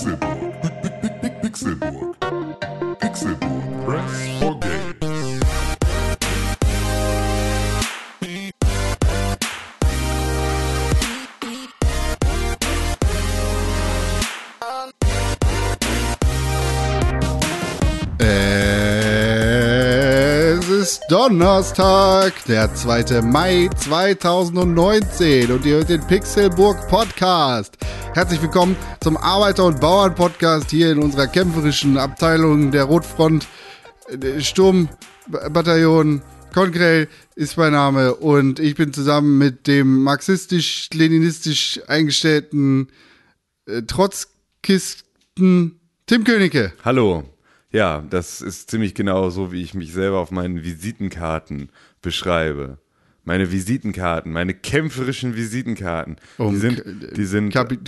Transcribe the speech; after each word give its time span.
Pixelburg. 0.00 1.42
Pixelburg. 1.42 2.16
Pixelburg. 3.00 3.84
Press 3.84 4.40
for 4.40 4.58
games. 4.60 5.40
Es 20.48 20.68
ist 20.68 21.02
Donnerstag, 21.10 22.32
der 22.48 22.74
2. 22.74 23.20
Mai 23.20 23.68
2019 23.76 25.52
und 25.52 25.66
ihr 25.66 25.76
hört 25.76 25.90
den 25.90 26.06
Pixelburg 26.06 26.88
Podcast. 26.88 27.79
Herzlich 28.12 28.42
willkommen 28.42 28.76
zum 29.00 29.16
Arbeiter- 29.16 29.66
und 29.66 29.80
Bauern-Podcast 29.80 30.68
hier 30.70 30.90
in 30.90 30.98
unserer 30.98 31.28
kämpferischen 31.28 31.96
Abteilung 31.96 32.72
der 32.72 32.82
Rotfront 32.84 33.46
Sturmbataillon. 34.40 36.20
Konkrell 36.52 37.06
ist 37.36 37.56
mein 37.56 37.72
Name 37.72 38.16
und 38.16 38.58
ich 38.58 38.74
bin 38.74 38.92
zusammen 38.92 39.38
mit 39.38 39.68
dem 39.68 40.02
marxistisch-leninistisch 40.02 41.80
eingestellten 41.86 42.88
äh, 43.66 43.82
Trotzkisten 43.82 45.78
Tim 46.06 46.24
Königke. 46.24 46.72
Hallo. 46.84 47.22
Ja, 47.70 48.02
das 48.10 48.40
ist 48.40 48.72
ziemlich 48.72 48.94
genau 48.94 49.30
so, 49.30 49.52
wie 49.52 49.62
ich 49.62 49.74
mich 49.74 49.92
selber 49.92 50.18
auf 50.18 50.32
meinen 50.32 50.64
Visitenkarten 50.64 51.70
beschreibe. 52.02 52.78
Meine 53.30 53.52
Visitenkarten, 53.52 54.32
meine 54.32 54.54
kämpferischen 54.54 55.36
Visitenkarten, 55.36 56.16
die 56.36 56.42
Um, 56.42 56.58
sind, 56.58 56.82
die 57.16 57.24
sind 57.24 57.52
Kapi- 57.54 57.78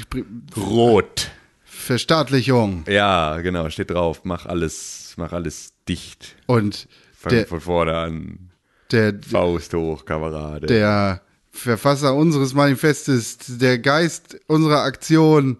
rot. 0.56 1.32
Verstaatlichung 1.64 2.84
Ja, 2.88 3.40
genau, 3.40 3.68
steht 3.68 3.90
drauf. 3.90 4.20
Mach 4.22 4.46
alles, 4.46 5.14
mach 5.16 5.32
alles 5.32 5.72
dicht. 5.88 6.36
und 6.46 6.86
Fang 7.12 7.30
der, 7.32 7.46
von 7.46 7.60
vorne 7.60 7.96
an. 7.96 8.50
der, 8.92 9.14
Faust 9.28 9.74
hoch, 9.74 10.04
Kamerade. 10.04 10.68
der 10.68 11.22
Verfasser 11.50 12.14
unseres 12.14 12.54
Manifestes, 12.54 13.38
der 13.58 13.80
Geist 13.80 14.38
unserer 14.46 14.82
Aktion, 14.84 15.58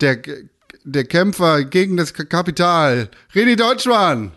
der, 0.00 0.22
der 0.84 1.04
Kämpfer 1.06 1.64
gegen 1.64 1.96
das 1.96 2.14
Kapital, 2.14 3.10
René 3.34 3.56
Deutschmann. 3.56 4.30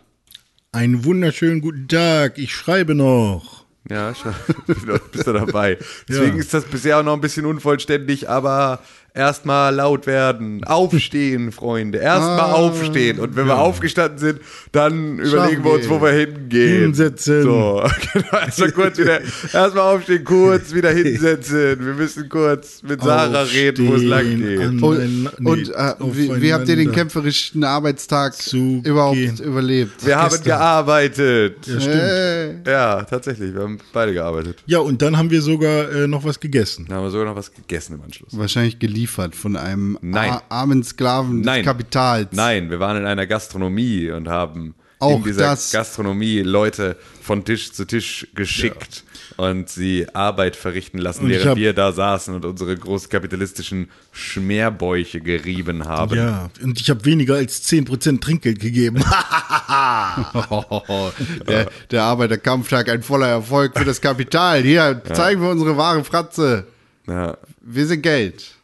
Einen 0.72 1.06
wunderschönen 1.06 1.62
guten 1.62 1.88
Tag. 1.88 2.40
Ich 2.40 2.52
schreibe 2.56 2.96
noch. 2.96 3.61
Ja, 3.90 4.14
schon. 4.14 4.34
bist 5.12 5.28
du 5.28 5.34
dabei. 5.34 5.78
Deswegen 6.08 6.36
Ja. 6.38 6.42
ist 6.42 6.54
das 6.54 6.66
bisher 6.66 7.00
auch 7.00 7.04
noch 7.04 7.14
ein 7.14 7.22
bisschen 7.22 7.46
unvollständig, 7.46 8.30
aber 8.30 8.80
erstmal 9.14 9.76
laut 9.76 10.08
werden. 10.08 10.64
Aufstehen, 10.64 11.52
Freunde. 11.52 11.98
Erstmal 12.00 12.40
Ah, 12.40 12.54
aufstehen. 12.54 13.20
Und 13.20 13.36
wenn 13.36 13.46
wir 13.48 13.58
aufgestanden 13.60 14.18
sind, 14.20 14.40
dann 14.72 15.20
überlegen 15.20 15.64
wir 15.64 15.72
uns, 15.74 15.90
wo 15.90 16.02
wir 16.02 16.12
hingehen. 16.12 16.82
Hinsetzen. 16.84 17.44
So, 17.44 17.84
genau. 18.14 18.38
Erstmal 18.38 18.72
kurz 18.72 18.98
wieder, 18.98 19.20
erstmal 19.54 19.96
aufstehen, 19.96 20.24
kurz 20.24 20.74
wieder 20.74 20.92
hinsetzen. 20.92 21.86
Wir 21.86 21.94
müssen 21.94 22.30
kurz 22.30 22.82
mit 22.84 23.02
Sarah 23.02 23.42
reden, 23.44 23.88
wo 23.88 23.96
es 23.96 24.04
lang 24.04 24.20
Aufstehen, 24.26 24.40
geht. 24.40 24.62
an- 24.62 24.80
Und, 24.84 25.24
nee, 25.40 25.50
und 25.50 25.70
äh, 25.70 25.94
wie, 26.16 26.42
wie 26.42 26.54
habt 26.54 26.68
ihr 26.70 26.76
den 26.76 26.92
kämpferischen 26.92 27.64
Arbeitstag 27.64 28.36
zu 28.36 28.82
überhaupt 28.86 29.16
gehen. 29.18 29.38
überlebt? 29.38 30.06
Wir 30.06 30.18
haben 30.18 30.30
gestern. 30.30 30.46
gearbeitet. 30.46 31.68
Ja, 31.68 31.80
stimmt. 31.80 31.96
Äh, 32.68 32.72
Ja, 32.72 33.04
tatsächlich. 33.04 33.54
Wir 33.54 33.62
haben 33.62 33.78
beide 33.94 34.14
gearbeitet. 34.14 34.58
Ja, 34.66 34.80
und 34.80 35.02
dann 35.02 35.18
haben 35.18 35.30
wir 35.30 35.42
sogar 35.42 35.92
äh, 35.92 36.08
noch 36.08 36.24
was 36.24 36.40
gegessen. 36.40 36.86
Dann 36.88 36.98
haben 36.98 37.04
wir 37.06 37.12
sogar 37.12 37.26
noch 37.26 37.36
was 37.36 37.52
gegessen 37.54 37.96
im 37.96 38.02
Anschluss. 38.04 38.30
wahrscheinlich 38.38 38.80
geliefert 39.02 39.36
von 39.36 39.56
einem 39.56 39.98
armen 40.50 40.84
Sklaven 40.84 41.42
Nein. 41.42 41.64
des 41.64 41.66
Kapitals. 41.66 42.30
Nein, 42.32 42.70
wir 42.70 42.80
waren 42.80 42.98
in 42.98 43.06
einer 43.06 43.26
Gastronomie 43.26 44.12
und 44.12 44.28
haben 44.28 44.76
Auch 45.00 45.18
in 45.18 45.24
dieser 45.24 45.42
das. 45.42 45.72
Gastronomie 45.72 46.40
Leute 46.42 46.98
von 47.22 47.44
Tisch 47.44 47.72
zu 47.74 47.86
Tisch 47.86 48.28
geschickt 48.36 49.04
und 49.38 49.70
sie 49.70 50.08
Arbeit 50.14 50.56
verrichten 50.56 51.00
lassen, 51.00 51.26
Und 51.26 51.32
während 51.32 51.56
wir 51.58 51.74
da 51.74 51.92
saßen 51.92 52.36
und 52.36 52.46
unsere 52.46 52.76
großkapitalistischen 52.76 53.90
Schmerbäuche 54.12 55.20
gerieben 55.22 55.86
haben. 55.86 56.16
Ja, 56.16 56.50
und 56.62 56.80
ich 56.80 56.90
habe 56.90 57.04
weniger 57.06 57.36
als 57.36 57.68
10% 57.68 58.22
Trinkgeld 58.22 58.60
gegeben. 58.60 58.98
der, 61.48 61.72
der 61.90 62.04
Arbeiterkampftag 62.04 62.90
ein 62.90 63.02
voller 63.02 63.28
Erfolg 63.28 63.78
für 63.78 63.86
das 63.86 64.02
Kapital. 64.02 64.62
Hier 64.62 65.02
zeigen 65.14 65.42
wir 65.42 65.50
unsere 65.50 65.76
wahre 65.78 66.04
Fratze. 66.04 66.68
Ja, 67.08 67.38
Wir 67.62 67.88
sind 67.88 68.02
Geld. 68.04 68.61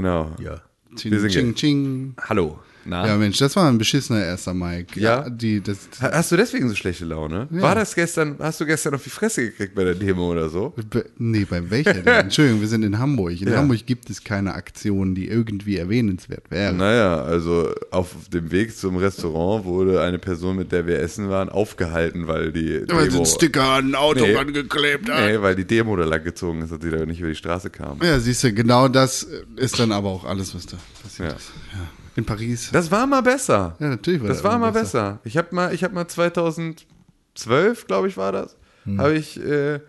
Genau. 0.00 0.30
ja. 0.38 0.60
Ching, 0.96 1.28
ching, 1.28 1.54
ching. 1.54 2.14
Hallo. 2.28 2.60
Na? 2.88 3.06
Ja, 3.06 3.16
Mensch, 3.16 3.38
das 3.38 3.54
war 3.54 3.68
ein 3.68 3.76
beschissener 3.78 4.24
erster 4.24 4.54
Mike. 4.54 4.98
Ja? 4.98 5.28
die, 5.28 5.60
das, 5.60 5.88
Ha- 6.00 6.10
Hast 6.12 6.32
du 6.32 6.36
deswegen 6.36 6.68
so 6.68 6.74
schlechte 6.74 7.04
Laune? 7.04 7.46
War 7.50 7.74
das 7.74 7.94
gestern, 7.94 8.36
hast 8.38 8.60
du 8.60 8.66
gestern 8.66 8.94
auf 8.94 9.04
die 9.04 9.10
Fresse 9.10 9.42
gekriegt 9.50 9.74
bei 9.74 9.84
der 9.84 9.94
Demo 9.94 10.30
oder 10.30 10.48
so? 10.48 10.72
be- 10.90 11.04
nee, 11.18 11.44
bei 11.44 11.70
welcher 11.70 11.94
denn? 11.94 12.06
Entschuldigung, 12.06 12.60
wir 12.60 12.68
sind 12.68 12.82
in 12.82 12.98
Hamburg. 12.98 13.40
In 13.40 13.48
Ja. 13.48 13.56
Hamburg 13.58 13.84
gibt 13.86 14.08
es 14.10 14.24
keine 14.24 14.54
Aktion, 14.54 15.14
die 15.14 15.28
irgendwie 15.28 15.76
erwähnenswert 15.76 16.50
wäre. 16.50 16.72
Naja, 16.72 17.22
also 17.22 17.72
auf 17.90 18.14
dem 18.32 18.50
Weg 18.50 18.76
zum 18.76 18.96
Restaurant 18.96 19.64
wurde 19.64 20.00
eine 20.02 20.18
Person, 20.18 20.56
mit 20.56 20.72
der 20.72 20.86
wir 20.86 20.98
essen 21.00 21.28
waren, 21.28 21.48
aufgehalten, 21.48 22.26
weil 22.26 22.52
die 22.52 22.82
Weil 22.88 23.04
sie 23.04 23.08
Demo, 23.10 23.16
einen 23.18 23.26
Sticker 23.26 23.64
an 23.64 23.90
ein 23.90 23.94
Auto 23.94 24.24
Nee. 24.24 24.36
angeklebt 24.36 25.10
hat. 25.10 25.26
nee, 25.26 25.40
weil 25.40 25.54
die 25.56 25.64
Demo 25.66 25.94
da 25.96 26.04
lang 26.04 26.24
gezogen 26.24 26.62
ist 26.62 26.72
und 26.72 26.82
sie 26.82 26.90
da 26.90 27.04
nicht 27.04 27.20
über 27.20 27.28
die 27.28 27.34
Straße 27.36 27.68
kam. 27.70 27.98
Ja, 28.02 28.18
siehst 28.18 28.44
du, 28.44 28.52
genau 28.52 28.88
das 28.88 29.26
ist 29.56 29.78
dann 29.78 29.92
aber 29.92 30.08
auch 30.08 30.24
alles, 30.24 30.54
was 30.54 30.66
da 30.66 30.76
passiert 31.02 31.30
Ja. 31.30 31.36
ist. 31.36 31.50
Ja. 31.72 31.78
In 32.18 32.26
Paris. 32.26 32.70
Das 32.72 32.90
war 32.90 33.06
mal 33.06 33.22
besser. 33.22 33.76
Ja, 33.78 33.88
natürlich 33.88 34.20
war 34.20 34.28
Das 34.28 34.38
das 34.38 34.44
war 34.44 34.58
mal 34.58 34.72
mal 34.72 34.80
besser. 34.80 35.20
Ich 35.24 35.36
habe 35.36 35.54
mal, 35.54 35.72
ich 35.72 35.84
habe 35.84 35.94
mal 35.94 36.08
2012, 36.08 37.86
glaube 37.86 38.08
ich, 38.08 38.16
war 38.16 38.32
das, 38.32 38.56
Hm. 38.84 39.00
habe 39.00 39.14
ich 39.14 39.38
äh, 39.40 39.76
in, 39.76 39.80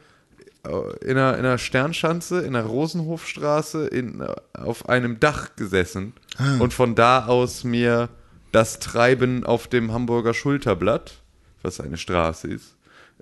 einer, 1.18 1.34
in 1.38 1.46
einer 1.46 1.58
Sternschanze 1.58 2.42
in 2.42 2.54
der 2.54 2.66
Rosenhofstraße 2.66 3.88
in, 3.88 4.24
auf 4.54 4.90
einem 4.90 5.20
Dach 5.20 5.56
gesessen 5.56 6.14
Ah. 6.38 6.58
und 6.60 6.74
von 6.74 6.96
da 6.96 7.26
aus 7.26 7.64
mir 7.64 8.10
das 8.52 8.80
Treiben 8.80 9.44
auf 9.44 9.68
dem 9.68 9.92
Hamburger 9.92 10.34
Schulterblatt, 10.34 11.22
was 11.64 11.80
eine 11.80 11.98
Straße 11.98 12.48
ist, 12.48 12.76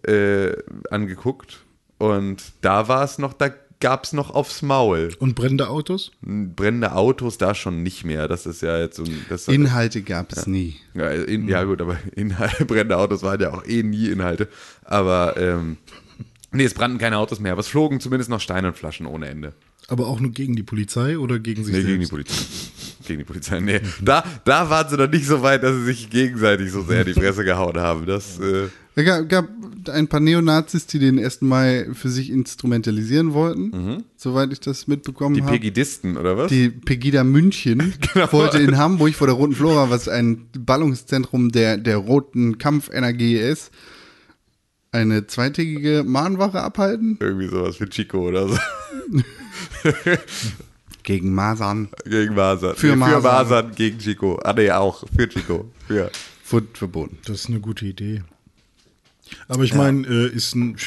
äh, 0.08 0.52
angeguckt. 0.92 1.60
Und 1.98 2.44
da 2.62 2.88
war 2.88 3.04
es 3.04 3.18
noch, 3.18 3.34
da 3.34 3.50
gab 3.80 4.04
es 4.06 4.14
noch 4.14 4.32
aufs 4.32 4.62
Maul. 4.62 5.10
Und 5.20 5.36
brennende 5.36 5.70
Autos? 5.70 6.12
Brennende 6.22 6.94
Autos 6.94 7.38
da 7.38 7.54
schon 7.56 7.84
nicht 7.84 8.04
mehr. 8.06 8.28
Das 8.28 8.46
ist 8.46 8.62
ja 8.62 8.80
jetzt 8.80 8.98
so 8.98 9.04
ein. 9.04 9.26
Das 9.30 9.48
Inhalte 9.48 10.02
gab 10.02 10.32
es 10.34 10.48
nie. 10.48 10.76
ja, 10.94 11.10
in, 11.10 11.48
ja 11.48 11.64
gut, 11.64 11.82
aber 11.82 11.98
Inhalte, 12.16 12.66
brennende 12.66 12.98
Autos 12.98 13.24
waren 13.24 13.40
ja 13.40 13.54
auch 13.54 13.66
eh 13.66 13.84
nie 13.84 14.08
Inhalte. 14.10 14.48
Aber 14.84 15.36
ähm, 15.38 15.78
nee, 16.52 16.64
es 16.66 16.74
brannten 16.74 16.98
keine 16.98 17.18
Autos 17.18 17.40
mehr, 17.40 17.52
aber 17.52 17.62
es 17.62 17.68
flogen 17.68 18.00
zumindest 18.00 18.30
noch 18.30 18.42
Steine 18.42 18.68
und 18.70 18.78
Flaschen 18.78 19.06
ohne 19.06 19.28
Ende. 19.28 19.54
Aber 19.90 20.08
auch 20.08 20.20
nur 20.20 20.32
gegen 20.32 20.56
die 20.58 20.64
Polizei 20.64 21.18
oder 21.18 21.40
gegen 21.40 21.64
sich 21.64 21.74
Nee, 21.74 21.82
gegen 21.84 22.02
die 22.02 22.06
selbst? 22.08 22.10
Polizei. 22.12 22.44
Gegen 23.08 23.20
die 23.20 23.24
Polizei. 23.26 23.60
Nee, 23.62 23.80
da, 24.02 24.22
da 24.44 24.70
waren 24.70 24.90
sie 24.90 24.98
noch 24.98 25.10
nicht 25.10 25.26
so 25.26 25.42
weit, 25.42 25.64
dass 25.64 25.74
sie 25.76 25.86
sich 25.86 26.10
gegenseitig 26.10 26.72
so 26.72 26.82
sehr 26.84 27.02
in 27.02 27.14
die 27.14 27.14
Fresse 27.14 27.46
gehauen 27.46 27.78
haben. 27.78 28.06
Das, 28.06 28.38
äh, 28.38 28.68
Es 28.96 29.06
gab, 29.30 29.46
ein 29.90 30.08
paar 30.08 30.20
Neonazis, 30.20 30.88
die 30.88 31.00
den 31.00 31.18
1. 31.20 31.42
Mai 31.42 31.88
für 31.94 32.10
sich 32.10 32.30
instrumentalisieren 32.30 33.34
wollten, 33.34 33.70
Mhm. 33.70 34.04
soweit 34.16 34.52
ich 34.54 34.60
das 34.60 34.88
mitbekommen 34.88 35.36
die 35.36 35.42
habe. 35.42 35.52
Pegidisten, 35.54 36.18
oder 36.18 36.38
was? 36.38 36.50
Die 36.50 36.70
Pegida 36.70 37.24
München 37.24 37.94
Genau. 38.14 38.32
wollte 38.34 38.60
in 38.60 38.78
Hamburg 38.78 39.14
vor 39.16 39.28
der 39.28 39.36
Roten 39.36 39.54
Flora, 39.56 39.90
was 39.90 40.08
ein 40.08 40.48
Ballungszentrum 40.58 41.52
der, 41.52 41.78
der 41.78 41.98
roten 41.98 42.58
Kampfenergie 42.58 43.36
ist, 43.38 43.72
eine 44.92 45.28
zweitägige 45.28 46.04
Mahnwache 46.06 46.62
abhalten. 46.62 47.18
Irgendwie 47.20 47.48
sowas 47.48 47.76
für 47.78 47.90
Chico 47.90 48.28
oder 48.28 48.48
so. 48.48 48.58
Gegen 51.04 51.34
Masern. 51.34 51.90
Gegen 52.06 52.36
Masern. 52.36 52.76
Für 52.76 52.88
nee, 52.88 52.92
Für 52.94 52.98
Masern. 52.98 53.22
Masern 53.24 53.72
gegen 53.76 53.98
Chico. 54.00 54.36
Ah, 54.44 54.54
nee, 54.54 54.70
auch. 54.72 55.04
Für 55.16 55.30
Chico. 55.30 55.72
Für. 55.88 56.12
Verboten. 56.44 57.18
Das 57.26 57.42
ist 57.42 57.50
eine 57.50 57.60
gute 57.60 57.86
Idee. 57.86 58.24
Aber 59.48 59.64
ich 59.64 59.74
meine, 59.74 60.08
äh, 60.08 60.28
ist 60.28 60.56
ein 60.56 60.78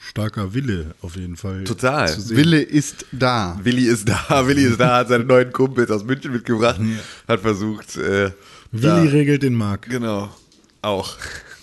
starker 0.00 0.54
Wille 0.54 0.94
auf 1.02 1.16
jeden 1.16 1.36
Fall. 1.36 1.64
Total. 1.64 2.14
Wille 2.28 2.62
ist 2.62 3.06
da. 3.12 3.58
Willi 3.62 3.84
ist 3.84 4.08
da, 4.08 4.26
Willi 4.46 4.64
ist 4.64 4.80
da, 4.80 4.98
hat 4.98 5.08
seine 5.08 5.24
neuen 5.24 5.52
Kumpels 5.52 5.90
aus 5.90 6.04
München 6.04 6.32
mitgebracht, 6.32 6.80
hat 7.28 7.40
versucht, 7.40 7.96
äh, 7.96 8.30
Willi 8.72 9.08
regelt 9.08 9.42
den 9.42 9.54
Markt. 9.54 9.88
Genau. 9.88 10.34
Auch. 10.82 11.16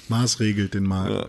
Maß 0.07 0.39
regelt 0.39 0.73
den 0.73 0.83
Markt. 0.83 1.11
Ja. 1.11 1.27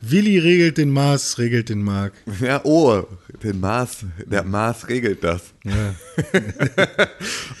Willi 0.00 0.38
regelt 0.38 0.78
den 0.78 0.90
Maß, 0.90 1.38
regelt 1.38 1.68
den 1.68 1.82
Markt. 1.82 2.16
Ja, 2.40 2.60
oh, 2.64 3.06
den 3.42 3.60
Maß, 3.60 4.04
der 4.26 4.44
Maß 4.44 4.88
regelt 4.88 5.24
das. 5.24 5.54
Ja. 5.64 5.94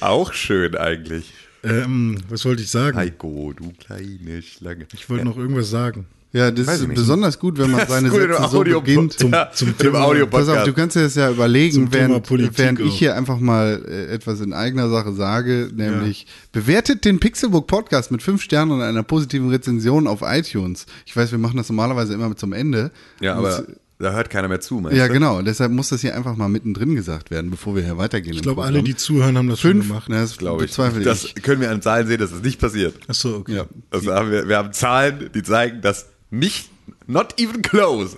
Auch 0.00 0.32
schön 0.32 0.76
eigentlich. 0.76 1.32
Ähm, 1.64 2.18
was 2.28 2.44
wollte 2.44 2.62
ich 2.62 2.70
sagen? 2.70 2.96
Heiko, 2.96 3.52
du 3.52 3.72
kleine 3.72 4.42
Schlange. 4.42 4.86
Ich 4.92 5.08
wollte 5.10 5.24
noch 5.24 5.36
irgendwas 5.36 5.70
sagen. 5.70 6.06
Ja, 6.32 6.50
das 6.50 6.66
Weiß 6.66 6.80
ist 6.80 6.94
besonders 6.94 7.38
gut, 7.38 7.56
wenn 7.56 7.70
man 7.70 7.80
Das 7.80 7.88
seine 7.88 8.10
Sätze 8.10 8.36
so 8.50 8.58
Audio- 8.58 8.80
beginnt. 8.80 9.14
Zum- 9.14 9.32
zum 9.32 9.68
zum 9.68 9.78
Thema- 9.78 10.00
Audio 10.04 10.26
Pass 10.26 10.48
auf, 10.48 10.64
du 10.64 10.72
kannst 10.74 10.94
dir 10.96 11.02
das 11.02 11.14
ja 11.14 11.30
überlegen, 11.30 11.88
während, 11.92 12.30
während 12.58 12.80
ich 12.80 12.98
hier 12.98 13.14
einfach 13.16 13.38
mal 13.38 13.82
äh, 13.88 14.06
etwas 14.12 14.40
in 14.40 14.52
eigener 14.52 14.90
Sache 14.90 15.12
sage, 15.14 15.70
nämlich 15.74 16.26
bewertet 16.52 17.04
den 17.06 17.20
Pixelbook 17.20 17.66
Podcast 17.66 18.10
mit 18.10 18.22
fünf 18.22 18.42
Sternen 18.42 18.72
und 18.72 18.82
einer 18.82 19.02
positiven 19.02 19.48
Rezension 19.50 20.06
auf 20.06 20.20
iTunes. 20.22 20.84
Ich 21.06 21.16
weiß, 21.16 21.30
wir 21.32 21.38
machen 21.38 21.56
das 21.56 21.68
normalerweise 21.70 22.12
immer 22.12 22.28
mit 22.28 22.38
zum 22.38 22.52
Ende. 22.52 22.90
Ja, 23.20 23.36
aber 23.36 23.48
es- 23.60 23.62
da 23.98 24.12
hört 24.12 24.28
keiner 24.28 24.48
mehr 24.48 24.60
zu, 24.60 24.74
meinst 24.74 24.98
ja, 24.98 25.06
du? 25.06 25.14
genau. 25.14 25.40
Deshalb 25.40 25.72
muss 25.72 25.88
das 25.88 26.02
hier 26.02 26.14
einfach 26.14 26.36
mal 26.36 26.48
mittendrin 26.50 26.94
gesagt 26.94 27.30
werden, 27.30 27.50
bevor 27.50 27.76
wir 27.76 27.82
hier 27.82 27.96
weitergehen. 27.96 28.34
Ich 28.34 28.42
glaube, 28.42 28.62
alle, 28.62 28.82
die 28.82 28.94
zuhören, 28.94 29.38
haben 29.38 29.48
das 29.48 29.60
fünf, 29.60 29.84
schon 29.84 29.88
gemacht. 29.88 30.08
na, 30.10 30.20
das 30.20 30.36
Glaube 30.36 30.64
ich. 30.64 30.70
bezweifle 30.70 31.02
Das 31.02 31.24
ich. 31.24 31.34
können 31.36 31.62
wir 31.62 31.70
an 31.70 31.80
Zahlen 31.80 32.06
sehen, 32.06 32.18
dass 32.20 32.30
das 32.32 32.42
nicht 32.42 32.60
passiert. 32.60 32.94
Achso, 33.08 33.36
okay. 33.36 33.54
Ja. 33.56 33.64
Also 33.90 34.12
haben 34.12 34.30
wir, 34.30 34.46
wir 34.48 34.58
haben 34.58 34.74
Zahlen, 34.74 35.30
die 35.34 35.42
zeigen, 35.42 35.80
dass 35.80 36.08
nicht, 36.30 36.70
not 37.06 37.40
even 37.40 37.62
close. 37.62 38.16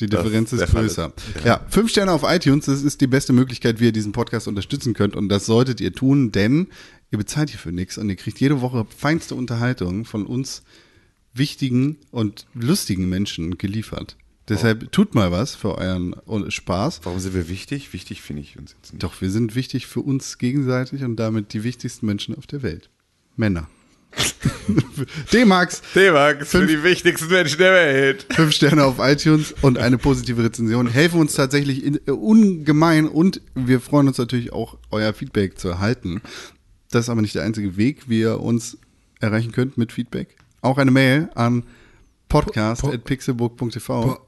Die 0.00 0.06
Differenz 0.06 0.50
Das 0.50 0.62
ist 0.62 0.70
größer. 0.70 1.12
Ja, 1.44 1.64
fünf 1.68 1.90
Sterne 1.90 2.12
auf 2.12 2.22
iTunes, 2.24 2.66
das 2.66 2.82
ist 2.82 3.00
die 3.00 3.06
beste 3.06 3.32
Möglichkeit, 3.32 3.80
wie 3.80 3.86
ihr 3.86 3.92
diesen 3.92 4.12
Podcast 4.12 4.48
unterstützen 4.48 4.92
könnt. 4.92 5.14
Und 5.14 5.28
das 5.28 5.46
solltet 5.46 5.80
ihr 5.80 5.92
tun, 5.92 6.32
denn 6.32 6.68
ihr 7.10 7.18
bezahlt 7.18 7.50
hierfür 7.50 7.72
nichts 7.72 7.96
und 7.96 8.08
ihr 8.10 8.16
kriegt 8.16 8.40
jede 8.40 8.60
Woche 8.60 8.86
feinste 8.96 9.36
Unterhaltung 9.36 10.04
von 10.04 10.26
uns 10.26 10.62
wichtigen 11.32 11.98
und 12.10 12.46
lustigen 12.54 13.08
Menschen 13.08 13.56
geliefert. 13.58 14.16
Deshalb 14.48 14.92
tut 14.92 15.14
mal 15.14 15.32
was 15.32 15.54
für 15.54 15.78
euren 15.78 16.14
Spaß. 16.50 17.00
Warum 17.04 17.18
sind 17.18 17.34
wir 17.34 17.48
wichtig? 17.48 17.92
Wichtig 17.92 18.20
finde 18.20 18.42
ich 18.42 18.58
uns 18.58 18.72
jetzt 18.72 18.92
nicht. 18.92 19.02
Doch, 19.02 19.20
wir 19.20 19.30
sind 19.30 19.54
wichtig 19.54 19.86
für 19.86 20.00
uns 20.00 20.38
gegenseitig 20.38 21.02
und 21.02 21.16
damit 21.16 21.54
die 21.54 21.64
wichtigsten 21.64 22.04
Menschen 22.04 22.36
auf 22.36 22.46
der 22.46 22.62
Welt. 22.62 22.90
Männer. 23.36 23.68
D-Max, 25.32 25.82
D-Max 25.94 26.48
für 26.50 26.66
die 26.66 26.82
wichtigsten 26.82 27.28
Menschen 27.28 27.58
der 27.58 27.72
Welt. 27.72 28.26
fünf 28.34 28.52
Sterne 28.54 28.84
auf 28.84 28.96
iTunes 28.98 29.52
und 29.62 29.78
eine 29.78 29.98
positive 29.98 30.42
Rezension 30.42 30.86
helfen 30.88 31.20
uns 31.20 31.34
tatsächlich 31.34 31.84
in, 31.84 32.00
äh, 32.06 32.10
ungemein 32.12 33.08
und 33.08 33.40
wir 33.54 33.80
freuen 33.80 34.08
uns 34.08 34.18
natürlich 34.18 34.52
auch, 34.52 34.78
euer 34.90 35.12
Feedback 35.12 35.58
zu 35.58 35.68
erhalten. 35.68 36.22
Das 36.90 37.04
ist 37.06 37.08
aber 37.08 37.22
nicht 37.22 37.34
der 37.34 37.42
einzige 37.42 37.76
Weg, 37.76 38.08
wie 38.08 38.20
ihr 38.20 38.40
uns 38.40 38.78
erreichen 39.20 39.52
könnt 39.52 39.76
mit 39.78 39.92
Feedback. 39.92 40.36
Auch 40.60 40.78
eine 40.78 40.90
Mail 40.90 41.28
an 41.34 41.64
podcast.pixelburg.tv. 42.28 44.02
Po- 44.02 44.18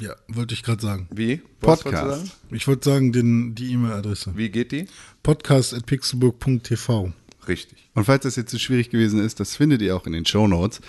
Ja, 0.00 0.14
wollte 0.28 0.54
ich 0.54 0.62
gerade 0.62 0.82
sagen. 0.82 1.08
Wie? 1.10 1.40
Was 1.60 1.82
Podcast. 1.82 2.26
sagen? 2.26 2.30
Ich 2.50 2.68
wollte 2.68 2.88
sagen, 2.90 3.12
den, 3.12 3.54
die 3.54 3.72
E-Mail-Adresse. 3.72 4.32
Wie 4.36 4.50
geht 4.50 4.72
die? 4.72 4.86
podcast.pixelburg.tv. 5.22 7.12
Richtig. 7.50 7.90
Und 7.94 8.04
falls 8.04 8.22
das 8.22 8.36
jetzt 8.36 8.50
zu 8.52 8.60
schwierig 8.60 8.90
gewesen 8.90 9.18
ist, 9.18 9.40
das 9.40 9.56
findet 9.56 9.82
ihr 9.82 9.96
auch 9.96 10.06
in 10.06 10.12
den 10.12 10.24
Show 10.24 10.46
Notes. 10.46 10.80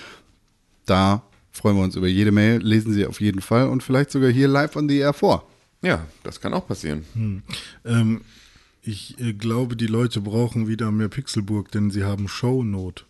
Da 0.86 1.24
freuen 1.52 1.76
wir 1.76 1.84
uns 1.84 1.96
über 1.96 2.08
jede 2.08 2.32
Mail, 2.32 2.62
lesen 2.62 2.94
sie 2.94 3.08
auf 3.08 3.20
jeden 3.20 3.42
Fall 3.42 3.68
und 3.68 3.82
vielleicht 3.82 4.12
sogar 4.12 4.30
hier 4.30 4.48
live 4.48 4.76
on 4.76 4.88
the 4.88 5.00
air 5.00 5.14
vor. 5.14 5.50
Ja, 5.82 6.06
das 6.22 6.40
kann 6.40 6.54
auch 6.54 6.68
passieren. 6.68 7.04
Ähm, 7.84 8.22
ich 8.84 9.20
äh, 9.20 9.34
glaube, 9.34 9.76
die 9.76 9.88
Leute 9.88 10.22
brauchen 10.22 10.68
wieder 10.68 10.92
mehr 10.92 11.10
Pixelburg, 11.10 11.72
denn 11.72 11.90
sie 11.90 12.04
haben 12.04 12.28
Shownot. 12.28 13.08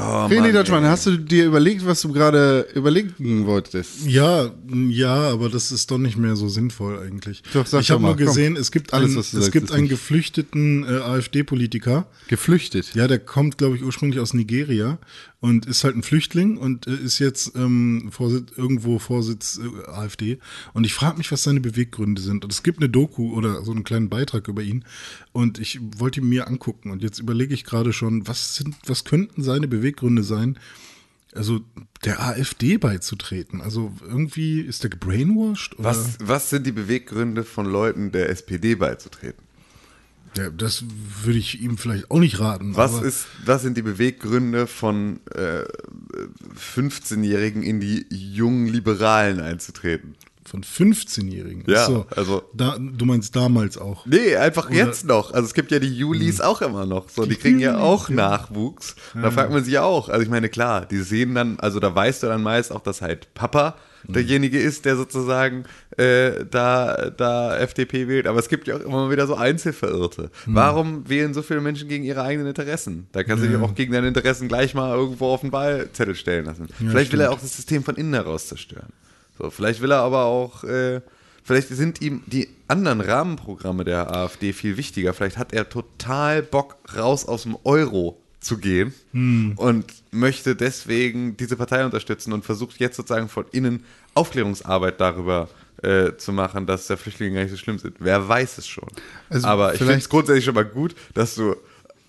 Oh, 0.00 0.26
René 0.26 0.40
Mann, 0.40 0.52
Deutschmann, 0.52 0.84
hast 0.84 1.06
du 1.06 1.16
dir 1.16 1.46
überlegt, 1.46 1.84
was 1.84 2.00
du 2.02 2.12
gerade 2.12 2.66
überlegen 2.74 3.46
wolltest? 3.46 4.06
Ja, 4.06 4.50
ja, 4.88 5.14
aber 5.30 5.48
das 5.48 5.72
ist 5.72 5.90
doch 5.90 5.98
nicht 5.98 6.16
mehr 6.16 6.36
so 6.36 6.48
sinnvoll 6.48 6.98
eigentlich. 7.00 7.42
Doch, 7.52 7.66
sag 7.66 7.80
ich 7.82 7.90
habe 7.90 8.00
mal, 8.02 8.08
nur 8.08 8.16
gesehen, 8.16 8.54
komm. 8.54 8.60
es 8.62 8.70
gibt, 8.70 8.92
Alles, 8.92 9.08
einen, 9.08 9.16
was 9.18 9.30
du 9.30 9.38
es 9.38 9.44
sagst, 9.44 9.52
gibt 9.52 9.72
einen 9.72 9.82
nicht- 9.82 9.90
geflüchteten 9.90 10.84
äh, 10.84 10.98
AfD-Politiker. 10.98 12.06
Geflüchtet. 12.28 12.94
Ja, 12.94 13.08
der 13.08 13.18
kommt, 13.18 13.58
glaube 13.58 13.76
ich, 13.76 13.82
ursprünglich 13.82 14.20
aus 14.20 14.34
Nigeria 14.34 14.98
und 15.40 15.66
ist 15.66 15.84
halt 15.84 15.96
ein 15.96 16.02
Flüchtling 16.02 16.56
und 16.56 16.86
äh, 16.86 16.94
ist 16.94 17.18
jetzt 17.18 17.52
ähm, 17.56 18.08
Vorsitz, 18.10 18.50
irgendwo 18.56 18.98
Vorsitz 18.98 19.58
äh, 19.62 19.90
AfD. 19.90 20.38
Und 20.74 20.84
ich 20.84 20.94
frage 20.94 21.18
mich, 21.18 21.30
was 21.30 21.42
seine 21.44 21.60
Beweggründe 21.60 22.20
sind. 22.20 22.44
Und 22.44 22.52
es 22.52 22.62
gibt 22.62 22.78
eine 22.78 22.88
Doku 22.88 23.32
oder 23.34 23.62
so 23.64 23.70
einen 23.72 23.84
kleinen 23.84 24.08
Beitrag 24.08 24.48
über 24.48 24.62
ihn. 24.62 24.84
Und 25.38 25.60
ich 25.60 25.78
wollte 25.98 26.18
ihn 26.18 26.28
mir 26.28 26.48
angucken. 26.48 26.90
Und 26.90 27.00
jetzt 27.00 27.20
überlege 27.20 27.54
ich 27.54 27.62
gerade 27.62 27.92
schon, 27.92 28.26
was 28.26 28.56
sind, 28.56 28.74
was 28.86 29.04
könnten 29.04 29.44
seine 29.44 29.68
Beweggründe 29.68 30.24
sein, 30.24 30.58
also 31.32 31.60
der 32.04 32.20
AfD 32.20 32.76
beizutreten? 32.76 33.60
Also 33.60 33.92
irgendwie 34.02 34.60
ist 34.60 34.82
der 34.82 34.90
gebrainwashed? 34.90 35.78
Oder? 35.78 35.90
Was, 35.90 36.18
was 36.20 36.50
sind 36.50 36.66
die 36.66 36.72
Beweggründe 36.72 37.44
von 37.44 37.66
Leuten 37.66 38.10
der 38.10 38.30
SPD 38.30 38.74
beizutreten? 38.74 39.44
Ja, 40.36 40.50
das 40.50 40.82
würde 41.22 41.38
ich 41.38 41.62
ihm 41.62 41.78
vielleicht 41.78 42.10
auch 42.10 42.18
nicht 42.18 42.40
raten. 42.40 42.74
Was, 42.74 43.00
ist, 43.00 43.28
was 43.44 43.62
sind 43.62 43.76
die 43.76 43.82
Beweggründe 43.82 44.66
von 44.66 45.20
äh, 45.36 45.62
15-Jährigen 46.74 47.62
in 47.62 47.78
die 47.78 48.06
jungen 48.10 48.66
Liberalen 48.66 49.38
einzutreten? 49.38 50.16
Von 50.48 50.62
15-Jährigen. 50.62 51.64
Ja, 51.66 51.84
so. 51.86 52.06
also- 52.16 52.42
Da, 52.54 52.76
du 52.78 53.04
meinst 53.04 53.36
damals 53.36 53.76
auch. 53.78 54.06
Nee, 54.06 54.36
einfach 54.36 54.70
jetzt 54.70 55.04
noch. 55.04 55.32
Also 55.32 55.46
es 55.46 55.54
gibt 55.54 55.70
ja 55.70 55.78
die 55.78 55.94
Julis 55.94 56.40
auch 56.40 56.62
immer 56.62 56.86
noch. 56.86 57.08
So, 57.10 57.26
die 57.26 57.36
kriegen 57.36 57.58
ja 57.58 57.78
auch 57.78 58.08
Nachwuchs. 58.08 58.96
Und 59.14 59.22
da 59.22 59.30
fragt 59.30 59.52
man 59.52 59.62
sich 59.64 59.78
auch. 59.78 60.08
Also 60.08 60.22
ich 60.22 60.30
meine, 60.30 60.48
klar, 60.48 60.86
die 60.86 60.98
sehen 60.98 61.34
dann, 61.34 61.58
also 61.60 61.80
da 61.80 61.94
weißt 61.94 62.22
du 62.22 62.26
dann 62.28 62.42
meist 62.42 62.72
auch, 62.72 62.80
dass 62.80 63.02
halt 63.02 63.32
Papa 63.34 63.76
derjenige 64.04 64.58
ist, 64.60 64.84
der 64.84 64.96
sozusagen 64.96 65.64
äh, 65.98 66.44
da, 66.50 67.10
da 67.10 67.58
FDP 67.58 68.06
wählt. 68.08 68.26
Aber 68.26 68.38
es 68.38 68.48
gibt 68.48 68.68
ja 68.68 68.76
auch 68.76 68.80
immer 68.80 69.10
wieder 69.10 69.26
so 69.26 69.34
Einzelverirrte. 69.34 70.30
Warum 70.46 71.08
wählen 71.08 71.34
so 71.34 71.42
viele 71.42 71.60
Menschen 71.60 71.88
gegen 71.88 72.04
ihre 72.04 72.22
eigenen 72.22 72.46
Interessen? 72.46 73.08
Da 73.12 73.22
kannst 73.24 73.44
du 73.44 73.48
dich 73.48 73.56
auch 73.58 73.74
gegen 73.74 73.92
deine 73.92 74.08
Interessen 74.08 74.48
gleich 74.48 74.72
mal 74.74 74.96
irgendwo 74.96 75.26
auf 75.26 75.40
den 75.42 75.52
Wahlzettel 75.52 76.14
stellen 76.14 76.46
lassen. 76.46 76.68
Vielleicht 76.78 77.12
will 77.12 77.20
er 77.20 77.32
auch 77.32 77.40
das 77.40 77.54
System 77.56 77.82
von 77.82 77.96
innen 77.96 78.14
heraus 78.14 78.46
zerstören. 78.46 78.88
So, 79.38 79.50
vielleicht 79.50 79.80
will 79.80 79.92
er 79.92 80.00
aber 80.00 80.24
auch, 80.24 80.64
äh, 80.64 81.00
vielleicht 81.44 81.68
sind 81.68 82.02
ihm 82.02 82.22
die 82.26 82.48
anderen 82.66 83.00
Rahmenprogramme 83.00 83.84
der 83.84 84.14
AfD 84.14 84.52
viel 84.52 84.76
wichtiger. 84.76 85.14
Vielleicht 85.14 85.38
hat 85.38 85.52
er 85.52 85.68
total 85.68 86.42
Bock, 86.42 86.76
raus 86.96 87.26
aus 87.26 87.44
dem 87.44 87.56
Euro 87.64 88.20
zu 88.40 88.58
gehen 88.58 88.94
und 89.56 89.84
möchte 90.10 90.54
deswegen 90.54 91.36
diese 91.36 91.56
Partei 91.56 91.84
unterstützen 91.84 92.32
und 92.32 92.44
versucht 92.44 92.78
jetzt 92.78 92.96
sozusagen 92.96 93.28
von 93.28 93.46
innen 93.50 93.84
Aufklärungsarbeit 94.14 95.00
darüber 95.00 95.48
äh, 95.82 96.16
zu 96.16 96.32
machen, 96.32 96.66
dass 96.66 96.86
der 96.86 96.96
Flüchtlinge 96.96 97.34
gar 97.34 97.42
nicht 97.42 97.50
so 97.50 97.56
schlimm 97.56 97.78
sind. 97.78 97.96
Wer 97.98 98.28
weiß 98.28 98.58
es 98.58 98.66
schon. 98.66 98.88
Also 99.28 99.46
aber 99.46 99.72
ich 99.72 99.78
finde 99.78 99.94
es 99.94 100.08
grundsätzlich 100.08 100.44
schon 100.44 100.54
mal 100.54 100.64
gut, 100.64 100.94
dass 101.14 101.34
du 101.34 101.56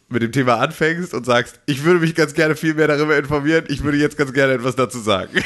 mit 0.09 0.21
dem 0.21 0.31
Thema 0.31 0.55
anfängst 0.55 1.13
und 1.13 1.25
sagst, 1.25 1.59
ich 1.65 1.83
würde 1.83 1.99
mich 1.99 2.15
ganz 2.15 2.33
gerne 2.33 2.55
viel 2.55 2.73
mehr 2.73 2.87
darüber 2.87 3.17
informieren, 3.17 3.65
ich 3.67 3.83
würde 3.83 3.97
jetzt 3.97 4.17
ganz 4.17 4.33
gerne 4.33 4.53
etwas 4.53 4.75
dazu 4.75 4.99
sagen. 4.99 5.29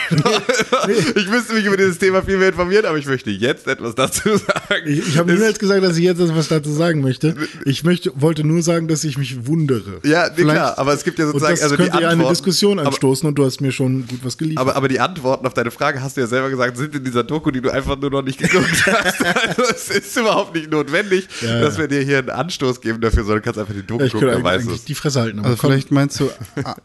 Ich 1.15 1.29
müsste 1.29 1.53
mich 1.53 1.65
über 1.65 1.77
dieses 1.77 1.97
Thema 1.97 2.21
viel 2.23 2.37
mehr 2.37 2.49
informieren, 2.49 2.85
aber 2.85 2.97
ich 2.97 3.05
möchte 3.05 3.29
jetzt 3.29 3.67
etwas 3.67 3.95
dazu 3.95 4.35
sagen. 4.37 4.83
Ich, 4.85 5.07
ich 5.07 5.17
habe 5.17 5.31
niemals 5.31 5.57
gesagt, 5.59 5.83
dass 5.83 5.95
ich 5.97 6.03
jetzt 6.03 6.19
etwas 6.19 6.47
dazu 6.49 6.71
sagen 6.71 7.01
möchte. 7.01 7.35
Ich 7.65 7.83
möchte, 7.83 8.11
wollte 8.15 8.43
nur 8.43 8.61
sagen, 8.61 8.87
dass 8.87 9.03
ich 9.03 9.17
mich 9.17 9.47
wundere. 9.47 9.99
Ja, 10.03 10.29
nee, 10.35 10.43
klar, 10.43 10.77
aber 10.77 10.93
es 10.93 11.03
gibt 11.03 11.19
ja 11.19 11.25
Und 11.25 11.33
sozusagen 11.33 11.55
das 11.55 11.63
also 11.63 11.77
die 11.77 11.83
könnte 11.83 12.01
ja 12.01 12.09
eine 12.09 12.27
Diskussion 12.27 12.79
aber, 12.79 12.89
anstoßen 12.89 13.27
und 13.27 13.35
du 13.35 13.45
hast 13.45 13.61
mir 13.61 13.71
schon 13.71 14.07
gut 14.07 14.19
was 14.23 14.37
geliefert. 14.37 14.61
aber, 14.61 14.75
aber 14.75 14.87
die 14.87 14.99
Antworten 14.99 15.45
auf 15.45 15.53
deine 15.53 15.71
Frage 15.71 16.01
hast 16.01 16.17
du 16.17 16.21
ja 16.21 16.27
selber 16.27 16.49
gesagt, 16.49 16.75
sind 16.77 16.93
in 16.95 17.03
dieser 17.03 17.23
Doku, 17.23 17.51
die 17.51 17.61
du 17.61 17.69
einfach 17.69 17.97
nur 17.97 18.09
noch 18.09 18.21
nicht 18.23 18.39
geguckt 18.39 18.85
hast. 18.85 19.25
Also 19.25 19.63
es 19.71 19.89
ist 19.89 20.17
überhaupt 20.17 20.53
nicht 20.55 20.69
notwendig, 20.69 21.27
Ja, 21.41 21.61
dass 21.61 21.77
wir 21.77 21.87
dir 21.87 22.01
hier 22.01 22.19
einen 22.19 22.29
Anstoß 22.29 22.81
geben 22.81 22.99
dafür, 22.99 23.23
sondern 23.23 23.39
du 23.39 23.45
kannst 23.45 23.59
einfach 23.59 23.73
die 23.73 23.85
Doku 23.85 24.09
gucken, 24.09 24.43
eigentlich 24.61 24.79
es. 24.79 24.85
die 24.85 24.95
Fresse 24.95 25.19
halten. 25.21 25.39
Aber 25.39 25.49
Also 25.49 25.57
vielleicht 25.67 25.91
meinst 25.91 26.19
du 26.19 26.29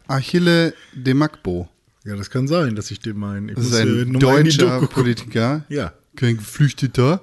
Achille 0.07 0.75
de 0.95 1.15
Magbo. 1.15 1.69
ja, 2.05 2.17
das 2.17 2.31
kann 2.31 2.49
sein, 2.49 2.75
dass 2.77 2.91
ich 2.91 3.01
den 3.01 3.19
meine. 3.19 3.51
Ich 3.53 3.57
Das 3.57 3.67
ist 3.67 3.75
äh, 3.75 3.83
ein 3.83 4.13
die 4.15 4.19
deutscher. 4.19 4.81
Politiker. 4.89 5.65
Ja. 5.69 5.93
Kein 6.17 6.37
Geflüchteter. 6.39 7.21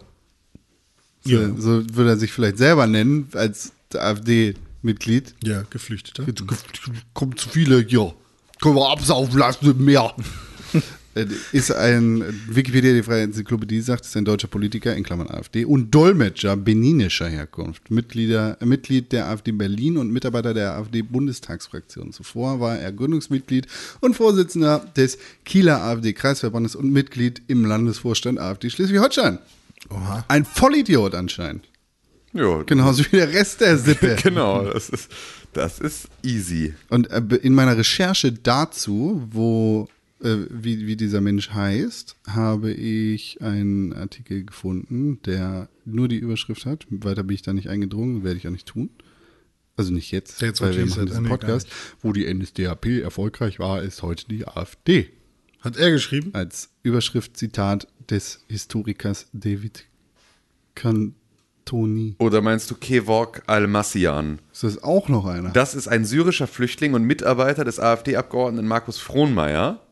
So, 1.24 1.30
Ja. 1.32 1.50
so 1.58 1.84
würde 1.96 2.12
er 2.12 2.18
sich 2.18 2.32
vielleicht 2.32 2.58
selber 2.58 2.88
nennen, 2.88 3.28
als 3.34 3.72
AfD-Mitglied. 3.94 5.34
Ja, 5.44 5.64
Geflüchteter. 5.70 6.24
Jetzt 6.28 6.44
kommen 7.14 7.36
zu 7.38 7.50
viele 7.50 7.80
hier. 7.82 8.14
Können 8.62 8.76
wir 8.76 8.90
absaufen 8.90 9.38
lassen 9.40 9.68
mit 9.68 9.80
mehr. 9.80 10.14
Äh, 11.16 11.28
ist 11.54 11.72
ein 11.72 12.24
Wikipedia, 12.48 12.94
die 12.94 13.02
freie 13.02 13.24
Enzyklopädie 13.24 13.80
sagt, 13.82 14.06
ist 14.06 14.16
ein 14.18 14.26
deutscher 14.26 14.48
Politiker, 14.48 14.96
in 14.96 15.04
Klammern 15.04 15.30
AfD, 15.30 15.66
und 15.66 15.90
Dolmetscher 15.92 16.58
beninischer 16.58 17.28
Herkunft. 17.28 17.90
Mitglieder, 17.90 18.58
Mitglied 18.64 19.12
der 19.12 19.28
AfD 19.28 19.52
Berlin 19.54 19.98
und 19.98 20.12
Mitarbeiter 20.12 20.54
der 20.54 20.76
AfD-Bundestagsfraktion. 20.76 22.12
Zuvor 22.12 22.60
war 22.60 22.78
er 22.78 22.92
Gründungsmitglied 22.92 23.68
und 24.02 24.16
Vorsitzender 24.16 24.86
des 24.98 25.18
Kieler 25.46 25.82
AfD-Kreisverbandes 25.82 26.76
und 26.76 26.92
Mitglied 26.92 27.42
im 27.48 27.64
Landesvorstand 27.64 28.38
AfD 28.38 28.70
Schleswig-Holstein. 28.70 29.40
Oha. 29.90 30.26
Ein 30.28 30.44
Vollidiot 30.44 31.16
anscheinend. 31.16 31.66
Ja, 32.34 32.64
Genauso 32.64 33.06
wie 33.06 33.16
der 33.16 33.32
Rest 33.32 33.62
der 33.62 33.78
Sippe. 33.78 34.18
genau, 34.24 34.66
das 34.66 34.90
ist, 34.90 35.10
das 35.54 35.80
ist 35.80 36.10
easy. 36.22 36.74
Und 36.90 37.10
äh, 37.10 37.22
in 37.42 37.54
meiner 37.54 37.78
Recherche 37.78 38.34
dazu, 38.34 39.26
wo 39.32 39.88
äh, 40.22 40.38
wie, 40.50 40.88
wie 40.88 40.96
dieser 40.96 41.22
Mensch 41.22 41.52
heißt, 41.52 42.16
habe 42.28 42.72
ich 42.72 43.42
einen 43.42 43.94
Artikel 43.94 44.46
gefunden, 44.46 45.20
der 45.26 45.70
nur 45.84 46.08
die 46.08 46.18
Überschrift 46.18 46.66
hat. 46.66 46.86
Weiter 46.90 47.24
bin 47.24 47.36
ich 47.36 47.42
da 47.42 47.54
nicht 47.54 47.70
eingedrungen, 47.70 48.24
werde 48.24 48.38
ich 48.38 48.48
auch 48.48 48.52
nicht 48.52 48.68
tun. 48.68 48.90
Also 49.78 49.92
nicht 49.92 50.12
jetzt, 50.12 50.42
jetzt 50.42 50.62
weil 50.62 50.76
wir 50.76 50.86
machen 50.86 51.06
diesen 51.06 51.26
gar 51.26 51.38
Podcast, 51.38 51.68
wo 52.02 52.14
die 52.14 52.34
NSDAP 52.34 52.86
erfolgreich 53.02 53.60
war, 53.60 53.82
ist 53.82 54.04
heute 54.04 54.26
die 54.30 54.48
AfD. 54.48 55.10
Hat 55.60 55.76
er 55.76 55.92
geschrieben? 55.92 56.30
Als 56.34 56.70
Überschrift 56.82 57.36
Zitat 57.36 57.88
des 58.10 58.46
Historikers 58.48 59.28
David 59.34 59.86
Cantoni. 60.76 62.16
Oder 62.20 62.42
meinst 62.42 62.72
du 62.72 62.76
Kevork 62.76 63.44
Almassian? 63.48 64.40
Ist 64.54 64.64
das 64.64 64.82
auch 64.82 65.10
noch 65.10 65.26
einer? 65.26 65.50
Das 65.50 65.76
ist 65.76 65.90
ein 65.90 66.06
syrischer 66.06 66.48
Flüchtling 66.48 66.94
und 66.94 67.04
Mitarbeiter 67.04 67.66
des 67.66 67.80
AfD-Abgeordneten 67.80 68.68
Markus 68.68 68.98
Frohnmeier. 69.00 69.85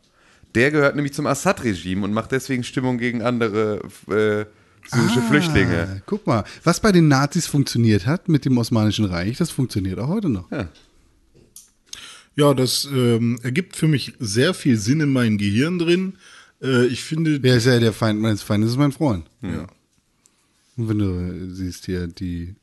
Der 0.55 0.71
gehört 0.71 0.95
nämlich 0.95 1.13
zum 1.13 1.25
Assad-Regime 1.25 2.03
und 2.03 2.13
macht 2.13 2.31
deswegen 2.31 2.63
Stimmung 2.63 2.97
gegen 2.97 3.21
andere 3.21 3.81
äh, 4.07 4.45
syrische 4.89 5.21
Flüchtlinge. 5.21 5.87
Ah, 5.97 6.01
guck 6.05 6.27
mal, 6.27 6.43
was 6.63 6.79
bei 6.79 6.91
den 6.91 7.07
Nazis 7.07 7.47
funktioniert 7.47 8.05
hat 8.05 8.29
mit 8.29 8.45
dem 8.45 8.57
Osmanischen 8.57 9.05
Reich, 9.05 9.37
das 9.37 9.49
funktioniert 9.49 9.99
auch 9.99 10.09
heute 10.09 10.29
noch. 10.29 10.51
Ja. 10.51 10.69
Ja, 12.35 12.53
das 12.55 12.85
ähm, 12.91 13.39
ergibt 13.43 13.75
für 13.75 13.87
mich 13.87 14.13
sehr 14.19 14.53
viel 14.55 14.77
Sinn 14.77 15.01
in 15.01 15.13
meinem 15.13 15.37
Gehirn 15.37 15.77
drin. 15.77 16.17
Äh, 16.61 16.87
ich 16.87 17.03
finde, 17.03 17.41
Wer 17.43 17.57
ist 17.57 17.65
ja 17.65 17.79
der 17.79 17.93
Feind 17.93 18.19
meines 18.19 18.41
Feindes, 18.41 18.71
ist 18.71 18.77
mein 18.77 18.91
Freund. 18.91 19.25
ja. 19.41 19.67
Und 20.75 20.89
wenn 20.89 20.97
du 20.97 21.53
siehst 21.53 21.85
hier, 21.85 22.07
die 22.07 22.55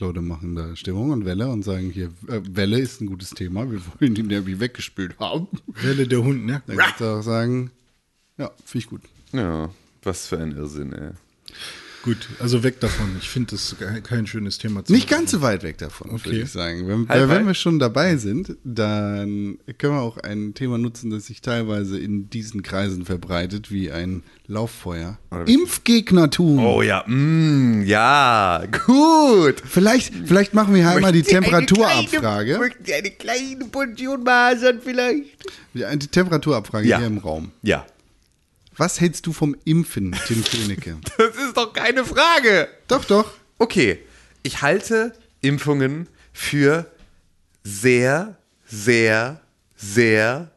Leute 0.00 0.20
machen 0.20 0.56
da 0.56 0.74
Stimmung 0.74 1.10
und 1.10 1.24
Welle 1.24 1.48
und 1.48 1.62
sagen 1.62 1.90
hier, 1.90 2.06
äh, 2.28 2.40
Welle 2.50 2.78
ist 2.80 3.00
ein 3.00 3.06
gutes 3.06 3.30
Thema, 3.30 3.70
wir 3.70 3.80
wollen 4.00 4.16
ihn 4.16 4.30
irgendwie 4.30 4.58
weggespült 4.58 5.18
haben. 5.18 5.46
Welle 5.66 6.06
der 6.06 6.22
Hund, 6.22 6.46
ne? 6.46 6.62
Dann 6.66 6.76
kannst 6.76 7.00
du 7.00 7.04
auch 7.04 7.22
sagen, 7.22 7.70
ja, 8.38 8.50
finde 8.64 8.84
ich 8.84 8.90
gut. 8.90 9.02
ja, 9.32 9.70
was 10.02 10.26
für 10.26 10.38
ein 10.38 10.56
Irrsinn, 10.56 10.92
ey. 10.92 11.10
Gut, 12.04 12.28
also 12.38 12.62
weg 12.62 12.80
davon. 12.80 13.16
Ich 13.18 13.30
finde 13.30 13.52
das 13.52 13.76
ke- 13.78 14.02
kein 14.02 14.26
schönes 14.26 14.58
Thema 14.58 14.84
zu 14.84 14.92
Nicht 14.92 15.08
ganz 15.08 15.30
so 15.30 15.40
weit 15.40 15.62
weg 15.62 15.78
davon, 15.78 16.10
Okay. 16.10 16.26
würde 16.26 16.40
ich 16.42 16.50
sagen. 16.52 16.86
Wenn, 16.86 17.08
weil 17.08 17.28
wenn 17.30 17.38
weit? 17.38 17.46
wir 17.46 17.54
schon 17.54 17.78
dabei 17.78 18.16
sind, 18.18 18.56
dann 18.62 19.56
können 19.78 19.94
wir 19.94 20.02
auch 20.02 20.18
ein 20.18 20.52
Thema 20.52 20.76
nutzen, 20.76 21.08
das 21.08 21.24
sich 21.26 21.40
teilweise 21.40 21.98
in 21.98 22.28
diesen 22.28 22.62
Kreisen 22.62 23.06
verbreitet, 23.06 23.70
wie 23.70 23.90
ein 23.90 24.22
Lauffeuer. 24.46 25.16
Impfgegnertum. 25.46 26.58
Oh 26.58 26.82
ja, 26.82 27.04
mm, 27.06 27.84
ja, 27.86 28.64
gut. 28.86 29.62
Vielleicht, 29.64 30.12
vielleicht 30.26 30.52
machen 30.52 30.74
wir 30.74 30.86
einmal 30.88 31.10
die 31.12 31.20
Möchten 31.20 31.30
Sie 31.30 31.36
eine 31.36 31.44
Temperaturabfrage. 31.46 32.58
Möchten 32.58 32.84
Sie 32.84 32.92
eine 32.94 33.10
kleine 33.12 33.64
Portion 33.70 34.22
Masern 34.22 34.80
vielleicht? 34.84 35.46
Ja, 35.72 35.96
Die 35.96 36.06
Temperaturabfrage 36.06 36.86
Ja. 36.86 36.98
hier 36.98 37.06
im 37.06 37.16
Raum. 37.18 37.50
Ja. 37.62 37.86
Was 38.76 39.00
hältst 39.00 39.26
du 39.26 39.32
vom 39.32 39.56
Impfen, 39.64 40.14
Tim 40.26 40.44
Königke? 40.44 40.96
Das 41.18 41.36
ist 41.36 41.56
doch 41.56 41.72
keine 41.72 42.04
Frage. 42.04 42.68
doch, 42.88 43.04
doch. 43.04 43.32
Okay, 43.58 44.00
ich 44.42 44.62
halte 44.62 45.12
Impfungen 45.40 46.08
für 46.32 46.90
sehr, 47.62 48.36
sehr, 48.66 49.40
sehr, 49.76 50.50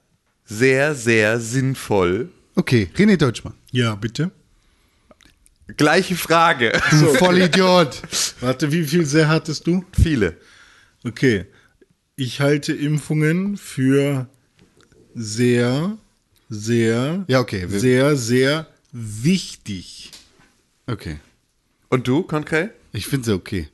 sehr, 0.45 0.95
sehr 0.95 1.39
sinnvoll. 1.39 2.29
Okay, 2.55 2.89
René 2.95 3.17
Deutschmann. 3.17 3.53
Ja, 3.71 3.95
bitte. 3.95 4.31
Gleiche 5.75 6.15
Frage. 6.15 6.71
Du 6.89 7.13
Vollidiot. 7.15 8.01
Warte, 8.39 8.71
wie 8.71 8.83
viel 8.85 9.05
sehr 9.05 9.27
hattest 9.27 9.67
du? 9.67 9.83
Viele. 9.91 10.37
Okay. 11.03 11.45
Ich 12.15 12.39
halte 12.41 12.73
Impfungen 12.73 13.57
für 13.57 14.27
sehr, 15.13 15.97
sehr, 16.49 17.25
Ja, 17.27 17.39
okay, 17.39 17.69
wir- 17.69 17.79
sehr, 17.79 18.15
sehr 18.15 18.67
wichtig. 18.91 20.11
Okay. 20.87 21.17
Und 21.89 22.07
du, 22.07 22.23
konkret? 22.23 22.71
Ich 22.93 23.07
finde 23.07 23.25
sie 23.25 23.33
okay. 23.33 23.69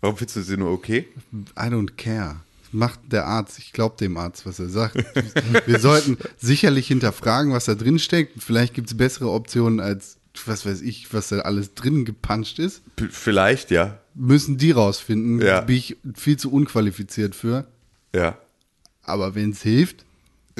Warum 0.00 0.16
findest 0.16 0.36
du 0.36 0.42
sie 0.42 0.56
nur 0.56 0.70
okay? 0.70 1.08
I 1.32 1.68
don't 1.68 1.96
care. 1.96 2.36
Macht 2.72 3.00
der 3.12 3.26
Arzt, 3.26 3.58
ich 3.58 3.72
glaube 3.72 3.96
dem 3.98 4.16
Arzt, 4.16 4.44
was 4.46 4.58
er 4.58 4.68
sagt. 4.68 4.96
Wir 5.66 5.78
sollten 5.78 6.18
sicherlich 6.38 6.88
hinterfragen, 6.88 7.52
was 7.52 7.66
da 7.66 7.74
drin 7.74 7.98
steckt. 7.98 8.42
Vielleicht 8.42 8.74
gibt 8.74 8.88
es 8.88 8.96
bessere 8.96 9.30
Optionen 9.30 9.78
als, 9.80 10.16
was 10.44 10.66
weiß 10.66 10.80
ich, 10.82 11.12
was 11.14 11.28
da 11.28 11.40
alles 11.40 11.74
drin 11.74 12.04
gepanscht 12.04 12.58
ist. 12.58 12.82
P 12.96 13.06
vielleicht, 13.10 13.70
ja. 13.70 13.98
Müssen 14.14 14.58
die 14.58 14.72
rausfinden. 14.72 15.40
Ja. 15.40 15.60
Bin 15.60 15.76
ich 15.76 15.96
viel 16.16 16.36
zu 16.36 16.50
unqualifiziert 16.52 17.34
für. 17.36 17.66
Ja. 18.14 18.38
Aber 19.02 19.34
wenn 19.34 19.50
es 19.50 19.62
hilft, 19.62 20.03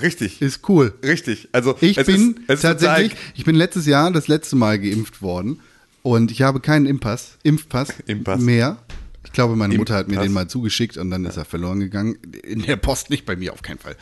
Richtig. 0.00 0.42
ist 0.42 0.68
cool. 0.68 0.92
Richtig. 1.04 1.48
Also, 1.52 1.76
Ich 1.80 1.96
bin 1.96 2.40
ist, 2.48 2.62
tatsächlich, 2.62 3.12
sozusagen- 3.12 3.32
ich 3.36 3.44
bin 3.44 3.54
letztes 3.54 3.86
Jahr 3.86 4.10
das 4.10 4.26
letzte 4.28 4.56
Mal 4.56 4.78
geimpft 4.78 5.22
worden 5.22 5.60
und 6.02 6.30
ich 6.30 6.42
habe 6.42 6.60
keinen 6.60 6.86
Impass, 6.86 7.38
Impfpass 7.44 7.92
Impass. 8.06 8.40
mehr. 8.40 8.78
Ich 9.24 9.32
glaube, 9.32 9.56
meine 9.56 9.76
Mutter 9.76 9.94
hat 9.94 10.06
mir 10.08 10.14
Impass. 10.14 10.26
den 10.26 10.32
mal 10.32 10.48
zugeschickt 10.48 10.96
und 10.96 11.10
dann 11.10 11.24
ist 11.24 11.36
er 11.36 11.44
verloren 11.44 11.80
gegangen. 11.80 12.16
In 12.44 12.62
der 12.62 12.76
Post 12.76 13.10
nicht, 13.10 13.24
bei 13.24 13.36
mir 13.36 13.52
auf 13.52 13.62
keinen 13.62 13.78
Fall. 13.78 13.96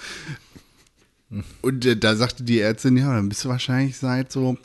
Und 1.62 1.86
äh, 1.86 1.96
da 1.96 2.14
sagte 2.16 2.42
die 2.42 2.60
Ärztin, 2.60 2.96
ja, 2.96 3.14
dann 3.14 3.28
bist 3.28 3.44
du 3.44 3.48
wahrscheinlich 3.48 3.96
seit 3.96 4.30
so 4.32 4.58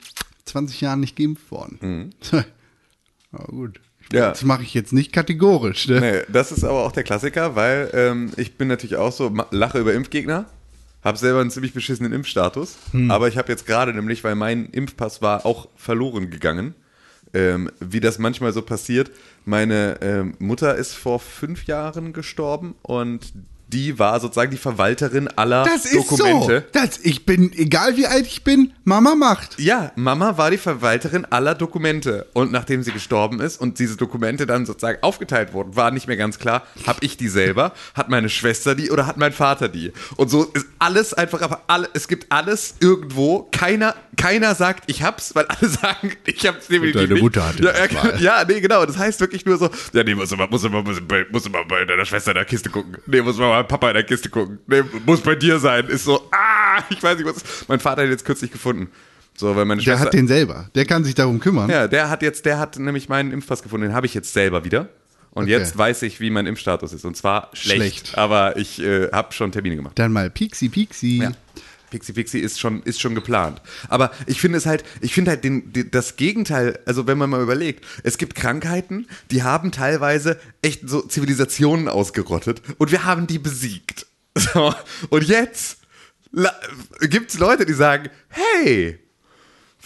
20 0.46 0.81
Jahren 0.81 1.00
nicht 1.00 1.15
geimpft 1.15 1.50
worden. 1.51 2.13
Aber 3.31 3.46
gut. 3.48 3.79
Mhm. 4.12 4.17
Ja. 4.17 4.29
Das 4.29 4.43
mache 4.43 4.63
ich 4.63 4.74
jetzt 4.74 4.93
nicht 4.93 5.12
kategorisch. 5.12 5.88
Ne? 5.89 6.00
Nee, 6.00 6.22
das 6.31 6.53
ist 6.53 6.63
aber 6.63 6.86
auch 6.86 6.93
der 6.93 7.03
Klassiker, 7.03 7.55
weil 7.57 7.89
ähm, 7.93 8.31
ich 8.38 8.55
bin 8.55 8.69
natürlich 8.69 8.96
auch 8.96 9.12
so, 9.12 9.34
lache 9.51 9.79
über 9.79 9.93
Impfgegner, 9.93 10.46
habe 11.07 11.17
selber 11.17 11.41
einen 11.41 11.51
ziemlich 11.51 11.73
beschissenen 11.73 12.11
Impfstatus, 12.11 12.75
aber 13.09 13.27
ich 13.27 13.37
habe 13.37 13.49
jetzt 13.51 13.65
gerade 13.65 13.93
nämlich, 13.93 14.23
weil 14.23 14.35
mein 14.35 14.65
Impfpass 14.67 15.21
war 15.21 15.45
auch 15.45 15.69
verloren 15.75 16.29
gegangen, 16.29 16.75
ähm, 17.33 17.71
wie 17.79 17.99
das 17.99 18.19
manchmal 18.19 18.53
so 18.53 18.61
passiert. 18.61 19.11
Meine 19.45 19.97
ähm, 20.01 20.35
Mutter 20.39 20.75
ist 20.75 20.93
vor 20.93 21.19
fünf 21.19 21.65
Jahren 21.65 22.13
gestorben 22.13 22.75
und 22.81 23.33
die 23.69 23.99
war 23.99 24.19
sozusagen 24.19 24.51
die 24.51 24.57
Verwalterin 24.57 25.27
aller 25.27 25.63
Das 25.63 25.85
ist 25.85 25.95
Dokumente. 25.95 26.65
so. 26.73 26.79
Das, 26.79 26.99
ich 26.99 27.25
bin, 27.25 27.51
egal 27.53 27.97
wie 27.97 28.07
alt 28.07 28.25
ich 28.25 28.43
bin, 28.43 28.71
Mama 28.85 29.15
macht. 29.15 29.59
Ja, 29.59 29.91
Mama 29.95 30.37
war 30.37 30.51
die 30.51 30.57
Verwalterin 30.57 31.25
aller 31.25 31.53
Dokumente. 31.53 32.27
Und 32.33 32.51
nachdem 32.51 32.81
sie 32.83 32.91
gestorben 32.91 33.41
ist 33.41 33.59
und 33.59 33.79
diese 33.79 33.97
Dokumente 33.97 34.47
dann 34.47 34.65
sozusagen 34.65 34.99
aufgeteilt 35.03 35.53
wurden, 35.53 35.75
war 35.75 35.91
nicht 35.91 36.07
mehr 36.07 36.17
ganz 36.17 36.39
klar, 36.39 36.63
habe 36.85 36.99
ich 37.01 37.17
die 37.17 37.27
selber, 37.27 37.73
hat 37.93 38.09
meine 38.09 38.29
Schwester 38.29 38.73
die 38.73 38.89
oder 38.89 39.05
hat 39.05 39.17
mein 39.17 39.33
Vater 39.33 39.67
die. 39.67 39.91
Und 40.15 40.29
so 40.29 40.43
ist 40.45 40.66
alles 40.79 41.13
einfach, 41.13 41.41
aber 41.41 41.63
alle, 41.67 41.89
es 41.93 42.07
gibt 42.07 42.31
alles 42.31 42.75
irgendwo. 42.79 43.48
Keiner, 43.51 43.96
keiner 44.15 44.55
sagt, 44.55 44.84
ich 44.88 45.03
hab's, 45.03 45.34
weil 45.36 45.46
alle 45.46 45.69
sagen, 45.69 46.13
ich 46.25 46.46
hab's 46.48 46.67
definitiv 46.67 47.01
deine 47.01 47.13
nicht. 47.13 47.24
Mutter 47.24 47.48
hatte 47.48 47.63
ja, 47.63 47.72
das 47.72 47.91
ja, 47.91 48.03
mal. 48.03 48.22
ja, 48.22 48.46
nee, 48.48 48.60
genau. 48.60 48.86
Das 48.86 48.98
heißt 48.98 49.19
wirklich 49.19 49.46
nur 49.46 49.57
so, 49.57 49.69
ja, 49.93 50.03
nee, 50.03 50.15
muss 50.15 50.31
immer, 50.31 50.48
muss 50.48 50.63
immer, 50.63 50.81
muss 50.84 50.98
immer, 50.98 51.25
muss 51.31 51.46
immer 51.46 51.65
bei 51.65 51.86
deiner 51.86 52.05
Schwester 52.05 52.31
in 52.31 52.36
der 52.36 52.46
Kiste 52.46 52.69
gucken. 52.69 52.98
Nee, 53.05 53.22
muss 53.22 53.38
mal 53.38 53.62
bei 53.62 53.67
Papa 53.67 53.89
in 53.89 53.96
der 53.96 54.03
Kiste 54.03 54.29
gucken. 54.29 54.60
Nee, 54.67 54.84
muss 55.05 55.22
bei 55.22 55.36
dir 55.36 55.60
sein. 55.60 55.88
Ist 55.88 56.05
so, 56.05 56.29
ah, 56.31 56.81
ich 56.89 57.01
weiß 57.01 57.17
nicht, 57.17 57.27
was. 57.27 57.67
Mein 57.67 57.79
Vater 57.79 58.03
hat 58.03 58.10
jetzt 58.10 58.25
kürzlich 58.25 58.51
gefunden. 58.51 58.89
So, 59.36 59.55
weil 59.55 59.65
meine 59.65 59.81
Der 59.81 59.91
Schwester. 59.91 60.05
hat 60.05 60.13
den 60.13 60.27
selber. 60.27 60.69
Der 60.74 60.86
kann 60.86 61.03
sich 61.03 61.13
darum 61.13 61.39
kümmern. 61.39 61.69
Ja, 61.69 61.88
der 61.88 62.10
hat 62.10 62.24
jetzt, 62.24 62.46
der 62.46 62.57
hat 62.57 62.79
nämlich 62.79 63.07
meinen 63.07 63.31
Impfpass 63.31 63.62
gefunden, 63.62 63.88
den 63.88 63.96
habe 63.96 64.07
ich 64.07 64.15
jetzt 64.15 64.34
selber 64.34 64.63
wieder. 64.63 64.89
Und 65.38 65.44
Okay. 65.44 65.51
jetzt 65.51 65.77
weiß 65.77 66.01
ich, 66.01 66.20
wie 66.20 66.29
mein 66.32 66.48
Impfstatus 66.48 66.94
ist. 66.94 67.06
Und 67.06 67.15
zwar 67.15 67.50
schlecht. 67.53 67.77
Schlecht. 68.08 68.17
Aber 68.17 68.58
ich 68.58 68.82
äh, 68.82 69.10
habe 69.12 69.34
schon 69.34 69.51
Termine 69.51 69.75
gemacht. 69.75 69.98
Dann 70.00 70.12
mal 70.12 70.29
Pixi 70.32 70.67
Pixi. 70.67 71.20
Ja. 71.22 71.32
Pixie 71.91 72.12
Pixie 72.13 72.39
ist 72.39 72.60
schon, 72.60 72.82
ist 72.84 73.00
schon 73.00 73.15
geplant. 73.15 73.62
Aber 73.88 74.12
ich 74.25 74.41
finde 74.41 74.58
es 74.58 74.65
halt, 74.65 74.84
ich 75.00 75.13
finde 75.13 75.32
halt 75.32 75.44
den, 75.44 75.72
den, 75.72 75.91
das 75.91 76.15
Gegenteil, 76.17 76.79
also 76.86 77.08
wenn 77.08 77.17
man 77.17 77.29
mal 77.29 77.41
überlegt, 77.41 77.86
es 78.03 78.17
gibt 78.17 78.36
Krankheiten, 78.36 79.08
die 79.32 79.44
haben 79.44 79.72
teilweise 79.72 80.39
echt 80.62 80.89
so 80.89 81.01
Zivilisationen 81.01 81.88
ausgerottet 81.88 82.62
und 82.77 82.91
wir 82.91 83.06
haben 83.06 83.27
die 83.27 83.39
besiegt. 83.39 84.06
So, 84.53 84.72
und 85.10 85.24
jetzt 85.24 85.79
gibt 87.10 87.32
es 87.32 87.39
Leute, 87.39 87.65
die 87.65 87.74
sagen, 87.74 88.10
hey, 88.27 89.00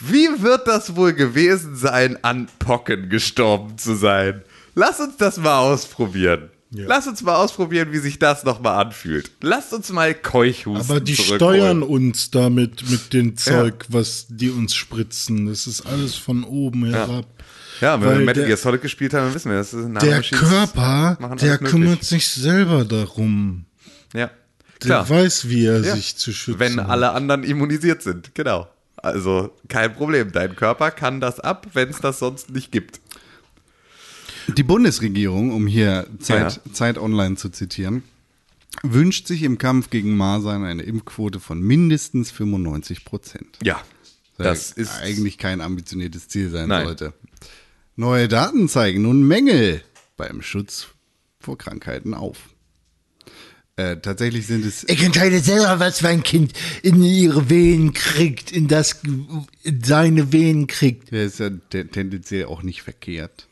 wie 0.02 0.28
wird 0.42 0.68
das 0.68 0.96
wohl 0.98 1.14
gewesen 1.14 1.76
sein, 1.78 2.18
an 2.24 2.50
Pocken 2.60 3.08
gestorben 3.10 3.78
zu 3.78 3.96
sein? 3.96 4.42
Lass 4.76 5.00
uns 5.00 5.18
das 5.18 5.38
mal 5.38 5.60
ausprobieren. 5.60 6.50
Ja. 6.74 6.86
Lass 6.88 7.06
uns 7.06 7.22
mal 7.22 7.36
ausprobieren, 7.36 7.92
wie 7.92 7.98
sich 7.98 8.18
das 8.18 8.46
nochmal 8.46 8.86
anfühlt. 8.86 9.30
Lasst 9.42 9.74
uns 9.74 9.92
mal 9.92 10.14
Keuchhusten 10.14 10.90
Aber 10.90 11.02
die 11.02 11.18
steuern 11.18 11.84
uns 11.84 12.32
damit 12.32 12.90
mit 12.90 13.12
dem 13.12 13.36
Zeug, 13.36 13.86
was 13.90 14.28
die 14.30 14.50
uns 14.50 14.74
spritzen. 14.74 15.48
Das 15.48 15.68
ist 15.68 15.82
alles 15.86 16.16
von 16.16 16.46
oben 16.46 16.86
herab. 16.86 17.26
Ja, 17.82 18.00
wenn 18.02 18.10
wir 18.10 18.16
Metal 18.20 18.34
der- 18.36 18.46
Gear 18.46 18.58
Solid 18.58 18.82
gespielt 18.82 19.14
haben, 19.14 19.26
dann 19.26 19.34
wissen 19.34 19.52
wir, 19.52 19.58
das 19.58 19.74
ist 19.74 19.82
Der 19.84 19.90
Nanomachines 19.90 20.40
Körper, 20.50 21.18
der 21.42 21.58
kümmert 21.58 22.06
sich 22.06 22.30
selber 22.30 22.86
darum. 22.86 23.66
Ja, 24.14 24.28
Der 24.28 24.32
klar. 24.80 25.10
weiß, 25.10 25.50
wie 25.50 25.66
er 25.66 25.82
Ja. 25.82 25.96
sich 25.96 26.16
zu 26.16 26.32
schützen 26.32 26.60
Wenn 26.60 26.80
alle 26.80 27.12
anderen 27.12 27.44
immunisiert 27.44 28.02
sind, 28.02 28.34
genau. 28.34 28.70
Also 28.96 29.52
kein 29.68 29.94
Problem. 29.94 30.32
Dein 30.32 30.56
Körper 30.56 30.92
kann 30.92 31.20
das 31.20 31.40
ab, 31.42 31.68
wenn 31.74 31.90
es 31.90 32.00
das 32.00 32.20
sonst 32.20 32.52
nicht 32.52 32.72
gibt. 32.72 33.02
Die 34.48 34.64
Bundesregierung, 34.64 35.52
um 35.52 35.68
hier 35.68 36.08
Zeit, 36.20 36.62
Ja. 36.66 36.74
Zeit 36.74 36.98
Online 36.98 37.36
zu 37.36 37.50
zitieren, 37.50 38.04
wünscht 38.84 39.28
sich 39.28 39.44
im 39.44 39.58
Kampf 39.58 39.90
gegen 39.90 40.16
Masern 40.16 40.64
eine 40.64 40.84
Impfquote 40.84 41.40
von 41.40 41.62
mindestens 41.62 42.32
95 42.32 43.06
Prozent. 43.06 43.58
Ja, 43.64 43.82
das 44.38 44.72
ist 44.72 44.94
eigentlich 45.02 45.38
kein 45.38 45.62
ambitioniertes 45.62 46.28
Ziel 46.28 46.50
sein 46.50 46.70
Nein. 46.70 46.86
sollte. 46.86 47.14
Neue 47.96 48.28
Daten 48.28 48.68
zeigen 48.70 49.04
nun 49.04 49.28
Mängel 49.28 49.82
beim 50.18 50.42
Schutz 50.42 50.88
vor 51.40 51.58
Krankheiten 51.58 52.14
auf. 52.14 52.38
Äh, 53.76 53.98
tatsächlich 53.98 54.48
sind 54.48 54.66
es 54.66 54.84
Ich 54.90 55.02
entscheide 55.04 55.40
selber, 55.40 55.80
was 55.80 56.02
mein 56.02 56.24
Kind 56.24 56.54
in 56.84 57.02
ihre 57.04 57.50
Venen 57.50 57.94
kriegt, 57.94 58.52
in 58.52 58.68
das 58.68 59.02
in 59.64 59.84
seine 59.84 60.32
Venen 60.34 60.68
kriegt. 60.68 61.12
Der 61.12 61.26
ist 61.26 61.40
ja 61.40 61.50
te- 61.70 61.88
tendenziell 61.88 62.46
auch 62.46 62.64
nicht 62.64 62.82
verkehrt, 62.82 63.48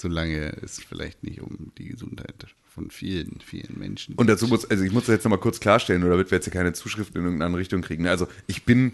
solange 0.00 0.52
es 0.62 0.80
vielleicht 0.80 1.22
nicht 1.22 1.40
um 1.40 1.72
die 1.78 1.88
Gesundheit 1.88 2.46
von 2.72 2.90
vielen, 2.90 3.38
vielen 3.44 3.78
Menschen 3.78 4.14
Und 4.14 4.28
dazu 4.28 4.46
muss, 4.46 4.64
also 4.64 4.84
ich 4.84 4.92
muss 4.92 5.06
das 5.06 5.14
jetzt 5.14 5.24
nochmal 5.24 5.40
kurz 5.40 5.60
klarstellen, 5.60 6.02
oder 6.02 6.12
damit 6.12 6.30
wir 6.30 6.36
jetzt 6.36 6.44
hier 6.44 6.52
keine 6.52 6.72
Zuschriften 6.72 7.16
in 7.16 7.24
irgendeine 7.24 7.46
andere 7.46 7.60
Richtung 7.60 7.82
kriegen. 7.82 8.06
Also 8.06 8.28
ich 8.46 8.64
bin 8.64 8.92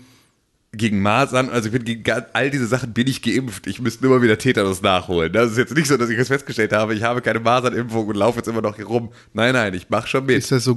gegen 0.73 1.01
Masern, 1.01 1.49
also 1.49 1.69
ich 1.69 1.73
bin 1.73 1.85
gegen 1.85 2.05
all 2.33 2.51
diese 2.51 2.67
Sachen 2.67 2.93
bin 2.93 3.07
ich 3.07 3.23
geimpft. 3.23 3.67
Ich 3.67 3.81
müsste 3.81 4.07
immer 4.07 4.23
wieder 4.23 4.39
Tetanus 4.39 4.83
nachholen. 4.83 5.33
Das 5.33 5.53
ist 5.53 5.59
jetzt 5.59 5.75
nicht 5.75 5.89
so, 5.89 5.97
dass 5.97 6.11
ich 6.11 6.19
jetzt 6.19 6.29
festgestellt 6.29 6.73
habe, 6.73 6.95
ich 6.95 7.03
habe 7.03 7.23
keine 7.23 7.41
Masernimpfung 7.41 8.07
und 8.07 8.17
laufe 8.17 8.39
jetzt 8.39 8.49
immer 8.49 8.63
noch 8.63 8.77
hier 8.77 8.87
rum. 8.87 9.11
Nein, 9.33 9.55
nein, 9.55 9.75
ich 9.75 9.89
mache 9.89 10.09
schon 10.09 10.27
mit. 10.27 10.37
Ist 10.37 10.53
das 10.53 10.65
so 10.65 10.77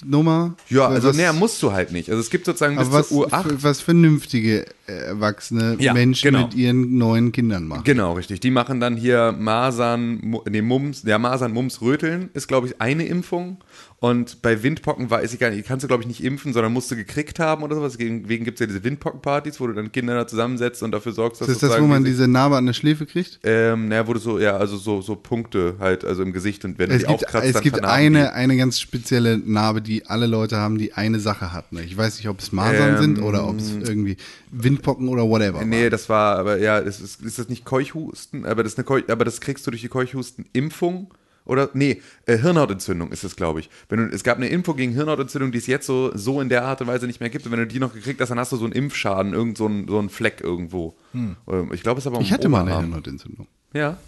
Grundmachnummer? 0.00 0.54
Ja, 0.68 0.88
also 0.88 1.08
was- 1.08 1.16
näher 1.16 1.32
musst 1.32 1.62
du 1.62 1.72
halt 1.72 1.92
nicht. 1.92 2.08
Also 2.08 2.20
es 2.20 2.30
gibt 2.30 2.46
sozusagen 2.46 2.76
bis 2.76 2.90
was, 2.92 3.08
zur 3.08 3.26
U8. 3.28 3.42
für- 3.42 3.62
was 3.62 3.80
vernünftige 3.80 4.66
äh, 4.86 4.92
erwachsene 4.92 5.76
Ja, 5.78 5.92
Menschen 5.92 6.32
genau. 6.32 6.46
mit 6.46 6.54
ihren 6.54 6.98
neuen 6.98 7.32
Kindern 7.32 7.66
machen. 7.66 7.84
Genau, 7.84 8.14
richtig. 8.14 8.40
Die 8.40 8.50
machen 8.50 8.80
dann 8.80 8.96
hier 8.96 9.32
Masern, 9.32 10.36
nee, 10.48 10.62
Mumps, 10.62 11.02
ja, 11.04 11.18
Masern, 11.18 11.52
Mumps, 11.52 11.80
Röteln 11.80 12.30
ist, 12.34 12.48
glaube 12.48 12.66
ich, 12.68 12.80
eine 12.80 13.06
Impfung. 13.06 13.58
Und 14.02 14.42
bei 14.42 14.64
Windpocken 14.64 15.10
weiß 15.10 15.32
ich 15.32 15.38
gar 15.38 15.50
nicht, 15.50 15.64
kannst 15.64 15.84
du, 15.84 15.86
glaube 15.86 16.02
ich, 16.02 16.08
nicht 16.08 16.24
impfen, 16.24 16.52
sondern 16.52 16.72
musst 16.72 16.90
du 16.90 16.96
gekriegt 16.96 17.38
haben 17.38 17.62
oder 17.62 17.76
sowas. 17.76 17.96
Deswegen 17.96 18.44
gibt 18.44 18.56
es 18.56 18.60
ja 18.60 18.66
diese 18.66 18.82
Windpockenpartys, 18.82 19.60
wo 19.60 19.68
du 19.68 19.74
dann 19.74 19.92
Kinder 19.92 20.16
da 20.16 20.26
zusammensetzt 20.26 20.82
und 20.82 20.90
dafür 20.90 21.12
sorgst, 21.12 21.40
dass 21.40 21.46
ist 21.46 21.62
das 21.62 21.70
das, 21.70 21.80
wo 21.80 21.86
man 21.86 22.02
diese- 22.02 22.26
Narbe 22.26 22.56
an 22.56 22.66
der 22.66 22.72
Schläfe 22.72 23.06
kriegt? 23.06 23.38
ähm, 23.44 23.86
naja, 23.86 24.08
wo 24.08 24.12
du 24.12 24.18
so, 24.18 24.40
ja, 24.40 24.56
also 24.56 24.76
so, 24.76 25.02
so 25.02 25.14
Punkte 25.14 25.76
halt, 25.78 26.04
also 26.04 26.24
im 26.24 26.32
Gesicht 26.32 26.64
und 26.64 26.80
wenn 26.80 26.88
du 26.90 26.96
Es 26.96 27.02
die 27.02 27.06
gibt, 27.06 27.26
aufkratzt, 27.26 27.46
es 27.46 27.52
dann 27.52 27.62
gibt 27.62 27.84
eine, 27.84 28.32
eine 28.32 28.56
ganz 28.56 28.80
spezielle 28.80 29.38
Narbe, 29.38 29.80
die 29.80 30.04
alle 30.04 30.26
Leute 30.26 30.56
haben, 30.56 30.78
die 30.78 30.94
eine 30.94 31.20
Sache 31.20 31.52
hat. 31.52 31.72
Ne? 31.72 31.82
Ich 31.84 31.96
weiß 31.96 32.16
nicht, 32.16 32.28
ob 32.28 32.40
es 32.40 32.50
Masern 32.50 32.96
Ähm, 32.96 33.00
sind 33.00 33.22
oder 33.22 33.46
ob 33.46 33.60
es 33.60 33.70
irgendwie 33.72 34.16
Windpocken 34.50 35.06
oder 35.06 35.28
whatever. 35.28 35.64
Nee, 35.64 35.84
war. 35.84 35.90
das 35.90 36.08
war, 36.08 36.38
aber 36.38 36.58
ja, 36.58 36.78
ist, 36.78 37.00
ist 37.00 37.38
das 37.38 37.48
nicht 37.48 37.64
Keuchhusten? 37.64 38.46
Aber 38.46 38.64
das, 38.64 38.76
eine 38.76 38.82
Keuch, 38.82 39.04
aber 39.06 39.24
das 39.24 39.40
kriegst 39.40 39.64
du 39.64 39.70
durch 39.70 39.82
die 39.82 39.88
Keuchhusten-Impfung. 39.88 41.14
Oder, 41.44 41.70
nee, 41.74 42.00
äh, 42.26 42.38
Hirnhautentzündung 42.38 43.10
ist 43.12 43.24
es, 43.24 43.34
glaube 43.36 43.60
ich. 43.60 43.68
Wenn 43.88 43.98
du, 44.08 44.14
es 44.14 44.22
gab 44.24 44.36
eine 44.38 44.48
Impfung 44.48 44.76
gegen 44.76 44.92
Hirnhautentzündung, 44.92 45.50
die 45.52 45.58
es 45.58 45.66
jetzt 45.66 45.86
so, 45.86 46.10
so 46.16 46.40
in 46.40 46.48
der 46.48 46.64
Art 46.64 46.80
und 46.80 46.86
Weise 46.86 47.06
nicht 47.06 47.20
mehr 47.20 47.30
gibt. 47.30 47.44
Und 47.46 47.52
wenn 47.52 47.58
du 47.60 47.66
die 47.66 47.80
noch 47.80 47.92
gekriegt 47.94 48.20
hast, 48.20 48.28
dann 48.28 48.38
hast 48.38 48.52
du 48.52 48.56
so 48.56 48.64
einen 48.64 48.72
Impfschaden, 48.74 49.32
irgend 49.34 49.58
so 49.58 49.66
einen, 49.66 49.88
so 49.88 49.98
einen 49.98 50.08
Fleck 50.10 50.40
irgendwo. 50.40 50.94
Ähm, 51.14 51.36
Ich 51.72 51.82
glaube, 51.82 51.98
es 51.98 52.06
ist 52.06 52.12
aber 52.12 52.20
Ich 52.20 52.32
hatte 52.32 52.48
mal 52.48 52.60
eine 52.60 52.70
Oberarm. 52.70 52.84
Hirnhautentzündung. 52.86 53.46
Ja, 53.74 53.98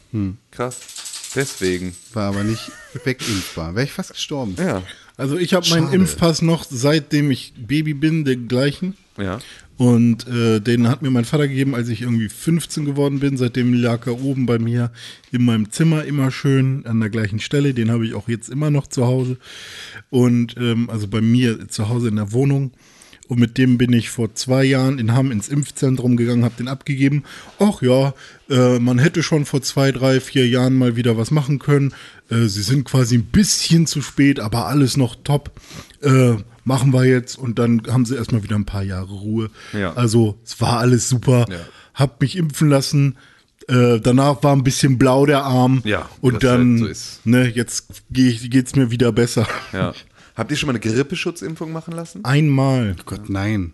krass. 0.51 0.81
Deswegen. 1.35 1.95
War 2.13 2.29
aber 2.29 2.45
nicht 2.45 2.71
wegimpfbar. 3.03 3.75
Wäre 3.75 3.85
ich 3.85 3.93
fast 3.93 4.13
gestorben. 4.13 4.55
Ja, 4.59 4.83
Also 5.17 5.37
ich 5.37 5.55
habe 5.55 5.69
meinen. 5.71 5.93
Impfpass 5.93 6.43
noch, 6.43 6.65
seitdem 6.69 7.31
ich 7.31 7.53
Baby 7.57 7.95
bin, 7.95 8.25
den 8.25 8.47
gleichen. 8.49 8.97
ja. 9.17 9.39
Und 9.77 10.29
äh, 10.29 10.61
den 10.61 10.89
hat 10.89 11.03
mir 11.03 11.11
mein 11.11 11.25
Vater 11.25 11.49
gegeben, 11.49 11.75
als 11.75 11.89
ich 11.89 12.03
irgendwie 12.03 12.29
15 12.29 12.85
geworden 12.85 13.19
bin. 13.21 13.37
Seitdem 13.37 13.75
lag 13.75 14.07
er 14.07 14.21
oben 14.21 14.47
bei 14.47 14.59
mir 14.59 14.93
in 15.33 15.45
meinem 15.45 15.71
Zimmer 15.71 16.05
immer 16.05 16.31
schön 16.31 16.87
an 16.87 17.01
der 17.01 17.11
gleichen 17.11 17.41
Stelle. 17.41 17.75
Den 17.75 17.91
habe 17.91 18.07
ich 18.07 18.15
auch 18.15 18.29
jetzt 18.29 18.49
immer 18.49 18.71
noch 18.71 18.87
zu 18.87 19.07
Hause. 19.07 19.37
Und 20.11 20.57
ähm, 20.59 20.89
also 20.91 21.09
bei 21.09 21.21
mir 21.21 21.69
zu 21.69 21.89
Hause 21.89 22.09
in 22.09 22.17
der 22.17 22.33
Wohnung. 22.33 22.73
Und 23.27 23.41
mit 23.41 23.57
dem 23.57 23.79
bin 23.79 23.93
ich 23.93 24.11
vor 24.11 24.35
zwei 24.35 24.65
Jahren 24.65 24.99
in 24.99 25.15
Hamm 25.15 25.33
ins 25.33 25.49
Impfzentrum 25.49 26.17
gegangen, 26.17 26.45
habe 26.45 26.57
den 26.59 26.69
abgegeben. 26.69 27.25
Ach 27.59 27.81
ja, 27.81 28.13
äh, 28.51 28.79
man 28.79 28.99
hätte 28.99 29.23
schon 29.23 29.47
vor 29.47 29.63
zwei, 29.63 29.93
drei, 29.93 30.21
vier 30.21 30.47
Jahren 30.47 30.75
mal 30.75 30.95
wieder 30.95 31.17
was 31.17 31.31
machen 31.31 31.59
können. 31.59 31.95
Äh, 32.29 32.47
sie 32.47 32.63
sind 32.63 32.85
quasi 32.85 33.17
ein 33.17 33.25
bisschen 33.25 33.87
zu 33.87 34.03
spät, 34.03 34.41
aber 34.41 34.67
alles 34.67 34.99
noch 34.99 35.17
top. 35.25 35.53
Äh, 36.03 36.35
machen 36.65 36.93
wir 36.93 37.05
jetzt. 37.05 37.39
Und 37.39 37.59
dann 37.59 37.83
haben 37.89 38.05
sie 38.05 38.17
erstmal 38.17 38.43
wieder 38.43 38.57
ein 38.57 38.65
paar 38.67 38.83
Jahre 38.83 39.13
Ruhe. 39.13 39.51
Ja. 39.73 39.93
Also 39.95 40.39
es 40.45 40.61
war 40.61 40.79
alles 40.79 41.09
super. 41.09 41.47
Ja. 41.51 41.59
Hab 41.95 42.21
mich 42.21 42.37
impfen 42.37 42.69
lassen. 42.69 43.17
Äh, 43.69 44.01
danach 44.01 44.43
war 44.43 44.55
ein 44.55 44.63
bisschen 44.65 44.99
blau 44.99 45.25
der 45.27 45.45
Arm. 45.45 45.81
Ja, 45.85 46.09
Und 46.21 46.43
das 46.43 46.51
dann, 46.51 46.71
halt 46.73 46.79
so 46.81 46.87
ist. 46.87 47.27
ne, 47.27 47.49
jetzt 47.49 47.87
geh 48.11 48.29
ich, 48.29 48.51
geht's 48.51 48.77
mir 48.77 48.91
wieder 48.91 49.11
besser. 49.13 49.47
ja. 49.73 49.95
Habt 50.37 50.51
ihr 50.51 50.57
schon 50.57 50.67
mal 50.67 50.73
eine 50.73 50.81
Grippeschutzimpfung 50.81 51.71
machen 51.73 51.95
lassen? 51.95 52.25
Einmal. 52.25 52.97
Gott, 53.07 53.31
nein. 53.31 53.73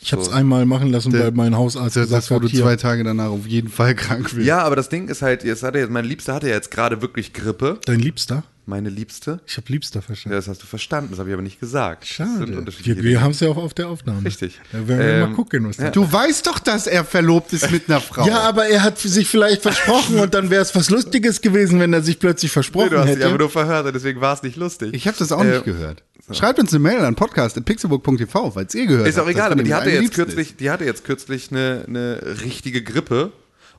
Ich 0.00 0.12
habe 0.12 0.22
es 0.22 0.28
einmal 0.30 0.64
machen 0.66 0.90
lassen, 0.90 1.10
Der- 1.12 1.24
weil 1.24 1.32
mein 1.32 1.56
Hausarzt 1.56 1.96
Das, 1.96 2.04
gesagt 2.04 2.22
das 2.24 2.30
wo 2.30 2.38
du 2.38 2.48
hier, 2.48 2.62
zwei 2.62 2.76
Tage 2.76 3.04
danach 3.04 3.28
auf 3.30 3.46
jeden 3.46 3.68
Fall 3.68 3.94
krank 3.94 4.34
wirst. 4.34 4.46
Ja, 4.46 4.60
aber 4.62 4.76
das 4.76 4.88
Ding 4.88 5.08
ist 5.08 5.22
halt, 5.22 5.44
jetzt 5.44 5.62
hat 5.62 5.74
er 5.74 5.82
jetzt, 5.82 5.90
mein 5.90 6.04
Liebster 6.04 6.34
hatte 6.34 6.48
ja 6.48 6.54
jetzt 6.54 6.70
gerade 6.70 7.02
wirklich 7.02 7.32
Grippe. 7.32 7.78
dein 7.84 7.98
Liebster? 8.00 8.44
Meine 8.66 8.90
Liebste. 8.90 9.40
Ich 9.46 9.56
habe 9.56 9.64
Liebster 9.72 10.00
Ja, 10.00 10.02
verstanden. 10.02 10.36
das 10.36 10.46
hast 10.46 10.62
du 10.62 10.66
verstanden, 10.66 11.08
das 11.12 11.18
habe 11.18 11.30
ich 11.30 11.32
aber 11.32 11.42
nicht 11.42 11.58
gesagt. 11.58 12.06
Schade. 12.06 12.66
Wir, 12.84 13.02
wir 13.02 13.22
haben 13.22 13.30
es 13.30 13.40
ja 13.40 13.48
auch 13.48 13.56
auf 13.56 13.72
der 13.72 13.88
Aufnahme. 13.88 14.22
Richtig. 14.26 14.60
Da 14.72 14.86
werden 14.86 14.98
wir 14.98 15.06
Ähm, 15.06 15.20
mal 15.30 15.34
gucken, 15.34 15.66
was 15.66 15.78
da 15.78 15.88
Du 15.88 16.12
weißt 16.12 16.46
doch, 16.46 16.58
dass 16.58 16.86
er 16.86 17.02
verlobt 17.06 17.54
ist 17.54 17.70
mit 17.70 17.88
einer 17.88 18.02
Frau. 18.02 18.26
Ja, 18.28 18.40
aber 18.40 18.66
er 18.66 18.82
hat 18.82 18.98
sich 18.98 19.26
vielleicht 19.26 19.62
versprochen 19.62 20.18
und 20.18 20.34
dann 20.34 20.50
wäre 20.50 20.60
es 20.60 20.74
was 20.74 20.90
Lustiges 20.90 21.40
gewesen, 21.40 21.80
wenn 21.80 21.94
er 21.94 22.02
sich 22.02 22.18
plötzlich 22.18 22.50
Nee, 22.50 22.54
versprochen 22.54 22.90
du 22.90 22.98
hast 22.98 23.06
dich 23.08 23.16
hätte. 23.16 23.26
aber 23.28 23.38
nur 23.38 23.48
verhört 23.48 23.86
und 23.86 23.94
deswegen 23.94 24.20
war 24.20 24.34
es 24.34 24.42
nicht 24.42 24.56
lustig. 24.56 24.90
Ich 24.92 25.06
habe 25.08 25.16
das 25.18 25.32
auch 25.32 25.42
Äh, 25.42 25.50
nicht 25.52 25.64
gehört. 25.64 26.02
Schreibt 26.32 26.58
uns 26.58 26.72
eine 26.72 26.80
Mail 26.80 27.04
an 27.04 27.14
podcast.pixelburg.tv, 27.14 28.50
falls 28.50 28.74
ihr 28.74 28.86
gehört 28.86 29.08
Ist 29.08 29.18
auch 29.18 29.22
habt, 29.22 29.30
egal, 29.30 29.52
aber 29.52 29.62
die 29.62 29.74
hatte 29.74 29.90
jetzt 29.90 30.14
kürzlich, 30.14 30.56
die 30.56 30.70
hatte 30.70 30.84
jetzt 30.84 31.04
kürzlich 31.04 31.50
eine, 31.50 31.84
eine 31.86 32.20
richtige 32.44 32.82
Grippe 32.82 33.32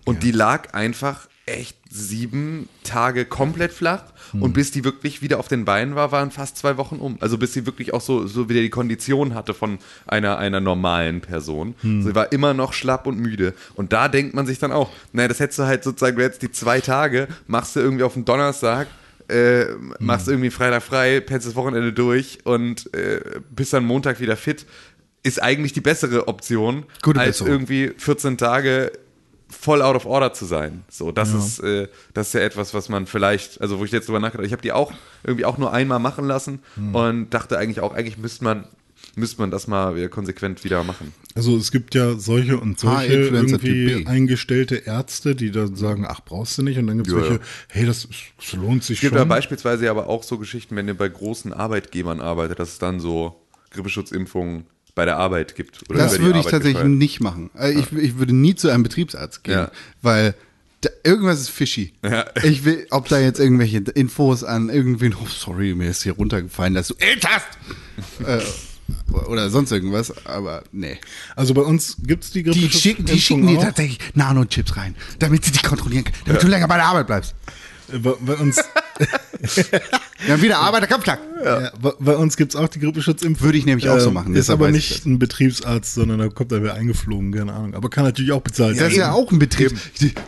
und 0.05 0.23
die 0.23 0.31
lag 0.31 0.73
einfach 0.73 1.27
echt 1.45 1.77
sieben 1.89 2.69
Tage 2.83 3.25
komplett 3.25 3.71
flach 3.71 4.03
Hm. 4.31 4.43
und 4.43 4.53
bis 4.53 4.71
die 4.71 4.83
wirklich 4.83 5.21
wieder 5.21 5.39
auf 5.39 5.47
den 5.47 5.65
Beinen 5.65 5.95
war, 5.95 6.11
waren 6.11 6.31
fast 6.31 6.57
zwei 6.57 6.77
Wochen 6.77 6.97
um. 6.97 7.17
Also 7.19 7.37
bis 7.37 7.53
sie 7.53 7.65
wirklich 7.65 7.93
auch 7.93 8.01
so, 8.01 8.27
so 8.27 8.49
wieder 8.49 8.61
die 8.61 8.69
Kondition 8.69 9.33
hatte 9.33 9.53
von 9.53 9.79
einer, 10.07 10.37
einer 10.37 10.59
normalen 10.59 11.21
Person. 11.21 11.75
Hm. 11.81 12.03
Sie 12.03 12.15
war 12.15 12.31
immer 12.31 12.53
noch 12.53 12.73
schlapp 12.73 13.07
und 13.07 13.17
müde. 13.17 13.53
Und 13.75 13.93
da 13.93 14.07
denkt 14.07 14.33
man 14.33 14.45
sich 14.45 14.59
dann 14.59 14.71
auch, 14.71 14.89
naja, 15.13 15.27
das 15.27 15.39
hättest 15.39 15.59
du 15.59 15.63
halt 15.63 15.83
sozusagen, 15.83 16.17
du 16.17 16.23
hättest 16.23 16.41
die 16.41 16.51
zwei 16.51 16.79
Tage, 16.79 17.27
machst 17.47 17.75
du 17.75 17.79
irgendwie 17.79 18.03
auf 18.03 18.13
den 18.13 18.25
Donnerstag, 18.25 18.87
äh, 19.29 19.65
machst 19.99 20.27
Hm. 20.27 20.33
irgendwie 20.33 20.49
Freitag 20.49 20.83
frei, 20.83 21.19
pennst 21.19 21.47
das 21.47 21.55
Wochenende 21.55 21.93
durch 21.93 22.39
und 22.45 22.93
äh, 22.93 23.21
bist 23.51 23.73
dann 23.73 23.85
Montag 23.85 24.19
wieder 24.19 24.35
fit, 24.37 24.65
ist 25.23 25.41
eigentlich 25.41 25.73
die 25.73 25.81
bessere 25.81 26.27
Option, 26.27 26.85
Gute 27.01 27.19
als 27.19 27.39
Besserung. 27.39 27.53
irgendwie 27.53 27.91
14 27.97 28.37
Tage 28.37 28.91
voll 29.51 29.81
out 29.81 29.95
of 29.95 30.05
order 30.05 30.31
zu 30.31 30.45
sein. 30.45 30.83
So, 30.89 31.11
das 31.11 31.33
ist 31.33 31.59
äh, 31.59 31.87
das 32.13 32.27
ist 32.27 32.33
ja 32.33 32.41
etwas, 32.41 32.73
was 32.73 32.87
man 32.87 33.07
vielleicht, 33.07 33.59
also 33.61 33.79
wo 33.79 33.85
ich 33.85 33.91
jetzt 33.91 34.07
drüber 34.07 34.19
nachgedacht, 34.19 34.37
habe, 34.41 34.45
ich 34.47 34.51
habe 34.53 34.61
die 34.61 34.71
auch 34.71 34.91
irgendwie 35.23 35.45
auch 35.45 35.57
nur 35.57 35.73
einmal 35.73 35.99
machen 35.99 36.25
lassen 36.25 36.59
Hm. 36.75 36.93
und 36.95 37.29
dachte 37.31 37.57
eigentlich 37.57 37.79
auch, 37.81 37.93
eigentlich 37.93 38.17
müsste 38.19 38.43
man 38.43 38.65
müsste 39.15 39.41
man 39.41 39.51
das 39.51 39.67
mal 39.67 40.07
konsequent 40.09 40.63
wieder 40.63 40.83
machen. 40.83 41.13
Also 41.35 41.57
es 41.57 41.71
gibt 41.71 41.95
ja 41.95 42.15
solche 42.15 42.59
und 42.59 42.79
solche 42.79 43.13
irgendwie 43.13 44.05
eingestellte 44.07 44.75
Ärzte, 44.75 45.35
die 45.35 45.51
dann 45.51 45.75
sagen, 45.75 46.05
ach, 46.07 46.21
brauchst 46.23 46.57
du 46.57 46.63
nicht. 46.63 46.77
Und 46.77 46.87
dann 46.87 46.97
gibt 46.97 47.07
es 47.09 47.13
Ja, 47.13 47.21
welche, 47.21 47.33
ja. 47.35 47.39
hey, 47.69 47.85
das, 47.85 48.07
das 48.37 48.53
lohnt 48.53 48.83
sich 48.83 48.97
Es 48.97 49.01
gibt 49.01 49.11
schon. 49.11 49.17
ja 49.19 49.25
beispielsweise 49.25 49.89
aber 49.89 50.07
auch 50.07 50.23
so 50.23 50.37
Geschichten, 50.37 50.75
wenn 50.75 50.87
ihr 50.87 50.95
bei 50.97 51.07
großen 51.09 51.53
Arbeitgebern 51.53 52.19
arbeitet, 52.21 52.59
dass 52.59 52.69
es 52.69 52.77
dann 52.79 52.99
so 52.99 53.35
Grippeschutzimpfungen 53.71 54.65
bei 54.95 55.05
der 55.05 55.17
Arbeit 55.17 55.55
gibt. 55.55 55.89
Oder 55.89 55.99
Das 55.99 56.13
würde 56.19 56.31
ich 56.31 56.47
Arbeit 56.47 56.51
tatsächlich 56.51 56.73
gesteuert. 56.81 56.97
nicht 56.97 57.21
machen. 57.21 57.49
Äh, 57.57 57.71
Ich, 57.71 57.91
ich 57.93 58.17
würde 58.17 58.35
nie 58.35 58.55
zu 58.55 58.69
einem 58.69 58.83
Betriebsarzt 58.83 59.43
gehen, 59.43 59.53
Ja. 59.53 59.71
weil 60.01 60.35
da, 60.81 60.89
irgendwas 61.03 61.39
ist 61.41 61.49
fishy. 61.49 61.93
Ja. 62.03 62.25
Ich 62.43 62.63
will, 62.65 62.87
ob 62.89 63.07
da 63.09 63.19
jetzt 63.19 63.39
irgendwelche 63.39 63.77
Infos 63.79 64.43
an 64.43 64.69
irgendwen, 64.69 65.13
oh 65.13 65.27
sorry, 65.27 65.75
mir 65.75 65.89
ist 65.89 66.03
hier 66.03 66.13
runtergefallen, 66.13 66.73
dass 66.73 66.87
du 66.87 66.95
hast. 67.25 67.47
äh, 68.25 68.39
oder 69.27 69.49
sonst 69.49 69.71
irgendwas, 69.71 70.13
aber 70.25 70.63
nee. 70.71 70.97
Also 71.35 71.53
bei 71.53 71.61
uns 71.61 71.97
gibt 72.03 72.23
es 72.23 72.31
die 72.31 72.43
Grippe. 72.43 72.59
Die 72.59 72.69
schicken, 72.69 73.05
die 73.05 73.19
schicken 73.19 73.47
dir 73.47 73.59
tatsächlich 73.59 73.99
Nanochips 74.13 74.75
rein, 74.77 74.95
damit 75.19 75.45
sie 75.45 75.51
dich 75.51 75.63
kontrollieren 75.63 76.05
können, 76.05 76.17
damit 76.25 76.43
du 76.43 76.47
länger 76.47 76.67
bei 76.67 76.77
der 76.77 76.85
Arbeit 76.85 77.07
bleibst. 77.07 77.35
Bei, 77.91 78.13
bei 78.19 78.35
uns, 78.35 78.57
Ja, 80.27 80.41
wieder 80.41 80.57
Arbeit, 80.59 80.81
der 80.81 80.89
Kampftag. 80.89 81.19
ja. 81.43 81.71
bei, 81.99 82.15
uns 82.15 82.35
gibt 82.35 82.53
es 82.53 82.59
auch 82.59 82.67
die 82.67 82.79
Grippeschutzimpfung. 82.79 83.45
Würde 83.45 83.57
ich 83.57 83.65
nämlich 83.65 83.87
auch 83.89 83.99
so 83.99 84.11
machen, 84.11 84.35
Ist 84.35 84.49
aber 84.49 84.69
nicht 84.71 85.05
ein 85.05 85.17
Betriebsarzt, 85.17 85.93
sondern 85.93 86.19
da 86.19 86.27
kommt 86.27 86.51
da 86.51 86.61
wer 86.61 86.73
eingeflogen, 86.73 87.31
keine 87.33 87.53
Ahnung. 87.53 87.73
Aber 87.75 87.89
kann 87.89 88.03
natürlich 88.03 88.31
auch 88.33 88.41
bezahlt 88.41 88.79
Das 88.79 88.91
ist 88.91 88.97
ja 88.97 89.13
auch 89.13 89.31
ein 89.31 89.39
Betrieb. 89.39 89.71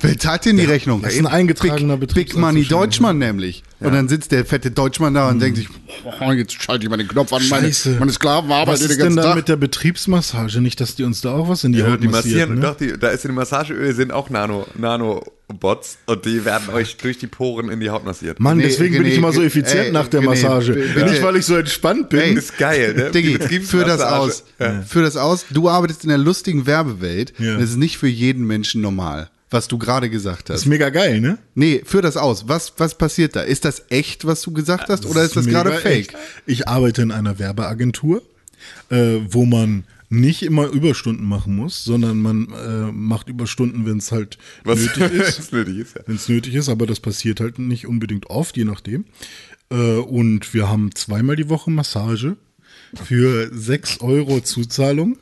Wer 0.01 0.17
zahlt 0.17 0.45
denn 0.45 0.57
die 0.57 0.63
Rechnung? 0.65 1.01
das 1.01 1.13
ist 1.13 1.19
ein 1.19 1.27
eingetragener 1.27 1.97
Big, 1.97 2.07
Betriebsarzt 2.07 2.35
Big 2.35 2.41
Money. 2.41 2.65
Deutschmann 2.65 3.17
nämlich. 3.17 3.63
Und 3.81 3.93
dann 3.93 4.07
sitzt 4.07 4.31
der 4.31 4.45
fette 4.45 4.71
Deutschmann 4.71 5.13
da 5.15 5.29
und 5.29 5.39
denkt 5.41 5.57
sich, 5.57 5.67
oh, 6.05 6.31
jetzt 6.31 6.53
schalte 6.61 6.83
ich 6.85 6.89
mal 6.89 6.97
den 6.97 7.07
Knopf 7.07 7.33
an, 7.33 7.41
meine, 7.49 7.67
Scheiße. 7.67 7.97
meine 7.99 8.11
Sklaven 8.11 8.49
Was 8.49 8.55
arbeiten 8.57 8.79
den 8.79 8.89
ist 8.91 8.97
denn 8.97 9.03
ganzen 9.05 9.15
dann 9.17 9.25
Tag. 9.25 9.35
mit 9.35 9.47
der 9.49 9.55
Betriebsmassage? 9.57 10.61
Nicht, 10.61 10.79
dass 10.79 10.95
die 10.95 11.03
uns 11.03 11.21
da 11.21 11.31
auch 11.33 11.49
was 11.49 11.63
in 11.63 11.73
die 11.73 11.79
Ja, 11.79 11.91
Haut 11.91 12.01
die 12.03 12.07
massieren, 12.07 12.55
ne? 12.55 12.61
doch, 12.61 12.77
die, 12.77 12.93
da 12.97 13.09
ist 13.09 13.25
in 13.25 13.31
den 13.31 13.35
Massageöl 13.35 13.93
sind 13.95 14.11
auch 14.11 14.29
Nano, 14.29 14.67
Nanobots 14.77 15.97
und 16.05 16.25
die 16.25 16.45
werden 16.45 16.69
euch 16.73 16.97
durch 16.97 17.17
die 17.17 17.27
Poren 17.27 17.69
in 17.69 17.79
die 17.79 17.89
Haut 17.89 18.05
massiert. 18.05 18.39
Mann, 18.39 18.57
Nee, 18.57 18.63
deswegen 18.63 18.93
bin 18.93 19.03
René, 19.03 19.07
ich 19.09 19.17
immer 19.17 19.33
so 19.33 19.41
ey, 19.81 19.87
effizient 19.89 19.93
nach 19.93 20.07
der 20.07 20.21
Massage. 20.21 20.73
bitte. 20.73 21.05
Nicht, 21.05 21.21
weil 21.23 21.35
ich 21.35 21.45
so 21.45 21.55
entspannt 21.55 22.09
bin. 22.09 22.19
Ey, 22.19 22.33
ist 22.33 22.57
geil, 22.57 22.93
ne? 22.93 23.11
Diggi, 23.11 23.37
führ 23.61 23.85
das 23.85 24.01
aus. 24.01 24.43
Führ 24.87 25.03
das 25.03 25.17
aus. 25.17 25.45
Du 25.51 25.69
arbeitest 25.69 26.03
in 26.03 26.09
der 26.09 26.17
lustigen 26.17 26.65
Werbewelt. 26.65 27.33
Ja. 27.39 27.55
Das 27.57 27.69
ist 27.71 27.77
nicht 27.77 27.97
für 27.97 28.07
jeden 28.07 28.45
Menschen 28.45 28.81
normal. 28.81 29.29
was 29.49 29.67
du 29.67 29.77
gerade 29.77 30.09
gesagt 30.09 30.49
Das 30.49 30.55
hast. 30.55 30.61
ist 30.61 30.67
mega 30.67 30.89
geil, 30.89 31.19
ne? 31.19 31.37
Nee, 31.55 31.81
führ 31.85 32.01
das 32.01 32.15
aus. 32.15 32.47
Was, 32.47 32.73
was 32.77 32.97
passiert 32.97 33.35
da? 33.35 33.41
Ist 33.41 33.65
das 33.65 33.83
echt, 33.89 34.25
was 34.25 34.41
du 34.41 34.51
gesagt 34.53 34.87
hast, 34.89 35.05
oder 35.05 35.23
ist 35.23 35.35
das 35.35 35.45
gerade 35.45 35.71
fake? 35.73 35.83
echt. 36.13 36.15
Ich 36.45 36.67
arbeite 36.69 37.01
in 37.01 37.11
einer 37.11 37.37
Werbeagentur, 37.37 38.21
äh, 38.89 39.17
wo 39.27 39.43
man 39.45 39.83
nicht 40.13 40.43
immer 40.43 40.67
Überstunden 40.67 41.25
machen 41.25 41.55
muss, 41.55 41.83
sondern 41.85 42.21
man 42.21 42.47
äh, 42.51 42.91
macht 42.91 43.29
Überstunden, 43.29 43.85
wenn 43.85 43.97
es 43.97 44.11
halt 44.11 44.37
Was 44.65 44.79
nötig 44.79 45.11
ist. 45.13 45.39
was 45.39 45.51
nötig 45.53 45.77
ist, 45.79 45.95
ja. 45.95 46.01
wenn 46.05 46.15
es 46.15 46.27
nötig 46.29 46.55
ist, 46.55 46.67
aber 46.69 46.85
das 46.85 46.99
passiert 46.99 47.39
halt 47.39 47.59
nicht 47.59 47.87
unbedingt 47.87 48.27
oft, 48.29 48.57
je 48.57 48.65
nachdem. 48.65 49.05
Äh, 49.71 49.97
und 49.97 50.53
wir 50.53 50.69
haben 50.69 50.93
zweimal 50.93 51.35
die 51.35 51.49
Woche 51.49 51.71
Massage 51.71 52.37
für 53.03 53.49
6 53.51 54.01
Euro 54.01 54.41
Zuzahlung. 54.41 55.17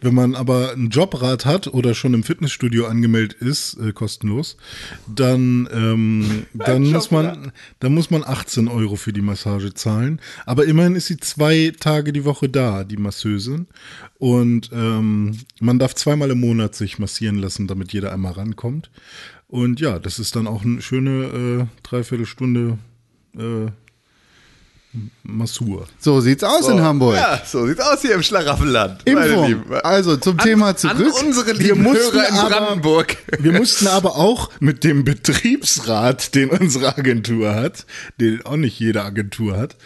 Wenn 0.00 0.14
man 0.14 0.34
aber 0.34 0.72
ein 0.72 0.90
Jobrad 0.90 1.46
hat 1.46 1.68
oder 1.68 1.94
schon 1.94 2.12
im 2.12 2.24
Fitnessstudio 2.24 2.84
angemeldet 2.86 3.40
ist, 3.40 3.78
äh, 3.78 3.92
kostenlos, 3.92 4.58
dann, 5.06 5.66
ähm, 5.72 6.44
dann, 6.52 6.90
muss 6.90 7.10
man, 7.10 7.52
dann 7.78 7.94
muss 7.94 8.10
man 8.10 8.22
18 8.22 8.68
Euro 8.68 8.96
für 8.96 9.14
die 9.14 9.22
Massage 9.22 9.72
zahlen. 9.72 10.20
Aber 10.44 10.66
immerhin 10.66 10.94
ist 10.94 11.06
sie 11.06 11.16
zwei 11.16 11.72
Tage 11.80 12.12
die 12.12 12.26
Woche 12.26 12.50
da, 12.50 12.84
die 12.84 12.98
Masseusin. 12.98 13.66
Und 14.18 14.68
ähm, 14.74 15.38
man 15.60 15.78
darf 15.78 15.94
zweimal 15.94 16.30
im 16.32 16.40
Monat 16.40 16.74
sich 16.74 16.98
massieren 16.98 17.38
lassen, 17.38 17.66
damit 17.66 17.94
jeder 17.94 18.12
einmal 18.12 18.32
rankommt. 18.32 18.90
Und 19.48 19.80
ja, 19.80 19.98
das 19.98 20.18
ist 20.18 20.36
dann 20.36 20.46
auch 20.46 20.64
eine 20.64 20.82
schöne 20.82 21.68
äh, 21.70 21.82
Dreiviertelstunde 21.82 22.76
äh, 23.38 23.70
Massur. 25.24 25.86
So 25.98 26.20
sieht's 26.20 26.44
aus 26.44 26.68
in 26.68 26.80
Hamburg. 26.80 27.16
Ja, 27.16 27.40
so 27.44 27.66
sieht's 27.66 27.80
aus 27.80 28.00
hier 28.02 28.14
im 28.14 28.22
Schlaraffenland. 28.22 29.00
Impfung. 29.04 29.64
Also 29.82 30.16
zum 30.16 30.38
Thema 30.38 30.76
zurück. 30.76 30.96
An 30.96 31.26
unsere 31.26 31.46
Wir 31.48 31.54
lieben 31.54 31.82
mussten 31.82 32.12
Hörer 32.16 32.28
in 32.28 32.34
aber- 32.36 32.50
Brandenburg. 32.50 33.16
Wir 33.40 33.52
mussten 33.52 33.88
aber 33.88 34.16
auch 34.16 34.50
mit 34.60 34.84
dem 34.84 35.02
Betriebsrat, 35.04 36.34
den 36.34 36.50
unsere 36.50 36.96
Agentur 36.96 37.54
hat, 37.54 37.86
den 38.20 38.44
auch 38.46 38.56
nicht 38.56 38.78
jede 38.78 39.02
Agentur 39.02 39.56
hat, 39.56 39.76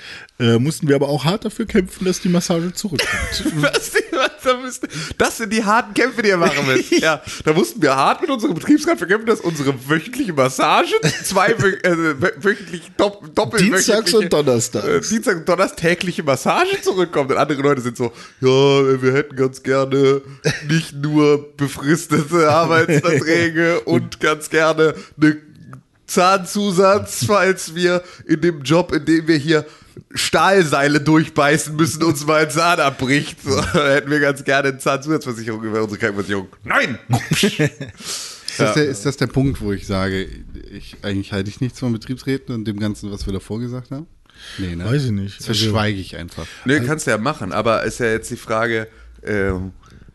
äh, 0.41 0.59
mussten 0.59 0.87
wir 0.89 0.95
aber 0.95 1.09
auch 1.09 1.25
hart 1.25 1.45
dafür 1.45 1.67
kämpfen, 1.67 2.05
dass 2.05 2.21
die 2.21 2.29
Massage 2.29 2.73
zurückkommt. 2.73 3.45
Was, 3.63 3.93
was, 4.13 4.31
da 4.43 4.57
müsst- 4.57 4.87
das 5.17 5.37
sind 5.37 5.53
die 5.53 5.65
harten 5.65 5.95
Kämpfe, 5.95 6.23
die 6.23 6.29
ihr 6.31 6.37
machen 6.37 6.67
müsst. 6.67 6.91
Ja, 7.01 7.23
da 7.45 7.53
mussten 7.53 7.81
wir 7.83 7.95
hart 7.95 8.21
mit 8.21 8.31
unserem 8.31 8.55
Betriebsrat 8.55 8.99
verkämpfen, 8.99 9.27
dass 9.27 9.41
unsere 9.41 9.75
wöchentliche 9.89 10.33
Massage 10.33 10.95
zwei 11.25 11.49
äh, 11.51 11.55
wö- 11.57 12.33
wöchentlich 12.45 12.83
dopp, 12.97 13.33
doppelt 13.35 13.63
Dienstags 13.63 14.13
und 14.15 14.33
Donnerstags. 14.33 14.87
Äh, 14.87 15.01
Dienstag 15.15 15.37
und 15.39 15.49
Donnerstag 15.49 15.77
tägliche 15.79 16.23
Massage 16.23 16.81
zurückkommt. 16.83 17.31
Und 17.31 17.37
andere 17.37 17.63
Leute 17.63 17.81
sind 17.81 17.97
so, 17.97 18.13
ja, 18.41 18.49
wir 19.03 19.13
hätten 19.13 19.37
ganz 19.37 19.63
gerne 19.63 20.23
nicht 20.69 20.95
nur 20.95 21.53
befristete 21.57 22.51
Arbeitsverträge 22.51 23.81
und 23.81 24.19
ganz 24.21 24.51
gerne 24.51 24.95
eine 25.21 25.37
Zahnzusatz, 26.07 27.25
falls 27.27 27.75
wir 27.75 28.03
in 28.27 28.41
dem 28.41 28.63
Job, 28.63 28.93
in 28.93 29.05
dem 29.05 29.29
wir 29.29 29.37
hier 29.37 29.65
Stahlseile 30.15 31.01
durchbeißen 31.01 31.75
müssen, 31.77 32.03
uns 32.03 32.27
mal 32.27 32.45
ein 32.45 32.51
Zahn 32.51 32.81
abbricht. 32.81 33.43
So, 33.43 33.61
da 33.73 33.91
hätten 33.95 34.11
wir 34.11 34.21
ganz 34.21 34.45
gerne 34.45 34.69
eine 34.69 34.79
Zahnzusatzversicherung 34.79 35.63
über 35.63 35.83
unsere 35.83 35.99
Krankenversicherung. 35.99 36.49
Nein! 36.65 36.99
Ist, 38.59 38.61
das 38.61 38.75
der, 38.75 38.85
ist 38.87 39.07
das 39.07 39.17
der 39.17 39.29
Punkt, 39.29 39.61
wo 39.61 39.73
ich 39.73 39.87
sage, 39.87 40.27
ich, 40.73 40.97
eigentlich 41.03 41.33
halte 41.33 41.49
ich 41.49 41.61
nichts 41.61 41.79
von 41.79 41.93
Betriebsräten 41.93 42.53
und 42.53 42.65
dem 42.65 42.81
Ganzen, 42.81 43.13
was 43.13 43.25
wir 43.25 43.33
davor 43.33 43.61
gesagt 43.61 43.93
haben? 43.93 44.09
Nee, 44.59 44.75
ne? 44.75 44.85
Weiß 44.85 45.05
ich 45.05 45.11
nicht. 45.13 45.39
Das 45.39 45.47
verschweige 45.47 46.01
ich 46.01 46.17
einfach. 46.17 46.45
Nee, 46.65 46.81
kannst 46.81 47.07
du 47.07 47.13
ja 47.13 47.19
machen, 47.19 47.53
aber 47.53 47.85
ist 47.85 48.01
ja 48.01 48.07
jetzt 48.07 48.31
die 48.33 48.37
Frage, 48.37 48.89
ähm, 49.23 49.73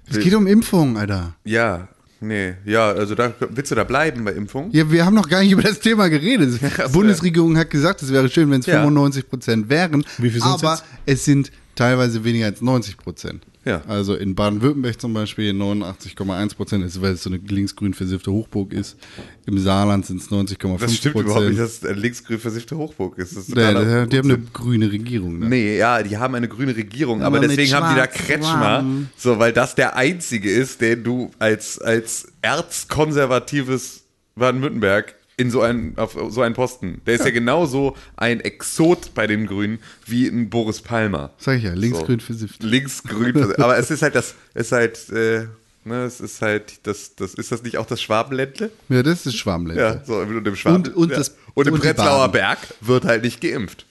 Es 0.10 0.20
geht 0.20 0.34
um 0.34 0.46
Impfungen, 0.48 0.98
Alter. 0.98 1.36
ja, 1.46 1.88
nee, 2.24 2.56
ja, 2.66 2.92
also 2.92 3.16
da 3.16 3.34
willst 3.50 3.72
du 3.72 3.76
da 3.76 3.84
bleiben 3.84 4.24
bei 4.26 4.32
Impfung? 4.34 4.70
Ja, 4.72 4.90
wir 4.92 5.06
haben 5.06 5.14
noch 5.14 5.30
gar 5.30 5.42
nicht 5.42 5.52
über 5.54 5.62
das 5.64 5.80
Thema 5.80 6.08
geredet. 6.10 6.60
Die 6.62 6.92
Bundesregierung 6.92 7.58
hat 7.58 7.70
gesagt, 7.70 8.02
es 8.02 8.12
wäre 8.12 8.30
schön, 8.30 8.50
wenn 8.52 8.62
es 8.62 8.66
Ja. 8.66 8.76
95 8.82 9.30
Prozent 9.30 9.70
wären. 9.70 10.04
Wie 10.18 10.30
viel 10.30 10.42
sind's 10.42 10.64
aber 10.64 10.74
jetzt? 10.74 10.84
es 11.06 11.26
sind 11.26 11.52
teilweise 11.76 12.24
weniger 12.24 12.46
als 12.48 12.62
90 12.62 12.98
Prozent. 12.98 13.46
Ja. 13.66 13.82
Also 13.88 14.16
in 14.16 14.36
Baden-Württemberg 14.36 15.00
zum 15.00 15.14
Beispiel 15.14 15.52
89,1 15.52 16.56
Prozent, 16.56 16.86
ist, 16.86 17.02
weil 17.02 17.14
es 17.14 17.24
so 17.24 17.30
eine 17.30 17.38
linksgrün 17.38 17.94
versiffte 17.94 18.32
Hochburg 18.32 18.74
ist. 18.74 18.98
Im 19.46 19.58
Saarland 19.58 20.06
sind 20.06 20.22
es 20.22 20.30
90,5% 20.30 20.80
Das 20.80 20.96
stimmt 20.96 21.16
überhaupt 21.16 21.46
nicht, 21.46 21.58
Prozent. 21.58 21.60
dass 21.60 21.72
es 21.78 21.86
eine 21.86 22.00
linksgrün 22.00 22.40
versiffte 22.40 22.78
Hochburg 22.78 23.18
ist. 23.18 23.32
Ist 23.34 23.50
totaler 23.50 24.04
die, 24.04 24.10
die 24.10 24.18
haben 24.18 24.32
eine 24.32 24.40
grüne 24.52 24.92
Regierung. 24.92 25.40
Ne? 25.40 25.50
Nee, 25.50 25.78
ja, 25.78 26.04
die 26.04 26.18
haben 26.18 26.36
eine 26.36 26.50
grüne 26.50 26.76
Regierung, 26.76 27.22
aber, 27.22 27.38
Aber 27.38 27.48
deswegen 27.48 27.74
haben 27.74 27.94
die 27.94 28.00
da 28.00 28.08
Kretschmer, 28.08 28.86
so, 29.16 29.40
weil 29.40 29.54
das 29.54 29.76
der 29.76 29.96
einzige 29.96 30.52
ist, 30.52 30.82
den 30.82 31.04
du 31.04 31.32
als, 31.40 31.80
als 31.80 32.28
erzkonservatives 32.42 34.04
Baden-Württemberg 34.36 35.16
in 35.38 35.50
so 35.50 35.62
einen, 35.62 35.98
auf 35.98 36.18
so 36.30 36.42
einen 36.42 36.54
Posten. 36.56 37.02
Der 37.06 37.16
ist 37.16 37.26
ja, 37.26 37.32
genauso 37.32 37.96
ein 38.16 38.40
Exot 38.42 39.14
bei 39.16 39.26
den 39.28 39.48
Grünen 39.48 39.80
wie 40.06 40.28
ein 40.28 40.50
Boris 40.50 40.82
Palmer. 40.82 41.32
Sag 41.38 41.58
ich 41.58 41.64
ja, 41.64 41.74
linksgrün 41.74 42.20
So. 42.20 42.26
versifft. 42.28 42.62
Linksgrün, 42.64 43.34
versifft. 43.34 43.60
aber 43.60 43.78
es 43.78 43.90
ist 43.90 44.02
halt 44.02 44.16
das, 44.16 44.36
es 44.54 44.68
ist 44.68 44.72
halt, 44.72 45.10
äh, 45.10 45.48
ne, 45.86 46.04
es 46.04 46.22
ist 46.22 46.42
halt, 46.42 46.86
das, 46.86 47.16
das, 47.16 47.34
ist 47.34 47.52
das 47.52 47.64
nicht 47.64 47.78
auch 47.78 47.88
das 47.88 48.02
Schwabenländle? 48.02 48.70
Ja, 48.90 49.02
das 49.02 49.26
ist 49.26 49.38
Schwammländle. 49.38 49.84
Ja, 49.84 50.04
so 50.06 50.18
und 50.18 50.48
im 50.48 50.56
Schwaben. 50.56 50.76
Und- 50.88 50.96
und 50.96 51.12
ja. 51.12 51.18
das- 51.18 51.36
und 51.56 51.68
im 51.68 51.74
und 51.74 51.80
Prenzlauer. 51.82 52.30
Berg 52.30 52.60
wird 52.82 53.06
halt 53.06 53.24
nicht 53.24 53.42
geimpft. 53.42 53.86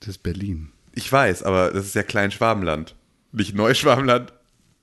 Das 0.00 0.08
ist 0.10 0.22
Berlin. 0.22 0.70
Ich 0.94 1.10
weiß, 1.10 1.42
aber 1.42 1.70
das 1.70 1.86
ist 1.86 1.94
ja 1.94 2.02
Kleinschwabenland. 2.02 2.94
Nicht 3.32 3.54
Neuschwabenland, 3.54 4.32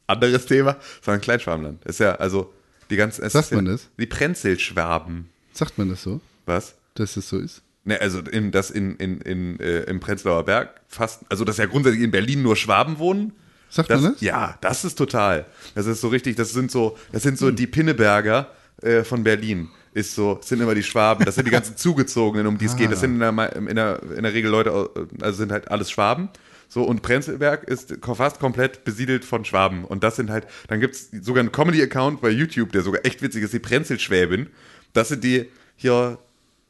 anderes 0.05 0.45
Thema, 0.45 0.77
sondern 1.01 1.21
Kleinschwabenland. 1.21 1.83
Ist 1.85 1.99
ja, 1.99 2.15
also, 2.15 2.53
die 2.89 2.95
ganzen. 2.95 3.27
Sagt 3.29 3.51
man 3.51 3.65
das? 3.65 3.87
Die 3.97 4.05
Prenzelschwaben. 4.05 5.29
Sagt 5.53 5.77
man 5.77 5.89
das 5.89 6.03
so, 6.03 6.21
Was? 6.45 6.75
dass 6.95 7.17
es 7.17 7.29
so 7.29 7.37
ist? 7.39 7.61
Ne, 7.85 7.99
also 8.01 8.19
in, 8.19 8.51
das 8.51 8.69
in, 8.69 8.95
in, 8.97 9.21
in, 9.21 9.59
äh, 9.59 9.83
im 9.83 9.99
Prenzlauer 9.99 10.43
Berg 10.43 10.81
fast, 10.87 11.21
also 11.29 11.45
dass 11.45 11.57
ja 11.57 11.65
grundsätzlich 11.67 12.03
in 12.03 12.11
Berlin 12.11 12.41
nur 12.41 12.55
Schwaben 12.55 12.99
wohnen. 12.99 13.33
Sagt 13.69 13.89
man 13.89 14.03
das? 14.03 14.21
Ja, 14.21 14.57
das 14.61 14.83
ist 14.85 14.97
total. 14.97 15.45
Das 15.75 15.85
ist 15.85 16.01
so 16.01 16.07
richtig, 16.09 16.35
das 16.35 16.51
sind 16.53 16.69
so, 16.71 16.97
das 17.11 17.23
sind 17.23 17.33
Hm. 17.33 17.37
so 17.37 17.51
die 17.51 17.67
Pinneberger 17.67 18.51
äh, 18.81 19.03
von 19.03 19.23
Berlin. 19.23 19.69
Ist 19.93 20.13
so, 20.15 20.39
sind 20.43 20.61
immer 20.61 20.75
die 20.75 20.83
Schwaben, 20.83 21.25
das 21.25 21.35
sind 21.35 21.45
die 21.45 21.51
ganzen 21.51 21.75
Zugezogenen, 21.77 22.45
um 22.47 22.57
die 22.57 22.65
es 22.65 22.75
geht. 22.75 22.91
Das 22.91 22.99
sind 22.99 23.13
in 23.13 23.19
der, 23.19 23.55
in, 23.55 23.75
der, 23.75 24.01
in 24.15 24.23
der 24.23 24.33
Regel 24.33 24.51
Leute, 24.51 24.71
au- 24.73 24.89
also 25.21 25.37
sind 25.37 25.51
halt 25.51 25.69
alles 25.71 25.89
Schwaben. 25.89 26.29
So, 26.67 26.83
und 26.83 27.01
Prenzlberg 27.01 27.63
ist 27.63 27.97
fast 28.01 28.39
komplett 28.39 28.83
besiedelt 28.83 29.23
von 29.23 29.45
Schwaben. 29.45 29.85
Und 29.85 30.03
das 30.03 30.17
sind 30.17 30.29
halt, 30.29 30.47
dann 30.67 30.79
gibt 30.79 30.95
es 30.95 31.09
sogar 31.21 31.39
einen 31.39 31.51
Comedy-Account 31.51 32.21
bei 32.21 32.29
YouTube, 32.29 32.71
der 32.71 32.81
sogar 32.81 33.05
echt 33.05 33.21
witzig 33.21 33.43
ist, 33.43 33.53
die 33.53 33.59
Prenzelschwäbin. 33.59 34.47
Das 34.93 35.09
sind 35.09 35.23
die, 35.23 35.49
hier, 35.75 36.19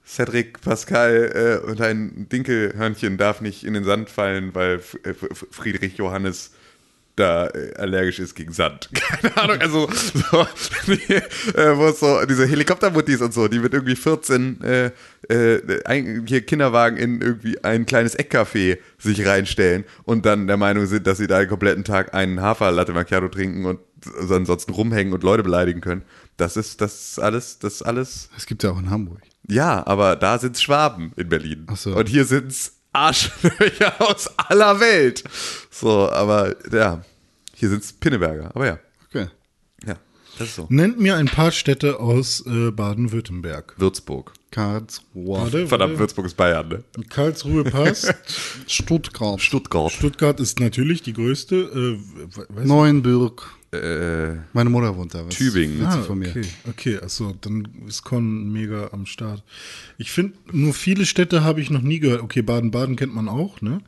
Cedric, 0.05 0.61
Pascal 0.61 1.61
äh, 1.65 1.69
und 1.69 1.81
ein 1.81 2.29
Dinkelhörnchen 2.29 3.17
darf 3.17 3.41
nicht 3.41 3.65
in 3.65 3.73
den 3.73 3.83
Sand 3.83 4.09
fallen, 4.09 4.55
weil 4.55 4.79
Friedrich 4.79 5.97
Johannes 5.97 6.51
da 7.17 7.47
äh, 7.47 7.73
allergisch 7.75 8.19
ist 8.19 8.35
gegen 8.35 8.53
Sand. 8.53 8.89
Keine 8.93 9.35
Ahnung, 9.37 9.57
also 9.59 9.89
so, 10.13 10.47
die, 10.87 11.13
äh, 11.13 11.77
wo 11.77 11.87
es 11.87 11.99
so 11.99 12.25
diese 12.25 12.45
Helikoptermuttis 12.45 13.21
und 13.21 13.33
so, 13.33 13.47
die 13.47 13.59
mit 13.59 13.73
irgendwie 13.73 13.95
14 13.95 14.61
äh, 14.61 14.91
äh, 15.29 15.83
ein, 15.85 16.25
hier 16.27 16.41
Kinderwagen 16.45 16.97
in 16.97 17.21
irgendwie 17.21 17.63
ein 17.63 17.85
kleines 17.85 18.17
Eckcafé 18.17 18.77
sich 18.97 19.25
reinstellen 19.25 19.83
und 20.03 20.25
dann 20.25 20.47
der 20.47 20.57
Meinung 20.57 20.85
sind, 20.85 21.05
dass 21.07 21.17
sie 21.17 21.27
da 21.27 21.39
den 21.39 21.49
kompletten 21.49 21.83
Tag 21.83 22.13
einen 22.13 22.41
Haferlatte 22.41 22.93
Macchiato 22.93 23.27
trinken 23.27 23.65
und 23.65 23.79
ansonsten 24.29 24.71
rumhängen 24.71 25.13
und 25.13 25.23
Leute 25.23 25.43
beleidigen 25.43 25.81
können. 25.81 26.03
Das 26.37 26.55
ist 26.55 26.81
das 26.81 27.17
alles, 27.19 27.59
das 27.59 27.81
alles 27.81 28.29
Das 28.35 28.45
gibt 28.45 28.63
es 28.63 28.67
ja 28.69 28.73
auch 28.75 28.79
in 28.79 28.89
Hamburg. 28.91 29.21
ja, 29.47 29.85
aber 29.87 30.15
da 30.15 30.37
sind's 30.37 30.61
Schwaben 30.61 31.11
in 31.15 31.29
Berlin. 31.29 31.65
Ach 31.67 31.77
so. 31.77 31.95
Und 31.95 32.07
hier 32.07 32.25
sind's 32.25 32.76
Arschlöcher 32.97 33.93
aus 34.01 34.27
aller 34.37 34.79
Welt. 34.79 35.23
So, 35.69 36.09
aber 36.09 36.55
ja, 36.71 37.03
hier 37.53 37.69
sind's 37.69 37.93
Pinneberger. 37.93 38.51
Aber 38.55 38.65
ja, 38.65 38.79
Okay. 39.09 39.27
ja, 39.85 39.95
das 40.37 40.49
ist 40.49 40.55
so. 40.55 40.65
Nennt 40.69 40.99
mir 40.99 41.15
ein 41.15 41.27
paar 41.27 41.51
Städte 41.51 41.99
aus 41.99 42.43
äh, 42.45 42.71
Baden-Württemberg. 42.71 43.75
Würzburg. 43.77 44.33
Karlsruhe. 44.51 45.67
Verdammt. 45.67 45.99
Würzburg 45.99 46.25
ist 46.25 46.35
Bayern, 46.37 46.67
ne? 46.69 46.83
Karlsruhe 47.09 47.63
passt. 47.65 48.13
Stuttgart. 48.67 49.39
Stuttgart. 49.41 49.91
Stuttgart 49.91 50.39
ist 50.39 50.59
natürlich 50.59 51.03
die 51.03 51.13
größte. 51.13 51.97
Äh, 52.57 52.63
Neuenbürg. 52.65 53.53
Äh, 53.73 54.35
Meine 54.53 54.69
Mutter 54.69 54.95
wohnt 54.95 55.13
da. 55.13 55.25
Was 55.25 55.35
Tübingen. 55.35 55.85
Ah, 55.85 56.01
von 56.03 56.19
mir? 56.19 56.29
okay, 56.29 56.45
okay, 56.69 56.99
achso, 56.99 57.35
dann 57.41 57.67
ist 57.87 58.03
Con 58.03 58.51
mega 58.51 58.89
am 58.93 59.05
Start. 59.05 59.43
Ich 59.97 60.11
finde, 60.11 60.37
nur 60.53 60.73
viele 60.73 61.05
Städte 61.05 61.43
habe 61.43 61.59
ich 61.59 61.69
noch 61.69 61.81
nie 61.81 61.99
gehört. 61.99 62.21
Okay, 62.21 62.41
Baden-Baden 62.41 62.95
kennt 62.95 63.13
man 63.13 63.27
auch, 63.27 63.61
ne? 63.61 63.79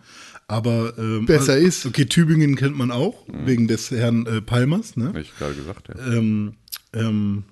Aber 0.47 0.97
ähm, 0.97 1.25
Besser 1.25 1.53
also- 1.53 1.65
ist. 1.65 1.85
Okay, 1.85 2.05
Tübingen 2.05 2.55
kennt 2.55 2.75
man 2.77 2.91
auch, 2.91 3.25
Mhm. 3.27 3.45
wegen 3.45 3.67
des 3.67 3.89
Herrn 3.91 4.25
äh, 4.25 4.41
Palmers, 4.41 4.97
ne? 4.97 5.07
hab 5.09 5.15
ich 5.15 5.33
gerade 5.37 5.55
gesagt, 5.55 5.87
ja. 5.89 5.95
Ähm, 6.13 6.53
ähm, 6.93 7.43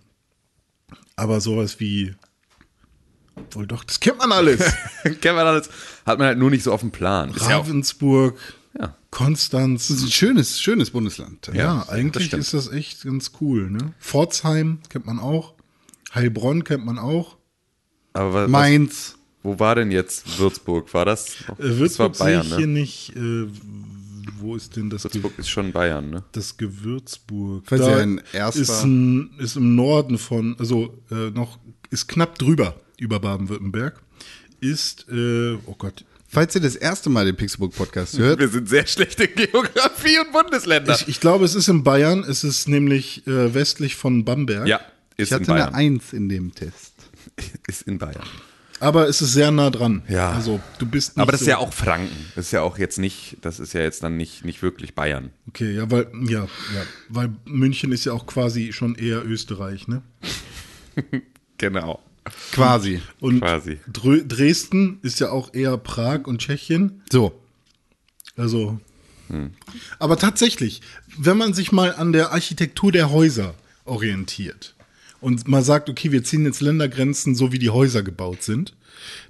aber 1.16 1.40
sowas 1.42 1.80
wie. 1.80 2.14
Obwohl 3.36 3.68
doch, 3.68 3.84
das 3.84 4.00
kennt 4.00 4.18
man 4.18 4.32
alles. 4.32 4.60
Kennt 5.22 5.36
man 5.38 5.46
alles. 5.46 5.70
Hat 6.08 6.18
man 6.18 6.28
halt 6.28 6.40
nur 6.40 6.50
nicht 6.50 6.64
so 6.64 6.74
auf 6.74 6.82
dem 6.82 6.90
Plan. 6.90 7.30
Ravensburg, 7.30 8.36
ja. 8.36 8.56
Konstanz. 9.18 9.88
Das 9.88 9.98
ist 9.98 10.04
ein 10.04 10.12
schönes, 10.12 10.62
schönes 10.62 10.92
Bundesland. 10.92 11.50
Ja, 11.54 11.80
das 11.80 11.90
eigentlich 11.90 12.26
stimmt. 12.28 12.42
ist 12.44 12.54
das 12.54 12.72
echt 12.72 13.04
ganz 13.04 13.32
cool. 13.42 13.70
Ne? 13.72 13.94
Pforzheim 14.00 14.80
kennt 14.90 15.08
man 15.08 15.18
auch. 15.20 15.56
Heilbronn 16.14 16.64
kennt 16.64 16.86
man 16.86 17.00
auch. 17.00 17.38
Aber 18.14 18.34
was, 18.44 18.50
Mainz. 18.50 19.16
wo 19.42 19.58
war 19.60 19.74
denn 19.76 19.90
jetzt 19.92 20.38
Würzburg? 20.38 20.94
War 20.94 21.06
das? 21.06 21.36
noch- 21.48 21.58
Äh, 21.60 21.64
das 21.64 21.70
war 21.72 21.78
Würzburg 21.80 22.16
sehe 22.16 22.26
Bayern, 22.26 22.46
ich 22.48 22.56
hier 22.56 22.68
ne? 22.68 22.74
nicht. 22.74 23.16
Äh, 23.16 23.48
wo 24.40 24.56
ist 24.56 24.76
denn 24.76 24.92
das, 24.92 25.02
Ge 25.04 25.14
Würzburg 25.16 25.40
ist 25.40 25.50
schon 25.50 25.72
Bayern, 25.72 26.12
ne? 26.12 26.24
das 26.34 26.58
Gewürzburg? 26.58 27.64
Falls 27.66 27.82
ihr 27.82 27.98
ein 27.98 28.22
erster- 28.34 28.62
ist, 28.62 28.84
ein, 28.84 29.32
ist 29.40 29.56
im 29.56 29.74
Norden 29.76 30.20
von, 30.20 30.56
also 30.60 30.94
äh, 31.10 31.32
noch, 31.32 31.58
ist 31.90 32.08
knapp 32.08 32.38
drüber 32.38 32.76
über 33.00 33.20
Baden-Württemberg. 33.20 34.00
Ist, 34.60 35.08
äh, 35.10 35.54
oh 35.66 35.76
Gott, 35.76 36.06
Falls 36.38 36.54
ihr 36.54 36.62
das 36.62 36.76
erste 36.76 37.10
Mal 37.10 37.26
den 37.26 37.36
Pixelbook 37.36 37.74
Podcast 37.76 38.20
hört, 38.20 38.40
Wir 38.40 38.48
sind 38.48 38.70
sehr 38.70 38.86
schlecht 38.86 39.20
in 39.20 39.34
Geografie 39.34 40.20
und 40.20 40.32
Bundesländer. 40.32 40.94
ich, 40.94 41.08
ich 41.08 41.20
glaube, 41.20 41.46
es 41.46 41.56
ist 41.56 41.68
in 41.68 41.84
Bayern. 41.84 42.24
Es 42.24 42.44
ist 42.44 42.68
nämlich 42.70 43.26
äh, 43.26 43.56
westlich 43.56 43.96
von 43.96 44.24
Bamberg. 44.24 44.68
ja, 44.68 44.80
ich 45.16 45.24
ist 45.24 45.32
in 45.32 45.40
hatte 45.40 45.52
eine 45.54 45.62
Bayern. 45.64 45.74
Eins 45.76 46.14
in 46.14 46.30
dem 46.30 46.54
Test. 46.54 46.94
Ist 47.68 47.82
in 47.84 47.98
Bayern. 47.98 48.22
Aber 48.80 49.08
es 49.10 49.22
ist 49.22 49.34
sehr 49.34 49.50
nah 49.52 49.70
dran. 49.72 50.04
Ja. 50.08 50.32
Also 50.32 50.60
du 50.78 50.86
bist 50.86 51.18
Aber 51.18 51.32
das 51.32 51.42
ist 51.42 51.46
so- 51.46 51.52
ja 51.52 51.58
auch 51.58 51.74
Franken. 51.74 52.16
Das 52.36 52.46
ist 52.46 52.52
ja 52.52 52.62
auch 52.62 52.78
jetzt 52.78 53.00
nicht, 53.00 53.38
das 53.42 53.60
ist 53.60 53.74
ja 53.74 53.82
jetzt 53.82 54.04
dann 54.04 54.16
nicht, 54.18 54.46
nicht 54.46 54.62
wirklich 54.62 54.94
Bayern. 54.94 55.32
Okay, 55.48 55.76
ja, 55.76 55.90
weil, 55.90 56.08
ja, 56.28 56.44
ja, 56.44 56.84
weil 57.10 57.32
München 57.46 57.92
ist 57.92 58.06
ja 58.06 58.14
auch 58.14 58.28
quasi 58.28 58.72
schon 58.74 58.94
eher 58.96 59.26
Österreich, 59.26 59.88
ne? 59.88 60.04
Genau. 61.58 62.00
Quasi. 62.52 63.02
Und 63.20 63.42
Quasi. 63.42 63.80
Dresden 63.88 65.00
ist 65.02 65.20
ja 65.20 65.30
auch 65.30 65.54
eher 65.54 65.78
Prag 65.78 66.26
und 66.26 66.40
Tschechien. 66.40 67.02
So. 67.12 67.40
Also. 68.36 68.80
Aber 70.00 70.18
tatsächlich, 70.18 70.82
wenn 71.18 71.38
man 71.38 71.54
sich 71.54 71.72
mal 71.72 71.94
an 71.94 72.14
der 72.14 72.32
Architektur 72.32 72.92
der 72.92 73.12
Häuser 73.12 73.56
orientiert 73.84 74.76
und 75.20 75.48
mal 75.48 75.64
sagt, 75.64 75.90
okay, 75.90 76.12
wir 76.12 76.24
ziehen 76.24 76.46
jetzt 76.46 76.62
Ländergrenzen, 76.62 77.36
so 77.36 77.52
wie 77.52 77.60
die 77.60 77.70
Häuser 77.70 78.04
gebaut 78.04 78.44
sind, 78.44 78.74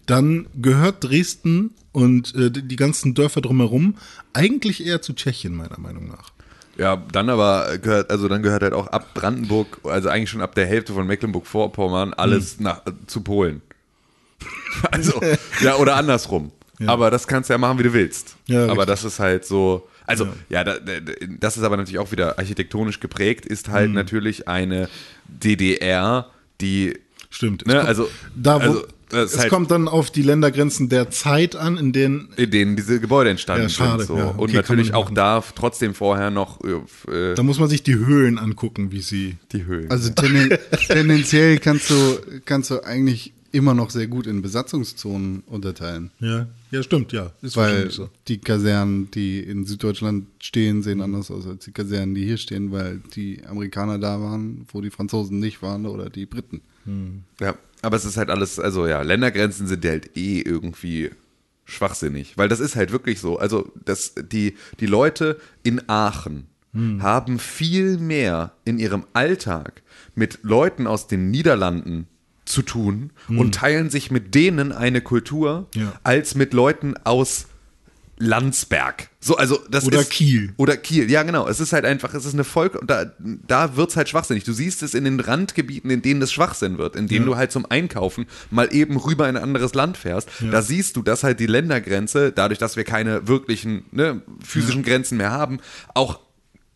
dann 0.05 0.47
gehört 0.55 1.03
Dresden 1.03 1.73
und 1.91 2.35
äh, 2.35 2.51
die 2.51 2.75
ganzen 2.75 3.13
Dörfer 3.13 3.41
drumherum 3.41 3.95
eigentlich 4.33 4.85
eher 4.85 5.01
zu 5.01 5.13
Tschechien, 5.13 5.55
meiner 5.55 5.79
Meinung 5.79 6.07
nach. 6.07 6.31
Ja, 6.77 7.01
dann 7.11 7.29
aber 7.29 7.77
gehört, 7.79 8.11
also 8.11 8.27
dann 8.27 8.43
gehört 8.43 8.61
halt 8.61 8.73
auch 8.73 8.87
ab 8.87 9.13
Brandenburg, 9.13 9.79
also 9.83 10.09
eigentlich 10.09 10.29
schon 10.29 10.41
ab 10.41 10.53
der 10.55 10.67
Hälfte 10.67 10.93
von 10.93 11.07
Mecklenburg-Vorpommern, 11.07 12.13
alles 12.13 12.59
nach, 12.59 12.81
zu 13.07 13.21
Polen. 13.21 13.61
Also, 14.91 15.19
ja, 15.61 15.77
oder 15.77 15.95
andersrum. 15.95 16.51
Aber 16.85 17.09
das 17.09 17.25
kannst 17.25 17.49
du 17.49 17.53
ja 17.55 17.57
machen, 17.57 17.79
wie 17.79 17.83
du 17.83 17.93
willst. 17.93 18.35
Ja, 18.45 18.65
aber 18.65 18.81
richtig. 18.81 18.85
das 18.87 19.03
ist 19.05 19.19
halt 19.19 19.43
so, 19.43 19.87
also, 20.05 20.27
ja, 20.49 20.63
da, 20.63 20.77
da, 20.77 20.93
das 21.39 21.57
ist 21.57 21.63
aber 21.63 21.77
natürlich 21.77 21.97
auch 21.97 22.11
wieder 22.11 22.37
architektonisch 22.37 22.99
geprägt, 22.99 23.47
ist 23.47 23.69
halt 23.69 23.91
natürlich 23.91 24.47
eine 24.47 24.87
DDR, 25.25 26.27
die, 26.61 26.99
Stimmt. 27.29 27.67
Ne, 27.67 27.81
also, 27.81 28.09
da, 28.35 28.55
wo, 28.55 28.59
also, 28.59 28.87
das 29.09 29.33
es 29.33 29.39
halt, 29.39 29.49
kommt 29.49 29.71
dann 29.71 29.87
auf 29.87 30.11
die 30.11 30.21
Ländergrenzen 30.21 30.89
der 30.89 31.09
Zeit 31.09 31.55
an, 31.55 31.77
in 31.77 31.93
denen 31.93 32.29
in 32.35 32.51
denen 32.51 32.75
diese 32.75 32.99
Gebäude 32.99 33.29
entstanden 33.29 33.63
Ja, 33.63 33.69
schade, 33.69 34.03
sind. 34.05 34.07
So. 34.07 34.17
ja. 34.17 34.25
Und 34.31 34.39
Okay, 34.39 34.51
kann 34.53 34.61
natürlich 34.63 34.93
auch 34.93 35.05
machen. 35.05 35.15
da 35.15 35.43
trotzdem 35.55 35.93
vorher 35.93 36.29
noch 36.31 36.59
äh, 36.63 37.33
da 37.35 37.43
muss 37.43 37.59
man 37.59 37.69
sich 37.69 37.83
die 37.83 37.95
Höhlen 37.95 38.37
angucken, 38.37 38.91
wie 38.91 39.01
sie. 39.01 39.35
die 39.51 39.65
Höhen. 39.65 39.89
Also 39.91 40.09
tenden, 40.11 40.57
tendenziell 40.87 41.57
kannst 41.59 41.89
du, 41.89 41.95
kannst 42.45 42.69
du 42.71 42.83
eigentlich 42.83 43.33
immer 43.53 43.73
noch 43.73 43.89
sehr 43.89 44.07
gut 44.07 44.27
in 44.27 44.41
Besatzungszonen 44.41 45.41
unterteilen. 45.47 46.11
Ja, 46.19 46.47
ja, 46.69 46.83
stimmt, 46.83 47.13
ja. 47.13 47.31
Ist 47.41 47.55
Weil 47.55 47.89
so. 47.89 48.09
die 48.27 48.39
Kasernen, 48.39 49.09
die 49.11 49.39
in 49.39 49.65
Süddeutschland 49.65 50.27
stehen, 50.39 50.83
sehen 50.83 51.01
anders 51.01 51.31
aus 51.31 51.47
als 51.47 51.63
die 51.63 51.71
Kasernen, 51.71 52.13
die 52.13 52.25
hier 52.25 52.37
stehen, 52.37 52.71
weil 52.73 52.99
die 53.15 53.41
Amerikaner 53.47 53.99
da 53.99 54.19
waren, 54.21 54.67
wo 54.73 54.81
die 54.81 54.89
Franzosen 54.91 55.39
nicht 55.39 55.61
waren 55.61 55.85
oder 55.85 56.09
die 56.09 56.25
Briten. 56.25 56.61
Ja, 57.39 57.55
aber 57.87 57.95
es 57.95 58.03
ist 58.05 58.17
halt 58.17 58.29
alles, 58.29 58.59
also 58.59 58.85
ja, 58.85 59.01
Ländergrenzen 59.01 59.65
sind 59.65 59.83
halt 59.85 60.17
eh 60.17 60.41
irgendwie 60.41 61.09
schwachsinnig, 61.63 62.37
weil 62.37 62.49
das 62.49 62.59
ist 62.59 62.75
halt 62.75 62.91
wirklich 62.91 63.19
so. 63.21 63.39
Also, 63.39 63.71
das, 63.85 64.13
die, 64.31 64.55
die 64.81 64.85
Leute 64.85 65.39
in 65.63 65.81
Aachen 65.89 66.47
haben 66.99 67.39
viel 67.39 67.97
mehr 67.97 68.51
in 68.63 68.77
ihrem 68.77 69.05
Alltag 69.13 69.81
mit 70.13 70.39
Leuten 70.43 70.85
aus 70.85 71.07
den 71.07 71.31
Niederlanden 71.31 72.05
zu 72.45 72.61
tun 72.61 73.09
und 73.29 73.55
teilen 73.55 73.89
sich 73.89 74.11
mit 74.11 74.35
denen 74.35 74.71
eine 74.73 75.01
Kultur, 75.01 75.67
Ja. 75.73 75.93
als 76.03 76.35
mit 76.35 76.53
Leuten 76.53 76.93
aus 77.03 77.47
Landsberg. 78.19 79.09
So, 79.19 79.37
also 79.37 79.59
das 79.69 79.85
Oder 79.85 80.01
ist, 80.01 80.09
Kiel. 80.09 80.53
Oder 80.57 80.75
Kiel, 80.77 81.09
ja 81.09 81.23
genau. 81.23 81.47
Es 81.47 81.59
ist 81.59 81.73
halt 81.73 81.85
einfach, 81.85 82.13
es 82.13 82.25
ist 82.25 82.33
eine 82.33 82.43
Volk, 82.43 82.79
da, 82.85 83.11
da 83.19 83.75
wird's 83.75 83.95
halt 83.95 84.09
schwachsinnig. 84.09 84.43
Du 84.43 84.53
siehst 84.53 84.81
es 84.81 84.93
in 84.93 85.03
den 85.03 85.19
Randgebieten, 85.19 85.91
in 85.91 86.01
denen 86.01 86.21
es 86.21 86.31
Schwachsinn 86.31 86.77
wird, 86.77 86.95
in 86.95 87.07
denen 87.07 87.25
du 87.25 87.35
halt 87.35 87.51
zum 87.51 87.65
Einkaufen 87.69 88.25
mal 88.49 88.73
eben 88.73 88.97
rüber 88.97 89.29
in 89.29 89.37
ein 89.37 89.43
anderes 89.43 89.73
Land 89.75 89.97
fährst. 89.97 90.29
Da 90.51 90.61
siehst 90.61 90.95
du, 90.95 91.03
dass 91.03 91.23
halt 91.23 91.39
die 91.39 91.47
Ländergrenze, 91.47 92.31
dadurch, 92.31 92.59
dass 92.59 92.75
wir 92.75 92.83
keine 92.83 93.27
wirklichen 93.27 93.85
ne, 93.91 94.21
physischen 94.43 94.83
Grenzen 94.83 95.17
mehr 95.17 95.31
haben, 95.31 95.59
auch 95.93 96.19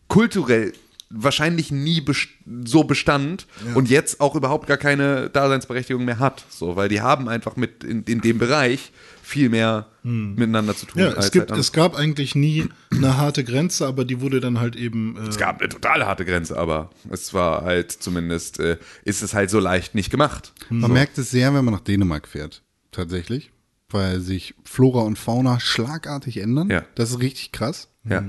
kulturell 0.08 0.72
wahrscheinlich 1.12 1.70
nie 1.70 2.00
best 2.00 2.28
so 2.64 2.84
bestand 2.84 3.46
und 3.74 3.90
jetzt 3.90 4.20
auch 4.20 4.34
überhaupt 4.34 4.66
gar 4.66 4.78
keine 4.78 5.28
Daseinsberechtigung 5.30 6.04
mehr 6.04 6.18
hat. 6.18 6.44
So, 6.48 6.76
weil 6.76 6.88
die 6.88 7.00
haben 7.00 7.28
einfach 7.28 7.56
mit 7.56 7.84
in, 7.84 8.02
in 8.04 8.20
dem 8.20 8.38
Bereich 8.38 8.92
viel 9.22 9.48
mehr 9.48 9.86
miteinander 10.02 10.74
zu 10.76 10.86
tun. 10.86 11.00
Hm. 11.00 11.10
Ja, 11.12 11.16
es, 11.16 11.30
gibt, 11.30 11.50
halt 11.52 11.60
es 11.60 11.72
gab 11.72 11.94
eigentlich 11.94 12.34
nie 12.34 12.68
eine 12.90 13.16
harte 13.16 13.44
Grenze, 13.44 13.86
aber 13.86 14.04
die 14.04 14.20
wurde 14.20 14.40
dann 14.40 14.58
halt 14.58 14.74
eben. 14.74 15.16
Äh, 15.16 15.28
Es 15.28 15.38
gab 15.38 15.60
eine 15.60 15.68
total 15.68 16.04
harte 16.04 16.24
Grenze, 16.24 16.58
aber 16.58 16.90
es 17.08 17.32
war 17.32 17.62
halt 17.62 17.92
zumindest, 17.92 18.58
äh, 18.58 18.78
ist 19.04 19.22
es 19.22 19.32
halt 19.32 19.48
so 19.48 19.60
leicht 19.60 19.94
nicht 19.94 20.10
gemacht. 20.10 20.52
Man 20.70 20.92
merkt 20.92 21.18
es 21.18 21.30
sehr, 21.30 21.54
wenn 21.54 21.64
man 21.64 21.72
nach 21.74 21.80
Dänemark 21.80 22.26
fährt, 22.26 22.62
tatsächlich, 22.90 23.52
weil 23.90 24.20
sich 24.20 24.54
Flora 24.64 25.02
und 25.02 25.18
Fauna 25.18 25.60
schlagartig 25.60 26.38
ändern. 26.38 26.68
Ja. 26.68 26.84
Das 26.96 27.10
ist 27.10 27.20
richtig 27.20 27.52
krass. 27.52 27.88
Ja. 28.04 28.24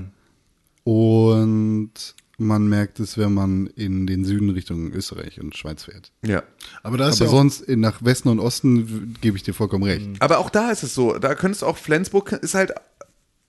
Und 0.84 2.14
man 2.38 2.68
merkt 2.68 3.00
es, 3.00 3.16
wenn 3.18 3.32
man 3.32 3.66
in 3.68 4.06
den 4.06 4.24
Süden 4.24 4.50
Richtung 4.50 4.92
Österreich 4.92 5.40
und 5.40 5.56
Schweiz 5.56 5.84
fährt. 5.84 6.12
ja. 6.24 6.42
aber 6.82 6.96
da 6.98 7.08
ist 7.08 7.20
Aber 7.20 7.30
ja 7.30 7.36
sonst 7.36 7.60
in, 7.60 7.80
nach 7.80 8.04
Westen 8.04 8.28
und 8.28 8.40
Osten 8.40 9.16
gebe 9.20 9.36
ich 9.36 9.42
dir 9.42 9.54
vollkommen 9.54 9.84
recht. 9.84 10.08
Aber 10.20 10.38
auch 10.38 10.50
da 10.50 10.70
ist 10.70 10.82
es 10.82 10.94
so, 10.94 11.18
da 11.18 11.34
könntest 11.34 11.62
du 11.62 11.66
auch, 11.66 11.76
Flensburg 11.76 12.32
ist 12.32 12.54
halt 12.54 12.72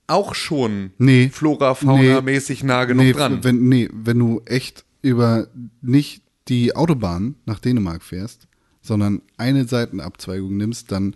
auch 0.08 0.36
schon 0.36 0.92
Nee. 0.98 1.30
Flora, 1.30 1.74
Fauna-mäßig 1.74 2.64
nah 2.64 2.86
genug 2.86 3.06
nee, 3.06 3.14
dran. 3.14 3.44
Wenn, 3.44 3.68
nee, 3.68 3.90
wenn 3.92 4.20
du 4.20 4.42
echt 4.46 4.86
über 5.02 5.48
nicht 5.82 6.22
die 6.48 6.76
Autobahn 6.76 7.36
nach 7.46 7.60
Dänemark 7.60 8.04
fährst, 8.04 8.48
sondern 8.82 9.24
eine 9.38 9.66
Seitenabzweigung 9.66 10.56
nimmst, 10.58 10.92
dann 10.92 11.16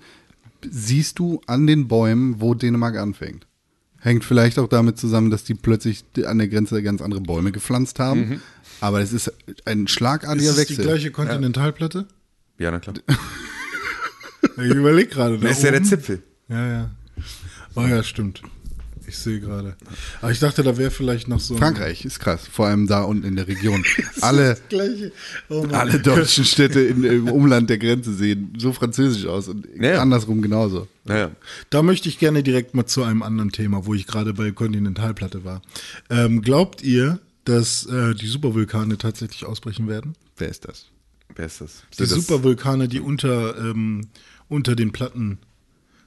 siehst 0.67 1.19
du 1.19 1.39
an 1.45 1.67
den 1.67 1.87
Bäumen, 1.87 2.41
wo 2.41 2.55
Dänemark 2.55 2.97
anfängt. 2.97 3.45
Hängt 4.01 4.23
vielleicht 4.23 4.59
auch 4.59 4.67
damit 4.67 4.97
zusammen, 4.97 5.29
dass 5.29 5.43
die 5.43 5.55
plötzlich 5.55 6.05
an 6.25 6.37
der 6.37 6.47
Grenze 6.47 6.81
ganz 6.81 7.01
andere 7.01 7.21
Bäume 7.21 7.51
gepflanzt 7.51 7.99
haben. 7.99 8.29
Mhm. 8.29 8.41
Aber 8.81 9.01
es 9.01 9.11
ist 9.11 9.31
ein 9.65 9.87
schlagartiger 9.87 10.51
ist 10.51 10.57
es 10.57 10.67
die 10.67 10.77
Wechsel. 10.77 10.85
gleiche 10.85 11.11
Kontinentalplatte? 11.11 12.07
ja, 12.57 12.71
na 12.71 12.79
klar. 12.79 12.95
Ich 14.57 14.73
überlege 14.73 15.09
gerade. 15.09 15.37
da 15.37 15.47
Das 15.47 15.57
ist 15.57 15.63
ja 15.63 15.71
der 15.71 15.81
oben. 15.81 15.89
Zipfel. 15.89 16.23
Ja, 16.49 16.67
ja. 16.67 16.91
Oh 17.75 17.81
ja, 17.81 18.03
stimmt. 18.03 18.41
Ich 19.09 19.17
sehe 19.17 19.39
gerade. 19.39 19.75
Aber 20.21 20.31
ich 20.31 20.39
dachte, 20.39 20.61
da 20.63 20.77
wäre 20.77 20.91
vielleicht 20.91 21.27
noch 21.27 21.39
so. 21.39 21.55
ein- 21.55 21.59
Frankreich 21.59 22.05
ist 22.05 22.19
krass, 22.19 22.41
vor 22.51 22.67
allem 22.67 22.85
da 22.87 23.01
unten 23.03 23.25
in 23.25 23.35
der 23.35 23.47
Region. 23.47 23.83
Alle. 24.21 24.57
Oh 25.49 25.65
alle 25.71 25.99
deutschen 25.99 26.45
Städte 26.45 26.79
in, 26.79 27.03
im 27.03 27.27
Umland 27.29 27.69
der 27.69 27.77
Grenze 27.79 28.13
sehen 28.13 28.53
so 28.57 28.71
französisch 28.71 29.25
aus 29.25 29.47
und 29.47 29.67
Ja, 29.75 29.93
ja. 29.93 30.01
andersrum 30.01 30.41
genauso. 30.41 30.87
Naja. 31.05 31.31
Da 31.71 31.81
möchte 31.81 32.07
ich 32.07 32.19
gerne 32.19 32.43
direkt 32.43 32.75
mal 32.75 32.85
zu 32.85 33.03
einem 33.03 33.23
anderen 33.23 33.51
Thema, 33.51 33.85
wo 33.85 33.93
ich 33.95 34.05
gerade 34.05 34.33
bei 34.33 34.51
Kontinentalplatte 34.51 35.43
war. 35.43 35.61
Ähm, 36.09 36.41
glaubt 36.41 36.83
ihr, 36.83 37.19
dass 37.45 37.85
äh, 37.87 38.13
die 38.13 38.27
Supervulkane 38.27 38.97
tatsächlich 38.99 39.45
ausbrechen 39.45 39.87
werden? 39.87 40.15
Wer 40.37 40.49
ist 40.49 40.65
das? 40.67 40.85
Wer 41.35 41.47
ist 41.47 41.61
das? 41.61 41.83
Die 41.93 41.97
das 42.03 42.09
Supervulkane, 42.09 42.87
die 42.87 42.99
unter, 42.99 43.57
ähm, 43.57 44.07
unter 44.49 44.75
den 44.75 44.91
Platten 44.91 45.39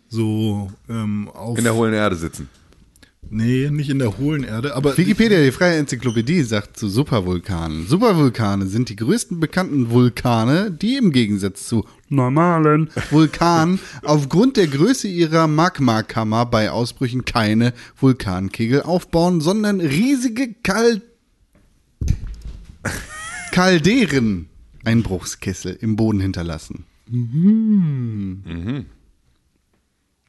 so 0.08 0.70
ähm, 0.88 1.28
auf. 1.28 1.56
in 1.58 1.64
der 1.64 1.74
hohlen 1.74 1.94
Erde 1.94 2.16
sitzen. 2.16 2.48
Nee, 3.30 3.70
nicht 3.70 3.88
in 3.90 3.98
der 3.98 4.18
hohlen 4.18 4.44
Erde, 4.44 4.74
aber. 4.76 4.96
Wikipedia, 4.96 5.42
die 5.42 5.52
freie 5.52 5.78
Enzyklopädie, 5.78 6.42
sagt 6.42 6.76
zu 6.78 6.88
Supervulkanen. 6.88 7.86
Supervulkane 7.86 8.66
sind 8.66 8.88
die 8.88 8.96
größten 8.96 9.40
bekannten 9.40 9.90
Vulkane, 9.90 10.70
die 10.70 10.96
im 10.96 11.12
Gegensatz 11.12 11.66
zu 11.66 11.86
normalen 12.08 12.90
Vulkanen 13.10 13.78
aufgrund 14.02 14.56
der 14.56 14.66
Größe 14.66 15.08
ihrer 15.08 15.46
Magmakammer 15.46 16.46
bei 16.46 16.70
Ausbrüchen 16.70 17.24
keine 17.24 17.72
Vulkankegel 17.98 18.82
aufbauen, 18.82 19.40
sondern 19.40 19.80
riesige 19.80 20.54
Kal 20.62 21.02
Kalderen, 23.52 24.48
Einbruchskessel 24.84 25.76
im 25.80 25.94
Boden 25.96 26.20
hinterlassen. 26.20 26.84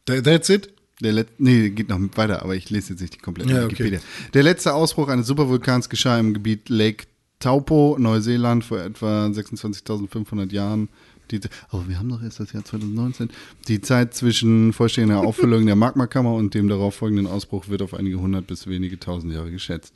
That- 0.05 0.23
That's 0.25 0.49
it? 0.49 0.73
Der 1.01 1.11
Let 1.11 1.39
nee, 1.39 1.69
geht 1.69 1.89
noch 1.89 1.99
weiter, 2.15 2.43
aber 2.43 2.55
ich 2.55 2.69
lese 2.69 2.93
jetzt 2.93 3.01
nicht 3.01 3.15
die 3.15 3.19
komplette 3.19 3.51
Ja, 3.51 3.63
okay. 3.63 3.71
Wikipedia. 3.71 3.99
Der 4.33 4.43
letzte 4.43 4.73
Ausbruch 4.73 5.07
eines 5.07 5.27
Supervulkans 5.27 5.89
geschah 5.89 6.19
im 6.19 6.33
Gebiet 6.33 6.69
Lake 6.69 7.05
Taupo, 7.39 7.97
Neuseeland, 7.99 8.63
vor 8.63 8.79
etwa 8.79 9.25
26.500 9.25 10.51
Jahren. 10.53 10.89
Die, 11.31 11.39
oh, 11.71 11.81
wir 11.87 11.99
haben 11.99 12.09
doch 12.09 12.21
erst 12.21 12.39
das 12.39 12.53
Jahr 12.53 12.63
2019. 12.63 13.29
Die 13.67 13.81
Zeit 13.81 14.13
zwischen 14.13 14.71
vollständiger 14.71 15.19
Auffüllung 15.25 15.65
der 15.65 15.75
Magmakammer 15.75 16.33
und 16.33 16.53
dem 16.53 16.67
darauffolgenden 16.67 17.27
Ausbruch 17.27 17.69
wird 17.69 17.81
auf 17.81 17.93
einige 17.93 18.19
hundert 18.19 18.47
bis 18.47 18.67
wenige 18.67 18.99
tausend 18.99 19.33
Jahre 19.33 19.51
geschätzt. 19.51 19.93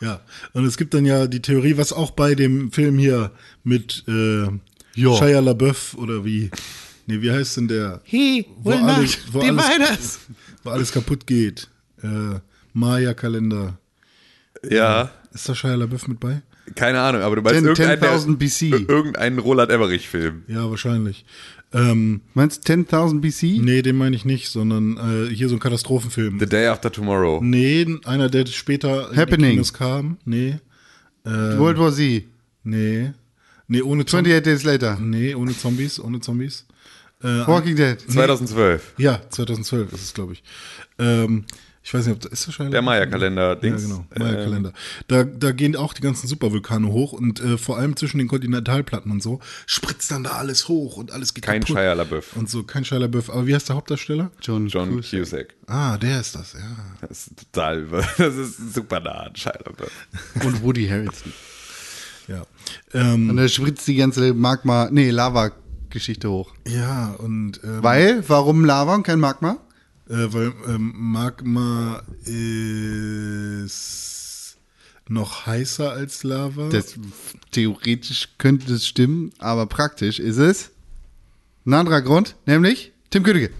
Ja, 0.00 0.20
und 0.52 0.64
es 0.64 0.76
gibt 0.76 0.94
dann 0.94 1.06
ja 1.06 1.26
die 1.26 1.40
Theorie, 1.40 1.76
was 1.76 1.92
auch 1.92 2.10
bei 2.10 2.34
dem 2.34 2.72
Film 2.72 2.98
hier 2.98 3.32
mit 3.64 4.04
äh, 4.06 4.46
Shia 4.94 5.40
LaBeouf 5.40 5.96
oder 5.96 6.24
wie, 6.24 6.50
nee, 7.06 7.20
wie 7.22 7.30
heißt 7.30 7.56
denn 7.56 7.68
der? 7.68 8.00
Hey, 8.04 8.46
wo 8.62 8.70
gute 8.70 8.82
alles, 8.84 9.18
wo, 9.32 9.40
war 9.40 9.66
alles, 9.66 9.88
das? 9.88 10.18
wo 10.62 10.70
alles 10.70 10.92
kaputt 10.92 11.26
geht. 11.26 11.68
Äh, 12.02 12.40
Maya-Kalender. 12.72 13.78
Ja, 14.68 15.10
Ist 15.32 15.48
da 15.48 15.54
Shia 15.54 15.74
LaBeouf 15.74 16.08
mit 16.08 16.20
bei? 16.20 16.42
keine 16.74 17.00
Ahnung, 17.00 17.22
aber 17.22 17.36
du 17.36 17.42
meinst 17.42 17.60
10 17.60 17.64
irgendeinen, 17.68 18.00
der- 18.00 18.18
10.000 18.18 18.36
BC. 18.38 18.88
irgendeinen 18.90 19.38
Roland 19.38 19.70
Emmerich-Film. 19.70 20.42
Ja, 20.48 20.68
wahrscheinlich. 20.68 21.24
Ähm, 21.72 22.22
Meinst 22.34 22.68
du 22.68 22.72
10.000 22.72 23.20
BC? 23.20 23.60
nee, 23.62 23.82
den 23.82 23.96
meine 23.96 24.16
ich 24.16 24.24
nicht, 24.24 24.48
sondern 24.48 24.96
äh, 24.96 25.32
hier 25.32 25.48
so 25.48 25.54
ein 25.54 25.60
Katastrophenfilm. 25.60 26.40
The 26.40 26.46
Day 26.46 26.66
After 26.66 26.90
Tomorrow. 26.90 27.40
Nee, 27.42 27.86
einer, 28.04 28.28
der 28.28 28.46
später 28.46 29.10
in 29.12 29.16
Happening. 29.16 29.44
die 29.50 29.50
Kinos 29.52 29.72
kam. 29.72 30.16
Nee, 30.24 30.58
World 31.24 31.78
War 31.78 31.92
Z. 31.92 32.24
nee. 32.64 33.12
Nee, 33.68 33.82
ohne 33.82 34.04
Zombies. 34.06 34.32
28 34.34 34.42
Days 34.44 34.62
Later. 34.64 34.98
Nee, 35.00 35.34
ohne 35.34 35.56
Zombies, 35.56 35.98
ohne 36.00 36.20
Zombies. 36.20 36.66
Äh, 37.22 37.46
Walking 37.46 37.76
Dead. 37.76 37.98
2012. 38.00 38.94
Ja, 38.98 39.20
2012 39.30 39.92
ist 39.92 40.02
es, 40.02 40.14
glaube 40.14 40.34
ich. 40.34 40.42
Ähm, 40.98 41.44
ich 41.82 41.94
weiß 41.94 42.04
nicht, 42.06 42.16
ob 42.16 42.20
das 42.20 42.32
ist 42.32 42.48
wahrscheinlich. 42.48 42.72
Der 42.72 42.82
Maya-Kalender. 42.82 43.58
Ja, 43.62 43.76
genau. 43.76 44.04
Maya-Kalender. 44.18 44.72
Da, 45.06 45.22
da 45.22 45.52
gehen 45.52 45.76
auch 45.76 45.94
die 45.94 46.02
ganzen 46.02 46.26
Supervulkane 46.26 46.88
hoch 46.88 47.12
und 47.12 47.38
äh, 47.40 47.56
vor 47.58 47.78
allem 47.78 47.94
zwischen 47.94 48.18
den 48.18 48.26
Kontinentalplatten 48.26 49.12
und 49.12 49.22
so 49.22 49.38
spritzt 49.66 50.10
dann 50.10 50.24
da 50.24 50.30
alles 50.32 50.66
hoch 50.66 50.96
und 50.96 51.12
alles 51.12 51.32
geht 51.32 51.44
Kein 51.44 51.60
kaputt. 51.60 51.76
Shia 51.76 51.92
LaBeouf. 51.92 52.34
Und 52.36 52.50
so, 52.50 52.64
kein 52.64 52.84
Shia 52.84 52.98
LaBeouf. 52.98 53.30
Aber 53.30 53.46
wie 53.46 53.54
heißt 53.54 53.68
der 53.68 53.76
Hauptdarsteller? 53.76 54.32
John, 54.42 54.66
John 54.66 54.96
Cusack. 54.96 55.20
Cusack. 55.20 55.54
Ah, 55.68 55.96
der 55.96 56.20
ist 56.20 56.34
das, 56.34 56.54
ja. 56.54 56.60
Das 57.06 57.28
ist 57.28 57.30
total, 57.52 57.86
das 58.18 58.34
ist 58.34 58.74
super 58.74 58.98
nah 58.98 59.20
an 59.26 59.36
Shia 59.36 59.54
LaBeouf. 59.64 59.92
Und 60.44 60.62
Woody 60.64 60.88
Harrelson. 60.88 61.32
Ja. 62.26 62.42
Ähm, 62.94 63.30
Und 63.30 63.36
da 63.36 63.46
spritzt 63.46 63.86
die 63.86 63.94
ganze 63.94 64.34
Magma, 64.34 64.88
nee, 64.90 65.10
Lava-Geschichte 65.96 66.30
hoch. 66.30 66.52
ja, 66.66 67.12
und 67.18 67.60
ähm, 67.64 67.82
Weil, 67.82 68.22
warum 68.28 68.64
Lava 68.66 68.94
und 68.94 69.02
kein 69.02 69.18
Magma? 69.18 69.56
Äh, 70.08 70.32
weil 70.32 70.52
ähm, 70.68 70.92
Magma 70.94 72.02
ist 72.24 72.46
noch 75.08 75.46
heißer 75.46 75.90
als 75.90 76.22
Lava. 76.22 76.68
Das, 76.68 76.94
theoretisch 77.50 78.28
könnte 78.38 78.66
das 78.72 78.86
stimmen, 78.86 79.32
aber 79.38 79.66
praktisch 79.66 80.20
ist 80.20 80.36
es 80.36 80.70
ein 81.64 81.72
anderer 81.74 82.02
Grund, 82.02 82.36
nämlich 82.44 82.92
Tim 83.10 83.22
Königke. 83.22 83.52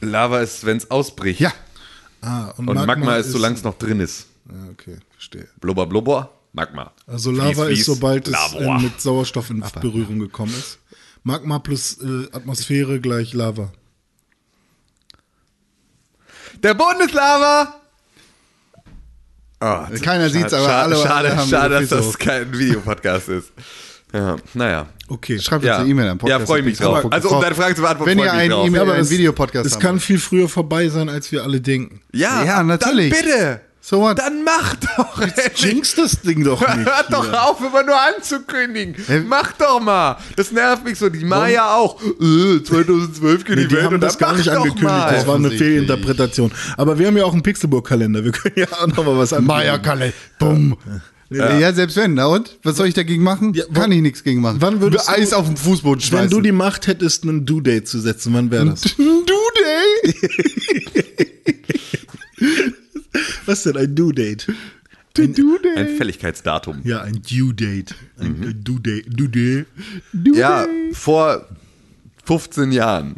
Lava 0.00 0.40
ist, 0.40 0.64
wenn 0.64 0.78
es 0.78 0.90
ausbricht. 0.90 1.40
Ja, 1.40 1.52
ah, 2.22 2.52
Und 2.56 2.66
Magma, 2.66 3.16
ist, 3.16 3.30
solange 3.30 3.56
es 3.56 3.62
noch 3.62 3.76
drin 3.78 4.00
ist. 4.00 4.26
Ja, 4.48 4.54
okay, 4.72 4.96
verstehe. 5.12 5.48
Blubber, 5.60 5.86
blubber, 5.86 6.30
Magma. 6.54 6.92
Also 7.06 7.30
Lava 7.30 7.48
Fließ, 7.48 7.58
ist, 7.58 7.66
fließ, 7.66 7.86
sobald 7.86 8.26
es 8.28 8.32
Lava. 8.32 8.78
äh, 8.78 8.82
mit 8.82 9.00
Sauerstoff 9.00 9.50
in 9.50 9.62
Berührung 9.80 10.18
gekommen 10.20 10.52
ist. 10.52 10.78
Magma 11.24 11.58
plus 11.58 11.98
äh, 12.02 12.28
Atmosphäre 12.32 13.00
gleich 13.00 13.32
Lava. 13.32 13.72
Der 16.62 16.74
Bundeslava! 16.74 17.74
Oh, 19.60 19.84
Keiner 20.02 20.28
sieht's, 20.28 20.52
aber 20.52 20.66
schade, 20.66 20.94
alle- 20.94 21.02
Schade, 21.02 21.36
haben 21.36 21.48
schade 21.48 21.74
dass 21.80 21.88
das 21.88 22.18
kein 22.18 22.56
Videopodcast 22.56 23.28
ist. 23.30 23.52
Ja, 24.12 24.36
naja. 24.52 24.86
Okay. 25.08 25.38
schreibt 25.40 25.62
uns 25.64 25.68
Ja, 25.68 25.78
eine 25.78 25.88
E-Mail 25.88 26.08
an 26.10 26.18
ja 26.26 26.38
freue 26.40 26.60
ich 26.60 26.64
mich 26.66 26.78
drauf. 26.78 27.10
Also, 27.10 27.30
um 27.30 27.40
deine 27.42 27.54
Frage 27.54 27.74
zu 27.74 27.80
beantworten, 27.82 28.10
Wenn 28.10 28.18
ihr 28.18 28.32
einen. 28.32 28.66
E-Mail, 28.66 28.82
einen 28.82 29.00
es- 29.00 29.10
Videopodcast 29.10 29.66
Es 29.66 29.74
haben 29.74 29.80
kann 29.80 30.00
viel 30.00 30.18
früher 30.18 30.48
vorbei 30.48 30.88
sein, 30.88 31.08
als 31.08 31.32
wir 31.32 31.42
alle 31.42 31.60
denken. 31.60 32.00
Ja, 32.12 32.44
Ja, 32.44 32.62
natürlich. 32.62 33.12
Bitte. 33.12 33.60
So 33.86 34.00
what? 34.00 34.18
Dann 34.18 34.42
mach 34.44 34.76
doch. 34.76 35.20
Jinx 35.56 35.94
das 35.94 36.22
Ding 36.22 36.42
doch 36.42 36.58
nicht. 36.74 36.86
Hört 36.86 37.12
doch 37.12 37.26
hier. 37.26 37.42
auf, 37.44 37.60
immer 37.60 37.82
nur 37.82 37.96
anzukündigen. 38.16 38.94
Hä? 39.06 39.20
Mach 39.28 39.52
doch 39.52 39.78
mal. 39.78 40.16
Das 40.36 40.52
nervt 40.52 40.84
mich 40.84 40.98
so. 40.98 41.10
Die 41.10 41.22
Maya 41.22 41.74
auch. 41.74 42.00
Äh, 42.02 42.62
2012 42.62 43.44
geht 43.44 43.56
Nee, 43.56 43.62
die 43.64 43.68
die 43.68 43.74
Welt 43.74 43.84
haben 43.84 43.94
und 43.96 44.00
das 44.00 44.16
gar 44.16 44.34
nicht 44.34 44.46
doch 44.46 44.54
angekündigt. 44.54 44.84
Mal. 44.84 45.12
Das 45.12 45.26
war 45.26 45.34
eine. 45.34 45.50
Fehlinterpretation. 45.50 46.50
Aber 46.78 46.98
wir 46.98 47.08
haben 47.08 47.16
ja 47.18 47.24
auch 47.24 47.34
einen 47.34 47.42
Pixelburg-Kalender. 47.42 48.24
Wir 48.24 48.32
können 48.32 48.54
ja 48.56 48.68
auch 48.72 48.86
noch 48.86 49.04
mal 49.04 49.18
was 49.18 49.34
ankündigen. 49.34 49.46
Maya-Kalle, 49.58 50.14
bumm. 50.38 50.78
Ja. 51.28 51.72
selbst 51.74 51.96
wenn, 51.98 52.14
na 52.14 52.24
und? 52.26 52.58
Was 52.62 52.76
soll 52.76 52.86
ich 52.86 52.94
dagegen 52.94 53.22
machen? 53.22 53.52
Ja, 53.52 53.64
Kann 53.74 53.92
ich 53.92 54.00
nichts 54.00 54.24
gegen 54.24 54.40
machen. 54.40 54.56
Wann 54.60 54.80
würdest 54.80 55.08
du- 55.08 55.12
Eis 55.12 55.34
auf 55.34 55.46
den 55.46 55.58
Fußboden 55.58 56.00
Wenn 56.02 56.08
schmeißen. 56.08 56.30
du 56.30 56.40
die 56.40 56.52
Macht 56.52 56.86
hättest, 56.86 57.24
einen 57.24 57.44
Due-Date 57.44 57.86
zu 57.86 57.98
setzen, 58.00 58.32
wann 58.32 58.50
wäre 58.50 58.64
das? 58.64 58.80
Du, 58.96 59.24
day? 60.06 60.14
Was 63.46 63.62
denn 63.64 63.76
ein 63.76 63.94
Due-Date? 63.94 64.46
Du, 65.14 65.26
day? 65.58 65.76
Ein 65.76 65.96
Fälligkeitsdatum. 65.96 66.80
Ja, 66.82 67.02
ein 67.02 67.22
Due-Date. 67.22 67.94
Ein 68.18 68.38
Mhm. 68.38 68.42
ein 68.48 68.64
Due-Date. 68.64 69.06
Due-Date. 69.08 69.66
Ja, 70.34 70.66
vor 70.92 71.46
15 72.24 72.72
Jahren. 72.72 73.14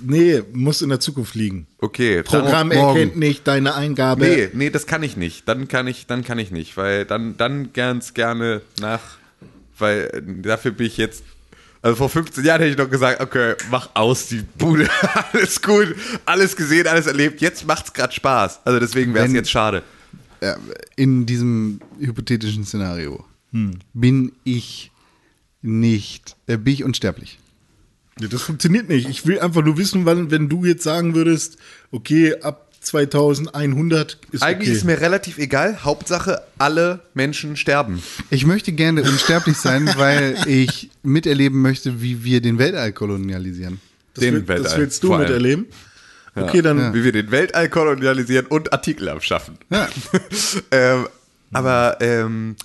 Nee, 0.00 0.42
muss 0.52 0.82
in 0.82 0.88
der 0.88 1.00
Zukunft 1.00 1.34
liegen. 1.34 1.66
Okay. 1.78 2.22
Programm 2.22 2.70
erkennt 2.70 3.16
nicht 3.16 3.46
deine 3.46 3.74
Eingabe. 3.74 4.24
Nee, 4.26 4.48
nee, 4.52 4.70
das 4.70 4.86
kann 4.86 5.02
ich 5.02 5.16
nicht. 5.16 5.48
Dann 5.48 5.68
kann 5.68 5.86
ich, 5.86 6.06
dann 6.06 6.24
kann 6.24 6.38
ich 6.38 6.50
nicht, 6.50 6.76
weil 6.76 7.04
dann, 7.04 7.36
dann 7.36 7.72
ganz 7.72 8.14
gerne 8.14 8.62
nach, 8.80 9.00
weil 9.78 10.10
äh, 10.12 10.42
dafür 10.42 10.72
bin 10.72 10.86
ich 10.86 10.96
jetzt. 10.96 11.24
Also 11.80 11.96
vor 11.96 12.08
15 12.08 12.44
Jahren 12.44 12.60
hätte 12.60 12.72
ich 12.72 12.78
noch 12.78 12.90
gesagt, 12.90 13.20
okay, 13.20 13.54
mach 13.70 13.90
aus 13.94 14.26
die 14.26 14.42
Bude, 14.58 14.88
alles 15.32 15.62
gut, 15.62 15.94
alles 16.24 16.56
gesehen, 16.56 16.86
alles 16.86 17.06
erlebt. 17.06 17.40
Jetzt 17.40 17.66
macht's 17.66 17.92
gerade 17.92 18.12
Spaß. 18.12 18.60
Also 18.64 18.80
deswegen 18.80 19.14
wäre 19.14 19.26
es 19.26 19.32
jetzt 19.32 19.50
schade. 19.50 19.82
Ja, 20.42 20.56
in 20.96 21.26
diesem 21.26 21.80
hypothetischen 21.98 22.64
Szenario 22.64 23.24
Hm. 23.52 23.78
bin 23.94 24.32
ich 24.44 24.90
nicht, 25.62 26.36
äh, 26.46 26.56
bin 26.56 26.74
ich 26.74 26.84
unsterblich. 26.84 27.38
Nee, 28.20 28.28
das 28.28 28.42
funktioniert 28.42 28.88
nicht. 28.88 29.08
Ich 29.08 29.26
will 29.26 29.38
einfach 29.40 29.62
nur 29.64 29.78
wissen, 29.78 30.04
wann, 30.04 30.30
wenn 30.30 30.48
du 30.48 30.64
jetzt 30.64 30.82
sagen 30.82 31.14
würdest, 31.14 31.56
okay, 31.92 32.34
ab 32.40 32.67
2100 32.88 34.18
ist 34.32 34.42
Eigentlich 34.42 34.68
okay. 34.68 34.76
ist 34.76 34.84
mir 34.84 35.00
relativ 35.00 35.38
egal. 35.38 35.84
Hauptsache, 35.84 36.42
alle 36.58 37.00
Menschen 37.14 37.56
sterben. 37.56 38.02
Ich 38.30 38.46
möchte 38.46 38.72
gerne 38.72 39.02
unsterblich 39.02 39.56
sein, 39.56 39.90
weil 39.96 40.36
ich 40.46 40.90
miterleben 41.02 41.60
möchte, 41.60 42.02
wie 42.02 42.24
wir 42.24 42.40
den 42.40 42.58
Weltall 42.58 42.92
kolonialisieren. 42.92 43.80
das, 44.14 44.22
den 44.22 44.34
will, 44.34 44.40
das 44.42 44.48
Weltall, 44.48 44.78
willst 44.78 45.02
du 45.02 45.16
miterleben? 45.16 45.66
Okay, 46.34 46.62
dann 46.62 46.94
Wie 46.94 47.04
wir 47.04 47.12
den 47.12 47.30
Weltall 47.30 47.68
kolonialisieren 47.68 48.46
und 48.46 48.72
Artikel 48.72 49.08
abschaffen. 49.08 49.58
Ja. 49.70 49.88
ähm, 50.70 51.08
aber, 51.52 51.98
ähm, 52.00 52.56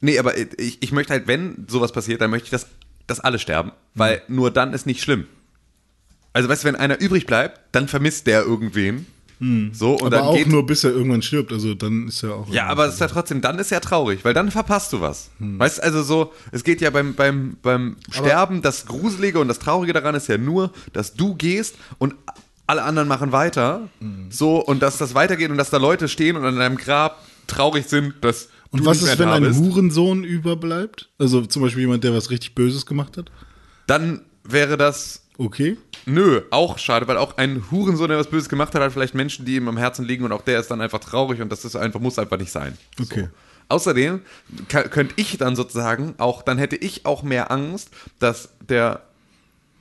nee, 0.00 0.18
aber 0.18 0.36
ich, 0.36 0.82
ich 0.82 0.92
möchte 0.92 1.12
halt, 1.12 1.26
wenn 1.26 1.66
sowas 1.68 1.92
passiert, 1.92 2.20
dann 2.20 2.30
möchte 2.30 2.46
ich, 2.46 2.50
dass, 2.50 2.66
dass 3.06 3.20
alle 3.20 3.38
sterben. 3.38 3.72
Weil 3.94 4.22
nur 4.28 4.50
dann 4.50 4.72
ist 4.72 4.86
nicht 4.86 5.00
schlimm. 5.00 5.26
Also, 6.32 6.48
weißt 6.48 6.64
du, 6.64 6.68
wenn 6.68 6.76
einer 6.76 7.00
übrig 7.00 7.26
bleibt, 7.26 7.60
dann 7.72 7.86
vermisst 7.86 8.26
der 8.26 8.42
irgendwen. 8.42 9.06
So, 9.72 9.94
und 9.94 10.00
aber 10.02 10.10
dann 10.10 10.20
auch 10.24 10.36
geht. 10.36 10.48
nur 10.48 10.64
bis 10.64 10.84
er 10.84 10.92
irgendwann 10.92 11.22
stirbt. 11.22 11.52
Also 11.52 11.74
dann 11.74 12.08
ist 12.08 12.22
ja 12.22 12.30
auch. 12.30 12.48
ja, 12.50 12.66
aber 12.66 12.86
es 12.86 12.94
ist 12.94 13.00
ja 13.00 13.08
trotzdem, 13.08 13.40
dann 13.40 13.58
ist 13.58 13.70
ja 13.70 13.80
traurig, 13.80 14.24
weil 14.24 14.34
dann 14.34 14.50
verpasst 14.50 14.92
du 14.92 15.00
was. 15.00 15.30
Hm. 15.38 15.58
Weißt 15.58 15.78
du, 15.78 15.82
also 15.82 16.02
so, 16.02 16.32
es 16.52 16.64
geht 16.64 16.80
ja 16.80 16.90
beim, 16.90 17.14
beim, 17.14 17.56
beim 17.62 17.96
Sterben, 18.10 18.62
das 18.62 18.86
Gruselige 18.86 19.40
und 19.40 19.48
das 19.48 19.58
Traurige 19.58 19.92
daran 19.92 20.14
ist 20.14 20.28
ja 20.28 20.38
nur, 20.38 20.72
dass 20.92 21.14
du 21.14 21.34
gehst 21.34 21.76
und 21.98 22.14
alle 22.66 22.82
anderen 22.82 23.08
machen 23.08 23.32
weiter. 23.32 23.88
Hm. 24.00 24.26
So, 24.30 24.64
und 24.64 24.82
dass 24.82 24.98
das 24.98 25.14
weitergeht 25.14 25.50
und 25.50 25.58
dass 25.58 25.70
da 25.70 25.76
Leute 25.78 26.08
stehen 26.08 26.36
und 26.36 26.44
an 26.44 26.56
deinem 26.56 26.76
Grab 26.76 27.24
traurig 27.46 27.86
sind, 27.86 28.14
dass 28.22 28.48
Und 28.70 28.80
du 28.80 28.86
was 28.86 29.02
nicht 29.02 29.12
ist, 29.12 29.18
wenn 29.18 29.28
ein. 29.28 29.54
Hurensohn 29.54 30.24
überbleibt? 30.24 31.10
Also 31.18 31.42
zum 31.42 31.62
Beispiel 31.62 31.82
jemand, 31.82 32.04
der 32.04 32.14
was 32.14 32.30
richtig 32.30 32.54
Böses 32.54 32.86
gemacht 32.86 33.16
hat? 33.16 33.30
Dann 33.86 34.22
wäre 34.44 34.76
das 34.76 35.24
Okay. 35.38 35.76
Nö, 36.06 36.42
auch 36.50 36.78
schade, 36.78 37.06
weil 37.08 37.16
auch 37.16 37.36
ein 37.38 37.64
Hurensohn, 37.70 38.08
der 38.08 38.18
was 38.18 38.28
Böses 38.28 38.48
gemacht 38.48 38.74
hat, 38.74 38.82
hat 38.82 38.92
vielleicht 38.92 39.14
Menschen, 39.14 39.44
die 39.44 39.56
ihm 39.56 39.68
am 39.68 39.76
Herzen 39.76 40.04
liegen 40.04 40.24
und 40.24 40.32
auch 40.32 40.42
der 40.42 40.60
ist 40.60 40.70
dann 40.70 40.80
einfach 40.80 41.00
traurig 41.00 41.40
und 41.40 41.50
das 41.50 41.64
ist 41.64 41.76
einfach, 41.76 42.00
muss 42.00 42.18
einfach 42.18 42.38
nicht 42.38 42.52
sein. 42.52 42.76
Okay. 43.00 43.28
Außerdem 43.68 44.20
ka- 44.68 44.82
könnte 44.88 45.14
ich 45.16 45.38
dann 45.38 45.56
sozusagen 45.56 46.14
auch, 46.18 46.42
dann 46.42 46.58
hätte 46.58 46.76
ich 46.76 47.06
auch 47.06 47.22
mehr 47.22 47.50
Angst, 47.50 47.88
dass 48.18 48.50
der 48.68 49.00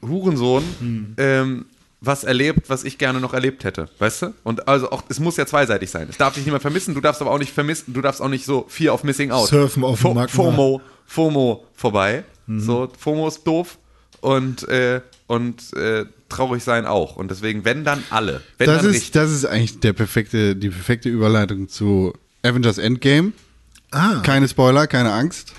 Hurensohn 0.01 0.63
Hm. 0.79 1.13
ähm, 1.17 1.65
was 2.05 2.25
erlebt, 2.25 2.69
was 2.69 2.83
ich 2.83 2.97
gerne 2.97 3.21
noch 3.21 3.33
erlebt 3.33 3.63
hätte, 3.63 3.87
weißt 3.99 4.21
du? 4.23 4.33
Und 4.43 4.67
also 4.67 4.91
auch, 4.91 5.03
es 5.07 5.21
muss 5.21 5.37
ja 5.37 5.45
zweiseitig 5.45 5.89
sein. 5.89 6.07
Es 6.09 6.17
darf 6.17 6.33
dich 6.33 6.43
niemand 6.43 6.61
vermissen, 6.61 6.93
du 6.93 6.99
darfst 6.99 7.21
aber 7.21 7.31
auch 7.31 7.37
nicht 7.39 7.53
vermissen, 7.53 7.93
du 7.93 8.01
darfst 8.01 8.21
auch 8.21 8.27
nicht 8.27 8.43
so 8.45 8.65
Fear 8.67 8.93
of 8.93 9.03
Missing 9.05 9.31
Out. 9.31 9.47
Surfen 9.47 9.85
auf 9.85 9.99
Fo 10.01 10.09
Magma. 10.13 10.27
FOMO, 10.27 10.81
FOMO 11.05 11.65
vorbei. 11.73 12.25
Mhm. 12.47 12.59
So, 12.59 12.89
FOMO 12.99 13.29
ist 13.29 13.43
doof 13.47 13.77
und 14.19 14.67
äh, 14.67 14.99
und 15.27 15.73
äh, 15.73 16.05
traurig 16.29 16.63
sein 16.63 16.85
auch. 16.85 17.15
Und 17.15 17.29
deswegen, 17.31 17.65
wenn 17.65 17.83
dann 17.83 18.03
alle. 18.09 18.41
Wenn 18.57 18.67
Das 18.67 18.81
dann 18.83 18.93
ist, 18.93 19.15
das 19.15 19.31
ist 19.31 19.45
eigentlich 19.45 19.79
der 19.79 19.93
perfekte, 19.93 20.55
die 20.55 20.69
perfekte 20.69 21.09
Überleitung 21.09 21.69
zu 21.69 22.13
Avengers 22.43 22.77
Endgame. 22.77 23.31
Ah, 23.91 24.21
Keine 24.23 24.47
Spoiler, 24.47 24.87
keine 24.87 25.13
Angst. 25.13 25.53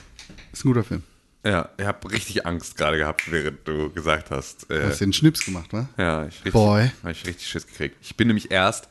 Ist 0.52 0.64
ein 0.64 0.68
guter 0.68 0.84
Film. 0.84 1.02
Ja, 1.46 1.68
ich 1.78 1.84
habe 1.84 2.10
richtig 2.10 2.46
Angst 2.46 2.76
gerade 2.76 2.96
gehabt, 2.98 3.30
während 3.30 3.66
du 3.68 3.90
gesagt 3.90 4.30
hast. 4.30 4.70
Äh, 4.70 4.86
Hast 4.86 5.00
den 5.00 5.12
Schnips 5.12 5.44
gemacht, 5.44 5.72
wa? 5.72 5.88
ja, 5.98 6.22
ich 6.26 6.36
richtig, 6.36 6.52
Boy. 6.54 6.90
Hab 7.02 7.10
ich 7.10 7.26
richtig 7.26 7.46
Schiss 7.48 7.66
gekriegt. 7.66 7.96
Ich 8.00 8.16
bin 8.16 8.28
nämlich 8.28 8.50
erst 8.50 8.88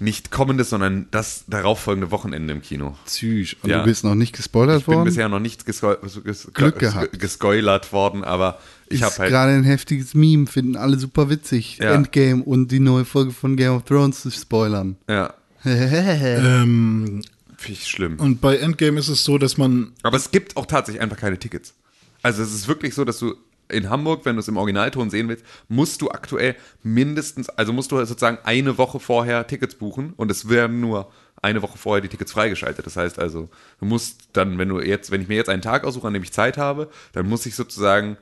nicht 0.00 0.30
kommendes, 0.30 0.70
sondern 0.70 1.06
das 1.10 1.44
darauffolgende 1.48 2.10
Wochenende 2.10 2.52
im 2.52 2.62
Kino. 2.62 2.96
Psych. 3.06 3.56
Und 3.62 3.70
Ja. 3.70 3.78
du 3.78 3.84
bist 3.84 4.04
noch 4.04 4.14
nicht 4.14 4.34
gespoilert 4.36 4.80
Ich 4.80 4.86
bin 4.86 4.94
worden? 4.96 5.04
bisher 5.06 5.28
noch 5.28 5.40
nicht 5.40 5.66
gesco 5.66 5.94
ges 6.24 6.48
Glück 6.52 6.78
ges 6.78 6.92
gehabt. 6.94 7.18
gespoilert 7.18 7.92
worden, 7.92 8.22
aber 8.24 8.58
ich 8.90 9.00
ist 9.00 9.02
habe 9.02 9.18
halt. 9.18 9.30
gerade 9.30 9.52
ein 9.52 9.64
heftiges 9.64 10.14
Meme, 10.14 10.46
finden 10.46 10.76
alle 10.76 10.98
super 10.98 11.30
witzig. 11.30 11.78
Ja. 11.78 11.92
Endgame 11.92 12.42
und 12.42 12.70
die 12.70 12.80
neue 12.80 13.04
Folge 13.04 13.32
von 13.32 13.56
Game 13.56 13.72
of 13.72 13.84
Thrones 13.84 14.22
zu 14.22 14.30
spoilern. 14.30 14.96
Ja, 15.08 15.34
ähm, 15.64 17.22
finde 17.56 17.78
ich 17.80 17.88
schlimm. 17.88 18.16
und 18.18 18.40
bei 18.40 18.56
Endgame 18.56 18.98
ist 18.98 19.08
es 19.08 19.24
so, 19.24 19.38
dass 19.38 19.56
man 19.56 19.92
Aber 20.02 20.16
es 20.16 20.30
gibt 20.30 20.56
auch 20.56 20.66
tatsächlich 20.66 21.02
einfach 21.02 21.16
keine 21.16 21.38
Tickets. 21.38 21.74
Also 22.22 22.42
es 22.42 22.52
ist 22.54 22.68
wirklich 22.68 22.94
so, 22.94 23.04
dass 23.04 23.18
du 23.18 23.34
in 23.70 23.90
Hamburg, 23.90 24.24
wenn 24.24 24.36
du 24.36 24.40
es 24.40 24.48
im 24.48 24.56
Originalton 24.56 25.10
sehen 25.10 25.28
willst, 25.28 25.44
musst 25.68 26.00
du 26.00 26.10
aktuell 26.10 26.56
mindestens, 26.82 27.48
also 27.50 27.72
musst 27.72 27.92
du 27.92 27.96
sozusagen 27.98 28.38
eine 28.44 28.78
Woche 28.78 28.98
vorher 29.00 29.46
Tickets 29.46 29.74
buchen 29.74 30.14
und 30.16 30.30
es 30.30 30.48
werden 30.48 30.80
nur 30.80 31.10
eine 31.42 31.62
Woche 31.62 31.78
vorher 31.78 32.00
die 32.00 32.08
Tickets 32.08 32.32
freigeschaltet. 32.32 32.84
Das 32.86 32.96
heißt 32.96 33.18
also, 33.18 33.48
du 33.78 33.86
musst 33.86 34.30
dann, 34.32 34.58
wenn 34.58 34.68
du 34.68 34.80
jetzt, 34.80 35.10
wenn 35.10 35.20
ich 35.20 35.28
mir 35.28 35.36
jetzt 35.36 35.48
einen 35.48 35.62
Tag 35.62 35.84
aussuche, 35.84 36.06
an 36.06 36.14
dem 36.14 36.22
ich 36.22 36.32
Zeit 36.32 36.58
habe, 36.58 36.88
dann 37.12 37.28
muss 37.28 37.46
ich 37.46 37.54
sozusagen 37.54 38.16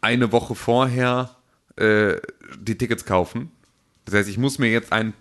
eine 0.00 0.32
Woche 0.32 0.54
vorher 0.54 1.36
äh, 1.76 2.14
die 2.58 2.76
Tickets 2.76 3.04
kaufen. 3.04 3.50
Das 4.04 4.14
heißt, 4.14 4.28
ich 4.28 4.38
muss 4.38 4.58
mir 4.58 4.70
jetzt 4.70 4.92
ein, 4.92 5.12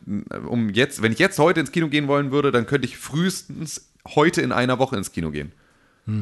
um 0.48 0.70
jetzt, 0.70 1.02
wenn 1.02 1.12
ich 1.12 1.20
jetzt 1.20 1.38
heute 1.38 1.60
ins 1.60 1.72
Kino 1.72 1.90
gehen 1.90 2.08
wollen 2.08 2.32
würde, 2.32 2.52
dann 2.52 2.66
könnte 2.66 2.88
ich 2.88 2.98
frühestens 2.98 3.90
heute 4.08 4.42
in 4.42 4.52
einer 4.52 4.80
Woche 4.80 4.96
ins 4.98 5.12
Kino 5.12 5.32
gehen. 5.32 5.52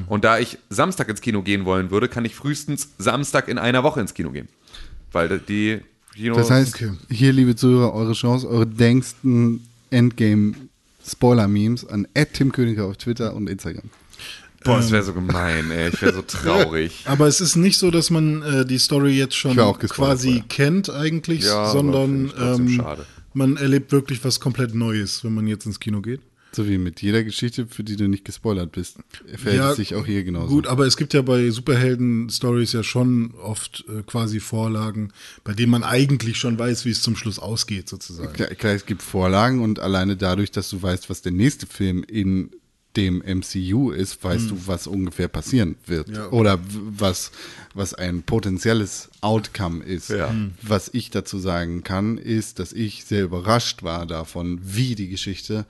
Und 0.08 0.26
da 0.26 0.38
ich 0.38 0.58
Samstag 0.70 1.08
ins 1.08 1.22
Kino 1.22 1.43
gehen 1.43 1.64
wollen 1.64 1.91
würde, 1.91 2.10
kann 2.10 2.26
ich 2.26 2.36
frühestens 2.36 2.89
Samstag 2.97 3.47
in 3.47 3.58
einer 3.58 3.84
Woche 3.84 4.01
ins 4.01 4.14
Kino 4.14 4.32
gehen. 4.32 4.49
Weil 5.14 5.39
die 5.39 5.80
Kinos. 6.14 6.38
Das 6.38 6.51
heißt, 6.51 6.76
Okay. 6.76 6.91
hier, 7.10 7.32
liebe 7.32 7.55
Zuhörer, 7.55 7.93
eure 7.93 8.12
Chance, 8.12 8.49
eure 8.49 8.68
denksten 8.68 9.66
Endgame-Spoiler-Memes 9.91 11.88
an 11.88 12.05
Tim 12.34 12.51
Königer 12.51 12.86
auf 12.86 12.97
Twitter 12.97 13.34
und 13.34 13.49
Instagram. 13.49 13.89
Boah, 14.68 14.80
es 14.80 14.91
wäre 14.91 15.03
so 15.03 15.13
gemein, 15.13 15.72
ey. 15.72 15.89
Ich 15.89 16.01
wäre 16.01 16.13
so 16.13 16.22
traurig. 16.22 17.01
Aber 17.05 17.28
es 17.28 17.41
ist 17.41 17.55
nicht 17.55 17.78
so, 17.80 17.89
dass 17.91 18.09
man 18.09 18.41
äh, 18.43 18.65
die 18.65 18.78
Story 18.78 19.18
jetzt 19.18 19.36
schon 19.36 19.55
quasi 19.55 20.28
vorher. 20.28 20.43
kennt 20.49 20.89
eigentlich, 20.89 21.43
Ja, 21.45 21.72
sondern 21.72 22.32
ähm, 22.39 22.70
schade. 22.70 23.05
man 23.34 23.57
erlebt 23.57 23.91
wirklich 23.91 24.24
was 24.24 24.39
komplett 24.39 24.76
Neues, 24.76 25.24
wenn 25.24 25.34
man 25.34 25.47
jetzt 25.47 25.65
ins 25.65 25.80
Kino 25.80 26.01
geht. 26.01 26.22
So 26.53 26.68
wie 26.68 26.78
mit 26.78 27.01
jeder 27.01 27.24
Geschichte, 27.24 27.68
für 27.68 27.84
die 27.84 27.97
du 27.97 28.07
nicht 28.07 28.24
gespoilert 28.26 28.72
bist. 28.72 28.97
Verhält 29.36 29.72
es 29.72 29.76
sich 29.76 29.95
auch 29.95 30.05
hier 30.05 30.24
genauso. 30.24 30.47
Gut, 30.47 30.65
aber 30.65 30.88
es 30.88 30.95
gibt 30.97 31.13
ja 31.13 31.22
bei 31.22 31.51
Superhelden-Stories 31.51 32.72
ja 32.74 32.84
schon 32.84 33.34
oft 33.41 33.84
äh, 33.89 34.01
quasi 34.03 34.39
Vorlagen, 34.39 35.11
bei 35.43 35.53
denen 35.53 35.72
man 35.72 35.84
eigentlich 35.84 36.38
schon 36.38 36.57
weiß, 36.57 36.86
wie 36.86 36.91
es 36.91 37.01
zum 37.01 37.15
Schluss 37.15 37.38
ausgeht, 37.39 37.89
sozusagen. 37.89 38.34
Klar, 38.34 38.49
klar, 38.49 38.74
es 38.74 38.86
gibt 38.86 39.01
Vorlagen 39.03 39.61
und 39.61 39.80
alleine 39.80 40.15
dadurch, 40.18 40.51
dass 40.51 40.70
du 40.70 40.82
weißt, 40.82 41.09
was 41.09 41.22
der 41.22 41.32
nächste 41.34 41.68
Film 41.68 42.03
in 42.07 42.51
dem 42.98 43.20
MCU 43.20 43.91
ist, 43.91 44.24
weißt 44.24 44.50
du, 44.50 44.68
was 44.68 44.88
ungefähr 44.88 45.28
passieren 45.28 45.76
wird. 45.86 46.10
Ja. 46.10 46.30
Oder 46.32 46.60
was, 46.70 47.32
was 47.74 47.93
ein 47.93 48.24
potenzielles 48.24 49.10
Outcome 49.22 49.84
ist. 49.84 50.10
Ja. 50.10 50.34
Was 50.62 50.89
ich 50.93 51.12
dazu 51.12 51.38
sagen 51.38 51.84
kann, 51.84 52.18
ist, 52.18 52.60
dass 52.60 52.74
ich 52.74 53.06
sehr 53.06 53.24
überrascht 53.24 53.84
war 53.84 54.06
davon, 54.06 54.60
wie 54.64 54.95
die 54.95 55.08
Geschichte 55.08 55.66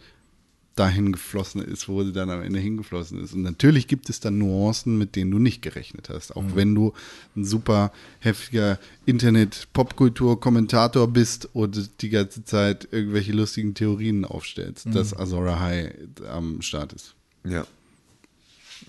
dahin 0.77 1.11
geflossen 1.11 1.61
ist, 1.61 1.89
wo 1.89 2.03
sie 2.03 2.13
dann 2.13 2.29
am 2.29 2.41
Ende 2.41 2.59
hingeflossen 2.59 3.23
ist. 3.23 3.33
Und 3.33 3.41
natürlich 3.41 3.87
gibt 3.87 4.09
es 4.09 4.19
dann 4.19 4.37
Nuancen, 4.37 4.95
mit 4.97 5.15
denen 5.15 5.31
du 5.31 5.39
nicht 5.39 5.63
gerechnet 5.63 6.09
hast. 6.09 6.35
Auch 6.35 6.43
wenn 6.53 6.75
du 6.75 6.93
ein 7.35 7.45
super 7.45 7.91
heftiger 8.19 8.77
Internet-Popkultur-Kommentator 9.05 11.07
bist 11.07 11.49
und 11.53 12.01
die 12.01 12.09
ganze 12.09 12.43
Zeit 12.45 12.87
irgendwelche 12.91 13.33
lustigen 13.33 13.73
Theorien 13.73 14.23
aufstellst, 14.23 14.87
dass 14.93 15.17
Azora 15.17 15.59
High 15.59 15.93
am 16.31 16.61
Start 16.61 16.93
ist. 16.93 17.15
Ja. 17.49 17.65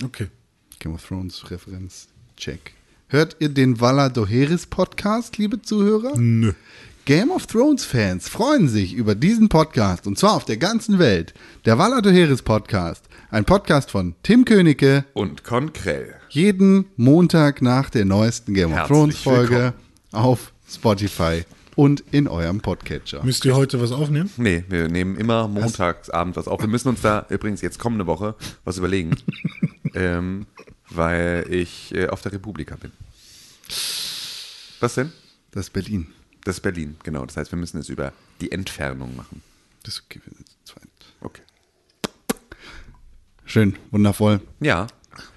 Okay. 0.05 0.29
Game 0.79 0.95
of 0.95 1.07
Thrones 1.07 1.51
Referenz, 1.51 2.09
check. 2.37 2.73
Hört 3.09 3.37
ihr 3.41 3.49
den 3.49 3.81
Valla 3.81 4.09
Doheris 4.09 4.67
Podcast, 4.67 5.39
liebe 5.39 5.63
Zuhörer? 5.63 6.17
Nö. 6.19 6.53
Game 7.05 7.31
of 7.31 7.47
Thrones 7.47 7.85
Fans 7.85 8.29
freuen 8.29 8.69
sich 8.69 8.93
über 8.93 9.15
diesen 9.15 9.49
Podcast 9.49 10.07
und 10.07 10.19
zwar 10.19 10.35
auf 10.35 10.45
der 10.45 10.59
ganzen 10.59 10.99
Welt. 10.99 11.33
Der 11.65 11.79
Valla 11.79 12.01
Doheris 12.03 12.43
Podcast, 12.43 13.05
ein 13.31 13.45
Podcast 13.47 13.91
von 13.91 14.15
Tim 14.23 14.45
Königke, 14.45 15.05
Und 15.15 15.43
Konkrell. 15.43 16.15
jeden 16.29 16.85
Montag 16.97 17.63
nach 17.63 17.89
der 17.91 18.05
neuesten 18.05 18.53
Game 18.55 18.73
of 18.73 18.77
Herzlich 18.77 18.89
Thrones 18.99 19.19
Folge 19.19 19.51
willkommen. 19.55 19.75
auf 20.13 20.53
Spotify 20.71 21.45
und 21.79 22.03
in 22.11 22.27
eurem 22.27 22.61
Podcatcher. 22.61 23.23
Müsst 23.23 23.45
ihr 23.45 23.55
heute 23.55 23.81
was 23.81 23.93
aufnehmen? 23.93 24.29
Nee, 24.37 24.65
wir 24.69 24.89
nehmen 24.89 25.17
immer 25.17 25.47
montagsabend 25.47 26.35
was 26.35 26.49
auf. 26.49 26.61
Wir 26.61 26.67
müssen 26.67 26.89
uns 26.89 27.03
da 27.03 27.25
übrigens 27.29 27.61
jetzt 27.61 27.79
kommende 27.79 28.09
Woche 28.09 28.35
was 28.65 28.79
überlegen. 28.79 29.17
ähm, 29.95 30.47
weil 30.91 31.47
ich 31.49 31.95
äh, 31.95 32.09
auf 32.09 32.21
der 32.21 32.33
Republika 32.33 32.75
bin. 32.75 32.91
Was 34.81 34.97
denn? 34.97 35.13
Das 35.53 35.67
ist 35.67 35.73
Berlin. 35.73 36.09
Das 36.43 36.57
ist 36.57 36.63
Berlin, 36.63 36.97
genau. 37.05 37.25
Das 37.25 37.37
heißt, 37.37 37.53
wir 37.53 37.59
müssen 37.61 37.79
es 37.79 37.89
über 37.89 38.13
die 38.41 38.51
Entfernung 38.51 39.15
machen. 39.15 39.41
Das 39.85 39.95
ist 39.95 40.03
okay, 40.07 40.21
wir 40.25 40.35
sind 40.35 40.49
zu 40.49 40.57
zweit. 40.65 40.89
Okay. 41.21 41.43
Schön, 43.45 43.77
wundervoll. 43.93 44.41
Ja, 44.59 44.89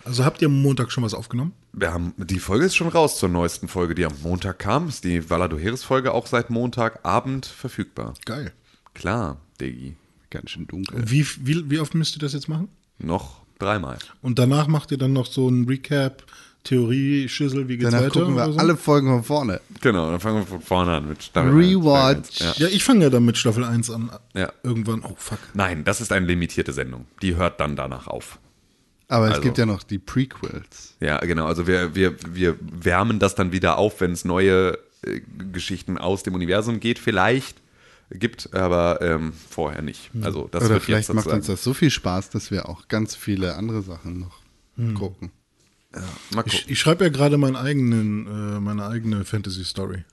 Also 0.06 0.26
habt 0.26 0.42
ihr 0.42 0.48
am 0.48 0.60
Montag 0.60 0.92
schon 0.92 1.04
was 1.04 1.14
aufgenommen? 1.14 1.54
Wir 1.74 1.94
haben, 1.94 2.14
die 2.18 2.40
Folge 2.40 2.66
ist 2.66 2.76
schon 2.76 2.90
raus 2.90 3.18
zur 3.18 3.30
neuesten 3.30 3.68
Folge, 3.68 3.96
die 3.96 4.06
am 4.06 4.14
Montag 4.24 4.60
kam. 4.60 4.88
Ist 4.90 5.04
die 5.04 5.30
Valado 5.30 5.58
Heres 5.58 5.84
Folge 5.84 6.14
auch 6.14 6.28
seit 6.28 6.50
Montagabend 6.50 7.46
verfügbar. 7.46 8.14
Geil. 8.26 8.52
Klar, 8.94 9.38
Diggi. 9.60 9.96
Ganz 10.30 10.52
schön 10.52 10.68
dunkel. 10.68 11.04
Wie, 11.10 11.26
wie, 11.42 11.70
wie 11.70 11.80
oft 11.80 11.94
müsst 11.96 12.16
ihr 12.16 12.20
das 12.20 12.34
jetzt 12.34 12.48
machen? 12.50 12.70
Noch 13.00 13.42
dreimal. 13.60 13.98
Und 14.22 14.40
danach 14.40 14.68
macht 14.68 14.92
ihr 14.92 14.98
dann 14.98 15.14
noch 15.14 15.26
so 15.28 15.48
ein 15.50 15.66
Recap, 15.66 16.24
Theorie, 16.64 17.28
Schüssel, 17.28 17.68
wie 17.68 17.78
geht's 17.78 17.90
Danach 17.90 18.06
weiter? 18.06 18.20
gucken 18.20 18.36
wir 18.36 18.44
oder 18.44 18.54
so? 18.54 18.60
alle 18.60 18.78
Folgen 18.78 19.08
von 19.08 19.24
vorne. 19.24 19.62
Genau, 19.82 20.12
dann 20.12 20.20
fangen 20.20 20.38
wir 20.42 20.46
von 20.46 20.62
vorne 20.62 20.92
an 20.92 21.08
mit 21.08 21.24
Staffel 21.24 21.52
Rewatch. 21.52 22.42
1. 22.42 22.58
Ja. 22.60 22.68
Ja, 22.68 22.68
ich 22.68 22.84
fange 22.84 23.04
ja 23.06 23.10
dann 23.10 23.26
mit 23.26 23.38
Staffel 23.38 23.64
1 23.64 23.90
an. 23.90 24.12
Ja. 24.36 24.52
Irgendwann. 24.64 25.02
Oh, 25.04 25.16
fuck. 25.18 25.40
Nein, 25.54 25.84
das 25.84 26.02
ist 26.02 26.12
eine 26.12 26.26
limitierte 26.28 26.72
Sendung. 26.72 27.08
Die 27.22 27.36
hört 27.36 27.60
dann 27.60 27.76
danach 27.76 28.08
auf. 28.08 28.38
Aber 29.12 29.26
es 29.28 29.32
Also- 29.34 29.42
gibt 29.44 29.58
ja 29.58 29.66
noch 29.66 29.84
die 29.84 30.00
Prequels. 30.00 30.96
Ja, 31.02 31.18
genau. 31.20 31.46
Also 31.46 31.68
wir, 31.68 31.94
wir, 31.96 32.16
wir 32.34 32.56
wärmen 32.62 33.20
das 33.20 33.36
dann 33.36 33.52
wieder 33.52 33.78
auf, 33.78 34.00
wenn 34.00 34.12
es 34.14 34.24
neue 34.24 34.78
äh, 35.06 35.20
Geschichten 35.52 35.98
aus 35.98 36.24
dem 36.24 36.34
Universum 36.34 36.80
geht, 36.80 36.98
vielleicht 36.98 37.58
gibt, 38.10 38.54
aber 38.54 39.02
ähm, 39.02 39.34
vorher 39.50 39.82
nicht. 39.82 40.12
Also 40.22 40.48
das 40.52 40.64
Oder 40.64 40.70
wird 40.76 40.80
jetzt 40.80 40.86
vielleicht 40.86 41.10
macht 41.10 41.24
sozusagen. 41.26 41.40
uns 41.42 41.48
das 41.48 41.64
so 41.64 41.74
viel 41.74 41.90
Spaß, 41.92 42.30
dass 42.30 42.52
wir 42.52 42.70
auch 42.70 42.88
ganz 42.88 43.16
viele 43.16 43.56
andere 43.56 43.82
Sachen 43.82 44.20
noch 44.22 44.40
gucken. 44.98 45.32
Mal 46.34 46.44
Ich, 46.46 46.54
gucken. 46.54 46.72
ich 46.72 46.80
schreibe 46.80 47.04
ja 47.04 47.10
gerade 47.10 47.38
meinen 47.38 47.58
eigenen, 47.58 48.28
äh, 48.28 48.60
meine 48.62 48.86
eigene 48.88 49.26
Fantasy-Story. 49.26 50.06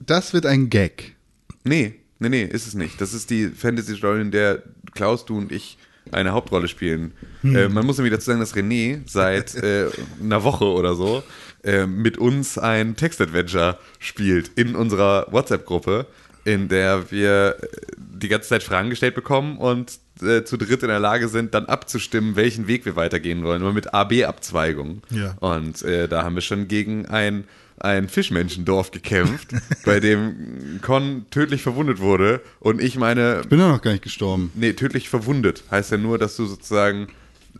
Das 0.00 0.32
wird 0.32 0.46
ein 0.46 0.70
Gag. 0.70 1.16
Nee, 1.64 1.94
nee, 2.18 2.28
nee, 2.28 2.44
ist 2.44 2.66
es 2.66 2.74
nicht. 2.74 3.00
Das 3.00 3.14
ist 3.14 3.30
die 3.30 3.48
Fantasy-Story, 3.48 4.20
in 4.20 4.30
der 4.30 4.62
Klaus, 4.94 5.24
du 5.24 5.36
und 5.38 5.50
ich 5.52 5.76
eine 6.12 6.32
Hauptrolle 6.32 6.68
spielen. 6.68 7.12
Äh, 7.44 7.68
man 7.68 7.86
muss 7.86 7.98
nämlich 7.98 8.12
dazu 8.12 8.26
sagen, 8.26 8.40
dass 8.40 8.54
René 8.54 9.00
seit 9.06 9.54
äh, 9.62 9.86
einer 10.22 10.44
Woche 10.44 10.64
oder 10.64 10.94
so 10.94 11.22
äh, 11.64 11.86
mit 11.86 12.18
uns 12.18 12.58
ein 12.58 12.96
Text-Adventure 12.96 13.78
spielt 13.98 14.48
in 14.56 14.74
unserer 14.74 15.26
WhatsApp-Gruppe, 15.30 16.06
in 16.44 16.68
der 16.68 17.10
wir 17.10 17.56
äh, 17.60 17.66
die 17.96 18.28
ganze 18.28 18.48
Zeit 18.48 18.62
Fragen 18.62 18.90
gestellt 18.90 19.14
bekommen 19.14 19.58
und 19.58 19.98
äh, 20.22 20.44
zu 20.44 20.56
dritt 20.56 20.82
in 20.82 20.88
der 20.88 21.00
Lage 21.00 21.28
sind, 21.28 21.54
dann 21.54 21.66
abzustimmen, 21.66 22.36
welchen 22.36 22.66
Weg 22.66 22.84
wir 22.84 22.96
weitergehen 22.96 23.44
wollen, 23.44 23.62
nur 23.62 23.72
mit 23.72 23.94
AB-Abzweigungen. 23.94 25.02
Ja. 25.10 25.36
Und 25.40 25.82
äh, 25.82 26.08
da 26.08 26.24
haben 26.24 26.34
wir 26.34 26.42
schon 26.42 26.68
gegen 26.68 27.06
ein, 27.06 27.44
ein 27.80 28.08
Fischmenschendorf 28.08 28.90
gekämpft, 28.90 29.48
bei 29.84 30.00
dem 30.00 30.80
Con 30.82 31.26
tödlich 31.30 31.62
verwundet 31.62 31.98
wurde 32.00 32.40
und 32.60 32.82
ich 32.82 32.96
meine, 32.96 33.42
Bin 33.48 33.58
ja 33.60 33.68
noch 33.68 33.82
gar 33.82 33.92
nicht 33.92 34.02
gestorben. 34.04 34.50
nee, 34.54 34.72
tödlich 34.72 35.08
verwundet 35.08 35.64
heißt 35.70 35.92
ja 35.92 35.96
nur, 35.98 36.18
dass 36.18 36.36
du 36.36 36.46
sozusagen 36.46 37.08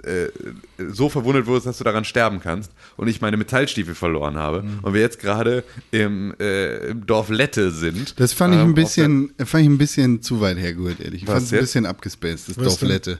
äh, 0.04 0.26
so 0.92 1.08
verwundet 1.08 1.46
wurdest, 1.46 1.66
dass 1.66 1.78
du 1.78 1.84
daran 1.84 2.04
sterben 2.04 2.40
kannst 2.40 2.70
und 2.96 3.08
ich 3.08 3.20
meine 3.20 3.36
Metallstiefel 3.36 3.94
verloren 3.96 4.36
habe 4.36 4.62
Mhm. 4.62 4.78
und 4.82 4.94
wir 4.94 5.00
jetzt 5.00 5.18
gerade 5.18 5.64
im, 5.90 6.34
äh, 6.38 6.90
im 6.90 7.04
Dorf 7.06 7.30
Lette 7.30 7.70
sind. 7.72 8.18
Das 8.20 8.32
fand 8.32 8.54
ich 8.54 8.60
ähm, 8.60 8.68
ein 8.68 8.74
bisschen, 8.74 9.32
fand 9.44 9.62
ich 9.64 9.70
ein 9.70 9.78
bisschen 9.78 10.22
zu 10.22 10.40
weit 10.40 10.56
hergeholt, 10.58 11.00
ehrlich. 11.00 11.22
Ich 11.22 11.28
fand 11.28 11.42
es 11.42 11.52
ein 11.52 11.58
bisschen 11.60 11.84
abgespaced, 11.86 12.48
das 12.48 12.56
Was 12.58 12.64
Dorf 12.64 12.78
denn? 12.80 12.88
Lette. 12.88 13.18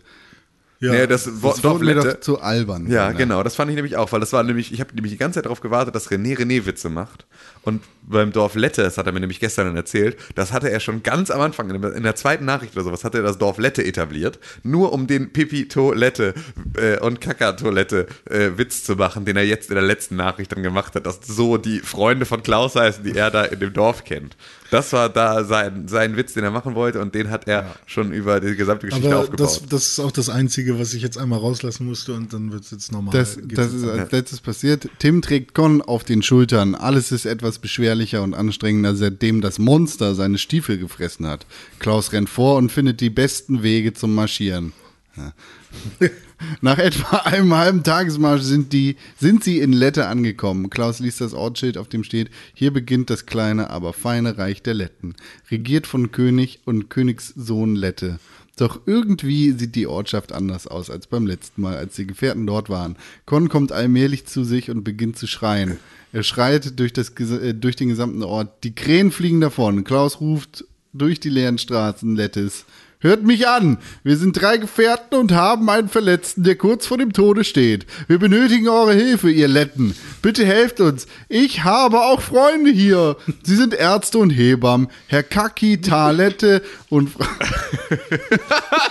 Ja, 0.81 0.93
nee, 0.93 1.07
das, 1.09 1.25
Das 1.25 1.65
wurde 1.65 1.85
mir 1.85 1.95
doch 1.97 2.21
zu 2.21 2.41
albern. 2.41 2.89
Ja, 2.89 3.11
genau, 3.13 3.43
das 3.43 3.57
fand 3.57 3.71
ich 3.71 3.75
nämlich 3.75 3.97
auch, 3.97 4.13
weil 4.13 4.21
das 4.21 4.33
war 4.33 4.43
nämlich, 4.45 4.73
ich 4.73 4.81
habe 4.81 4.95
nämlich 4.95 5.13
die 5.13 5.19
ganze 5.19 5.39
Zeit 5.39 5.47
darauf 5.47 5.61
gewartet, 5.61 5.95
dass 5.95 6.11
René 6.11 6.39
René 6.39 6.67
Witze 6.67 6.89
macht. 6.89 7.27
Und 7.69 7.83
beim 8.09 8.33
Dorf 8.33 8.55
Lette, 8.55 8.83
das 8.83 8.97
hat 8.97 9.05
er 9.05 9.13
mir 9.13 9.21
nämlich 9.21 9.41
gestern 9.41 9.67
dann 9.67 9.77
erzählt, 9.77 10.17
das 10.35 10.55
hatte 10.55 10.71
er 10.71 10.81
schon 10.81 11.03
ganz 11.03 11.31
am 11.31 11.43
Anfang, 11.43 11.69
in 11.69 12.03
der, 12.03 12.17
zweiten 12.17 12.47
Nachricht 12.47 12.75
oder 12.75 12.85
sowas, 12.85 13.05
hat 13.05 13.15
er 13.15 13.21
das 13.21 13.37
Dorf 13.37 13.59
Lette 13.59 13.85
etabliert, 13.85 14.39
nur 14.63 14.95
um 14.95 15.07
den 15.07 15.31
Pipi-Toilette 15.31 16.33
äh, 16.77 16.99
und 17.01 17.21
Kaka-Toilette 17.21 18.07
äh, 18.31 18.53
Witz 18.57 18.85
zu 18.85 18.95
machen, 18.95 19.27
den 19.27 19.37
er 19.37 19.45
jetzt 19.45 19.69
in 19.69 19.75
der 19.75 19.85
letzten 19.85 20.17
Nachricht 20.17 20.51
dann 20.53 20.63
gemacht 20.63 20.95
hat, 20.95 21.05
dass 21.05 21.21
so 21.27 21.59
die 21.59 21.81
Freunde 21.81 22.25
von 22.25 22.43
Klaus 22.43 22.75
heißen, 22.75 23.05
die 23.05 23.15
er 23.15 23.31
da 23.31 23.45
in 23.45 23.61
dem 23.61 23.75
Dorf 23.75 24.05
kennt. 24.05 24.35
Das 24.71 24.93
war 24.93 25.09
da 25.09 25.45
sein, 25.45 25.89
sein 25.89 26.17
Witz, 26.17 26.35
den 26.35 26.45
er 26.45 26.51
machen 26.51 26.75
wollte 26.75 27.01
und 27.01 27.15
den 27.15 27.31
hat 27.31 27.47
er 27.47 27.75
schon 27.87 28.13
über 28.13 28.41
die 28.41 28.55
gesamte 28.55 28.87
Geschichte 28.87 29.09
Aber 29.09 29.21
aufgebaut. 29.21 29.41
das, 29.41 29.67
das 29.69 29.87
ist 29.89 30.01
auch 30.01 30.13
das 30.13 30.29
Einzige, 30.29 30.79
was 30.79 30.95
ich 30.95 31.03
jetzt 31.03 31.19
einmal 31.19 31.39
rauslassen 31.39 31.87
musste 31.87 32.15
und 32.15 32.33
dann 32.33 32.53
wird 32.53 32.65
es 32.65 32.71
jetzt 32.71 32.93
normal. 32.93 33.13
Das, 33.13 33.37
das 33.37 33.73
jetzt 33.73 33.75
ist 33.75 33.89
als 33.89 34.13
letztes 34.13 34.41
passiert. 34.41 34.89
Tim 34.99 35.23
trägt 35.23 35.55
Con 35.55 35.81
auf 35.81 36.05
den 36.05 36.23
Schultern. 36.23 36.75
Alles 36.75 37.13
ist 37.13 37.25
etwas 37.25 37.58
beschwerlicher 37.61 38.23
und 38.23 38.35
anstrengender, 38.35 38.95
seitdem 38.95 39.41
das 39.41 39.59
Monster 39.59 40.15
seine 40.15 40.39
Stiefel 40.39 40.79
gefressen 40.79 41.27
hat. 41.27 41.47
Klaus 41.79 42.13
rennt 42.13 42.29
vor 42.29 42.57
und 42.57 42.73
findet 42.73 43.01
die 43.01 43.11
besten 43.11 43.63
Wege 43.63 43.93
zum 43.93 44.15
Marschieren. 44.15 44.73
Nach 46.61 46.79
etwa 46.79 47.17
einem 47.19 47.55
halben 47.55 47.83
Tagesmarsch 47.83 48.43
sind, 48.43 48.73
die, 48.73 48.97
sind 49.19 49.43
sie 49.43 49.59
in 49.59 49.73
Lette 49.73 50.07
angekommen. 50.07 50.71
Klaus 50.71 51.01
liest 51.01 51.21
das 51.21 51.35
Ortsschild, 51.35 51.77
auf 51.77 51.89
dem 51.89 52.05
steht, 52.05 52.31
hier 52.55 52.73
beginnt 52.73 53.11
das 53.11 53.27
kleine, 53.27 53.71
aber 53.71 53.93
feine 53.93 54.39
Reich 54.39 54.63
der 54.63 54.75
Letten. 54.75 55.15
Regiert 55.51 55.87
von 55.87 56.13
König 56.13 56.61
und 56.65 56.91
Königssohn 56.91 57.75
Lette. 57.75 58.19
Doch 58.59 58.81
irgendwie 58.87 59.53
sieht 59.53 59.77
die 59.77 59.87
Ortschaft 59.87 60.33
anders 60.33 60.67
aus 60.67 60.91
als 60.91 61.07
beim 61.07 61.27
letzten 61.27 61.63
Mal, 61.63 61.77
als 61.77 61.95
die 61.95 62.07
Gefährten 62.07 62.47
dort 62.47 62.69
waren. 62.69 62.97
Con 63.25 63.49
kommt 63.49 63.71
allmählich 63.73 64.27
zu 64.27 64.43
sich 64.43 64.71
und 64.71 64.83
beginnt 64.83 65.17
zu 65.17 65.27
schreien. 65.29 65.79
Er 66.13 66.25
schreit 66.25 66.79
durch, 66.79 66.93
das, 66.93 67.11
äh, 67.11 67.55
durch 67.55 67.77
den 67.77 67.89
gesamten 67.89 68.23
Ort. 68.23 68.65
Die 68.65 68.75
Krähen 68.75 69.13
fliegen 69.13 69.41
davon. 69.41 69.85
Klaus 69.85 70.21
ruft 70.21 70.65
durch 70.93 71.21
die 71.21 71.29
leeren 71.29 71.59
Straßen 71.59 72.17
Lettes. 72.17 72.65
Hört 73.01 73.23
mich 73.23 73.47
an! 73.47 73.79
Wir 74.03 74.17
sind 74.17 74.33
drei 74.33 74.57
Gefährten 74.57 75.17
und 75.21 75.31
haben 75.31 75.71
einen 75.71 75.89
Verletzten, 75.89 76.43
der 76.43 76.57
kurz 76.57 76.85
vor 76.85 76.99
dem 76.99 77.13
Tode 77.13 77.45
steht. 77.45 77.87
Wir 78.09 78.19
benötigen 78.19 78.69
eure 78.69 78.93
Hilfe, 78.93 79.31
ihr 79.31 79.47
Letten. 79.47 79.95
Bitte 80.21 80.45
helft 80.45 80.81
uns. 80.81 81.07
Ich 81.29 81.63
habe 81.63 82.01
auch 82.01 82.21
Freunde 82.21 82.73
hier. 82.73 83.17
Sie 83.45 83.55
sind 83.55 83.73
Ärzte 83.73 84.19
und 84.19 84.31
Hebammen. 84.31 84.89
Herr 85.07 85.23
Kaki, 85.23 85.81
Talette 85.81 86.61
und 86.89 87.11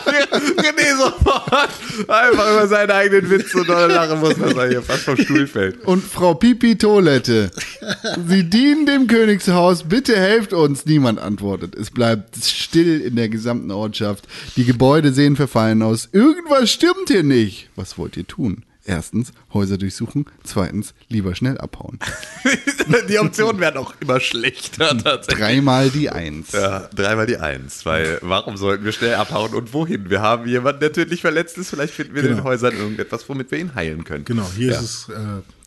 René 0.06 0.98
sofort 0.98 1.70
einfach 2.08 2.52
über 2.52 2.68
seinen 2.70 2.92
eigenen 2.92 3.30
Witz 3.30 3.52
so 3.52 3.66
doll 3.66 3.92
lachen 3.92 4.22
muss, 4.22 4.36
dass 4.36 4.54
er 4.54 4.70
hier 4.70 4.82
fast 4.84 5.02
vom 5.04 5.18
Stuhl 5.18 5.48
fällt. 5.48 5.84
und 5.86 6.02
Frau 6.02 6.34
Pipi 6.34 6.78
Toilette. 6.78 7.52
Sie 8.26 8.46
dienen 8.46 8.86
dem 8.86 9.08
Königshaus, 9.08 9.84
bitte 9.84 10.16
helft 10.16 10.54
uns. 10.54 10.86
Niemand 10.86 11.20
antwortet. 11.20 11.76
Es 11.76 11.92
bleibt 11.92 12.38
still 12.42 13.02
in 13.02 13.18
der 13.18 13.28
gesamten 13.28 13.70
Ortschaft. 13.72 13.97
Die 14.56 14.66
Gebäude 14.66 15.12
sehen 15.14 15.36
verfallen 15.36 15.82
aus. 15.82 16.10
Irgendwas 16.12 16.72
stimmt 16.72 17.08
hier 17.08 17.24
nicht. 17.24 17.70
Was 17.76 17.98
wollt 17.98 18.18
ihr 18.18 18.28
tun? 18.28 18.64
Erstens, 18.90 19.34
Häuser 19.54 19.78
durchsuchen. 19.78 20.28
Zweitens, 20.46 20.94
lieber 21.10 21.36
schnell 21.36 21.58
abhauen. 21.58 22.00
Die 23.10 23.20
Optionen 23.20 23.60
werden 23.60 23.76
auch 23.78 23.94
immer 24.00 24.22
schlechter 24.22 24.98
tatsächlich. 24.98 25.44
Dreimal 25.46 25.90
die 25.90 26.10
Eins. 26.10 26.54
Ja, 26.54 26.88
dreimal 26.96 27.26
die 27.26 27.36
Eins, 27.36 27.86
weil 27.86 28.18
warum 28.22 28.56
sollten 28.56 28.86
wir 28.86 28.94
schnell 28.94 29.16
abhauen 29.16 29.54
und 29.54 29.74
wohin? 29.74 30.10
Wir 30.10 30.22
haben 30.22 30.48
jemanden, 30.48 30.80
der 30.80 30.94
tödlich 30.94 31.20
verletzt 31.20 31.58
ist, 31.58 31.70
vielleicht 31.70 31.94
finden 31.94 32.16
wir 32.16 32.22
in 32.22 32.28
den 32.30 32.38
Genau. 32.38 32.48
Häusern 32.48 32.78
irgendetwas, 32.78 33.28
womit 33.28 33.52
wir 33.52 33.58
ihn 33.60 33.76
heilen 33.76 34.06
können. 34.06 34.24
Genau, 34.24 34.50
hier 34.56 34.72
Ja. 34.72 34.80
ist 34.80 35.10
es 35.10 35.10
äh, 35.10 35.16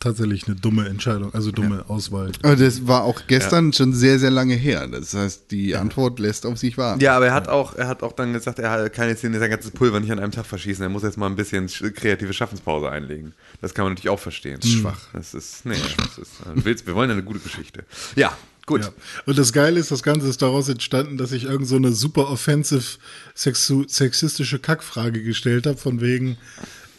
tatsächlich 0.01 0.47
eine 0.47 0.55
dumme 0.57 0.87
Entscheidung, 0.89 1.33
also 1.33 1.51
dumme 1.51 1.85
Auswahl. 1.87 2.31
Aber 2.43 2.57
das 2.57 2.85
war 2.87 3.03
auch 3.05 3.21
gestern 3.27 3.71
schon 3.71 3.93
sehr, 3.93 4.19
sehr 4.19 4.31
lange 4.31 4.55
her. 4.55 4.87
Das 4.87 5.13
heißt, 5.13 5.51
die 5.51 5.75
Antwort 5.77 6.19
lässt 6.19 6.45
auf 6.45 6.57
sich 6.57 6.77
warten. 6.77 6.99
Ja, 7.01 7.15
aber 7.15 7.27
er 7.27 7.33
hat 7.33 7.47
auch, 7.47 7.75
er 7.75 7.87
hat 7.87 8.03
auch 8.03 8.11
dann 8.11 8.33
gesagt, 8.33 8.59
er 8.59 8.89
kann 8.89 9.07
jetzt 9.07 9.21
hier 9.21 9.31
sein 9.39 9.49
ganzes 9.49 9.71
Pulver 9.71 9.99
nicht 10.01 10.11
an 10.11 10.19
einem 10.19 10.31
Tag 10.33 10.45
verschießen. 10.45 10.83
Er 10.83 10.89
muss 10.89 11.03
jetzt 11.03 11.17
mal 11.17 11.27
ein 11.27 11.35
bisschen 11.37 11.69
sch- 11.69 11.91
kreative 11.91 12.33
Schaffenspause 12.33 12.89
einlegen. 12.89 13.33
Das 13.61 13.73
kann 13.73 13.85
man 13.85 13.93
natürlich 13.93 14.09
auch 14.09 14.19
verstehen. 14.19 14.61
Schwach. 14.61 14.99
Das 15.13 15.33
ist, 15.33 15.65
nee, 15.65 15.75
das 15.97 16.17
ist, 16.17 16.31
äh, 16.41 16.65
willst- 16.65 16.85
wir 16.87 16.95
wollen 16.95 17.09
ja 17.09 17.15
eine 17.15 17.23
gute 17.23 17.39
Geschichte. 17.39 17.83
Ja, 18.15 18.35
gut. 18.65 18.81
Ja. 18.81 18.89
Und 19.25 19.37
das 19.37 19.53
Geile 19.53 19.79
ist, 19.79 19.91
das 19.91 20.03
Ganze 20.03 20.27
ist 20.27 20.41
daraus 20.41 20.67
entstanden, 20.67 21.17
dass 21.17 21.31
ich 21.31 21.43
irgend 21.43 21.67
so 21.67 21.75
eine 21.75 21.91
super 21.91 22.29
offensive 22.29 22.97
sexu 23.35 23.85
sexistische 23.87 24.59
Kackfrage 24.59 25.21
gestellt 25.23 25.67
habe, 25.67 25.77
von 25.77 26.01
wegen 26.01 26.37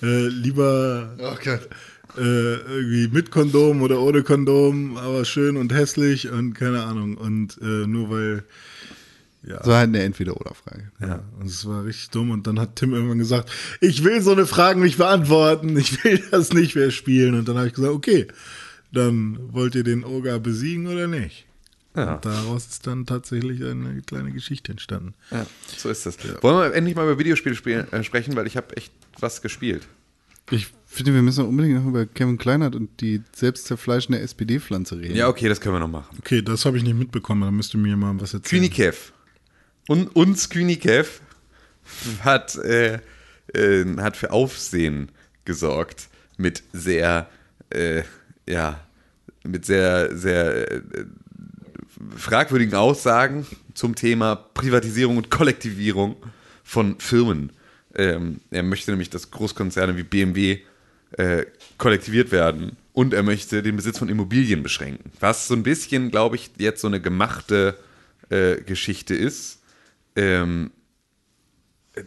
äh, 0.02 0.28
lieber 0.28 1.14
Oh 1.18 1.34
Gott. 1.42 1.68
Irgendwie 2.16 3.08
mit 3.08 3.30
Kondom 3.30 3.82
oder 3.82 4.00
ohne 4.00 4.22
Kondom, 4.22 4.96
aber 4.96 5.24
schön 5.24 5.56
und 5.56 5.72
hässlich 5.72 6.28
und 6.30 6.54
keine 6.54 6.82
Ahnung. 6.82 7.16
Und 7.16 7.58
äh, 7.62 7.86
nur 7.86 8.10
weil, 8.10 8.44
ja, 9.44 9.62
So 9.64 9.72
halt 9.74 9.88
eine 9.88 10.02
Entweder-Oder-Frage. 10.02 10.90
ja, 11.00 11.22
und 11.40 11.46
es 11.46 11.66
war 11.66 11.84
richtig 11.84 12.10
dumm. 12.10 12.30
Und 12.30 12.46
dann 12.46 12.60
hat 12.60 12.76
Tim 12.76 12.92
irgendwann 12.94 13.18
gesagt, 13.18 13.50
ich 13.80 14.04
will 14.04 14.20
so 14.22 14.32
eine 14.32 14.46
Frage 14.46 14.80
nicht 14.80 14.98
beantworten, 14.98 15.76
ich 15.78 16.02
will 16.04 16.22
das 16.30 16.52
nicht 16.52 16.74
mehr 16.76 16.90
spielen. 16.90 17.34
Und 17.34 17.48
dann 17.48 17.56
habe 17.56 17.68
ich 17.68 17.74
gesagt, 17.74 17.92
okay, 17.94 18.28
dann 18.92 19.38
wollt 19.52 19.74
ihr 19.74 19.84
den 19.84 20.04
Oga 20.04 20.38
besiegen 20.38 20.86
oder 20.86 21.06
nicht? 21.08 21.46
Ja. 21.96 22.14
Und 22.14 22.24
daraus 22.24 22.66
ist 22.66 22.86
dann 22.86 23.04
tatsächlich 23.04 23.62
eine 23.64 24.00
kleine 24.02 24.32
Geschichte 24.32 24.72
entstanden. 24.72 25.12
Ja, 25.30 25.46
so 25.76 25.90
ist 25.90 26.06
das. 26.06 26.16
Wollen 26.42 26.56
wir 26.70 26.74
endlich 26.74 26.94
mal 26.96 27.04
über 27.04 27.18
Videospiele 27.18 27.54
spielen, 27.54 27.90
äh, 27.92 28.02
sprechen, 28.02 28.34
weil 28.36 28.46
ich 28.46 28.56
habe 28.56 28.76
echt 28.76 28.92
was 29.18 29.42
gespielt. 29.42 29.86
Ich 30.52 30.68
finde, 30.86 31.14
wir 31.14 31.22
müssen 31.22 31.46
unbedingt 31.46 31.76
noch 31.76 31.86
über 31.86 32.04
Kevin 32.04 32.36
Kleinert 32.36 32.76
und 32.76 33.00
die 33.00 33.22
selbst 33.34 33.66
zerfleischende 33.66 34.20
SPD-Pflanze 34.20 34.98
reden. 34.98 35.16
Ja, 35.16 35.28
okay, 35.28 35.48
das 35.48 35.60
können 35.60 35.74
wir 35.74 35.80
noch 35.80 35.88
machen. 35.88 36.14
Okay, 36.18 36.42
das 36.42 36.66
habe 36.66 36.76
ich 36.76 36.82
nicht 36.82 36.94
mitbekommen, 36.94 37.40
da 37.40 37.50
müsst 37.50 37.74
ihr 37.74 37.78
mir 37.78 37.96
mal 37.96 38.14
was 38.20 38.34
erzählen. 38.34 38.62
Künikev. 38.62 39.12
Und 39.88 40.14
uns 40.14 40.50
Künikev 40.50 41.22
hat, 42.22 42.56
äh, 42.56 43.00
äh, 43.54 43.96
hat 43.96 44.18
für 44.18 44.30
Aufsehen 44.30 45.10
gesorgt 45.46 46.08
mit 46.36 46.62
sehr, 46.74 47.30
äh, 47.70 48.02
ja, 48.46 48.80
mit 49.44 49.64
sehr, 49.64 50.14
sehr 50.14 50.70
äh, 50.70 50.82
fragwürdigen 52.16 52.74
Aussagen 52.74 53.46
zum 53.72 53.94
Thema 53.94 54.36
Privatisierung 54.36 55.16
und 55.16 55.30
Kollektivierung 55.30 56.16
von 56.62 56.98
Firmen. 57.00 57.52
Ähm, 57.94 58.40
er 58.50 58.62
möchte 58.62 58.90
nämlich, 58.90 59.10
dass 59.10 59.30
Großkonzerne 59.30 59.96
wie 59.96 60.02
BMW 60.02 60.60
äh, 61.12 61.44
kollektiviert 61.78 62.32
werden 62.32 62.76
und 62.92 63.14
er 63.14 63.22
möchte 63.22 63.62
den 63.62 63.76
Besitz 63.76 63.98
von 63.98 64.08
Immobilien 64.08 64.62
beschränken. 64.62 65.12
Was 65.20 65.48
so 65.48 65.54
ein 65.54 65.62
bisschen, 65.62 66.10
glaube 66.10 66.36
ich, 66.36 66.50
jetzt 66.58 66.80
so 66.80 66.88
eine 66.88 67.00
gemachte 67.00 67.76
äh, 68.30 68.56
Geschichte 68.62 69.14
ist. 69.14 69.60
Ähm, 70.16 70.70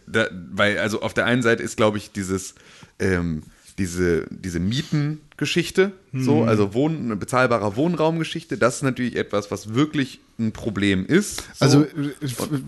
da, 0.06 0.28
weil, 0.52 0.78
also 0.78 1.02
auf 1.02 1.14
der 1.14 1.26
einen 1.26 1.42
Seite 1.42 1.62
ist, 1.62 1.76
glaube 1.76 1.98
ich, 1.98 2.10
dieses, 2.10 2.54
ähm, 2.98 3.42
diese, 3.78 4.26
diese 4.30 4.58
Mietengeschichte, 4.60 5.92
so, 6.14 6.44
also 6.44 6.72
Wohn, 6.72 7.18
bezahlbarer 7.18 7.76
Wohnraumgeschichte, 7.76 8.56
das 8.56 8.76
ist 8.76 8.82
natürlich 8.82 9.16
etwas, 9.16 9.50
was 9.50 9.74
wirklich 9.74 10.20
ein 10.38 10.52
Problem 10.52 11.04
ist. 11.04 11.36
So. 11.54 11.64
Also 11.64 11.82
äh, 11.82 11.88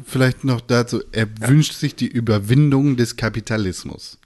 vielleicht 0.06 0.44
noch 0.44 0.60
dazu, 0.60 1.02
er 1.12 1.26
wünscht 1.40 1.72
sich 1.74 1.94
die 1.94 2.08
Überwindung 2.08 2.96
des 2.96 3.16
Kapitalismus. 3.16 4.18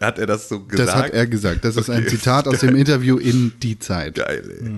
hat 0.00 0.18
er 0.20 0.26
das 0.26 0.48
so 0.48 0.60
gesagt? 0.60 0.88
Das 0.88 0.94
hat 0.94 1.10
er 1.10 1.26
gesagt. 1.26 1.64
Das 1.64 1.76
ist 1.76 1.90
ein 1.90 2.02
Okay. 2.02 2.10
Zitat 2.10 2.46
aus 2.46 2.60
dem 2.60 2.76
Interview 2.84 3.16
in 3.18 3.52
Die 3.60 3.78
Zeit. 3.80 4.14
Geil, 4.14 4.58
ey. 4.60 4.70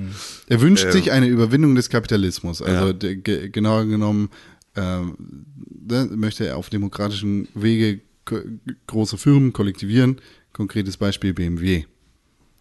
Er 0.48 0.60
wünscht 0.62 0.86
Ähm. 0.86 0.92
sich 0.92 1.12
eine 1.12 1.26
Überwindung 1.26 1.74
des 1.74 1.90
Kapitalismus. 1.90 2.62
Also 2.62 2.86
Ja. 2.86 2.92
de, 2.94 3.16
ge, 3.16 3.48
genauer 3.50 3.84
genommen 3.84 4.30
ähm, 4.76 5.14
ne, 5.86 6.08
möchte 6.14 6.46
er 6.46 6.56
auf 6.56 6.70
demokratischen 6.70 7.48
Wege 7.54 8.00
große 8.86 9.18
Firmen 9.18 9.52
kollektivieren. 9.52 10.20
Konkretes 10.60 10.98
Beispiel 10.98 11.32
BMW. 11.32 11.84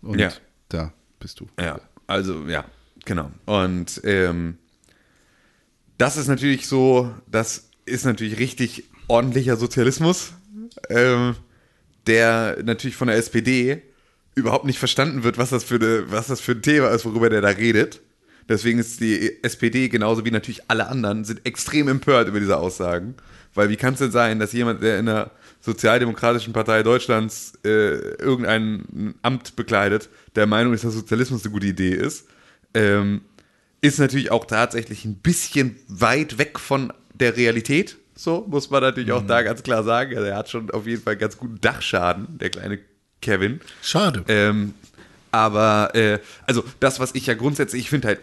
Und 0.01 0.19
Ja. 0.19 0.31
da 0.69 0.93
bist 1.19 1.41
du. 1.41 1.49
Ja, 1.59 1.81
also 2.07 2.47
ja, 2.47 2.63
genau. 3.03 3.29
Und 3.45 3.99
ähm, 4.05 4.57
das 5.97 6.15
ist 6.15 6.29
natürlich 6.29 6.65
so, 6.67 7.13
das 7.29 7.71
ist 7.83 8.05
natürlich 8.05 8.39
richtig 8.39 8.85
ordentlicher 9.09 9.57
Sozialismus, 9.57 10.31
ähm, 10.89 11.35
der 12.07 12.59
natürlich 12.63 12.95
von 12.95 13.09
der 13.09 13.17
SPD 13.17 13.81
überhaupt 14.33 14.63
nicht 14.63 14.79
verstanden 14.79 15.23
wird, 15.25 15.37
was 15.37 15.49
das 15.49 15.65
für 15.65 15.75
eine, 15.75 16.09
was 16.09 16.27
das 16.27 16.39
für 16.39 16.53
ein 16.53 16.61
Thema 16.61 16.87
ist, 16.91 17.03
worüber 17.03 17.29
der 17.29 17.41
da 17.41 17.49
redet. 17.49 17.99
Deswegen 18.47 18.79
ist 18.79 19.01
die 19.01 19.43
SPD 19.43 19.89
genauso 19.89 20.23
wie 20.23 20.31
natürlich 20.31 20.61
alle 20.69 20.87
anderen 20.87 21.25
sind 21.25 21.45
extrem 21.45 21.89
empört 21.89 22.29
über 22.29 22.39
diese 22.39 22.55
Aussagen, 22.55 23.15
weil 23.59 23.69
wie 23.69 23.75
kann 23.75 23.93
es 23.93 23.99
denn 23.99 24.11
sein, 24.11 24.39
dass 24.39 24.53
jemand, 24.53 24.81
der 24.81 24.99
in 24.99 25.07
der 25.07 25.31
Sozialdemokratischen 25.59 26.53
Partei 26.53 26.81
Deutschlands 26.81 27.51
äh, 27.65 27.69
irgendein 28.15 29.15
Amt 29.21 29.57
bekleidet, 29.57 30.07
der 30.37 30.47
Meinung 30.47 30.73
ist, 30.73 30.85
dass 30.85 30.93
Sozialismus 30.93 31.43
eine 31.43 31.51
gute 31.51 31.67
Idee 31.67 31.93
ist, 31.93 32.25
ähm, 32.73 33.19
ist 33.81 33.99
natürlich 33.99 34.31
auch 34.31 34.45
tatsächlich 34.45 35.03
ein 35.03 35.15
bisschen 35.15 35.75
weit 35.89 36.37
weg 36.37 36.57
von 36.57 36.93
der 37.13 37.35
Realität. 37.35 37.97
So 38.15 38.45
muss 38.47 38.69
man 38.69 38.81
natürlich 38.81 39.11
auch 39.11 39.27
da 39.27 39.41
ganz 39.41 39.61
klar 39.61 39.83
sagen. 39.83 40.15
Also 40.15 40.29
er 40.29 40.37
hat 40.37 40.49
schon 40.49 40.71
auf 40.71 40.87
jeden 40.87 41.03
Fall 41.03 41.17
ganz 41.17 41.35
guten 41.35 41.59
Dachschaden, 41.59 42.37
der 42.37 42.51
kleine 42.51 42.79
Kevin. 43.21 43.59
Schade. 43.81 44.23
Ähm, 44.29 44.73
aber, 45.31 45.91
äh, 45.95 46.19
also 46.47 46.63
das, 46.79 47.01
was 47.01 47.13
ich 47.13 47.25
ja 47.25 47.33
grundsätzlich, 47.33 47.81
ich 47.81 47.89
finde 47.89 48.07
halt, 48.07 48.19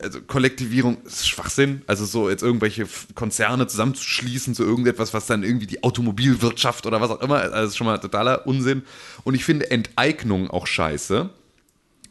also 0.00 0.20
Kollektivierung 0.20 0.98
ist 1.04 1.28
Schwachsinn. 1.28 1.82
Also 1.86 2.04
so 2.04 2.30
jetzt 2.30 2.42
irgendwelche 2.42 2.86
Konzerne 3.14 3.66
zusammenzuschließen 3.66 4.54
zu 4.54 4.64
irgendetwas, 4.64 5.14
was 5.14 5.26
dann 5.26 5.42
irgendwie 5.42 5.66
die 5.66 5.82
Automobilwirtschaft 5.82 6.86
oder 6.86 7.00
was 7.00 7.10
auch 7.10 7.20
immer, 7.20 7.36
also 7.36 7.50
das 7.50 7.68
ist 7.70 7.76
schon 7.76 7.86
mal 7.86 7.98
totaler 7.98 8.46
Unsinn. 8.46 8.82
Und 9.24 9.34
ich 9.34 9.44
finde 9.44 9.70
Enteignung 9.70 10.50
auch 10.50 10.66
scheiße. 10.66 11.30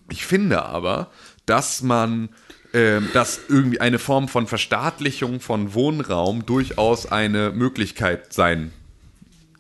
Ich 0.10 0.26
finde 0.26 0.64
aber, 0.64 1.12
dass 1.46 1.82
man, 1.82 2.30
ähm, 2.74 3.10
dass 3.14 3.40
irgendwie 3.50 3.82
eine 3.82 4.00
Form 4.00 4.28
von 4.28 4.48
Verstaatlichung 4.48 5.40
von 5.40 5.74
Wohnraum 5.74 6.46
durchaus 6.46 7.06
eine 7.06 7.52
Möglichkeit 7.52 8.34
sein 8.34 8.72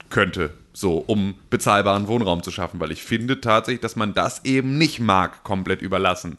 könnte, 0.09 0.53
so 0.73 0.97
um 0.97 1.35
bezahlbaren 1.49 2.07
Wohnraum 2.07 2.43
zu 2.43 2.51
schaffen, 2.51 2.79
weil 2.79 2.91
ich 2.91 3.03
finde 3.03 3.41
tatsächlich, 3.41 3.81
dass 3.81 3.97
man 3.97 4.13
das 4.13 4.45
eben 4.45 4.77
nicht 4.77 4.99
mag, 4.99 5.43
komplett 5.43 5.81
überlassen 5.81 6.37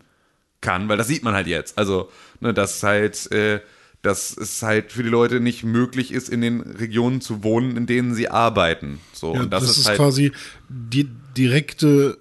kann, 0.60 0.88
weil 0.88 0.96
das 0.96 1.08
sieht 1.08 1.22
man 1.22 1.34
halt 1.34 1.46
jetzt. 1.46 1.78
Also, 1.78 2.10
ne, 2.40 2.52
dass 2.52 2.82
halt, 2.82 3.30
äh, 3.32 3.60
dass 4.02 4.36
es 4.36 4.62
halt 4.62 4.92
für 4.92 5.02
die 5.02 5.08
Leute 5.08 5.40
nicht 5.40 5.64
möglich 5.64 6.12
ist, 6.12 6.28
in 6.28 6.40
den 6.40 6.60
Regionen 6.60 7.20
zu 7.20 7.42
wohnen, 7.42 7.76
in 7.76 7.86
denen 7.86 8.14
sie 8.14 8.28
arbeiten. 8.28 9.00
So, 9.12 9.34
Ja, 9.34 9.40
und 9.40 9.50
das, 9.50 9.62
das, 9.62 9.72
ist, 9.72 9.78
ist, 9.78 9.88
halt, 9.88 9.98
quasi 9.98 10.32
die 10.68 11.08
direkte, 11.36 12.18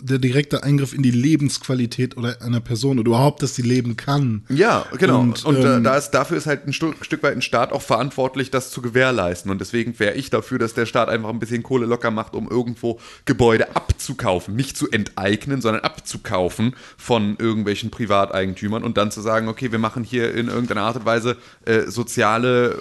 der 0.00 0.18
direkte 0.18 0.62
Eingriff 0.62 0.94
in 0.94 1.02
die 1.02 1.10
Lebensqualität 1.10 2.16
oder 2.16 2.40
einer 2.40 2.60
Person 2.60 3.00
oder 3.00 3.08
überhaupt, 3.08 3.42
dass 3.42 3.56
sie 3.56 3.62
leben 3.62 3.96
kann. 3.96 4.44
Ja, 4.48 4.86
genau. 4.96 5.20
Und, 5.20 5.44
Und, 5.44 5.56
äh, 5.56 5.76
ähm, 5.76 5.84
da 5.84 5.96
ist, 5.96 6.10
dafür 6.10 6.36
ist 6.36 6.46
halt 6.46 6.66
ein 6.68 6.72
Stück, 6.72 7.04
Stück 7.04 7.22
weit 7.24 7.34
ein 7.34 7.42
Staat 7.42 7.72
auch 7.72 7.82
verantwortlich, 7.82 8.52
das 8.52 8.70
zu 8.70 8.80
gewährleisten. 8.80 9.50
Und 9.50 9.60
deswegen 9.60 9.98
wäre 9.98 10.14
ich 10.14 10.30
dafür, 10.30 10.60
dass 10.60 10.74
der 10.74 10.86
Staat 10.86 11.08
einfach 11.08 11.30
ein 11.30 11.40
bisschen 11.40 11.64
Kohle 11.64 11.86
locker 11.86 12.12
macht, 12.12 12.34
um 12.34 12.48
irgendwo 12.48 13.00
Gebäude 13.24 13.74
abzukaufen. 13.74 14.54
Nicht 14.54 14.76
zu 14.76 14.88
enteignen, 14.88 15.60
sondern 15.60 15.82
abzukaufen 15.82 16.76
von 16.96 17.36
irgendwelchen 17.38 17.90
Privateigentümern 17.90 18.84
und 18.84 18.96
dann 18.96 19.10
zu 19.10 19.20
sagen, 19.20 19.48
okay, 19.48 19.72
wir 19.72 19.80
machen 19.80 20.04
hier 20.04 20.32
in 20.32 20.46
irgendeiner 20.46 20.82
Art 20.82 20.96
und 20.96 21.06
Weise 21.06 21.36
äh, 21.64 21.82
soziale, 21.82 22.76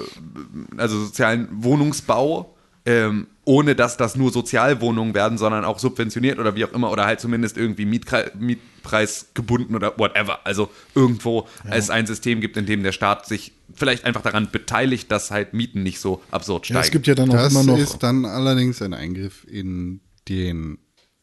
äh, 0.78 0.78
also 0.78 1.00
sozialen 1.00 1.48
Wohnungsbau. 1.52 2.56
Ähm, 2.86 3.28
ohne 3.46 3.76
dass 3.76 3.96
das 3.98 4.16
nur 4.16 4.32
Sozialwohnungen 4.32 5.14
werden, 5.14 5.38
sondern 5.38 5.66
auch 5.66 5.78
subventioniert 5.78 6.40
oder 6.40 6.56
wie 6.56 6.66
auch 6.66 6.74
immer, 6.74 6.92
oder 6.92 7.06
halt 7.06 7.20
zumindest 7.20 7.58
irgendwie 7.58 7.86
Mietkre 7.86 8.32
Mietpreis 8.40 9.28
gebunden 9.36 9.76
oder 9.76 9.98
whatever. 10.00 10.46
Also 10.46 10.70
irgendwo 10.96 11.48
es 11.70 11.90
ein 11.92 12.08
System 12.08 12.42
gibt, 12.42 12.58
in 12.58 12.66
dem 12.66 12.82
der 12.82 12.92
Staat 12.92 13.28
sich 13.28 13.52
vielleicht 13.74 14.06
einfach 14.06 14.22
daran 14.22 14.50
beteiligt, 14.52 15.12
dass 15.12 15.30
halt 15.32 15.54
Mieten 15.54 15.84
nicht 15.84 16.00
so 16.00 16.22
absurd 16.32 16.64
Ja, 16.70 16.76
steigen. 16.76 16.86
es 16.86 16.92
gibt 16.92 17.08
ja 17.08 17.16
dann 17.16 17.30
auch 17.30 17.34
Das 17.36 17.52
immer 17.54 17.64
noch. 17.64 17.78
ist 17.78 18.00
dann 18.00 18.26
allerdings 18.26 18.82
ein 18.82 18.94
Eingriff 18.96 19.46
in 19.48 20.00
den, 20.28 20.78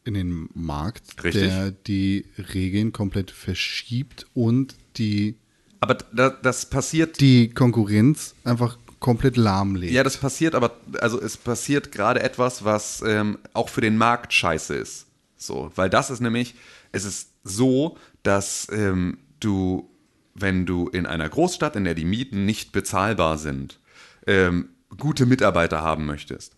in 0.05 0.13
den 0.13 0.49
Markt, 0.53 1.23
Richtig. 1.23 1.43
der 1.49 1.71
die 1.71 2.25
Regeln 2.53 2.91
komplett 2.93 3.31
verschiebt 3.31 4.27
und 4.33 4.75
die, 4.97 5.35
Aber 5.81 5.95
da, 6.13 6.29
das 6.29 6.69
passiert 6.69 7.19
die 7.21 7.49
Konkurrenz 7.49 8.35
einfach 8.43 8.77
komplett 8.99 9.37
lahmlegt. 9.37 9.93
Ja, 9.93 10.03
das 10.03 10.17
passiert, 10.17 10.55
aber 10.55 10.77
also 10.99 11.21
es 11.21 11.37
passiert 11.37 11.91
gerade 11.91 12.21
etwas, 12.21 12.65
was 12.65 13.01
ähm, 13.05 13.39
auch 13.53 13.69
für 13.69 13.81
den 13.81 13.97
Markt 13.97 14.33
scheiße 14.33 14.75
ist. 14.75 15.07
So, 15.37 15.71
weil 15.75 15.89
das 15.89 16.09
ist 16.09 16.19
nämlich, 16.19 16.55
es 16.91 17.05
ist 17.05 17.29
so, 17.43 17.97
dass 18.23 18.67
ähm, 18.71 19.19
du, 19.39 19.89
wenn 20.35 20.65
du 20.65 20.87
in 20.89 21.05
einer 21.05 21.29
Großstadt, 21.29 21.75
in 21.75 21.85
der 21.85 21.95
die 21.95 22.05
Mieten 22.05 22.45
nicht 22.45 22.71
bezahlbar 22.71 23.37
sind, 23.37 23.79
ähm, 24.27 24.69
gute 24.97 25.25
Mitarbeiter 25.25 25.81
haben 25.81 26.05
möchtest, 26.05 26.55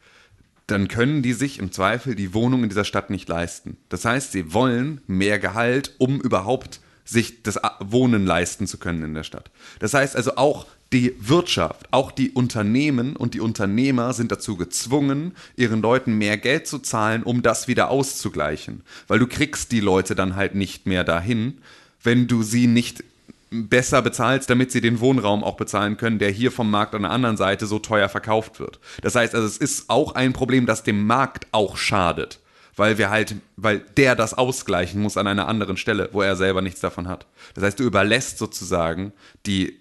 dann 0.67 0.87
können 0.87 1.21
die 1.21 1.33
sich 1.33 1.59
im 1.59 1.71
Zweifel 1.71 2.15
die 2.15 2.33
Wohnung 2.33 2.63
in 2.63 2.69
dieser 2.69 2.85
Stadt 2.85 3.09
nicht 3.09 3.27
leisten. 3.27 3.77
Das 3.89 4.05
heißt, 4.05 4.31
sie 4.31 4.53
wollen 4.53 5.01
mehr 5.05 5.37
Gehalt, 5.37 5.95
um 5.97 6.19
überhaupt 6.19 6.79
sich 7.03 7.43
das 7.43 7.59
Wohnen 7.79 8.25
leisten 8.25 8.67
zu 8.67 8.77
können 8.77 9.03
in 9.03 9.13
der 9.13 9.23
Stadt. 9.23 9.51
Das 9.79 9.93
heißt 9.93 10.15
also 10.15 10.37
auch 10.37 10.65
die 10.93 11.15
Wirtschaft, 11.19 11.87
auch 11.91 12.11
die 12.11 12.31
Unternehmen 12.31 13.15
und 13.15 13.33
die 13.33 13.39
Unternehmer 13.39 14.13
sind 14.13 14.31
dazu 14.31 14.57
gezwungen, 14.57 15.33
ihren 15.55 15.81
Leuten 15.81 16.17
mehr 16.17 16.37
Geld 16.37 16.67
zu 16.67 16.79
zahlen, 16.79 17.23
um 17.23 17.41
das 17.41 17.67
wieder 17.67 17.89
auszugleichen. 17.89 18.81
Weil 19.07 19.19
du 19.19 19.27
kriegst 19.27 19.71
die 19.71 19.79
Leute 19.79 20.15
dann 20.15 20.35
halt 20.35 20.53
nicht 20.53 20.85
mehr 20.85 21.03
dahin, 21.03 21.59
wenn 22.03 22.27
du 22.27 22.43
sie 22.43 22.67
nicht 22.67 23.03
besser 23.51 24.01
bezahlst, 24.01 24.49
damit 24.49 24.71
sie 24.71 24.81
den 24.81 24.99
Wohnraum 25.01 25.43
auch 25.43 25.57
bezahlen 25.57 25.97
können, 25.97 26.19
der 26.19 26.31
hier 26.31 26.51
vom 26.51 26.71
Markt 26.71 26.95
an 26.95 27.01
der 27.03 27.11
anderen 27.11 27.37
Seite 27.37 27.67
so 27.67 27.79
teuer 27.79 28.07
verkauft 28.07 28.59
wird. 28.59 28.79
Das 29.01 29.15
heißt 29.15 29.35
also, 29.35 29.45
es 29.45 29.57
ist 29.57 29.89
auch 29.89 30.15
ein 30.15 30.33
Problem, 30.33 30.65
das 30.65 30.83
dem 30.83 31.05
Markt 31.05 31.47
auch 31.51 31.75
schadet, 31.75 32.39
weil 32.77 32.97
wir 32.97 33.09
halt, 33.09 33.35
weil 33.57 33.79
der 33.97 34.15
das 34.15 34.33
ausgleichen 34.33 35.01
muss 35.01 35.17
an 35.17 35.27
einer 35.27 35.49
anderen 35.49 35.75
Stelle, 35.75 36.09
wo 36.13 36.21
er 36.21 36.37
selber 36.37 36.61
nichts 36.61 36.79
davon 36.79 37.09
hat. 37.09 37.25
Das 37.53 37.63
heißt, 37.65 37.79
du 37.79 37.83
überlässt 37.83 38.37
sozusagen 38.37 39.11
die, 39.45 39.80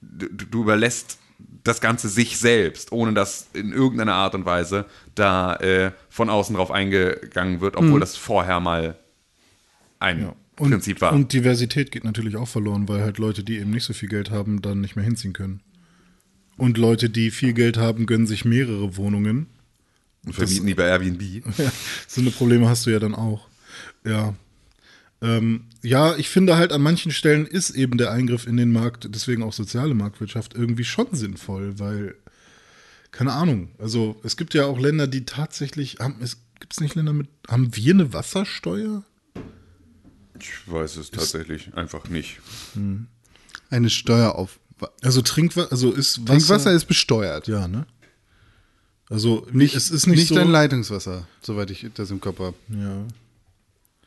du, 0.00 0.26
du 0.28 0.62
überlässt 0.62 1.18
das 1.64 1.80
Ganze 1.80 2.08
sich 2.08 2.38
selbst, 2.38 2.92
ohne 2.92 3.12
dass 3.12 3.48
in 3.54 3.72
irgendeiner 3.72 4.14
Art 4.14 4.34
und 4.34 4.44
Weise 4.44 4.86
da 5.14 5.56
äh, 5.56 5.92
von 6.08 6.28
außen 6.30 6.54
drauf 6.56 6.70
eingegangen 6.70 7.60
wird, 7.60 7.76
obwohl 7.76 8.00
das 8.00 8.16
vorher 8.16 8.60
mal 8.60 8.96
ein 9.98 10.32
Und, 10.58 10.70
Prinzip 10.70 11.00
war. 11.00 11.12
und 11.12 11.32
Diversität 11.32 11.90
geht 11.92 12.04
natürlich 12.04 12.36
auch 12.36 12.48
verloren, 12.48 12.88
weil 12.88 13.02
halt 13.02 13.18
Leute, 13.18 13.42
die 13.44 13.58
eben 13.58 13.70
nicht 13.70 13.84
so 13.84 13.92
viel 13.92 14.08
Geld 14.08 14.30
haben, 14.30 14.62
dann 14.62 14.80
nicht 14.80 14.96
mehr 14.96 15.04
hinziehen 15.04 15.32
können. 15.32 15.60
Und 16.56 16.76
Leute, 16.76 17.08
die 17.08 17.30
viel 17.30 17.54
Geld 17.54 17.78
haben, 17.78 18.04
gönnen 18.06 18.26
sich 18.26 18.44
mehrere 18.44 18.96
Wohnungen. 18.98 19.46
Und 20.26 20.34
vermieten 20.34 20.66
die 20.66 20.74
bei 20.74 20.84
Airbnb. 20.88 21.22
Ja, 21.58 21.72
so 22.06 22.20
eine 22.20 22.30
Probleme 22.30 22.68
hast 22.68 22.84
du 22.84 22.90
ja 22.90 22.98
dann 22.98 23.14
auch. 23.14 23.48
Ja. 24.04 24.34
Ähm, 25.22 25.66
ja, 25.82 26.16
ich 26.16 26.28
finde 26.30 26.56
halt 26.56 26.72
an 26.72 26.80
manchen 26.80 27.12
Stellen 27.12 27.46
ist 27.46 27.70
eben 27.70 27.98
der 27.98 28.10
Eingriff 28.10 28.46
in 28.46 28.56
den 28.56 28.72
Markt, 28.72 29.08
deswegen 29.10 29.42
auch 29.42 29.52
soziale 29.52 29.94
Marktwirtschaft, 29.94 30.54
irgendwie 30.54 30.84
schon 30.84 31.08
sinnvoll, 31.12 31.78
weil, 31.78 32.14
keine 33.10 33.32
Ahnung, 33.32 33.70
also 33.78 34.18
es 34.22 34.36
gibt 34.36 34.54
ja 34.54 34.64
auch 34.64 34.78
Länder, 34.78 35.06
die 35.06 35.24
tatsächlich, 35.26 35.98
haben, 35.98 36.16
es 36.22 36.38
gibt 36.58 36.72
es 36.72 36.80
nicht 36.80 36.94
Länder 36.94 37.12
mit, 37.12 37.28
haben 37.48 37.74
wir 37.76 37.94
eine 37.94 38.12
Wassersteuer? 38.12 39.04
Ich 40.38 40.50
weiß 40.66 40.96
es 40.96 41.10
tatsächlich 41.10 41.74
einfach 41.74 42.08
nicht. 42.08 42.38
Eine 43.68 43.90
Steuer 43.90 44.36
auf 44.36 44.58
Also 45.02 45.20
Trinkwasser, 45.20 45.70
also 45.70 45.92
ist 45.92 46.22
Wasser, 46.22 46.32
Trinkwasser 46.32 46.72
ist 46.72 46.86
besteuert. 46.86 47.46
ja, 47.46 47.68
ne? 47.68 47.86
Also 49.10 49.46
Nicht, 49.52 49.74
es 49.74 49.90
ist 49.90 50.06
nicht, 50.06 50.28
so, 50.28 50.36
dein 50.36 50.48
Leitungswasser, 50.48 51.26
soweit 51.42 51.70
ich 51.72 51.84
das 51.94 52.10
im 52.10 52.20
Kopf 52.20 52.38
habe. 52.38 52.54
ja. 52.68 53.04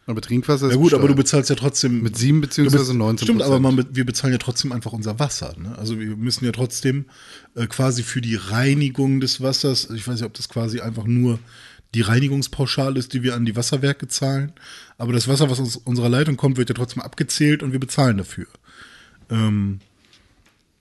Aber 0.06 0.20
Trinkwasser 0.22 0.68
ist 0.68 0.74
Ja 0.74 0.78
gut, 0.78 0.94
aber 0.94 1.04
du 1.08 1.16
besteuert. 1.16 1.18
bezahlst 1.46 1.50
ja 1.50 1.56
trotzdem 1.56 2.02
Mit 2.02 2.18
sieben 2.18 2.42
beziehungsweise 2.42 2.84
Du 2.86 2.90
bez- 2.92 2.98
19 2.98 3.26
Stimmt, 3.26 3.42
aber 3.42 3.60
man, 3.60 3.86
wir 3.92 4.06
bezahlen 4.06 4.34
ja 4.34 4.38
trotzdem 4.40 4.72
einfach 4.74 4.92
unser 4.92 5.18
Wasser. 5.20 5.56
Ne? 5.58 5.78
Also 5.78 6.00
wir 6.00 6.16
müssen 6.18 6.44
ja 6.46 6.52
trotzdem 6.52 7.06
äh, 7.56 7.68
quasi 7.68 8.04
für 8.04 8.20
die 8.22 8.36
Reinigung 8.36 9.20
des 9.22 9.40
Wassers, 9.42 9.90
ich 9.92 10.06
weiß 10.08 10.16
nicht, 10.16 10.26
ob 10.26 10.34
das 10.34 10.50
quasi 10.50 10.82
einfach 10.82 11.06
nur 11.06 11.40
die 11.96 12.02
Reinigungspauschale 12.02 12.98
ist, 13.00 13.14
die 13.14 13.24
wir 13.24 13.36
an 13.36 13.46
die 13.46 13.56
Wasserwerke 13.56 14.08
zahlen, 14.08 14.52
aber 14.98 15.14
das 15.14 15.28
Wasser, 15.28 15.50
was 15.50 15.60
aus 15.60 15.76
unserer 15.78 16.10
Leitung 16.10 16.38
kommt, 16.38 16.58
wird 16.58 16.70
ja 16.70 16.76
trotzdem 16.76 17.02
abgezählt 17.04 17.62
und 17.64 17.72
wir 17.72 17.80
bezahlen 17.80 18.18
dafür. 18.18 18.48
Ähm, 19.30 19.80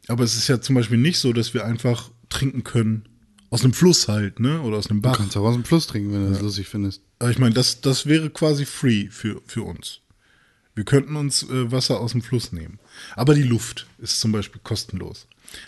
aber 0.09 0.25
es 0.25 0.35
ist 0.37 0.49
ja 0.49 0.61
zum 0.61 0.75
Beispiel 0.75 0.99
nicht 0.99 1.19
so, 1.19 1.33
dass 1.33 1.55
wir 1.55 1.65
einfach 1.65 2.11
trinken 2.29 2.65
können 2.65 3.05
aus 3.53 3.63
einem 3.63 3.73
Fluss 3.75 4.09
halt, 4.09 4.41
ne? 4.41 4.61
Oder 4.63 4.79
aus 4.79 4.89
einem 4.91 5.03
Du 5.03 5.09
Bach. 5.11 5.19
kannst 5.19 5.37
auch 5.37 5.45
aus 5.45 5.55
dem 5.55 5.65
Fluss 5.65 5.87
trinken, 5.87 6.13
wenn 6.13 6.25
du 6.25 6.31
das 6.33 6.41
lustig 6.41 6.69
findest. 6.69 7.03
Aber 7.19 7.31
ich 7.31 7.39
meine, 7.39 7.55
das, 7.55 7.81
das 7.81 8.07
wäre 8.07 8.31
quasi 8.31 8.65
free 8.67 9.09
für, 9.11 9.41
für 9.47 9.63
uns. 9.63 10.01
Wir 10.75 10.85
könnten 10.85 11.17
uns 11.17 11.43
äh, 11.43 11.71
Wasser 11.71 12.01
aus 12.01 12.13
dem 12.13 12.23
Fluss 12.23 12.51
nehmen. 12.53 12.79
Aber 13.15 13.35
die 13.35 13.43
Luft 13.43 13.87
ist 13.99 14.21
zum 14.21 14.33
Beispiel 14.33 14.61
kostenlos. 14.65 15.27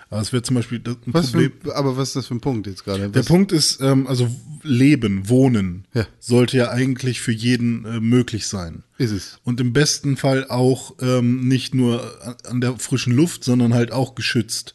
Aber 0.08 0.22
es 0.22 0.32
wäre 0.32 0.42
zum 0.42 0.56
Beispiel 0.56 0.78
das- 0.78 0.96
ein 1.06 1.12
Was 1.12 1.32
Problem. 1.32 1.52
ein- 1.64 1.70
aber 1.72 1.98
was 1.98 2.08
ist 2.08 2.16
das 2.16 2.26
für 2.28 2.34
ein 2.34 2.40
Punkt 2.40 2.66
jetzt 2.66 2.84
gerade? 2.84 3.10
Der 3.10 3.22
Punkt 3.22 3.52
ist, 3.52 3.82
ähm, 3.82 4.06
also 4.06 4.34
Leben, 4.62 5.28
Wohnen 5.28 5.84
Ja. 5.92 6.06
sollte 6.20 6.56
ja 6.56 6.70
eigentlich 6.70 7.20
für 7.20 7.32
jeden 7.32 7.84
äh, 7.84 8.00
möglich 8.00 8.46
sein. 8.46 8.82
Ist 8.96 9.10
es. 9.10 9.38
Und 9.44 9.60
im 9.60 9.74
besten 9.74 10.16
Fall 10.16 10.48
auch 10.48 10.94
ähm, 11.02 11.46
nicht 11.48 11.74
nur 11.74 12.02
an- 12.26 12.36
an 12.44 12.60
der 12.62 12.78
frischen 12.78 13.12
Luft, 13.14 13.44
sondern 13.44 13.74
halt 13.74 13.92
auch 13.92 14.14
geschützt. 14.14 14.74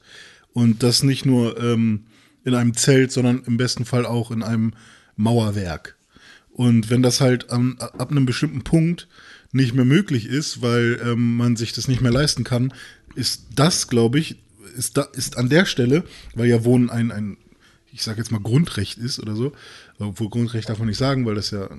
Und 0.53 0.83
das 0.83 1.01
nicht 1.01 1.25
nur 1.25 1.59
ähm, 1.59 2.05
in 2.49 2.55
einem 2.55 2.75
Zelt, 2.75 3.11
sondern 3.11 3.43
im 3.45 3.57
besten 3.57 3.85
Fall 3.85 4.05
auch 4.05 4.31
in 4.31 4.43
einem 4.43 4.73
Mauerwerk. 5.15 5.95
Und 6.51 6.89
wenn 6.89 7.01
das 7.01 7.21
halt 7.21 7.51
am, 7.51 7.77
ab 7.79 8.11
einem 8.11 8.25
bestimmten 8.25 8.63
Punkt 8.63 9.07
nicht 9.51 9.73
mehr 9.73 9.85
möglich 9.85 10.27
ist, 10.27 10.61
weil 10.61 10.99
ähm, 11.03 11.37
man 11.37 11.55
sich 11.55 11.73
das 11.73 11.87
nicht 11.87 12.01
mehr 12.01 12.11
leisten 12.11 12.43
kann, 12.43 12.73
ist 13.15 13.47
das, 13.55 13.87
glaube 13.87 14.19
ich, 14.19 14.37
ist, 14.77 14.97
da, 14.97 15.03
ist 15.13 15.37
an 15.37 15.49
der 15.49 15.65
Stelle, 15.65 16.03
weil 16.35 16.47
ja 16.47 16.63
Wohnen 16.63 16.89
ein, 16.89 17.11
ein 17.11 17.37
ich 17.91 18.03
sage 18.03 18.19
jetzt 18.19 18.31
mal 18.31 18.41
Grundrecht 18.41 18.97
ist 18.97 19.19
oder 19.19 19.35
so, 19.35 19.53
obwohl 19.97 20.29
Grundrecht 20.29 20.69
darf 20.69 20.77
man 20.77 20.87
nicht 20.87 20.97
sagen, 20.97 21.25
weil 21.25 21.35
das 21.35 21.51
ja 21.51 21.69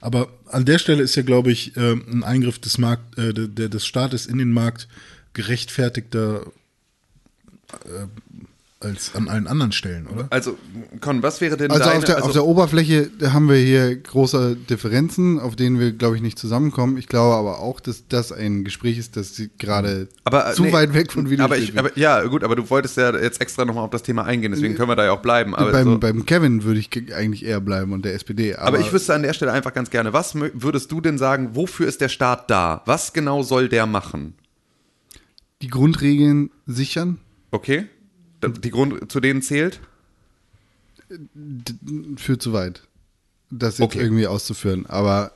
aber 0.00 0.32
an 0.46 0.64
der 0.64 0.78
Stelle 0.78 1.02
ist 1.02 1.14
ja, 1.14 1.22
glaube 1.22 1.52
ich, 1.52 1.76
ähm, 1.76 2.04
ein 2.10 2.24
Eingriff 2.24 2.58
des 2.58 2.78
Markt, 2.78 3.18
äh, 3.18 3.32
des 3.32 3.86
Staates 3.86 4.26
in 4.26 4.38
den 4.38 4.50
Markt 4.50 4.88
gerechtfertigter 5.32 6.46
äh, 7.84 8.06
als 8.82 9.14
an 9.14 9.28
allen 9.28 9.46
anderen 9.46 9.72
Stellen, 9.72 10.06
oder? 10.06 10.26
Also, 10.30 10.56
Con, 11.02 11.22
was 11.22 11.42
wäre 11.42 11.58
denn 11.58 11.70
Also, 11.70 11.84
deine... 11.84 11.98
auf, 11.98 12.04
der, 12.04 12.24
auf 12.24 12.32
der 12.32 12.46
Oberfläche 12.46 13.10
haben 13.24 13.46
wir 13.48 13.56
hier 13.56 13.94
große 13.94 14.56
Differenzen, 14.56 15.38
auf 15.38 15.54
denen 15.54 15.78
wir, 15.78 15.92
glaube 15.92 16.16
ich, 16.16 16.22
nicht 16.22 16.38
zusammenkommen. 16.38 16.96
Ich 16.96 17.06
glaube 17.06 17.34
aber 17.34 17.58
auch, 17.58 17.80
dass 17.80 18.08
das 18.08 18.32
ein 18.32 18.64
Gespräch 18.64 18.96
ist, 18.96 19.18
das 19.18 19.40
gerade 19.58 20.08
aber, 20.24 20.50
äh, 20.50 20.54
zu 20.54 20.62
nee, 20.62 20.72
weit 20.72 20.94
weg 20.94 21.12
von 21.12 21.28
Videospielen 21.28 21.78
aber 21.78 21.88
ich, 21.90 21.94
aber 21.94 21.98
Ja, 21.98 22.22
gut, 22.24 22.42
aber 22.42 22.56
du 22.56 22.70
wolltest 22.70 22.96
ja 22.96 23.14
jetzt 23.14 23.42
extra 23.42 23.66
nochmal 23.66 23.84
auf 23.84 23.90
das 23.90 24.02
Thema 24.02 24.24
eingehen, 24.24 24.50
deswegen 24.52 24.74
können 24.76 24.88
wir 24.88 24.96
da 24.96 25.04
ja 25.04 25.12
auch 25.12 25.20
bleiben. 25.20 25.54
Aber, 25.54 25.72
beim, 25.72 25.84
so, 25.84 25.98
beim 25.98 26.24
Kevin 26.24 26.64
würde 26.64 26.80
ich 26.80 26.88
ge- 26.88 27.12
eigentlich 27.12 27.44
eher 27.44 27.60
bleiben 27.60 27.92
und 27.92 28.06
der 28.06 28.14
SPD. 28.14 28.54
Aber, 28.56 28.68
aber 28.68 28.80
ich 28.80 28.90
wüsste 28.94 29.14
an 29.14 29.22
der 29.22 29.34
Stelle 29.34 29.52
einfach 29.52 29.74
ganz 29.74 29.90
gerne, 29.90 30.14
was 30.14 30.34
würdest 30.34 30.90
du 30.90 31.02
denn 31.02 31.18
sagen, 31.18 31.50
wofür 31.52 31.86
ist 31.86 32.00
der 32.00 32.08
Staat 32.08 32.50
da? 32.50 32.80
Was 32.86 33.12
genau 33.12 33.42
soll 33.42 33.68
der 33.68 33.84
machen? 33.84 34.32
die 35.62 35.68
Grundregeln 35.68 36.50
sichern, 36.66 37.18
Okay? 37.50 37.84
Die 38.42 38.70
Grund, 38.70 39.10
zu 39.12 39.20
denen 39.20 39.42
zählt? 39.42 39.80
führt 42.16 42.40
zu 42.42 42.52
weit, 42.52 42.82
das 43.50 43.78
jetzt 43.78 43.86
Okay. 43.86 44.00
irgendwie 44.00 44.26
auszuführen. 44.26 44.86
Aber 44.86 45.32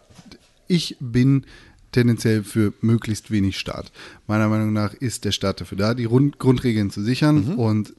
ich 0.69 0.97
bin 1.01 1.47
tendenziell 1.93 2.45
für 2.45 2.73
möglichst 2.81 3.31
wenig 3.31 3.59
Staat. 3.59 3.91
Meiner 4.27 4.49
Meinung 4.49 4.73
nach 4.73 4.95
ist 4.95 5.25
der 5.25 5.33
Staat 5.33 5.61
dafür 5.61 5.79
da, 5.79 5.95
die 5.95 6.05
Rund 6.05 6.39
Grundregeln 6.39 6.91
zu 6.91 7.03
sichern 7.03 7.47
Mhm. 7.47 7.59
und 7.59 7.95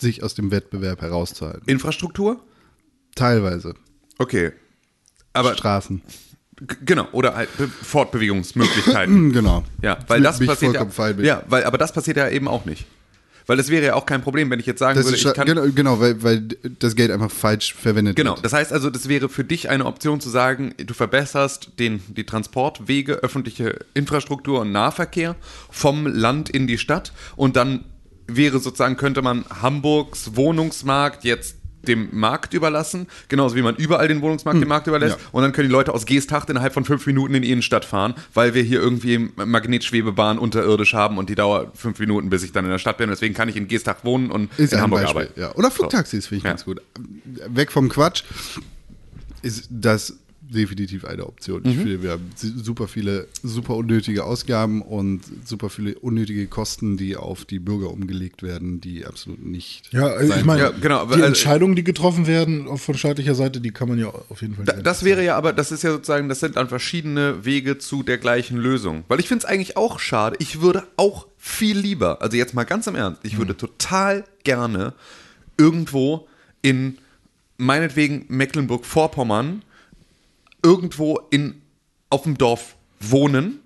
sich 0.00 0.22
aus 0.22 0.34
dem 0.34 0.50
Wettbewerb 0.50 1.00
herauszuhalten. 1.02 1.62
Infrastruktur? 1.66 2.42
Teilweise. 3.14 3.74
Okay. 4.18 4.52
Aber 5.32 5.54
Straßen. 5.54 6.02
genau, 6.84 7.08
oder 7.12 7.34
halt 7.36 7.56
Be 7.56 7.68
Fortbewegungsmöglichkeiten. 7.68 9.32
Genau. 9.32 9.64
ja, 9.82 9.98
weil 10.08 10.20
das 10.22 10.40
ich 10.40 10.46
passiert 10.46 10.74
ja, 10.74 10.84
ja, 11.22 11.42
weil 11.48 11.64
aber 11.64 11.78
das 11.78 11.92
passiert 11.92 12.16
ja 12.16 12.28
eben 12.28 12.48
auch 12.48 12.64
nicht. 12.64 12.86
Weil 13.46 13.58
es 13.58 13.68
wäre 13.68 13.84
ja 13.84 13.94
auch 13.94 14.06
kein 14.06 14.22
Problem, 14.22 14.50
wenn 14.50 14.58
ich 14.60 14.66
jetzt 14.66 14.78
sagen 14.78 14.96
Das 14.96 15.04
würde, 15.06 15.18
ich 15.18 15.34
kann 15.34 15.46
genau, 15.46 15.66
genau 15.74 16.00
weil, 16.00 16.22
weil 16.22 16.42
das 16.78 16.96
Geld 16.96 17.10
einfach 17.10 17.30
falsch 17.30 17.74
verwendet 17.74 18.16
Genau, 18.16 18.36
wird. 18.36 18.44
das 18.44 18.52
heißt 18.52 18.72
also, 18.72 18.90
das 18.90 19.08
wäre 19.08 19.28
für 19.28 19.44
dich 19.44 19.68
eine 19.68 19.84
Option 19.86 20.20
zu 20.20 20.30
sagen, 20.30 20.74
du 20.78 20.94
verbesserst 20.94 21.72
den, 21.78 22.02
die 22.08 22.24
Transportwege, 22.24 23.14
öffentliche 23.16 23.84
Infrastruktur 23.94 24.60
und 24.60 24.72
Nahverkehr 24.72 25.36
vom 25.70 26.06
Land 26.06 26.48
in 26.50 26.66
die 26.66 26.78
Stadt 26.78 27.12
und 27.36 27.56
dann 27.56 27.84
wäre 28.26 28.58
sozusagen, 28.60 28.96
könnte 28.96 29.20
man 29.20 29.44
Hamburgs 29.60 30.36
Wohnungsmarkt 30.36 31.24
jetzt 31.24 31.56
dem 31.88 32.08
Markt 32.12 32.54
überlassen, 32.54 33.06
genauso 33.28 33.56
wie 33.56 33.62
man 33.62 33.76
überall 33.76 34.08
den 34.08 34.20
Wohnungsmarkt 34.22 34.60
dem 34.60 34.68
Markt 34.68 34.86
überlässt 34.86 35.18
ja. 35.18 35.28
und 35.32 35.42
dann 35.42 35.52
können 35.52 35.68
die 35.68 35.72
Leute 35.72 35.92
aus 35.94 36.06
Geesthacht 36.06 36.50
innerhalb 36.50 36.72
von 36.74 36.84
fünf 36.84 37.06
Minuten 37.06 37.34
in 37.34 37.42
die 37.42 37.50
Innenstadt 37.50 37.84
fahren, 37.84 38.14
weil 38.34 38.54
wir 38.54 38.62
hier 38.62 38.80
irgendwie 38.80 39.30
Magnetschwebebahn 39.36 40.38
unterirdisch 40.38 40.94
haben 40.94 41.18
und 41.18 41.28
die 41.30 41.34
dauert 41.34 41.76
fünf 41.76 41.98
Minuten, 41.98 42.30
bis 42.30 42.42
ich 42.42 42.52
dann 42.52 42.64
in 42.64 42.70
der 42.70 42.78
Stadt 42.78 42.98
bin. 42.98 43.08
Deswegen 43.10 43.34
kann 43.34 43.48
ich 43.48 43.56
in 43.56 43.68
Geesthacht 43.68 44.04
wohnen 44.04 44.30
und 44.30 44.50
Ist 44.58 44.72
in 44.72 44.80
Hamburg 44.80 45.02
Beispiel, 45.02 45.22
arbeiten. 45.22 45.40
ja. 45.40 45.54
Oder 45.54 45.70
Flugtaxis 45.70 46.26
finde 46.26 46.38
ich 46.38 46.44
Ja. 46.44 46.50
ganz 46.50 46.64
gut. 46.64 46.80
Weg 47.48 47.72
vom 47.72 47.88
Quatsch 47.88 48.24
ist 49.42 49.66
das 49.70 50.14
definitiv 50.52 51.04
eine 51.04 51.26
Option. 51.26 51.62
Mhm. 51.62 51.70
Ich 51.70 51.76
finde, 51.76 52.02
wir 52.02 52.10
haben 52.12 52.30
super 52.36 52.88
viele, 52.88 53.28
super 53.42 53.76
unnötige 53.76 54.24
Ausgaben 54.24 54.82
und 54.82 55.22
super 55.44 55.70
viele 55.70 55.98
unnötige 55.98 56.46
Kosten, 56.46 56.96
die 56.96 57.16
auf 57.16 57.44
die 57.44 57.58
Bürger 57.58 57.90
umgelegt 57.90 58.42
werden, 58.42 58.80
die 58.80 59.06
absolut 59.06 59.44
nicht. 59.44 59.92
Ja, 59.92 60.06
also 60.06 60.28
sein 60.28 60.40
ich 60.40 60.44
meine, 60.44 60.62
Ja, 60.62 60.70
genau, 60.70 61.06
die 61.06 61.14
also- 61.14 61.24
Entscheidungen, 61.24 61.76
die 61.76 61.84
getroffen 61.84 62.26
werden 62.26 62.76
von 62.76 62.94
staatlicher 62.96 63.34
Seite, 63.34 63.60
die 63.60 63.70
kann 63.70 63.88
man 63.88 63.98
ja 63.98 64.08
auf 64.28 64.42
jeden 64.42 64.54
Fall. 64.54 64.64
Da, 64.64 64.74
das 64.74 65.04
wäre 65.04 65.24
ja 65.24 65.36
aber, 65.36 65.52
das 65.52 65.72
ist 65.72 65.82
ja 65.82 65.92
sozusagen, 65.92 66.28
das 66.28 66.40
sind 66.40 66.56
dann 66.56 66.68
verschiedene 66.68 67.44
Wege 67.44 67.78
zu 67.78 68.02
der 68.02 68.18
gleichen 68.18 68.56
Lösung. 68.56 69.04
Weil 69.08 69.20
ich 69.20 69.28
finde 69.28 69.44
es 69.44 69.50
eigentlich 69.50 69.76
auch 69.76 69.98
schade. 69.98 70.36
Ich 70.40 70.60
würde 70.60 70.84
auch 70.96 71.26
viel 71.38 71.78
lieber, 71.78 72.22
also 72.22 72.36
jetzt 72.36 72.54
mal 72.54 72.64
ganz 72.64 72.86
im 72.86 72.94
Ernst, 72.94 73.20
ich 73.22 73.38
würde 73.38 73.56
total 73.56 74.24
gerne 74.44 74.94
irgendwo 75.58 76.26
in 76.62 76.98
meinetwegen 77.56 78.24
Mecklenburg-Vorpommern 78.28 79.62
irgendwo 80.64 81.20
in, 81.30 81.62
auf 82.10 82.22
dem 82.22 82.36
Dorf 82.36 82.74
wohnen, 82.98 83.60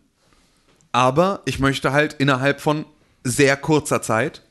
aber 0.93 1.43
ich 1.47 1.59
möchte 1.59 1.93
halt 1.93 2.15
innerhalb 2.15 2.61
von 2.61 2.85
sehr 3.25 3.57
kurzer 3.57 4.03
Zeit 4.03 4.43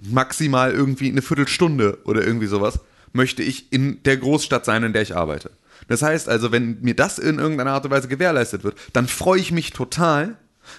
maximal 0.00 0.72
irgendwie 0.72 1.10
eine 1.10 1.22
Viertelstunde 1.22 1.98
oder 2.04 2.24
irgendwie 2.24 2.46
sowas, 2.46 2.80
möchte 3.12 3.42
ich 3.42 3.72
in 3.72 4.02
der 4.04 4.16
Großstadt 4.16 4.64
sein, 4.64 4.82
in 4.82 4.92
der 4.92 5.02
ich 5.02 5.14
arbeite. 5.14 5.50
Das 5.88 6.02
heißt 6.02 6.28
also, 6.28 6.52
wenn 6.52 6.80
mir 6.80 6.94
das 6.94 7.18
in 7.18 7.38
irgendeiner 7.38 7.72
Art 7.72 7.84
und 7.84 7.90
Weise 7.90 8.08
gewährleistet 8.08 8.64
wird, 8.64 8.76
dann 8.92 9.06
freue 9.06 9.40
ich 9.40 9.52
mich 9.52 9.72
total, 9.72 10.36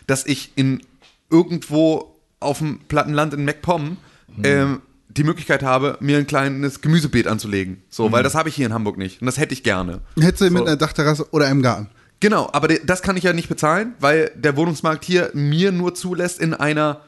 dass 0.07 0.25
ich 0.25 0.53
in 0.55 0.82
irgendwo 1.29 2.15
auf 2.39 2.59
dem 2.59 2.79
Plattenland 2.88 3.34
in 3.34 3.45
MacPom 3.45 3.97
ähm, 4.43 4.82
die 5.18 5.24
Möglichkeit 5.24 5.64
habe, 5.64 5.97
mir 5.99 6.18
ein 6.18 6.28
kleines 6.28 6.82
Gemüsebeet 6.82 7.28
anzulegen. 7.28 7.84
So, 7.89 8.12
weil 8.12 8.24
das 8.24 8.36
habe 8.36 8.49
ich 8.49 8.55
hier 8.55 8.66
in 8.66 8.74
Hamburg 8.74 8.97
nicht. 8.97 9.22
Und 9.22 9.26
das 9.26 9.38
hätte 9.38 9.53
ich 9.53 9.64
gerne. 9.64 10.01
Hättest 10.20 10.41
du 10.41 10.45
mit 10.45 10.59
So. 10.59 10.66
einer 10.66 10.78
Dachterrasse 10.78 11.28
oder 11.32 11.47
einem 11.47 11.62
Garten. 11.62 11.88
Genau, 12.20 12.49
aber 12.53 12.68
das 12.68 13.01
kann 13.01 13.18
ich 13.18 13.24
ja 13.24 13.34
nicht 13.34 13.49
bezahlen, 13.49 13.95
weil 13.99 14.32
der 14.36 14.55
Wohnungsmarkt 14.55 15.03
hier 15.03 15.32
mir 15.34 15.72
nur 15.72 15.95
zulässt, 15.95 16.39
in 16.39 16.53
einer 16.53 17.01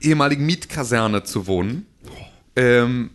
ehemaligen 0.00 0.46
Mietkaserne 0.46 1.24
zu 1.24 1.46
wohnen. 1.46 1.86
Ähm, 2.56 3.10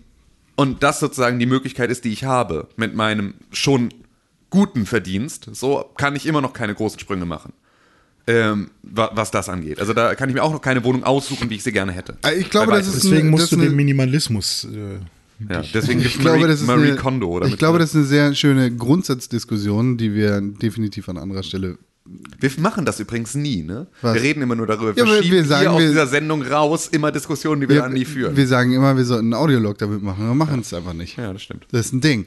und 0.56 0.84
das 0.84 1.00
sozusagen 1.00 1.40
die 1.40 1.48
Möglichkeit 1.48 1.90
ist, 1.90 2.06
die 2.06 2.14
ich 2.14 2.24
habe 2.24 2.68
mit 2.76 2.96
meinem 2.96 3.34
schon 3.52 3.90
guten 4.52 4.86
Verdienst. 4.86 5.50
So 5.54 5.86
kann 5.98 6.16
ich 6.16 6.28
immer 6.28 6.42
noch 6.42 6.54
keine 6.54 6.76
großen 6.76 7.00
Sprünge 7.00 7.26
machen. 7.26 7.54
Ähm, 8.28 8.70
wa 8.84 9.10
was 9.16 9.32
das 9.32 9.50
angeht. 9.50 9.80
Also 9.80 9.94
da 9.94 10.14
kann 10.16 10.30
ich 10.30 10.36
mir 10.36 10.44
auch 10.44 10.52
noch 10.54 10.62
keine 10.62 10.84
Wohnung 10.84 11.04
aussuchen, 11.04 11.50
wie 11.50 11.56
ich 11.56 11.64
sie 11.64 11.72
gerne 11.72 11.92
hätte. 11.92 12.18
Äh, 12.26 12.36
Ich 12.40 12.50
glaube, 12.50 12.72
das 12.72 12.88
ist 12.88 12.98
Deswegen 13.04 13.22
eine- 13.22 13.30
musst 13.32 13.44
das 13.44 13.50
du 13.52 13.58
den 13.58 13.76
Minimalismus. 13.76 14.66
Äh, 14.72 15.52
ja, 15.52 15.64
deswegen 15.74 16.02
Ich 16.02 16.20
glaube, 16.20 16.48
das 16.48 16.62
ist 16.62 16.68
Marie 16.68 16.90
eine, 16.90 16.96
Kondo. 16.98 17.30
Oder 17.30 17.48
ich 17.48 17.58
glaube, 17.58 17.80
das 17.80 17.90
ist 17.90 17.96
eine 17.96 18.06
sehr 18.06 18.36
schöne 18.36 18.70
Grundsatzdiskussion, 18.76 19.98
die 19.98 20.14
wir 20.14 20.40
definitiv 20.42 21.10
an 21.10 21.18
anderer 21.18 21.42
Stelle 21.44 21.78
Wir 22.40 22.52
machen 22.60 22.86
das 22.86 23.00
übrigens 23.00 23.34
nie, 23.36 23.64
ne? 23.64 23.88
Was? 24.02 24.14
Wir 24.16 24.22
reden 24.22 24.42
immer 24.44 24.56
nur 24.56 24.68
darüber. 24.68 24.90
Ja, 24.92 24.98
Wir 24.98 25.04
aber 25.04 25.24
schieben 25.24 25.38
wir 25.38 25.46
sagen, 25.46 25.62
hier 25.62 25.72
aus 25.72 25.80
wir- 25.82 25.88
dieser 25.90 26.08
Sendung 26.08 26.44
raus 26.44 26.88
immer 26.92 27.12
Diskussionen, 27.12 27.62
die 27.62 27.70
wir, 27.70 27.82
dann 27.82 27.94
nie 27.94 28.06
führen. 28.06 28.36
Wir 28.38 28.48
sagen 28.48 28.74
immer, 28.74 28.96
wir 28.98 29.06
sollten 29.06 29.26
einen 29.26 29.34
Audiolog 29.34 29.78
damit 29.80 30.02
machen, 30.04 30.26
aber 30.26 30.36
machen 30.36 30.60
es 30.62 30.74
einfach 30.74 30.94
nicht. 30.94 31.18
ja, 31.18 31.34
das 31.34 31.42
stimmt. 31.42 31.66
Das 31.72 31.88
ist 31.88 31.94
ein 31.94 32.02
Ding. 32.02 32.26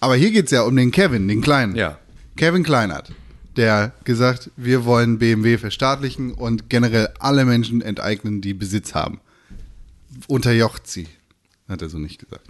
Aber 0.00 0.14
hier 0.16 0.30
geht 0.30 0.46
es 0.46 0.50
ja 0.52 0.62
um 0.62 0.74
den 0.76 0.90
Kevin, 0.90 1.28
den 1.28 1.40
Kleinen. 1.42 1.74
Ja. 1.76 1.98
Kevin 2.36 2.62
Kleinert, 2.62 3.10
der 3.56 3.92
gesagt, 4.04 4.50
wir 4.56 4.84
wollen 4.84 5.18
BMW 5.18 5.58
verstaatlichen 5.58 6.32
und 6.32 6.68
generell 6.68 7.08
alle 7.18 7.44
Menschen 7.44 7.82
enteignen, 7.82 8.40
die 8.40 8.54
Besitz 8.54 8.94
haben. 8.94 9.20
Unterjocht 10.26 10.86
sie, 10.86 11.06
hat 11.68 11.82
er 11.82 11.88
so 11.88 11.98
nicht 11.98 12.20
gesagt. 12.20 12.48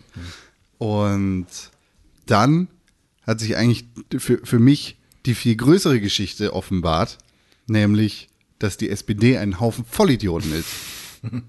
Und 0.78 1.46
dann 2.26 2.68
hat 3.26 3.40
sich 3.40 3.56
eigentlich 3.56 3.84
für, 4.18 4.44
für 4.44 4.58
mich 4.58 4.96
die 5.26 5.34
viel 5.34 5.56
größere 5.56 6.00
Geschichte 6.00 6.52
offenbart, 6.52 7.18
nämlich, 7.66 8.28
dass 8.58 8.76
die 8.76 8.90
SPD 8.90 9.38
ein 9.38 9.60
Haufen 9.60 9.84
Vollidioten 9.84 10.52
ist. 10.52 10.68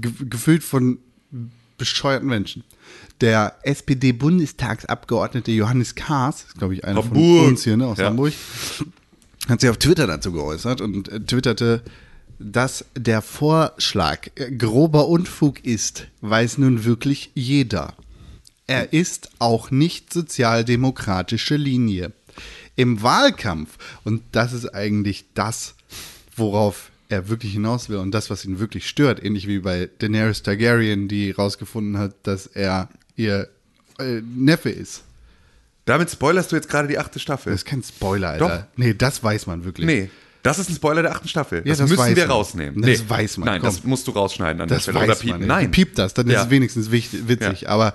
Ge 0.00 0.12
gefüllt 0.30 0.62
von 0.62 0.98
bescheuerten 1.78 2.28
Menschen. 2.28 2.62
Der 3.20 3.54
SPD-Bundestagsabgeordnete 3.62 5.50
Johannes 5.52 5.94
Kahrs, 5.94 6.46
glaube 6.58 6.74
ich, 6.74 6.84
einer 6.84 7.02
Hamburg. 7.02 7.38
von 7.38 7.48
uns 7.48 7.64
hier 7.64 7.76
ne, 7.76 7.86
aus 7.86 7.98
Ja. 7.98 8.06
Hamburg, 8.06 8.32
hat 9.48 9.60
sich 9.60 9.70
auf 9.70 9.76
Twitter 9.78 10.06
dazu 10.06 10.32
geäußert 10.32 10.80
und 10.80 11.08
äh, 11.08 11.20
twitterte, 11.20 11.82
dass 12.38 12.84
der 12.96 13.22
Vorschlag 13.22 14.28
äh, 14.34 14.50
grober 14.50 15.08
Unfug 15.08 15.64
ist, 15.64 16.06
weiß 16.22 16.58
nun 16.58 16.84
wirklich 16.84 17.30
jeder. 17.34 17.94
Er 18.66 18.92
ist 18.92 19.30
auch 19.38 19.70
nicht 19.70 20.12
sozialdemokratische 20.12 21.56
Linie. 21.56 22.12
Im 22.76 23.02
Wahlkampf, 23.02 23.78
und 24.04 24.22
das 24.32 24.52
ist 24.52 24.74
eigentlich 24.74 25.26
das, 25.34 25.74
worauf 26.34 26.90
er 27.10 27.28
wirklich 27.28 27.52
hinaus 27.52 27.88
will 27.90 27.98
und 27.98 28.10
das, 28.12 28.30
was 28.30 28.44
ihn 28.44 28.58
wirklich 28.58 28.88
stört, 28.88 29.22
ähnlich 29.22 29.46
wie 29.46 29.58
bei 29.60 29.88
Daenerys 29.98 30.42
Targaryen, 30.42 31.06
die 31.06 31.30
rausgefunden 31.30 31.98
hat, 31.98 32.14
dass 32.24 32.46
er 32.46 32.88
ihr 33.16 33.48
äh, 33.98 34.20
Neffe 34.22 34.70
ist. 34.70 35.02
Damit 35.86 36.10
spoilerst 36.10 36.50
du 36.50 36.56
jetzt 36.56 36.68
gerade 36.68 36.88
die 36.88 36.98
achte 36.98 37.18
Staffel. 37.18 37.52
Das 37.52 37.60
ist 37.62 37.66
kein 37.66 37.82
Spoiler, 37.82 38.30
Alter. 38.30 38.48
Doch. 38.48 38.64
Nee, 38.76 38.94
das 38.94 39.22
weiß 39.22 39.46
man 39.46 39.64
wirklich. 39.64 39.86
nee, 39.86 40.10
das 40.42 40.58
ist 40.58 40.68
ein 40.70 40.76
Spoiler 40.76 41.02
der 41.02 41.12
achten 41.12 41.28
Staffel. 41.28 41.58
Ja, 41.58 41.64
das, 41.72 41.78
das 41.78 41.90
müssen 41.90 42.00
weiß 42.02 42.16
wir 42.16 42.26
man. 42.26 42.36
rausnehmen. 42.36 42.82
Das 42.82 43.08
weiß 43.08 43.38
man, 43.38 43.46
Nein, 43.46 43.60
komm. 43.60 43.70
das 43.70 43.84
musst 43.84 44.06
du 44.06 44.10
rausschneiden 44.12 44.60
an 44.62 44.68
Das 44.68 44.78
der 44.84 44.92
Stelle. 44.92 44.98
Oder 45.04 45.08
weiß 45.12 45.18
piepen. 45.20 45.38
man. 45.40 45.48
Nein. 45.48 45.70
Piept 45.70 45.98
das, 45.98 46.14
dann 46.14 46.26
ist 46.26 46.32
Ja. 46.34 46.42
es 46.44 46.50
wenigstens 46.50 46.90
wichtig, 46.90 47.28
witzig. 47.28 47.62
Ja. 47.62 47.68
Aber 47.70 47.94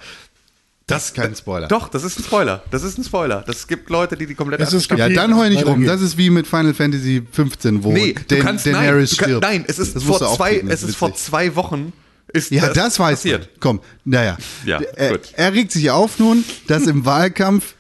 das 0.87 1.05
ist 1.05 1.15
kein 1.15 1.35
Spoiler. 1.35 1.67
Doch, 1.67 1.89
das 1.89 2.03
ist 2.03 2.19
ein 2.19 2.23
Spoiler. 2.23 2.63
Das 2.71 2.81
ist 2.83 2.97
ein 2.97 3.03
Spoiler. 3.03 3.43
Das 3.45 3.67
gibt 3.67 3.89
Leute, 3.91 4.17
die 4.17 4.25
die 4.25 4.33
komplette 4.35 4.63
Es 4.63 4.73
ist 4.73 4.89
Ja, 4.91 5.09
dann 5.09 5.35
heul 5.37 5.49
nicht 5.49 5.65
rum. 5.65 5.85
Das 5.85 6.01
ist 6.01 6.17
wie 6.17 6.29
mit 6.31 6.47
Final 6.47 6.73
Fantasy 6.73 7.21
15, 7.31 7.83
wo 7.83 7.91
Nee, 7.91 8.13
du 8.13 8.21
Dan- 8.35 8.39
kannst, 8.39 8.65
nein, 8.65 8.73
Daenerys 8.75 9.11
du 9.11 9.15
kann, 9.17 9.25
stirbt. 9.29 9.43
nein, 9.43 9.65
es 9.67 9.77
ist, 9.77 9.95
Das 9.95 10.03
vor 10.03 10.17
du 10.17 10.25
zwei, 10.35 10.57
das 10.59 10.81
es 10.83 10.89
ist 10.89 10.95
vor 10.95 11.13
zwei 11.13 11.55
Wochen 11.55 11.93
ist 12.33 12.51
Ja, 12.51 12.71
das, 12.73 12.99
weiß 12.99 13.19
passiert. 13.19 13.41
man. 13.41 13.49
Komm, 13.59 13.81
naja. 14.05 14.37
Ja, 14.65 14.79
er, 14.95 15.19
er 15.33 15.53
regt 15.53 15.71
sich 15.71 15.91
auf 15.91 16.19
nun, 16.19 16.43
dass 16.67 16.87
im 16.87 17.05
Wahlkampf, 17.05 17.75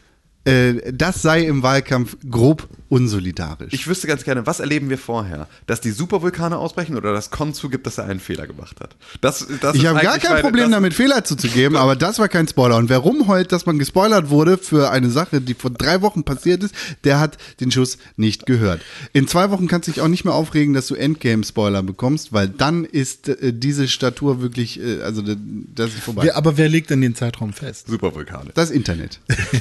äh, 0.45 0.91
das 0.91 1.21
sei 1.21 1.41
im 1.45 1.63
Wahlkampf 1.63 2.17
grob 2.29 2.67
unsolidarisch. 2.89 3.71
Ich 3.73 3.87
wüsste 3.87 4.07
ganz 4.07 4.23
gerne, 4.23 4.45
was 4.45 4.59
erleben 4.59 4.89
wir 4.89 4.97
vorher? 4.97 5.47
Dass 5.67 5.79
die 5.79 5.91
Supervulkane 5.91 6.57
ausbrechen 6.57 6.97
oder 6.97 7.13
dass 7.13 7.29
Kon 7.31 7.53
zugibt, 7.53 7.85
dass 7.85 7.97
er 7.97 8.05
einen 8.05 8.19
Fehler 8.19 8.47
gemacht 8.47 8.79
hat? 8.81 8.95
Das, 9.21 9.47
das 9.61 9.75
ich 9.75 9.85
habe 9.85 10.01
gar 10.01 10.17
kein 10.17 10.31
meine- 10.31 10.41
Problem 10.41 10.71
damit, 10.71 10.93
Fehler 10.93 11.23
zuzugeben, 11.23 11.77
aber 11.77 11.95
das 11.95 12.19
war 12.19 12.27
kein 12.27 12.47
Spoiler. 12.47 12.77
Und 12.77 12.89
wer 12.89 12.97
rumheult, 12.97 13.51
dass 13.51 13.65
man 13.65 13.77
gespoilert 13.79 14.29
wurde 14.29 14.57
für 14.57 14.89
eine 14.89 15.09
Sache, 15.09 15.39
die 15.39 15.53
vor 15.53 15.69
drei 15.69 16.01
Wochen 16.01 16.23
passiert 16.23 16.63
ist, 16.63 16.73
der 17.03 17.19
hat 17.19 17.37
den 17.59 17.71
Schuss 17.71 17.97
nicht 18.17 18.45
gehört. 18.45 18.81
In 19.13 19.27
zwei 19.27 19.51
Wochen 19.51 19.67
kannst 19.67 19.87
du 19.87 19.91
dich 19.91 20.01
auch 20.01 20.07
nicht 20.07 20.25
mehr 20.25 20.33
aufregen, 20.33 20.73
dass 20.73 20.87
du 20.87 20.95
Endgame-Spoiler 20.95 21.83
bekommst, 21.83 22.33
weil 22.33 22.49
dann 22.49 22.85
ist 22.85 23.29
äh, 23.29 23.53
diese 23.53 23.87
Statur 23.87 24.41
wirklich, 24.41 24.79
äh, 24.81 25.01
also 25.01 25.21
das 25.21 25.89
ist 25.91 25.99
vorbei. 25.99 26.23
Wer, 26.23 26.37
aber 26.37 26.57
wer 26.57 26.69
legt 26.69 26.89
denn 26.89 27.01
den 27.01 27.13
Zeitraum 27.15 27.53
fest? 27.53 27.87
Supervulkane. 27.87 28.51
das 28.55 28.71
Internet. 28.71 29.19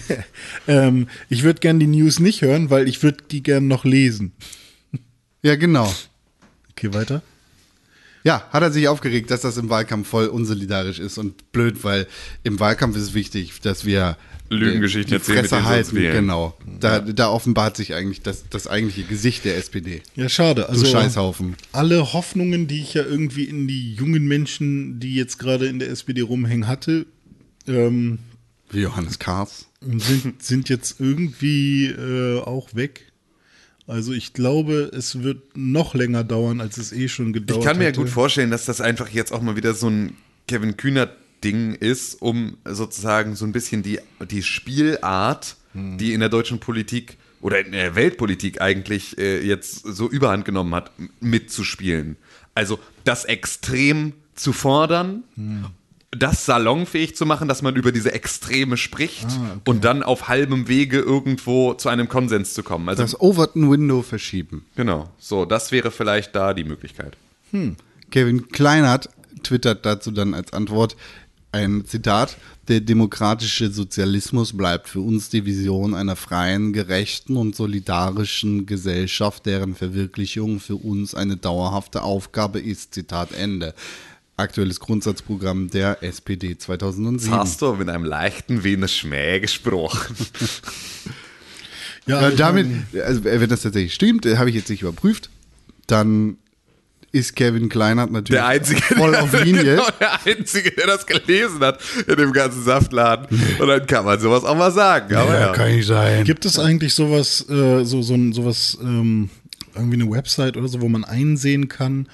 ähm, 0.66 1.09
ich 1.29 1.43
würde 1.43 1.61
gern 1.61 1.79
die 1.79 1.87
News 1.87 2.20
nicht 2.20 2.43
hören, 2.43 2.70
weil 2.70 2.89
ich 2.89 3.03
würde 3.03 3.17
die 3.30 3.42
gern 3.42 3.68
noch 3.68 3.84
lesen. 3.84 4.32
Ja, 5.40 5.54
genau. 5.54 5.94
Okay, 6.72 6.92
weiter. 6.92 7.22
Ja, 8.24 8.48
hat 8.50 8.62
er 8.62 8.72
sich 8.72 8.88
aufgeregt, 8.88 9.30
dass 9.30 9.42
das 9.42 9.56
im 9.56 9.70
Wahlkampf 9.70 10.08
voll 10.08 10.26
unsolidarisch 10.26 10.98
ist 10.98 11.16
und 11.16 11.52
blöd, 11.52 11.84
weil 11.84 12.08
im 12.42 12.58
Wahlkampf 12.58 12.96
ist 12.96 13.02
es 13.04 13.14
wichtig, 13.14 13.60
dass 13.62 13.84
wir 13.84 14.16
Lügengeschichten 14.50 15.10
die 15.10 15.14
erzählen, 15.14 15.38
Fresse 15.40 15.64
halten. 15.64 15.94
Genau. 15.94 16.56
Da, 16.80 17.00
da 17.00 17.28
offenbart 17.28 17.76
sich 17.76 17.94
eigentlich 17.94 18.22
das, 18.22 18.48
das 18.48 18.66
eigentliche 18.66 19.06
Gesicht 19.06 19.44
der 19.44 19.56
SPD. 19.56 20.02
Ja, 20.16 20.28
schade. 20.28 20.68
Also 20.68 20.84
du 20.84 20.90
Scheißhaufen. 20.90 21.56
alle 21.72 22.12
Hoffnungen, 22.12 22.66
die 22.66 22.80
ich 22.80 22.94
ja 22.94 23.04
irgendwie 23.04 23.44
in 23.44 23.68
die 23.68 23.94
jungen 23.94 24.26
Menschen, 24.26 25.00
die 25.00 25.14
jetzt 25.14 25.38
gerade 25.38 25.66
in 25.66 25.78
der 25.78 25.90
SPD 25.90 26.22
rumhängen, 26.22 26.66
hatte, 26.66 27.06
ähm, 27.66 28.18
Wie 28.70 28.80
Johannes 28.80 29.18
Kahrs. 29.18 29.66
sind, 29.80 30.42
sind 30.42 30.68
jetzt 30.68 30.98
irgendwie 30.98 31.86
äh, 31.86 32.40
auch 32.40 32.74
weg. 32.74 33.07
Also 33.89 34.12
ich 34.12 34.34
glaube, 34.34 34.91
es 34.95 35.22
wird 35.22 35.57
noch 35.57 35.95
länger 35.95 36.22
dauern, 36.22 36.61
als 36.61 36.76
es 36.76 36.93
eh 36.93 37.09
schon 37.09 37.32
gedauert 37.32 37.61
Ich 37.61 37.66
kann 37.66 37.78
mir 37.78 37.86
hatte. 37.89 38.01
gut 38.01 38.11
vorstellen, 38.11 38.51
dass 38.51 38.66
das 38.66 38.82
einfach 38.82 39.09
jetzt 39.09 39.32
auch 39.32 39.41
mal 39.41 39.57
wieder 39.57 39.72
so 39.72 39.89
ein 39.89 40.14
Kevin 40.47 40.76
Kühner-Ding 40.76 41.74
ist, 41.74 42.20
um 42.20 42.59
sozusagen 42.66 43.34
so 43.34 43.47
ein 43.47 43.53
bisschen 43.53 43.82
die, 43.82 43.99
die 44.30 44.43
Spielart, 44.43 45.57
die 45.74 46.12
in 46.12 46.20
der 46.20 46.28
deutschen 46.28 46.61
Politik 46.61 47.16
oder 47.41 47.64
in 47.64 47.72
der 47.72 47.95
Weltpolitik 47.95 48.61
eigentlich 48.61 49.16
äh, 49.16 49.41
jetzt 49.41 49.86
so 49.86 50.09
überhand 50.09 50.45
genommen 50.45 50.74
hat, 50.74 50.91
mitzuspielen. 51.20 52.16
Also 52.55 52.78
das 53.05 53.24
Extrem 53.24 54.12
zu 54.34 54.53
fordern, 54.53 55.24
das 56.11 56.46
salonfähig 56.46 57.14
zu 57.16 57.26
machen, 57.26 57.48
dass 57.48 57.61
man 57.61 57.76
über 57.76 57.92
diese 57.92 58.12
Extreme 58.12 58.76
spricht 58.78 59.26
und 59.66 59.84
dann 59.84 60.02
auf 60.02 60.28
halbem 60.28 60.66
Wege 60.66 60.98
irgendwo 61.00 61.74
zu 61.74 61.90
einem 61.90 62.09
Konsens 62.09 62.54
zu 62.54 62.62
kommen. 62.62 62.88
Also 62.88 63.02
Das 63.02 63.20
Overton 63.20 63.70
Window 63.70 64.02
verschieben. 64.02 64.64
genau, 64.74 65.11
so, 65.18 65.44
das 65.44 65.70
wäre 65.70 65.90
vielleicht 65.90 66.34
da 66.34 66.54
die 66.54 66.64
Möglichkeit. 66.64 67.16
Kevin 68.11 68.48
Kleinert 68.48 69.11
twittert 69.42 69.84
dazu 69.84 70.11
dann 70.11 70.32
als 70.34 70.52
Antwort 70.52 70.96
ein 71.52 71.84
Zitat. 71.86 72.36
Der 72.68 72.80
demokratische 72.80 73.70
Sozialismus 73.70 74.54
bleibt 74.54 74.88
für 74.88 75.00
uns 75.00 75.30
die 75.30 75.46
Vision 75.46 75.94
einer 75.94 76.16
freien, 76.16 76.74
gerechten 76.74 77.36
und 77.36 77.56
solidarischen 77.56 78.66
Gesellschaft, 78.66 79.46
deren 79.46 79.74
Verwirklichung 79.74 80.61
für 80.61 80.76
uns 80.76 81.14
eine 81.14 81.38
dauerhafte 81.38 82.02
Aufgabe 82.02 82.61
ist. 82.61 82.92
Zitat 82.92 83.32
Ende. 83.32 83.74
Aktuelles 84.39 84.80
Grundsatzprogramm 84.80 85.68
der 85.68 86.03
SPD 86.03 86.57
2007. 86.57 87.34
Hast 87.34 87.61
du 87.61 87.74
mit 87.74 87.89
einem 87.89 88.05
leichten 88.05 88.62
Wiener 88.64 88.89
Schmäh 88.89 89.41
gesprochen? 89.41 90.14
Ja, 92.07 92.22
Ja, 92.22 92.28
ich 92.30 92.36
damit, 92.36 92.66
also 93.05 93.24
wenn 93.24 93.49
das 93.49 93.62
tatsächlich 93.62 93.95
stimmt, 93.95 94.24
äh, 94.26 94.36
habe 94.39 94.49
ich 94.49 94.57
jetzt 94.57 94.70
nicht 94.70 94.82
überprüft, 94.82 95.28
dann 95.86 96.39
ist 97.11 97.36
Kevin 97.36 97.68
Kleinert 97.68 98.11
natürlich 98.11 98.39
Der 98.41 98.47
Einzige, 98.47 98.80
voll 98.82 99.12
der, 99.12 99.22
auf 99.22 99.45
Linie. 99.45 99.62
Genau, 99.76 99.89
der 99.99 100.26
Einzige, 100.26 100.70
der 100.70 100.86
das 100.86 101.07
gelesen 101.07 101.61
hat 101.61 101.80
in 102.07 102.16
dem 102.16 102.32
ganzen 102.32 102.62
Saftladen. 102.62 103.26
Und 103.59 103.66
dann 103.66 103.86
kann 103.86 104.05
man 104.05 104.20
sowas 104.20 104.45
auch 104.45 104.57
mal 104.57 104.70
sagen. 104.70 105.14
Aber 105.16 105.39
ja, 105.39 105.66
nicht 105.66 105.86
sein. 105.86 106.24
Gibt 106.24 106.45
es 106.45 106.59
eigentlich 106.59 106.95
sowas, 106.95 107.45
äh, 107.49 107.84
so, 107.84 108.03
so 108.03 108.14
ein, 108.14 108.32
sowas, 108.32 108.78
ähm, 108.80 109.30
irgendwie 109.74 110.01
eine 110.01 110.11
Website 110.11 110.57
oder 110.57 110.68
so, 110.68 110.80
wo 110.80 110.89
man 110.89 111.05
einsehen 111.05 111.68
kann, 111.68 112.09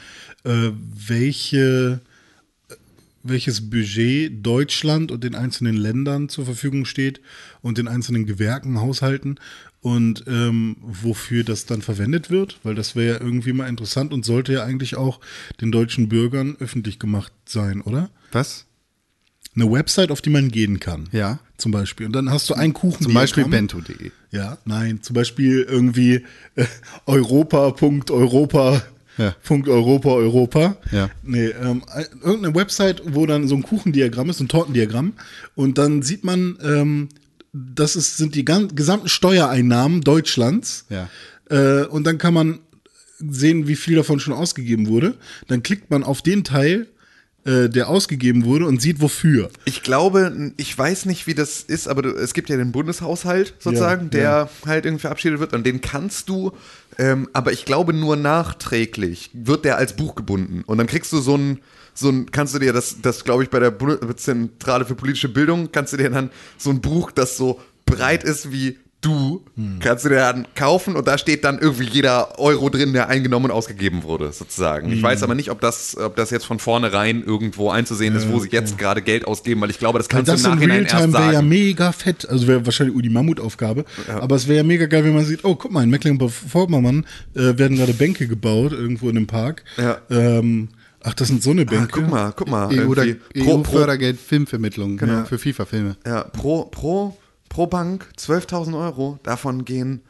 äh, 0.45 0.71
welche, 1.07 2.01
welches 3.25 3.71
Budget 3.71 4.47
Deutschland 4.47 5.11
und 5.11 5.25
den 5.25 5.35
einzelnen 5.35 5.77
Ländern 5.77 6.29
zur 6.29 6.45
Verfügung 6.45 6.85
steht 6.85 7.21
und 7.63 7.79
den 7.79 7.89
einzelnen 7.89 8.27
Gewerken, 8.27 8.81
Haushalten 8.81 9.37
und 9.81 10.25
ähm, 10.29 10.77
wofür 10.81 11.43
das 11.43 11.67
dann 11.67 11.83
verwendet 11.83 12.31
wird? 12.31 12.61
Weil 12.63 12.75
das 12.75 12.95
wäre 12.95 13.17
ja 13.17 13.21
irgendwie 13.21 13.53
mal 13.53 13.69
interessant 13.69 14.13
und 14.13 14.25
sollte 14.25 14.53
ja 14.53 14.65
eigentlich 14.65 14.97
auch 14.97 15.21
den 15.61 15.73
deutschen 15.73 16.09
Bürgern 16.09 16.57
öffentlich 16.61 16.99
gemacht 16.99 17.33
sein, 17.47 17.81
oder? 17.81 18.11
Was? 18.31 18.67
Eine 19.57 19.71
Website, 19.71 20.11
auf 20.11 20.21
die 20.21 20.31
man 20.31 20.51
gehen 20.51 20.81
kann. 20.81 21.09
Ja. 21.13 21.39
Zum 21.57 21.71
Beispiel. 21.71 22.07
Und 22.07 22.13
dann 22.13 22.31
hast 22.31 22.51
du 22.51 22.55
einen 22.55 22.73
Kuchen. 22.73 23.05
Zum 23.05 23.15
Beispiel 23.15 23.45
bento.de. 23.45 24.11
Ja, 24.33 24.59
nein, 24.65 25.03
zum 25.03 25.15
Beispiel 25.15 25.63
irgendwie 25.63 26.25
äh, 26.57 26.67
Europa.europa. 27.07 28.83
Ja. 29.17 29.35
Punkt 29.45 29.69
Europa, 29.69 30.11
Europa. 30.11 30.77
Ja. 30.91 31.11
Nee, 31.23 31.47
ähm, 31.47 31.83
äh, 31.95 32.05
irgendeine 32.23 32.55
Website, 32.55 33.03
wo 33.05 33.27
dann 33.27 33.47
so 33.49 33.55
ein 33.55 33.63
Kuchendiagramm 33.63 34.31
ist, 34.31 34.41
ein 34.41 34.49
Tortendiagramm. 34.49 35.13
Und 35.55 35.79
dann 35.79 36.03
sieht 36.03 36.25
man, 36.25 36.59
ähm, 36.63 37.09
das 37.53 37.95
ist, 37.97 38.17
sind 38.17 38.35
die 38.35 38.45
gan- 38.45 38.75
gesamten 38.75 39.09
Steuereinnahmen 39.09 40.01
Deutschlands. 40.01 40.87
Ja. 40.91 41.09
Äh, 41.51 41.85
und 41.87 42.05
dann 42.07 42.19
kann 42.19 42.35
man 42.35 42.59
sehen, 43.19 43.69
wie 43.69 43.77
viel 43.77 43.95
davon 43.97 44.19
schon 44.19 44.35
ausgegeben 44.35 44.89
wurde. 44.89 45.15
Dann 45.47 45.63
klickt 45.63 45.91
man 45.91 46.03
auf 46.03 46.21
den 46.21 46.43
Teil, 46.43 46.89
äh, 47.45 47.69
der 47.69 47.89
ausgegeben 47.89 48.45
wurde 48.45 48.67
und 48.67 48.81
sieht 48.81 49.01
wofür. 49.01 49.51
Ich 49.65 49.83
glaube, 49.83 50.53
ich 50.57 50.77
weiß 50.77 51.05
nicht, 51.07 51.27
wie 51.27 51.35
das 51.35 51.61
ist, 51.61 51.89
aber 51.89 52.03
du, 52.03 52.09
es 52.11 52.33
gibt 52.35 52.49
ja 52.49 52.57
den 52.57 52.73
Bundeshaushalt 52.73 53.55
sozusagen, 53.59 54.05
Ja, 54.05 54.11
der 54.11 54.23
ja. 54.23 54.49
halt 54.67 54.85
irgendwie 54.87 55.03
verabschiedet 55.03 55.41
wird 55.41 55.53
und 55.53 55.67
den 55.67 55.81
kannst 55.81 56.29
du, 56.29 56.53
ähm, 56.99 57.29
aber 57.33 57.53
ich 57.53 57.65
glaube 57.65 57.93
nur 57.93 58.17
nachträglich 58.17 59.31
wird 59.35 59.65
der 59.65 59.77
als 59.77 59.95
Buch 59.95 60.15
gebunden 60.15 60.63
und 60.67 60.79
dann 60.79 60.87
kriegst 60.87 61.13
du 61.13 61.21
so 61.21 61.37
ein 61.37 61.61
so 61.97 62.09
ein, 62.09 62.31
kannst 62.33 62.55
du 62.55 62.59
dir 62.59 62.73
das, 62.73 63.03
das 63.03 63.23
glaube 63.23 63.45
ich 63.45 63.51
bei 63.51 63.61
der 63.61 63.71
Bund 63.71 64.01
Zentrale 64.19 64.85
für 64.85 64.97
politische 64.97 65.29
Bildung, 65.29 65.71
kannst 65.71 65.93
du 65.93 65.97
dir 65.97 66.11
dann 66.11 66.31
so 66.59 66.71
ein 66.71 66.81
Buch, 66.81 67.13
das 67.13 67.37
so 67.37 67.61
breit 67.87 68.25
ist 68.25 68.51
wie 68.51 68.79
du, 69.05 69.43
kannst 69.81 70.05
du 70.05 70.09
dir 70.09 70.17
dann 70.17 70.47
kaufen 70.55 70.97
und 70.97 71.07
da 71.07 71.19
steht 71.19 71.45
dann 71.45 71.59
irgendwie 71.59 71.85
jeder 71.85 72.39
Euro 72.39 72.69
drin, 72.71 72.93
der 72.93 73.09
eingenommen 73.09 73.47
und 73.47 73.51
ausgegeben 73.51 74.03
wurde, 74.03 74.33
sozusagen. 74.33 74.91
Ich 74.93 75.03
weiß 75.03 75.23
aber 75.23 75.35
nicht, 75.35 75.51
ob 75.51 75.61
das, 75.61 75.97
ob 75.97 76.17
das 76.17 76.31
jetzt 76.31 76.47
von 76.47 76.59
vornherein 76.59 77.23
irgendwo 77.23 77.71
einzusehen 77.71 78.15
ist, 78.17 78.31
wo 78.31 78.39
sie 78.41 78.49
jetzt 78.51 78.79
gerade 78.79 79.03
Geld 79.03 79.27
ausgeben, 79.27 79.61
weil 79.61 79.71
ich 79.71 79.79
glaube, 79.79 79.99
das 79.99 80.09
kannst 80.09 80.29
das 80.29 80.43
du 80.43 80.49
im 80.49 80.53
in 80.55 80.59
Nachhinein 80.59 80.83
erst 80.85 80.95
Realtime 80.95 81.13
wäre 81.15 81.27
ja 81.27 81.33
sagen. 81.35 81.49
mega 81.49 81.93
fett. 81.93 82.29
Also 82.29 82.47
wäre 82.47 82.65
wahrscheinlich 82.65 83.01
die 83.03 83.09
Mammutaufgabe. 83.11 83.85
Aber 84.21 84.37
es 84.37 84.47
wäre 84.49 84.59
ja 84.59 84.63
mega 84.65 84.87
geil, 84.87 85.05
wenn 85.05 85.15
man 85.15 85.25
sieht, 85.25 85.45
oh, 85.45 85.55
guck 85.55 85.71
mal, 85.73 85.83
in 85.83 85.91
Mecklenburg-Vorpommern 85.91 87.05
äh, 87.35 87.59
werden 87.59 87.77
gerade 87.77 87.93
Bänke 87.95 88.27
gebaut, 88.27 88.73
irgendwo 88.73 89.09
in 89.11 89.17
einem 89.17 89.27
Park. 89.27 89.65
Ja. 89.77 89.99
Ähm, 90.11 90.69
ach, 91.03 91.15
das 91.15 91.29
sind 91.29 91.43
so 91.43 91.51
eine 91.51 91.63
Ah, 91.63 91.65
Bänke. 91.65 91.89
guck 92.01 92.09
mal, 92.11 92.33
guck 92.35 92.49
mal. 92.49 92.69
EU 92.69 92.87
oder 92.89 93.05
irgendwie 93.05 93.41
pro, 93.41 93.59
pro, 93.59 93.77
EU-Fördergeld 93.77 94.19
Filmvermittlung 94.21 94.97
genau. 94.97 95.25
für 95.25 95.39
FIFA-Filme. 95.39 95.97
ja, 96.07 96.23
pro, 96.25 96.65
pro, 96.67 97.17
pro 97.55 97.69
Bank 97.69 98.09
12.000 98.19 98.77
Euro. 98.77 99.21
Davon 99.23 99.65
gehen 99.65 100.03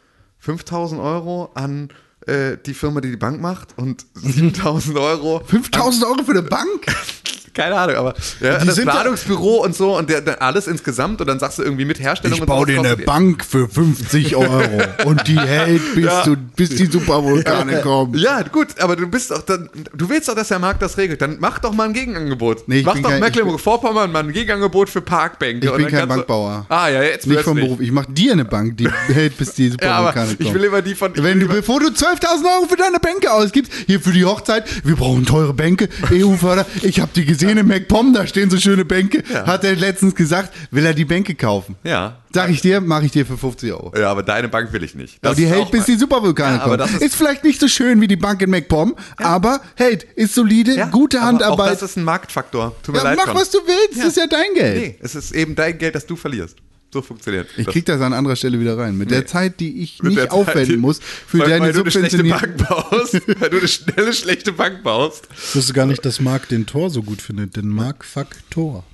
5.000 0.42 0.98
Euro 1.02 1.50
an 1.52 1.90
äh, 2.26 2.56
die 2.56 2.72
Firma, 2.72 3.02
die 3.02 3.10
die 3.10 3.18
Bank 3.18 3.38
macht 3.40 3.76
und 3.76 4.06
7.000 4.16 4.98
Euro 4.98 5.42
5000 5.44 6.04
Euro 6.04 6.24
für 6.24 6.30
eine 6.30 6.42
Bank? 6.42 6.86
Keine 7.54 7.76
Ahnung, 7.76 7.96
aber 7.96 8.14
ja, 8.40 8.58
Die 8.58 8.66
das 8.66 8.74
sind 8.76 8.86
da- 8.86 8.92
Planungsbüro 8.92 9.62
und 9.64 9.74
so 9.74 9.96
und 9.96 10.10
der, 10.10 10.20
der, 10.20 10.42
alles 10.42 10.66
insgesamt 10.66 11.20
und 11.20 11.26
dann 11.28 11.38
sagst 11.38 11.58
du 11.58 11.62
irgendwie 11.62 11.84
mit 11.84 12.00
Herstellung 12.00 12.38
Ich 12.38 12.44
baue 12.44 12.66
dir 12.66 12.80
eine 12.80 12.96
Bank 12.96 13.44
für 13.44 13.68
50 13.68 14.34
Euro 14.36 14.62
und 15.04 15.26
die 15.28 15.38
hält, 15.38 15.94
bis, 15.94 16.10
du, 16.24 16.36
bis 16.56 16.70
die 16.70 16.86
Supervulkane 16.86 17.80
kommen. 17.82 18.14
Ja, 18.18 18.42
gut, 18.42 18.68
aber 18.80 18.96
du 18.96 19.06
bist 19.06 19.30
doch 19.30 19.42
dann, 19.42 19.68
du 19.94 20.08
willst 20.08 20.28
doch, 20.28 20.34
dass 20.34 20.48
der 20.48 20.58
Markt 20.58 20.82
das 20.82 20.96
regelt. 20.98 21.22
Dann 21.22 21.36
mach 21.38 21.58
doch 21.60 21.72
mal 21.72 21.84
ein 21.84 21.92
Gegenangebot. 21.92 22.66
Nee, 22.68 22.82
mach 22.84 22.98
doch 22.98 23.18
Mecklenburg-Vorpommern 23.18 24.10
mal 24.10 24.24
ein 24.24 24.32
Gegenangebot 24.32 24.88
für 24.90 25.00
Parkbänke. 25.00 25.66
Ich 25.68 25.72
bin 25.74 25.82
kein 25.86 25.92
kannst 26.00 26.02
du- 26.10 26.16
Bankbauer. 26.16 26.66
Ah, 26.68 26.88
ja, 26.88 27.02
jetzt 27.02 27.26
Nicht 27.26 27.40
vom 27.42 27.54
plötzlich. 27.54 27.64
Beruf. 27.70 27.80
Ich 27.80 27.92
mache 27.92 28.10
dir 28.12 28.32
eine 28.32 28.44
Bank, 28.44 28.76
die 28.76 28.88
hält, 29.12 29.36
bis 29.38 29.54
die 29.54 29.66
Ja, 29.66 29.72
Supervulkane 29.72 30.26
kommen. 30.34 30.36
ich 30.40 30.54
will 30.54 30.64
immer 30.64 30.82
die 30.82 30.94
von. 30.94 31.12
Wenn 31.14 31.38
du, 31.40 31.46
bevor 31.48 31.78
du 31.80 31.86
12.000 31.86 32.44
Euro 32.56 32.66
für 32.68 32.76
deine 32.76 32.98
Bänke 32.98 33.32
ausgibst, 33.32 33.72
hier 33.86 34.00
für 34.00 34.12
die 34.12 34.24
Hochzeit, 34.24 34.64
wir 34.84 34.96
brauchen 34.96 35.24
teure 35.24 35.54
Bänke, 35.54 35.88
EU-Förder. 36.12 36.66
Ich 36.82 36.98
habe 37.00 37.10
die 37.14 37.24
gesehen 37.24 37.43
in 37.48 37.66
MacPom, 37.66 38.12
da 38.12 38.26
stehen 38.26 38.50
so 38.50 38.58
schöne 38.58 38.84
Bänke. 38.84 39.22
Hat 39.46 39.64
er 39.64 39.76
letztens 39.76 40.14
gesagt, 40.14 40.52
will 40.70 40.84
er 40.84 40.94
die 40.94 41.04
Bänke 41.04 41.34
kaufen. 41.34 41.76
Ja. 41.84 42.18
Sag 42.32 42.50
ich 42.50 42.60
dir, 42.60 42.80
mache 42.80 43.06
ich 43.06 43.12
dir 43.12 43.24
für 43.24 43.38
50 43.38 43.72
Euro. 43.72 43.92
Ja, 43.96 44.10
aber 44.10 44.22
deine 44.24 44.48
Bank 44.48 44.72
will 44.72 44.82
ich 44.82 44.94
nicht. 44.96 45.18
Aber 45.22 45.30
Das 45.30 45.36
die 45.36 45.44
ist 45.44 45.50
hält, 45.50 45.70
bis 45.70 45.84
die 45.84 45.94
Supervulkane 45.96 46.56
Ja, 46.56 46.62
aber 46.64 46.78
kommen. 46.78 46.94
Ist, 46.96 47.02
ist- 47.02 47.14
vielleicht 47.16 47.44
nicht 47.44 47.60
so 47.60 47.68
schön 47.68 48.00
wie 48.00 48.08
die 48.08 48.16
Bank 48.16 48.42
in 48.42 48.50
MacPom, 48.50 48.96
aber 49.18 49.60
hält, 49.76 50.02
ist 50.16 50.34
solide, 50.34 50.74
Ja, 50.74 50.86
gute 50.86 51.18
aber 51.18 51.26
Auch 51.26 51.28
Handarbeit. 51.32 51.72
das 51.72 51.82
ist 51.82 51.96
ein 51.96 52.04
Marktfaktor. 52.04 52.74
Tut 52.82 52.94
mir 52.94 52.98
Ja, 53.00 53.04
leid. 53.04 53.18
mach, 53.18 53.26
Con. 53.26 53.36
was 53.36 53.50
du 53.50 53.58
willst, 53.64 53.98
das 54.00 54.08
ist 54.08 54.16
ja 54.16 54.26
dein 54.26 54.52
Geld. 54.54 54.76
Nee, 54.82 54.96
es 55.00 55.14
ist 55.14 55.32
eben 55.32 55.54
dein 55.54 55.78
Geld, 55.78 55.94
das 55.94 56.06
du 56.06 56.16
verlierst. 56.16 56.56
So 56.94 57.02
funktioniert 57.02 57.48
Ich 57.56 57.64
das. 57.64 57.72
krieg 57.72 57.84
das 57.86 58.00
an 58.00 58.12
anderer 58.12 58.36
Stelle 58.36 58.60
wieder 58.60 58.78
rein. 58.78 58.96
Mit 58.96 59.10
der 59.10 59.26
Zeit, 59.26 59.58
die 59.58 59.82
ich 59.82 60.00
Mit 60.00 60.10
nicht 60.10 60.18
der 60.18 60.28
Zeit, 60.28 60.32
aufwenden 60.32 60.78
muss 60.78 61.00
für 61.00 61.40
weil, 61.40 61.48
deine 61.48 61.64
weil 61.64 61.72
du 61.72 61.80
eine 61.80 61.90
schlechte 61.90 62.18
subventionierte... 62.18 62.46
Bank 62.46 62.68
baust. 62.68 63.14
weil 63.40 63.50
du 63.50 63.58
eine 63.58 63.66
schnelle, 63.66 64.12
schlechte 64.12 64.52
Bank 64.52 64.84
baust. 64.84 65.28
Ich 65.36 65.56
wusste 65.56 65.72
gar 65.72 65.86
nicht, 65.86 66.04
dass 66.04 66.20
Marc 66.20 66.48
den 66.48 66.66
Tor 66.66 66.90
so 66.90 67.02
gut 67.02 67.20
findet. 67.20 67.56
Den 67.56 67.66
Marc 67.66 68.04
fuck 68.04 68.28
Tor. 68.48 68.84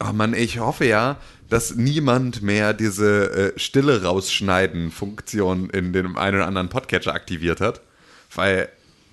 Oh 0.00 0.14
Mann, 0.14 0.32
ich 0.32 0.60
hoffe 0.60 0.86
ja, 0.86 1.18
dass 1.50 1.74
niemand 1.74 2.40
mehr 2.40 2.72
diese 2.72 3.52
äh, 3.54 3.58
Stille 3.58 4.04
rausschneiden 4.04 4.90
Funktion 4.90 5.68
in 5.68 5.92
dem 5.92 6.16
einen 6.16 6.36
oder 6.38 6.46
anderen 6.46 6.70
Podcatcher 6.70 7.12
aktiviert 7.12 7.60
hat, 7.60 7.82
weil 8.34 8.70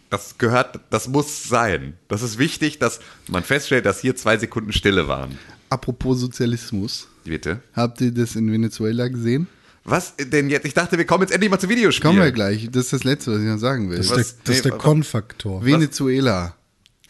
das 0.09 0.37
gehört, 0.37 0.79
das 0.91 1.09
muss 1.09 1.43
sein. 1.43 1.97
Das 2.07 2.21
ist 2.21 2.37
wichtig, 2.37 2.79
dass 2.79 3.01
man 3.27 3.43
feststellt, 3.43 3.85
dass 3.85 3.99
hier 3.99 4.15
zwei 4.15 4.37
Sekunden 4.37 4.71
Stille 4.71 5.09
waren. 5.09 5.37
Apropos 5.69 6.19
Sozialismus. 6.19 7.07
Bitte. 7.23 7.59
Habt 7.73 8.01
ihr 8.01 8.11
das 8.11 8.35
in 8.35 8.51
Venezuela 8.51 9.07
gesehen? 9.07 9.47
Was 9.83 10.13
denn 10.17 10.49
jetzt? 10.49 10.65
Ich 10.65 10.73
dachte, 10.73 10.97
wir 10.97 11.05
kommen 11.05 11.23
jetzt 11.23 11.31
endlich 11.31 11.49
mal 11.49 11.59
zu 11.59 11.69
Videospielen. 11.69 12.15
Kommen 12.15 12.23
wir 12.23 12.31
gleich. 12.31 12.69
Das 12.71 12.85
ist 12.85 12.93
das 12.93 13.03
Letzte, 13.03 13.31
was 13.33 13.39
ich 13.39 13.45
noch 13.47 13.57
sagen 13.57 13.89
will. 13.89 13.97
Das 13.97 14.07
ist 14.07 14.11
Was? 14.11 14.17
der, 14.17 14.35
das 14.45 14.55
Nee, 14.57 14.69
der 14.69 14.77
Konfaktor. 14.77 15.63
Venezuela. 15.65 16.55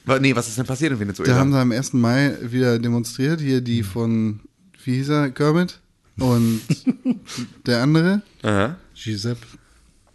Wa- 0.06 0.20
Nee, 0.20 0.36
was 0.36 0.48
ist 0.48 0.58
denn 0.58 0.66
passiert 0.66 0.92
in 0.94 1.00
Venezuela? 1.00 1.34
Da 1.34 1.40
haben 1.40 1.52
sie 1.52 1.60
am 1.60 1.72
1. 1.72 1.94
Mai 1.94 2.36
wieder 2.42 2.80
demonstriert. 2.80 3.42
Hier 3.42 3.62
die 3.62 3.84
von, 3.84 4.40
wie 4.84 4.96
hieß 4.96 5.10
er, 5.10 5.30
Kermit? 5.32 5.80
Und 6.20 6.62
der 7.66 7.82
andere? 7.82 8.22
Aha. 8.44 8.76
Giuseppe. 8.94 9.46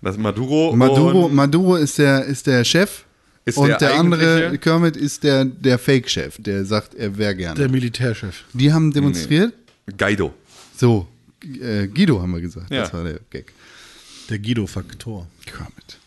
Das 0.03 0.17
ist 0.17 0.21
Maduro. 0.21 0.75
Maduro, 0.77 1.29
Maduro 1.29 1.77
ist 1.77 1.99
der, 1.99 2.25
ist 2.25 2.47
der 2.47 2.63
Chef. 2.65 3.05
Ist 3.45 3.59
und 3.59 3.69
der 3.69 3.79
der, 3.79 3.95
andere? 3.95 4.59
Kermit, 4.59 4.97
ist 4.97 5.23
der, 5.23 5.45
der 5.45 5.79
Fake-Chef, 5.79 6.37
der 6.39 6.65
sagt, 6.65 6.95
er 6.95 7.17
wäre 7.19 7.37
gerne. 7.37 7.59
Der 7.59 7.69
Militärchef. 7.69 8.45
die 8.53 8.73
haben 8.73 8.93
demonstriert. 8.93 9.53
Guaido. 9.99 10.33
So, 10.77 11.07
äh, 11.61 11.87
Guido 11.89 12.23
haben 12.23 12.33
wir 12.33 12.41
gesagt. 12.41 12.71
Ja. 12.71 12.83
Das 12.83 12.95
war 12.95 13.05
der 13.05 13.21
Gag. 13.31 13.53
Der 14.31 14.39
Guido-Faktor. 14.39 15.27
Kermit. 15.45 15.99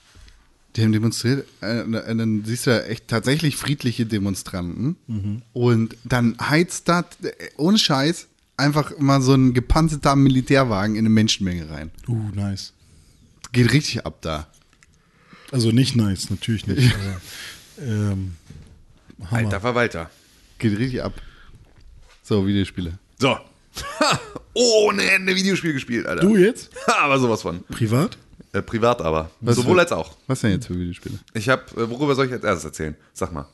Die 0.76 0.84
haben 0.84 0.92
demonstriert, 0.92 1.48
äh, 1.62 1.84
dann 1.90 2.44
siehst 2.46 2.68
du 2.68 2.72
ja 2.72 2.80
echt 2.82 3.08
tatsächlich 3.08 3.56
friedliche 3.56 4.06
Demonstranten 4.06 4.96
und 5.54 5.96
dann 6.04 6.38
heizt 6.40 6.88
da, 6.88 7.00
äh, 7.24 7.32
ohne 7.58 7.80
Scheiß, 7.80 8.28
einfach 8.58 8.98
mal 9.00 9.22
so 9.22 9.34
ein 9.34 9.54
gepanzerter 9.54 10.16
Militärwagen 10.16 10.96
in 10.96 11.00
eine 11.00 11.10
Menschenmenge 11.10 11.70
rein. 11.70 11.92
Uh, 12.08 12.30
nice. 12.34 12.74
Geht 13.52 13.74
richtig 13.74 14.06
ab 14.06 14.18
da. 14.22 14.48
Also 15.52 15.72
nicht 15.72 15.95
nice, 15.95 16.30
natürlich 16.30 16.68
nicht. 16.68 16.93
aber, 17.78 17.86
ähm, 17.86 18.36
Hammer. 19.32 19.38
Alter 19.45 19.62
Verwalter. 19.62 20.10
Geht 20.60 20.78
richtig 20.78 21.04
ab. 21.04 21.14
So, 22.24 22.45
Videospiele. 22.45 22.98
So. 23.20 23.38
Ohne 24.54 25.04
Ende 25.12 25.36
Videospiel 25.36 25.74
gespielt, 25.74 26.06
Alter. 26.08 26.22
Du 26.22 26.36
jetzt? 26.36 26.72
Aber 27.00 27.20
sowas 27.20 27.41
von. 27.41 27.64
Privat? 27.66 28.18
Äh, 28.54 28.62
privat 28.62 29.02
aber. 29.02 29.30
Was 29.41 29.58
Sowohl 29.58 29.76
für- 29.76 29.82
als 29.82 29.91
auch. 29.91 30.16
Was 30.26 30.41
denn 30.41 30.52
jetzt 30.52 30.68
für 30.68 30.80
Videospiele? 30.80 31.20
Ich 31.34 31.50
habe, 31.50 31.64
äh, 31.80 31.89
worüber 31.89 32.16
soll 32.16 32.28
ich 32.28 32.32
als 32.32 32.43
erstes 32.43 32.66
erzählen? 32.66 32.95
Sag 33.14 33.34
mal. 33.34 33.45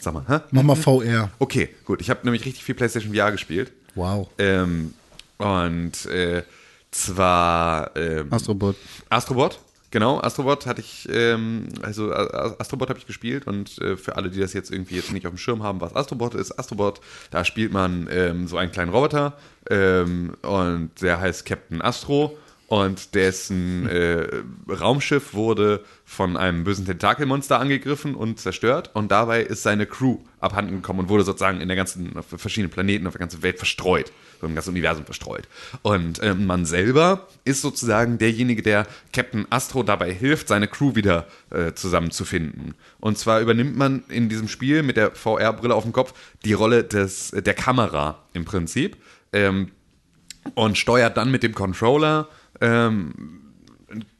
Sag 0.00 0.14
mal, 0.14 0.24
hä? 0.28 0.40
Mach 0.52 0.62
mal 0.62 0.76
VR. 0.76 1.30
Okay, 1.38 1.68
gut. 1.84 2.00
Ich 2.00 2.10
habe 2.10 2.20
nämlich 2.24 2.44
richtig 2.44 2.62
viel 2.62 2.74
PlayStation 2.74 3.12
VR 3.14 3.32
gespielt. 3.32 3.72
Wow. 3.96 4.28
Ähm, 4.38 4.94
und 5.38 6.06
äh, 6.06 6.42
zwar 6.90 7.94
ähm, 7.96 8.32
Astrobot. 8.32 8.76
Astrobot. 9.08 9.58
Genau, 9.96 10.20
Astrobot 10.20 10.66
hatte 10.66 10.82
ich, 10.82 11.08
ähm, 11.10 11.68
also 11.80 12.12
Astrobot 12.12 12.90
habe 12.90 12.98
ich 12.98 13.06
gespielt 13.06 13.46
und 13.46 13.80
äh, 13.80 13.96
für 13.96 14.16
alle, 14.16 14.28
die 14.28 14.38
das 14.38 14.52
jetzt 14.52 14.70
irgendwie 14.70 14.96
jetzt 14.96 15.10
nicht 15.10 15.26
auf 15.26 15.32
dem 15.32 15.38
Schirm 15.38 15.62
haben, 15.62 15.80
was 15.80 15.96
Astrobot 15.96 16.34
ist, 16.34 16.52
Astrobot, 16.58 17.00
da 17.30 17.46
spielt 17.46 17.72
man 17.72 18.06
ähm, 18.10 18.46
so 18.46 18.58
einen 18.58 18.70
kleinen 18.70 18.90
Roboter 18.90 19.38
ähm, 19.70 20.34
und 20.42 20.90
der 21.00 21.18
heißt 21.18 21.46
Captain 21.46 21.80
Astro 21.80 22.36
und 22.66 23.14
dessen 23.14 23.88
äh, 23.88 24.28
Raumschiff 24.68 25.32
wurde 25.32 25.82
von 26.04 26.36
einem 26.36 26.64
bösen 26.64 26.84
Tentakelmonster 26.84 27.58
angegriffen 27.58 28.14
und 28.14 28.38
zerstört 28.38 28.90
und 28.92 29.10
dabei 29.10 29.44
ist 29.44 29.62
seine 29.62 29.86
Crew 29.86 30.18
abhanden 30.40 30.74
gekommen 30.74 31.00
und 31.00 31.08
wurde 31.08 31.24
sozusagen 31.24 31.62
in 31.62 31.68
der 31.68 31.76
ganzen, 31.78 32.18
auf 32.18 32.26
verschiedenen 32.36 32.70
Planeten, 32.70 33.06
auf 33.06 33.14
der 33.14 33.20
ganzen 33.20 33.42
Welt 33.42 33.56
verstreut, 33.56 34.12
im 34.42 34.54
ganzen 34.54 34.70
Universum 34.70 35.04
verstreut. 35.04 35.48
Und 35.82 36.22
ähm, 36.22 36.46
man 36.46 36.64
selber 36.64 37.28
ist 37.44 37.62
sozusagen 37.62 38.18
derjenige, 38.18 38.62
der 38.62 38.86
Captain 39.12 39.46
Astro 39.50 39.82
dabei 39.82 40.12
hilft, 40.12 40.48
seine 40.48 40.68
Crew 40.68 40.94
wieder 40.94 41.26
äh, 41.50 41.72
zusammenzufinden. 41.72 42.74
Und 43.00 43.18
zwar 43.18 43.40
übernimmt 43.40 43.76
man 43.76 44.04
in 44.08 44.28
diesem 44.28 44.48
Spiel 44.48 44.82
mit 44.82 44.96
der 44.96 45.12
VR-Brille 45.12 45.74
auf 45.74 45.84
dem 45.84 45.92
Kopf 45.92 46.14
die 46.44 46.52
Rolle 46.52 46.84
des, 46.84 47.30
der 47.30 47.54
Kamera 47.54 48.22
im 48.32 48.44
Prinzip. 48.44 48.96
Ähm, 49.32 49.70
und 50.54 50.78
steuert 50.78 51.16
dann 51.16 51.30
mit 51.30 51.42
dem 51.42 51.54
Controller 51.54 52.28
ähm, 52.60 53.42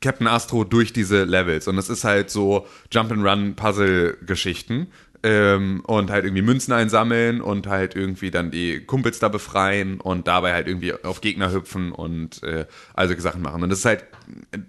Captain 0.01 0.27
Astro 0.27 0.65
durch 0.65 0.93
diese 0.93 1.25
Levels. 1.25 1.69
Und 1.69 1.79
es 1.79 1.89
ist 1.89 2.05
halt 2.05 2.31
so 2.31 2.67
Jump-and-Run-Puzzle-Geschichten. 2.91 4.89
Ähm, 5.29 5.83
und 5.87 6.09
halt 6.09 6.25
irgendwie 6.25 6.43
Münzen 6.43 6.73
einsammeln 6.73 7.41
und 7.41 7.67
halt 7.67 7.97
irgendwie 7.97 8.31
dann 8.31 8.53
die 8.53 8.79
Kumpels 8.79 9.19
da 9.19 9.29
befreien 9.29 10.01
und 10.01 10.29
dabei 10.29 10.53
halt 10.53 10.69
irgendwie 10.69 10.93
auf 10.93 11.21
Gegner 11.21 11.53
hüpfen 11.53 11.91
und 11.91 12.45
äh, 12.45 12.65
all 12.95 13.09
solche 13.09 13.23
Sachen 13.23 13.43
machen. 13.43 13.65
Und 13.65 13.71
das 13.71 13.81
ist 13.81 13.87
halt 13.87 14.05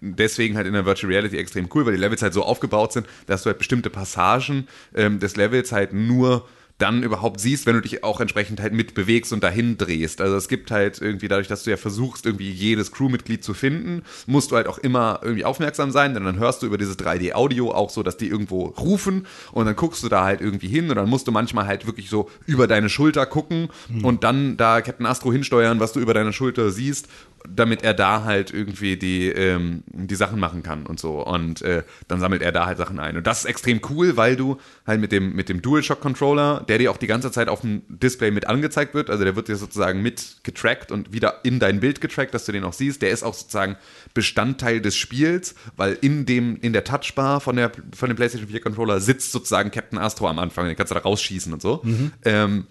deswegen 0.01 0.58
halt 0.58 0.66
in 0.66 0.74
der 0.74 0.88
Virtual 0.88 1.14
Reality 1.14 1.38
extrem 1.38 1.70
cool, 1.76 1.86
weil 1.86 1.93
die 1.93 1.99
Levels 1.99 2.24
halt 2.24 2.34
so 2.34 2.41
aufgebaut 2.41 2.91
sind, 2.91 3.05
dass 3.28 3.43
du 3.43 3.47
halt 3.47 3.60
bestimmte 3.60 3.91
Passagen 3.91 4.68
ähm, 4.95 5.20
des 5.20 5.36
Levels 5.36 5.72
halt 5.72 5.93
nur 5.93 6.47
dann 6.78 7.01
überhaupt 7.01 7.39
siehst, 7.39 7.65
wenn 7.65 7.75
du 7.75 7.82
dich 7.82 8.03
auch 8.03 8.19
entsprechend 8.19 8.61
halt 8.61 8.73
mitbewegst 8.73 9.34
und 9.34 9.43
dahin 9.43 9.78
drehst. 9.78 10.21
Also 10.21 10.36
es 10.36 10.47
gibt 10.47 10.69
halt 10.69 11.01
irgendwie 11.01 11.28
dadurch, 11.28 11.47
dass 11.47 11.63
du 11.63 11.71
ja 11.71 11.78
versuchst, 11.78 12.25
irgendwie 12.25 12.51
jedes 12.51 12.91
Crewmitglied 12.91 13.43
zu 13.43 13.53
finden, 13.53 14.03
musst 14.28 14.51
du 14.51 14.55
halt 14.55 14.67
auch 14.67 14.78
immer 14.78 15.19
irgendwie 15.23 15.45
aufmerksam 15.45 15.91
sein, 15.91 16.13
denn 16.13 16.23
dann 16.23 16.38
hörst 16.38 16.61
du 16.61 16.67
über 16.67 16.78
dieses 16.78 16.99
3D-Audio 16.99 17.71
auch 17.71 17.89
so, 17.89 18.03
dass 18.03 18.17
die 18.17 18.28
irgendwo 18.28 18.65
rufen 18.65 19.25
und 19.51 19.65
dann 19.65 19.75
guckst 19.75 20.03
du 20.03 20.09
da 20.09 20.23
halt 20.23 20.41
irgendwie 20.41 20.67
hin 20.67 20.89
und 20.89 20.95
dann 20.95 21.09
musst 21.09 21.28
du 21.28 21.32
manchmal 21.32 21.65
halt 21.65 21.88
wirklich 21.88 22.09
so 22.09 22.30
über 22.45 22.67
deine 22.67 22.89
Schulter 22.89 23.25
gucken 23.25 23.69
und 24.03 24.23
dann 24.23 24.57
da 24.57 24.82
Captain 24.82 25.05
Astro 25.05 25.32
hinsteuern, 25.32 25.80
was 25.80 25.93
du 25.93 25.99
über 25.99 26.13
deine 26.13 26.34
Schulter 26.34 26.69
siehst, 26.69 27.07
damit 27.56 27.84
er 27.84 27.93
da 27.93 28.24
halt 28.24 28.54
irgendwie 28.54 28.98
die, 28.98 29.28
ähm, 29.28 29.84
die 29.88 30.16
Sachen 30.16 30.39
machen 30.39 30.64
kann 30.64 30.86
und 30.86 31.00
so. 31.00 31.26
Und 31.26 31.62
äh, 31.62 31.84
dann 32.08 32.20
sammelt 32.20 32.41
er 32.41 32.52
da 32.52 32.66
halt 32.66 32.78
Sachen 32.78 33.00
ein. 33.00 33.18
Und 33.18 33.28
das 33.28 33.39
ist 33.39 33.45
extrem 33.45 33.82
cool, 33.89 34.18
weil 34.18 34.36
du 34.36 34.58
halt 34.86 35.00
mit 35.00 35.12
dem, 35.12 35.36
mit 35.36 35.50
dem 35.50 35.62
DualShock-Controller, 35.62 36.66
der 36.68 36.78
dir 36.78 36.91
auch 36.91 36.98
die 36.98 37.08
ganze 37.08 37.32
Zeit 37.32 37.50
auf 37.50 37.62
dem 37.62 37.82
Display 37.89 38.32
mit 38.32 38.48
angezeigt 38.48 38.93
wird, 38.93 39.10
also 39.10 39.24
der 39.24 39.36
wird 39.36 39.48
dir 39.48 39.56
sozusagen 39.56 40.02
mit 40.02 40.38
getrackt 40.43 40.91
und 40.91 41.14
wieder 41.14 41.41
in 41.43 41.60
dein 41.60 41.80
Bild 41.80 42.02
getrackt, 42.02 42.34
dass 42.34 42.45
du 42.45 42.52
den 42.52 42.64
auch 42.64 42.74
siehst. 42.74 43.02
Der 43.02 43.12
ist 43.12 43.24
auch 43.24 43.34
sozusagen 43.34 43.78
Bestandteil 44.14 44.82
des 44.82 44.95
Spiels, 44.95 45.56
weil 45.76 45.98
in 46.02 46.26
dem, 46.26 46.58
in 46.62 46.74
der 46.74 46.84
Touchbar 46.84 47.41
von, 47.41 47.56
der, 47.56 47.72
von 47.95 48.10
dem 48.10 48.16
PlayStation 48.16 48.50
4 48.50 48.62
Controller 48.62 49.00
sitzt 49.00 49.32
sozusagen 49.32 49.72
Captain 49.72 50.00
Astro 50.00 50.28
am 50.28 50.39
Anfang. 50.39 50.68
Den 50.68 50.76
kannst 50.76 50.91
du 50.91 50.95
da 50.95 51.02
rausschießen 51.02 51.54
und 51.54 51.62
so. 51.62 51.82
Ähm, 52.26 52.68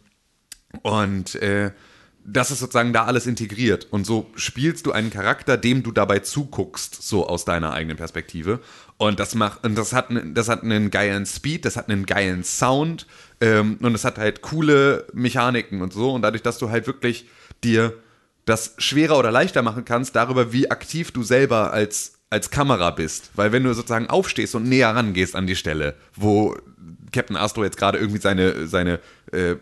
und 0.83 1.35
äh, 1.37 1.71
das 2.27 2.51
ist 2.51 2.59
sozusagen 2.59 2.93
da 2.93 3.05
alles 3.05 3.27
integriert. 3.27 3.87
Und 3.91 4.05
so 4.05 4.31
spielst 4.35 4.87
du 4.87 4.93
einen 4.93 5.11
Charakter, 5.11 5.57
dem 5.57 5.83
du 5.83 5.93
dabei 5.93 6.19
zuguckst, 6.19 7.03
so 7.03 7.27
aus 7.27 7.45
deiner 7.45 7.73
eigenen 7.73 7.97
Perspektive. 7.97 8.61
Und 8.99 9.21
das 9.21 9.35
macht, 9.35 9.65
und 9.65 9.77
das 9.77 9.93
hat, 9.93 10.09
das 10.35 10.49
hat 10.49 10.63
einen 10.63 10.91
geilen 10.91 11.27
Speed, 11.27 11.65
das 11.65 11.77
hat 11.77 11.89
einen 11.89 12.07
geilen 12.07 12.43
Sound 12.45 13.07
ähm, 13.41 13.79
und 13.81 13.95
es 13.95 14.05
hat 14.05 14.19
halt 14.19 14.43
coole 14.43 15.07
Mechaniken 15.13 15.83
und 15.83 15.93
so. 15.93 16.13
Und 16.13 16.23
dadurch, 16.23 16.43
dass 16.43 16.59
du 16.59 16.71
halt 16.71 16.87
wirklich 16.87 17.29
dir 17.63 17.95
das 18.45 18.75
schwerer 18.79 19.19
oder 19.19 19.31
leichter 19.31 19.63
machen 19.63 19.85
kannst, 19.85 20.17
darüber, 20.17 20.53
wie 20.53 20.71
aktiv 20.71 21.13
du 21.13 21.23
selber 21.23 21.73
als, 21.73 22.15
als 22.31 22.51
Kamera 22.51 22.91
bist. 22.91 23.31
Weil 23.35 23.53
wenn 23.53 23.65
du 23.65 23.73
sozusagen 23.73 24.09
aufstehst 24.09 24.55
und 24.55 24.69
näher 24.69 24.95
rangehst 24.95 25.37
an 25.37 25.47
die 25.47 25.57
Stelle, 25.57 25.95
wo 26.15 26.57
Captain 27.13 27.37
Astro 27.37 27.65
jetzt 27.65 27.77
gerade 27.77 27.99
irgendwie 27.99 28.21
seine, 28.21 28.67
seine 28.67 29.01
äh, 29.33 29.57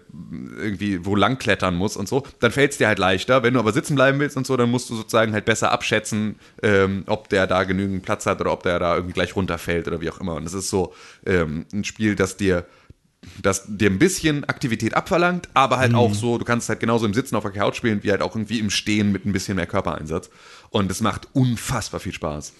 irgendwie 0.59 1.05
wo 1.05 1.17
lang 1.17 1.39
klettern 1.39 1.75
muss 1.75 1.97
und 1.97 2.09
so, 2.09 2.25
dann 2.41 2.51
fällt 2.51 2.73
es 2.73 2.79
dir 2.79 2.87
halt 2.87 2.99
leichter. 2.99 3.43
Wenn 3.43 3.55
du 3.55 3.61
aber 3.61 3.73
sitzen 3.73 3.95
bleiben 3.95 4.19
willst 4.19 4.37
und 4.37 4.47
so, 4.47 4.57
dann 4.57 4.71
musst 4.71 4.91
du 4.91 4.97
sozusagen 4.97 5.33
halt 5.33 5.45
besser 5.45 5.73
abschätzen, 5.73 6.37
ähm, 6.63 7.05
ob 7.07 7.29
der 7.29 7.47
da 7.47 7.65
genügend 7.65 8.03
Platz 8.03 8.27
hat 8.27 8.41
oder 8.41 8.53
ob 8.53 8.63
der 8.63 8.79
da 8.79 8.95
irgendwie 8.95 9.15
gleich 9.15 9.37
runterfällt 9.37 9.89
oder 9.89 10.01
wie 10.01 10.11
auch 10.11 10.21
immer. 10.21 10.35
Und 10.35 10.45
das 10.45 10.55
ist 10.55 10.71
so 10.71 10.95
ähm, 11.27 11.67
ein 11.73 11.85
Spiel, 11.85 12.17
das 12.17 12.37
dir 12.37 12.67
das 13.43 13.65
dir 13.67 13.91
ein 13.91 13.99
bisschen 13.99 14.45
Aktivität 14.45 14.95
abverlangt, 14.95 15.49
aber 15.55 15.79
halt 15.79 15.95
auch 15.95 16.15
so, 16.15 16.39
du 16.39 16.45
kannst 16.45 16.69
halt 16.69 16.81
genauso 16.81 17.07
im 17.07 17.15
Sitzen 17.15 17.37
auf 17.37 17.43
der 17.43 17.53
Couch 17.53 17.77
spielen, 17.77 18.03
wie 18.03 18.11
halt 18.11 18.23
auch 18.23 18.35
irgendwie 18.35 18.59
im 18.59 18.71
Stehen 18.71 19.13
mit 19.13 19.25
ein 19.25 19.33
bisschen 19.33 19.57
mehr 19.57 19.67
Körpereinsatz. 19.67 20.31
Und 20.71 20.91
es 20.91 21.01
macht 21.01 21.29
unfassbar 21.33 22.01
viel 22.01 22.13
Spaß. 22.13 22.53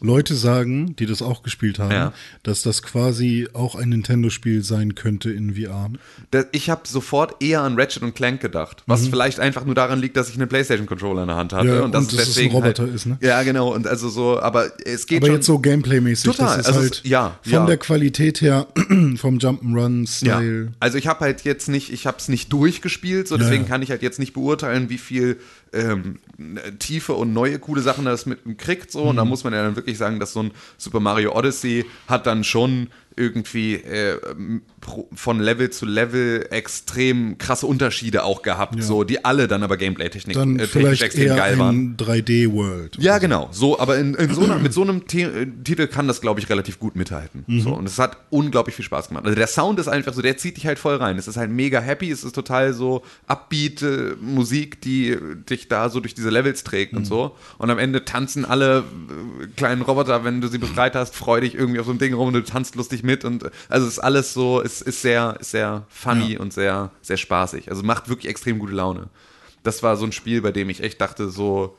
Leute 0.00 0.34
sagen, 0.34 0.94
die 0.96 1.06
das 1.06 1.22
auch 1.22 1.42
gespielt 1.42 1.78
haben, 1.78 1.90
Ja. 1.90 2.12
dass 2.42 2.62
das 2.62 2.82
quasi 2.82 3.48
auch 3.52 3.74
ein 3.74 3.88
Nintendo-Spiel 3.88 4.62
sein 4.62 4.94
könnte 4.94 5.30
in 5.30 5.54
VR. 5.54 5.90
Ich 6.52 6.70
habe 6.70 6.82
sofort 6.86 7.42
eher 7.42 7.62
an 7.62 7.78
Ratchet 7.78 8.02
und 8.02 8.14
Clank 8.14 8.40
gedacht, 8.40 8.82
was 8.86 9.08
vielleicht 9.08 9.40
einfach 9.40 9.64
nur 9.64 9.74
daran 9.74 10.00
liegt, 10.00 10.16
dass 10.16 10.28
ich 10.28 10.34
einen 10.36 10.48
PlayStation-Controller 10.48 11.22
in 11.22 11.28
der 11.28 11.36
Hand 11.36 11.52
hatte 11.52 11.64
Mhm. 11.68 11.74
Ja, 11.74 11.80
und, 11.82 11.92
dass 11.94 12.04
und 12.04 12.12
es 12.12 12.16
dass 12.18 12.28
es 12.28 12.38
ein 12.38 12.50
Roboter 12.50 12.84
halt, 12.84 12.94
ist, 12.94 13.06
ne? 13.06 13.18
Ja, 13.20 13.42
genau. 13.42 13.74
Und 13.74 13.86
also 13.86 14.08
so, 14.08 14.38
aber 14.40 14.70
es 14.84 15.06
geht 15.06 15.18
Aber 15.18 15.26
schon. 15.28 15.36
jetzt 15.36 15.46
so 15.46 15.58
Gameplay-mäßig, 15.58 16.24
Total, 16.24 16.56
das 16.58 16.66
ist 16.66 16.66
also 16.74 16.80
es- 16.80 16.84
halt 16.96 17.02
ja, 17.04 17.38
von 17.42 17.52
ja. 17.52 17.66
der 17.66 17.76
Qualität 17.78 18.40
her, 18.40 18.66
vom 19.16 19.38
Jump'n'Run-Style. 19.38 20.72
also 20.80 20.98
ich 20.98 21.06
habe 21.06 21.20
halt 21.20 21.42
jetzt 21.44 21.68
nicht, 21.68 21.92
ich 21.92 22.06
habe 22.06 22.18
es 22.18 22.28
nicht 22.28 22.52
durchgespielt, 22.52 23.28
so 23.28 23.36
deswegen 23.36 23.66
kann 23.66 23.82
ich 23.82 23.90
halt 23.90 24.02
jetzt 24.02 24.18
nicht 24.18 24.32
beurteilen, 24.32 24.88
wie 24.90 24.98
viel 24.98 25.38
ähm, 25.72 26.18
Tiefe 26.78 27.14
und 27.14 27.32
neue 27.32 27.58
coole 27.58 27.80
Sachen 27.80 28.04
das 28.04 28.26
mit 28.26 28.58
kriegt 28.58 28.90
so. 28.90 29.02
Mhm. 29.02 29.08
Und 29.08 29.16
da 29.16 29.24
muss 29.24 29.44
man 29.44 29.52
ja 29.52 29.62
dann 29.62 29.76
wirklich 29.76 29.98
sagen, 29.98 30.20
dass 30.20 30.32
so 30.32 30.42
ein 30.42 30.52
Super 30.78 31.00
Mario 31.00 31.36
Odyssey 31.36 31.84
hat 32.06 32.26
dann 32.26 32.44
schon 32.44 32.88
irgendwie 33.16 33.74
äh, 33.74 34.18
von 35.14 35.40
Level 35.40 35.70
zu 35.70 35.86
Level 35.86 36.46
extrem 36.50 37.38
krasse 37.38 37.66
Unterschiede 37.66 38.24
auch 38.24 38.42
gehabt, 38.42 38.82
so 38.82 39.04
die 39.04 39.24
alle 39.24 39.48
dann 39.48 39.62
aber 39.62 39.76
Gameplay-Technik 39.76 40.36
äh, 40.36 40.40
technisch 40.40 40.70
vielleicht 40.70 41.02
extrem 41.02 41.28
eher 41.28 41.36
geil 41.36 41.58
waren. 41.58 41.76
ein 41.76 41.96
3D-World. 41.96 42.96
Ja, 42.98 43.18
genau. 43.18 43.48
So, 43.52 43.78
aber 43.78 43.98
in, 43.98 44.14
in 44.14 44.34
so 44.34 44.44
einer, 44.44 44.58
mit 44.58 44.72
so 44.72 44.82
einem 44.82 45.02
The 45.16 45.22
äh, 45.22 45.46
Titel 45.64 45.86
kann 45.86 46.08
das, 46.08 46.20
glaube 46.20 46.40
ich, 46.40 46.48
relativ 46.48 46.78
gut 46.78 46.96
mithalten. 46.96 47.44
So, 47.48 47.74
und 47.74 47.86
es 47.86 47.98
hat 47.98 48.16
unglaublich 48.30 48.76
viel 48.76 48.84
Spaß 48.84 49.08
gemacht. 49.08 49.24
Also 49.24 49.36
der 49.36 49.46
Sound 49.46 49.78
ist 49.78 49.88
einfach 49.88 50.12
so, 50.12 50.22
der 50.22 50.36
zieht 50.36 50.56
dich 50.56 50.66
halt 50.66 50.78
voll 50.78 50.96
rein. 50.96 51.18
Es 51.18 51.28
ist 51.28 51.36
halt 51.36 51.50
mega 51.50 51.80
happy, 51.80 52.10
es 52.10 52.24
ist 52.24 52.34
total 52.34 52.72
so 52.72 53.02
upbeat 53.26 53.82
äh, 53.82 54.14
Musik, 54.20 54.80
die 54.80 55.16
dich 55.48 55.68
da 55.68 55.88
so 55.88 56.00
durch 56.00 56.14
diese 56.14 56.30
Levels 56.30 56.64
trägt 56.64 56.94
und 56.94 57.06
so. 57.06 57.36
Und 57.58 57.70
am 57.70 57.78
Ende 57.78 58.04
tanzen 58.04 58.44
alle 58.44 58.78
äh, 58.78 59.46
kleinen 59.56 59.82
Roboter, 59.82 60.24
wenn 60.24 60.40
du 60.40 60.48
sie 60.48 60.58
befreit 60.58 60.94
hast, 60.94 61.14
freudig 61.14 61.54
irgendwie 61.54 61.80
auf 61.80 61.86
so 61.86 61.92
einem 61.92 61.98
Ding 61.98 62.14
rum 62.14 62.28
und 62.28 62.34
du 62.34 62.44
tanzt 62.44 62.74
lustig 62.74 63.02
mit. 63.02 63.24
Und 63.24 63.44
äh, 63.44 63.50
also 63.68 63.86
es 63.86 63.94
ist 63.94 63.98
alles 64.00 64.34
so, 64.34 64.62
es 64.62 64.75
ist 64.82 65.02
sehr, 65.02 65.36
ist 65.40 65.50
sehr 65.50 65.84
funny 65.88 66.36
und 66.38 66.52
sehr, 66.52 66.90
sehr 67.02 67.16
spaßig. 67.16 67.70
Also 67.70 67.82
macht 67.82 68.08
wirklich 68.08 68.30
extrem 68.30 68.58
gute 68.58 68.72
Laune. 68.74 69.08
Das 69.62 69.82
war 69.82 69.96
so 69.96 70.04
ein 70.04 70.12
Spiel, 70.12 70.42
bei 70.42 70.52
dem 70.52 70.70
ich 70.70 70.82
echt 70.82 71.00
dachte, 71.00 71.28
so, 71.28 71.76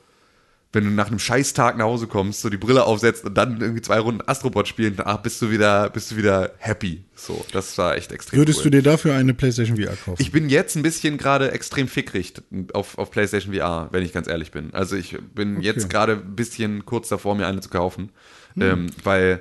wenn 0.72 0.84
du 0.84 0.90
nach 0.90 1.06
einem 1.06 1.18
Scheißtag 1.18 1.78
nach 1.78 1.86
Hause 1.86 2.06
kommst, 2.08 2.42
so 2.42 2.50
die 2.50 2.58
Brille 2.58 2.84
aufsetzt 2.84 3.24
und 3.24 3.32
dann 3.34 3.58
irgendwie 3.58 3.80
zwei 3.80 3.98
Runden 4.00 4.20
Astrobot 4.26 4.68
spielen, 4.68 4.96
ach, 5.02 5.16
bist 5.18 5.40
du 5.40 5.50
wieder, 5.50 5.88
bist 5.88 6.10
du 6.10 6.16
wieder 6.18 6.52
happy. 6.58 7.02
So, 7.16 7.42
das 7.52 7.78
war 7.78 7.96
echt 7.96 8.12
extrem 8.12 8.38
Würdest 8.38 8.58
cool. 8.58 8.64
du 8.64 8.70
dir 8.72 8.82
dafür 8.82 9.14
eine 9.14 9.32
PlayStation 9.32 9.78
VR 9.78 9.96
kaufen? 9.96 10.20
Ich 10.20 10.30
bin 10.30 10.50
jetzt 10.50 10.76
ein 10.76 10.82
bisschen 10.82 11.16
gerade 11.16 11.52
extrem 11.52 11.88
fickrig 11.88 12.34
auf, 12.74 12.98
auf 12.98 13.10
PlayStation 13.10 13.54
VR, 13.54 13.88
wenn 13.92 14.02
ich 14.04 14.12
ganz 14.12 14.28
ehrlich 14.28 14.50
bin. 14.50 14.74
Also 14.74 14.94
ich 14.96 15.16
bin 15.34 15.62
jetzt 15.62 15.88
gerade 15.88 16.12
ein 16.12 16.36
bisschen 16.36 16.84
kurz 16.84 17.08
davor, 17.08 17.34
mir 17.34 17.46
eine 17.46 17.60
zu 17.60 17.70
kaufen, 17.70 18.10
Hm. 18.54 18.62
ähm, 18.62 18.86
weil 19.04 19.40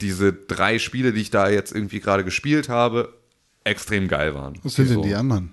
diese 0.00 0.32
drei 0.32 0.78
Spiele, 0.78 1.12
die 1.12 1.20
ich 1.20 1.30
da 1.30 1.48
jetzt 1.48 1.72
irgendwie 1.72 2.00
gerade 2.00 2.24
gespielt 2.24 2.68
habe, 2.68 3.12
extrem 3.64 4.08
geil 4.08 4.34
waren. 4.34 4.58
Was 4.62 4.74
sind 4.74 4.88
denn 4.88 4.96
So. 4.96 5.02
die 5.02 5.14
anderen? 5.14 5.52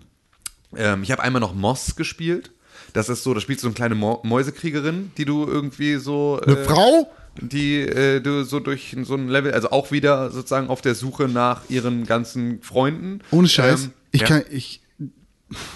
Ähm, 0.75 1.03
ich 1.03 1.11
habe 1.11 1.21
einmal 1.23 1.39
noch 1.39 1.53
Moss 1.53 1.95
gespielt. 1.95 2.51
Das 2.93 3.09
ist 3.09 3.23
so, 3.23 3.33
da 3.33 3.39
spielst 3.39 3.63
du 3.63 3.65
so 3.65 3.69
eine 3.69 3.75
kleine 3.75 3.95
Mo 3.95 4.19
Mäusekriegerin, 4.23 5.11
die 5.17 5.25
du 5.25 5.45
irgendwie 5.45 5.95
so. 5.97 6.39
Eine 6.41 6.57
äh, 6.57 6.63
Frau? 6.63 7.11
Die 7.39 7.79
äh, 7.81 8.19
du 8.19 8.43
so 8.43 8.59
durch 8.59 8.95
so 9.03 9.13
ein 9.15 9.29
Level, 9.29 9.53
also 9.53 9.69
auch 9.71 9.91
wieder 9.91 10.31
sozusagen 10.31 10.67
auf 10.67 10.81
der 10.81 10.95
Suche 10.95 11.27
nach 11.27 11.69
ihren 11.69 12.05
ganzen 12.05 12.61
Freunden. 12.61 13.21
Ohne 13.31 13.47
Scheiß. 13.47 13.85
Ähm, 13.85 13.91
ich 14.11 14.21
ja. 14.21 14.27
kann, 14.27 14.43
ich, 14.49 14.81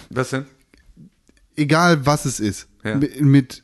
Was 0.09 0.31
denn? 0.31 0.45
egal 1.55 2.05
was 2.05 2.25
es 2.25 2.39
ist, 2.39 2.67
Ja. 2.83 2.95
mit, 2.95 3.21
mit 3.21 3.62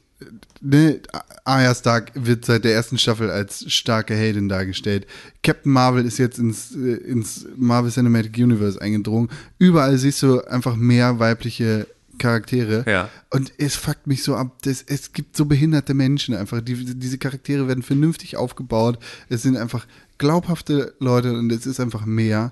ne, 0.62 1.00
Arya 1.44 1.74
Stark 1.74 2.12
wird 2.16 2.46
seit 2.46 2.64
der 2.64 2.74
ersten 2.74 2.98
Staffel 2.98 3.30
als 3.30 3.72
starke 3.72 4.14
Heldin 4.14 4.50
dargestellt. 4.50 5.08
Captain 5.44 5.72
Marvel 5.72 6.06
ist 6.06 6.18
jetzt 6.18 6.40
ins, 6.40 6.76
äh, 6.76 6.96
ins 6.96 7.48
Marvel 7.56 7.92
Cinematic 7.92 8.38
Universe 8.38 8.82
eingedrungen. 8.82 9.30
Überall 9.58 9.98
siehst 9.98 10.22
du 10.22 10.42
einfach 10.42 10.76
mehr 10.76 11.20
weibliche 11.20 11.88
Charaktere. 12.18 12.84
Ja. 12.88 13.10
Und 13.32 13.54
es 13.58 13.76
fuckt 13.76 14.06
mich 14.06 14.24
so 14.24 14.36
ab. 14.36 14.58
Das, 14.64 14.84
es 14.86 15.14
gibt 15.14 15.36
so 15.36 15.46
behinderte 15.46 15.94
Menschen 15.94 16.36
einfach. 16.36 16.62
Die, 16.62 16.96
diese 16.96 17.18
Charaktere 17.18 17.68
werden 17.68 17.82
vernünftig 17.82 18.38
aufgebaut. 18.38 19.00
Es 19.30 19.42
sind 19.42 19.58
einfach 19.58 19.88
glaubhafte 20.18 20.94
Leute 21.00 21.34
und 21.34 21.52
es 21.52 21.66
ist 21.66 21.80
einfach 21.80 22.06
mehr 22.06 22.52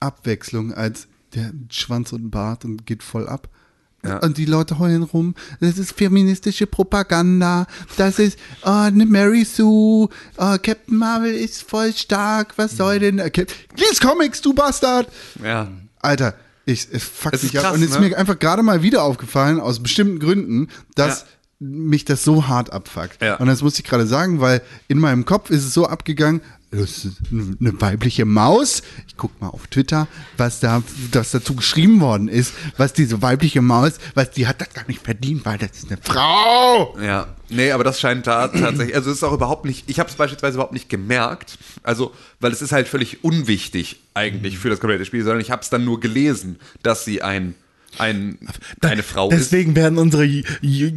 Abwechslung 0.00 0.72
als 0.72 1.06
der 1.34 1.52
Schwanz 1.70 2.12
und 2.12 2.30
Bart 2.30 2.64
und 2.64 2.86
geht 2.86 3.02
voll 3.02 3.28
ab. 3.28 3.48
Ja. 4.04 4.18
Und 4.18 4.36
die 4.38 4.44
Leute 4.44 4.78
heulen 4.78 5.02
rum. 5.02 5.34
Das 5.60 5.78
ist 5.78 5.92
feministische 5.92 6.66
Propaganda. 6.66 7.66
Das 7.96 8.18
ist 8.18 8.38
oh, 8.64 8.68
eine 8.70 9.06
Mary 9.06 9.44
Sue. 9.44 10.08
Oh, 10.36 10.56
Captain 10.62 10.96
Marvel 10.98 11.32
ist 11.34 11.62
voll 11.68 11.92
stark. 11.92 12.54
Was 12.56 12.76
soll 12.76 12.98
denn? 12.98 13.18
äh, 13.18 13.30
Cap 13.30 13.48
Lies 13.76 14.00
Comics, 14.00 14.40
du 14.40 14.52
Bastard! 14.52 15.08
Ja. 15.42 15.68
Alter, 16.00 16.34
ich, 16.66 16.86
es 16.92 17.02
fuckt 17.04 17.34
Es 17.34 17.44
ist 17.44 17.52
mich 17.52 17.58
ab. 17.58 17.64
krass, 17.66 17.74
Und 17.76 17.82
es 17.82 17.90
ist 17.90 18.00
ne? 18.00 18.08
mir 18.10 18.16
einfach 18.18 18.38
gerade 18.38 18.62
mal 18.62 18.82
wieder 18.82 19.02
aufgefallen, 19.02 19.58
aus 19.60 19.82
bestimmten 19.82 20.18
Gründen, 20.18 20.68
dass 20.94 21.20
Ja. 21.20 21.26
mich 21.60 22.04
das 22.04 22.24
so 22.24 22.46
hart 22.46 22.72
abfuckt. 22.72 23.22
Ja. 23.22 23.36
Und 23.36 23.46
das 23.46 23.62
muss 23.62 23.78
ich 23.78 23.84
gerade 23.84 24.06
sagen, 24.06 24.40
weil 24.40 24.60
in 24.88 24.98
meinem 24.98 25.24
Kopf 25.24 25.50
ist 25.50 25.64
es 25.64 25.72
so 25.72 25.86
abgegangen, 25.86 26.40
das 26.40 26.42
ist 26.42 26.63
eine 27.30 27.80
weibliche 27.80 28.24
Maus. 28.24 28.82
Ich 29.06 29.16
guck 29.16 29.40
mal 29.40 29.48
auf 29.48 29.66
Twitter, 29.68 30.08
was 30.36 30.60
da 30.60 30.82
was 31.12 31.30
dazu 31.30 31.54
geschrieben 31.54 32.00
worden 32.00 32.28
ist, 32.28 32.52
was 32.76 32.92
diese 32.92 33.22
weibliche 33.22 33.62
Maus, 33.62 33.98
was 34.14 34.30
die 34.30 34.46
hat 34.46 34.60
das 34.60 34.72
gar 34.74 34.86
nicht 34.88 35.02
verdient, 35.02 35.44
weil 35.44 35.58
das 35.58 35.70
ist 35.72 35.90
eine 35.90 36.00
Frau. 36.02 36.98
Ja, 37.00 37.28
nee, 37.48 37.70
aber 37.70 37.84
das 37.84 38.00
scheint 38.00 38.26
da 38.26 38.48
tatsächlich, 38.48 38.94
also 38.94 39.10
es 39.10 39.18
ist 39.18 39.22
auch 39.22 39.32
überhaupt 39.32 39.64
nicht, 39.64 39.88
ich 39.88 39.98
habe 40.00 40.08
es 40.08 40.16
beispielsweise 40.16 40.56
überhaupt 40.56 40.72
nicht 40.72 40.88
gemerkt, 40.88 41.58
also, 41.82 42.12
weil 42.40 42.52
es 42.52 42.62
ist 42.62 42.72
halt 42.72 42.88
völlig 42.88 43.24
unwichtig 43.24 44.00
eigentlich 44.14 44.58
für 44.58 44.70
das 44.70 44.80
komplette 44.80 45.04
Spiel, 45.04 45.22
sondern 45.22 45.40
ich 45.40 45.50
habe 45.50 45.62
es 45.62 45.70
dann 45.70 45.84
nur 45.84 46.00
gelesen, 46.00 46.58
dass 46.82 47.04
sie 47.04 47.22
ein, 47.22 47.54
ein 47.98 48.38
eine 48.80 49.02
Frau 49.02 49.28
Deswegen 49.28 49.76
werden 49.76 49.98
unsere 49.98 50.28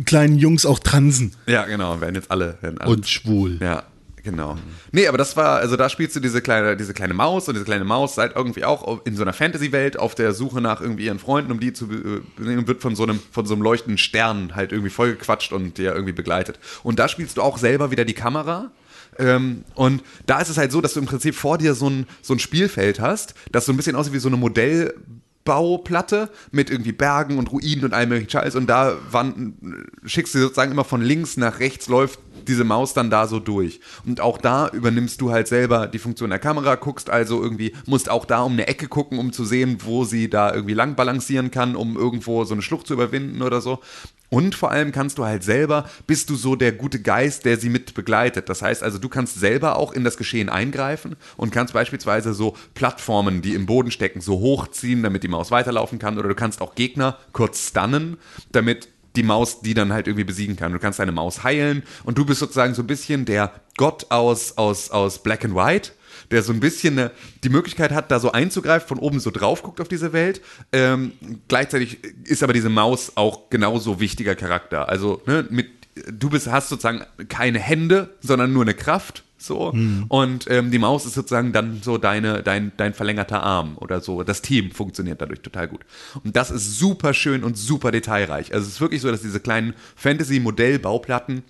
kleinen 0.05 0.37
Jungs 0.37 0.65
auch 0.65 0.79
transen. 0.79 1.29
ist. 1.45 1.53
Ja, 1.53 1.65
genau, 1.65 2.01
werden 2.01 2.15
jetzt 2.15 2.31
alle, 2.31 2.57
werden 2.61 2.79
alle 2.79 2.91
Und 2.91 3.07
schwul. 3.07 3.59
Ja, 3.61 3.83
genau. 4.27 4.57
Nee, 4.91 5.07
aber 5.07 5.17
das 5.17 5.37
war, 5.37 5.59
also 5.59 5.77
da 5.77 5.87
spielst 5.87 6.15
du 6.15 6.19
diese 6.19 6.41
kleine, 6.41 6.75
diese 6.75 6.93
kleine 6.93 7.13
Maus 7.13 7.47
und 7.47 7.53
diese 7.53 7.63
kleine 7.63 7.85
Maus 7.85 8.15
seid 8.15 8.35
irgendwie 8.35 8.65
auch 8.65 9.05
in 9.05 9.15
so 9.15 9.21
einer 9.21 9.31
Fantasy-Welt 9.31 9.97
auf 9.97 10.15
der 10.15 10.33
Suche 10.33 10.59
nach 10.59 10.81
irgendwie 10.81 11.05
ihren 11.05 11.17
Freunden, 11.17 11.51
um 11.51 11.61
die 11.61 11.71
zu 11.71 11.85
äh, 11.85 12.21
wird 12.37 12.81
von 12.81 12.95
so 12.95 13.03
einem, 13.03 13.21
von 13.31 13.45
so 13.45 13.53
einem 13.53 13.63
leuchtenden 13.63 13.97
Stern 13.97 14.53
halt 14.53 14.73
irgendwie 14.73 14.89
vollgequatscht 14.89 15.53
und 15.53 15.77
der 15.77 15.93
irgendwie 15.93 16.11
begleitet. 16.11 16.59
Und 16.83 16.99
da 16.99 17.07
spielst 17.07 17.37
du 17.37 17.41
auch 17.41 17.57
selber 17.57 17.89
wieder 17.89 18.03
die 18.03 18.13
Kamera. 18.13 18.71
Ähm, 19.17 19.63
und 19.75 20.03
da 20.25 20.41
ist 20.41 20.49
es 20.49 20.57
halt 20.57 20.73
so, 20.73 20.81
dass 20.81 20.93
du 20.93 20.99
im 20.99 21.05
Prinzip 21.05 21.33
vor 21.33 21.57
dir 21.57 21.73
so 21.73 21.89
ein, 21.89 22.05
so 22.21 22.33
ein 22.33 22.39
Spielfeld 22.39 22.99
hast, 22.99 23.33
das 23.53 23.65
so 23.65 23.71
ein 23.71 23.77
bisschen 23.77 23.95
aussieht 23.95 24.13
wie 24.13 24.19
so 24.19 24.27
eine 24.27 24.37
Modell, 24.37 24.93
Bauplatte 25.47 26.29
mit 26.51 26.69
irgendwie 26.69 26.91
Bergen 26.91 27.39
und 27.39 27.53
Ruinen 27.53 27.85
und 27.85 27.93
allem 27.93 28.09
möglichen 28.09 28.29
Scheiß 28.29 28.55
und 28.55 28.67
da 28.67 28.97
wann, 29.09 29.85
schickst 30.05 30.35
du 30.35 30.39
sozusagen 30.39 30.73
immer 30.73 30.83
von 30.83 31.01
links 31.01 31.37
nach 31.37 31.61
rechts 31.61 31.87
läuft 31.87 32.19
diese 32.47 32.63
Maus 32.63 32.93
dann 32.93 33.09
da 33.09 33.27
so 33.27 33.39
durch. 33.39 33.79
Und 34.05 34.21
auch 34.21 34.37
da 34.37 34.69
übernimmst 34.69 35.21
du 35.21 35.31
halt 35.31 35.47
selber 35.47 35.87
die 35.87 35.99
Funktion 35.99 36.29
der 36.29 36.39
Kamera, 36.39 36.75
guckst 36.75 37.09
also 37.09 37.41
irgendwie, 37.41 37.73
musst 37.85 38.09
auch 38.09 38.25
da 38.25 38.41
um 38.41 38.53
eine 38.53 38.67
Ecke 38.67 38.87
gucken, 38.87 39.19
um 39.19 39.33
zu 39.33 39.45
sehen, 39.45 39.77
wo 39.83 40.05
sie 40.05 40.29
da 40.29 40.53
irgendwie 40.53 40.73
lang 40.73 40.95
balancieren 40.95 41.51
kann, 41.51 41.75
um 41.75 41.97
irgendwo 41.97 42.43
so 42.43 42.53
eine 42.53 42.61
Schlucht 42.61 42.87
zu 42.87 42.93
überwinden 42.93 43.41
oder 43.41 43.61
so. 43.61 43.79
Und 44.29 44.55
vor 44.55 44.71
allem 44.71 44.91
kannst 44.91 45.17
du 45.17 45.25
halt 45.25 45.43
selber, 45.43 45.89
bist 46.05 46.29
du 46.29 46.35
so 46.35 46.55
der 46.55 46.73
gute 46.73 47.01
Geist, 47.01 47.45
der 47.45 47.57
sie 47.57 47.69
mit 47.69 47.93
begleitet. 47.93 48.49
Das 48.49 48.61
heißt 48.61 48.83
also, 48.83 48.97
du 48.97 49.07
kannst 49.07 49.39
selber 49.39 49.77
auch 49.77 49.93
in 49.93 50.03
das 50.03 50.17
Geschehen 50.17 50.49
eingreifen 50.49 51.15
und 51.37 51.51
kannst 51.51 51.73
beispielsweise 51.73 52.33
so 52.33 52.55
Plattformen, 52.73 53.41
die 53.41 53.53
im 53.53 53.65
Boden 53.65 53.91
stecken, 53.91 54.19
so 54.19 54.39
hochziehen, 54.39 55.01
damit 55.01 55.23
die 55.23 55.29
Maus 55.29 55.49
weiterlaufen 55.51 55.97
kann. 55.97 56.17
Oder 56.17 56.27
du 56.27 56.35
kannst 56.35 56.61
auch 56.61 56.75
Gegner 56.75 57.17
kurz 57.31 57.69
stunnen, 57.69 58.17
damit 58.51 58.89
die 59.15 59.23
Maus 59.23 59.61
die 59.61 59.73
dann 59.73 59.93
halt 59.93 60.07
irgendwie 60.07 60.25
besiegen 60.25 60.55
kann. 60.55 60.73
Du 60.73 60.79
kannst 60.79 60.99
deine 60.99 61.11
Maus 61.11 61.43
heilen 61.43 61.83
und 62.03 62.17
du 62.17 62.25
bist 62.25 62.39
sozusagen 62.39 62.73
so 62.73 62.83
ein 62.83 62.87
bisschen 62.87 63.25
der 63.25 63.51
Gott 63.77 64.07
aus, 64.09 64.57
aus, 64.57 64.91
aus 64.91 65.23
Black 65.23 65.43
and 65.43 65.55
White 65.55 65.91
der 66.31 66.43
so 66.43 66.53
ein 66.53 66.59
bisschen 66.59 66.97
eine, 66.97 67.11
die 67.43 67.49
Möglichkeit 67.49 67.91
hat, 67.91 68.11
da 68.11 68.19
so 68.19 68.31
einzugreifen, 68.31 68.87
von 68.87 68.99
oben 68.99 69.19
so 69.19 69.31
drauf 69.31 69.63
guckt 69.63 69.81
auf 69.81 69.87
diese 69.87 70.13
Welt. 70.13 70.41
Ähm, 70.71 71.13
gleichzeitig 71.47 71.99
ist 72.23 72.43
aber 72.43 72.53
diese 72.53 72.69
Maus 72.69 73.13
auch 73.15 73.49
genauso 73.49 73.99
wichtiger 73.99 74.35
Charakter. 74.35 74.89
Also 74.89 75.21
ne, 75.25 75.45
mit, 75.49 75.67
du 76.11 76.29
bist, 76.29 76.47
hast 76.47 76.69
sozusagen 76.69 77.03
keine 77.29 77.59
Hände, 77.59 78.09
sondern 78.21 78.53
nur 78.53 78.63
eine 78.63 78.73
Kraft. 78.73 79.23
So. 79.39 79.71
Und 80.09 80.49
ähm, 80.49 80.71
die 80.71 80.79
Maus 80.79 81.05
ist 81.05 81.13
sozusagen 81.13 81.53
dann 81.53 81.81
so 81.83 81.99
deine, 81.99 82.41
dein, 82.41 82.71
dein 82.75 82.93
verlängerter 82.95 83.43
Arm 83.43 83.77
oder 83.77 84.01
so. 84.01 84.23
Das 84.23 84.41
Team 84.41 84.71
funktioniert 84.71 85.21
dadurch 85.21 85.41
total 85.41 85.67
gut. 85.67 85.81
Und 86.23 86.35
das 86.35 86.49
ist 86.49 86.79
super 86.79 87.13
schön 87.13 87.43
und 87.43 87.55
super 87.55 87.91
detailreich. 87.91 88.53
Also 88.53 88.65
es 88.65 88.73
ist 88.73 88.81
wirklich 88.81 89.01
so, 89.01 89.11
dass 89.11 89.21
diese 89.21 89.39
kleinen 89.39 89.75
Fantasy-Modell-Bauplatten 89.95 91.43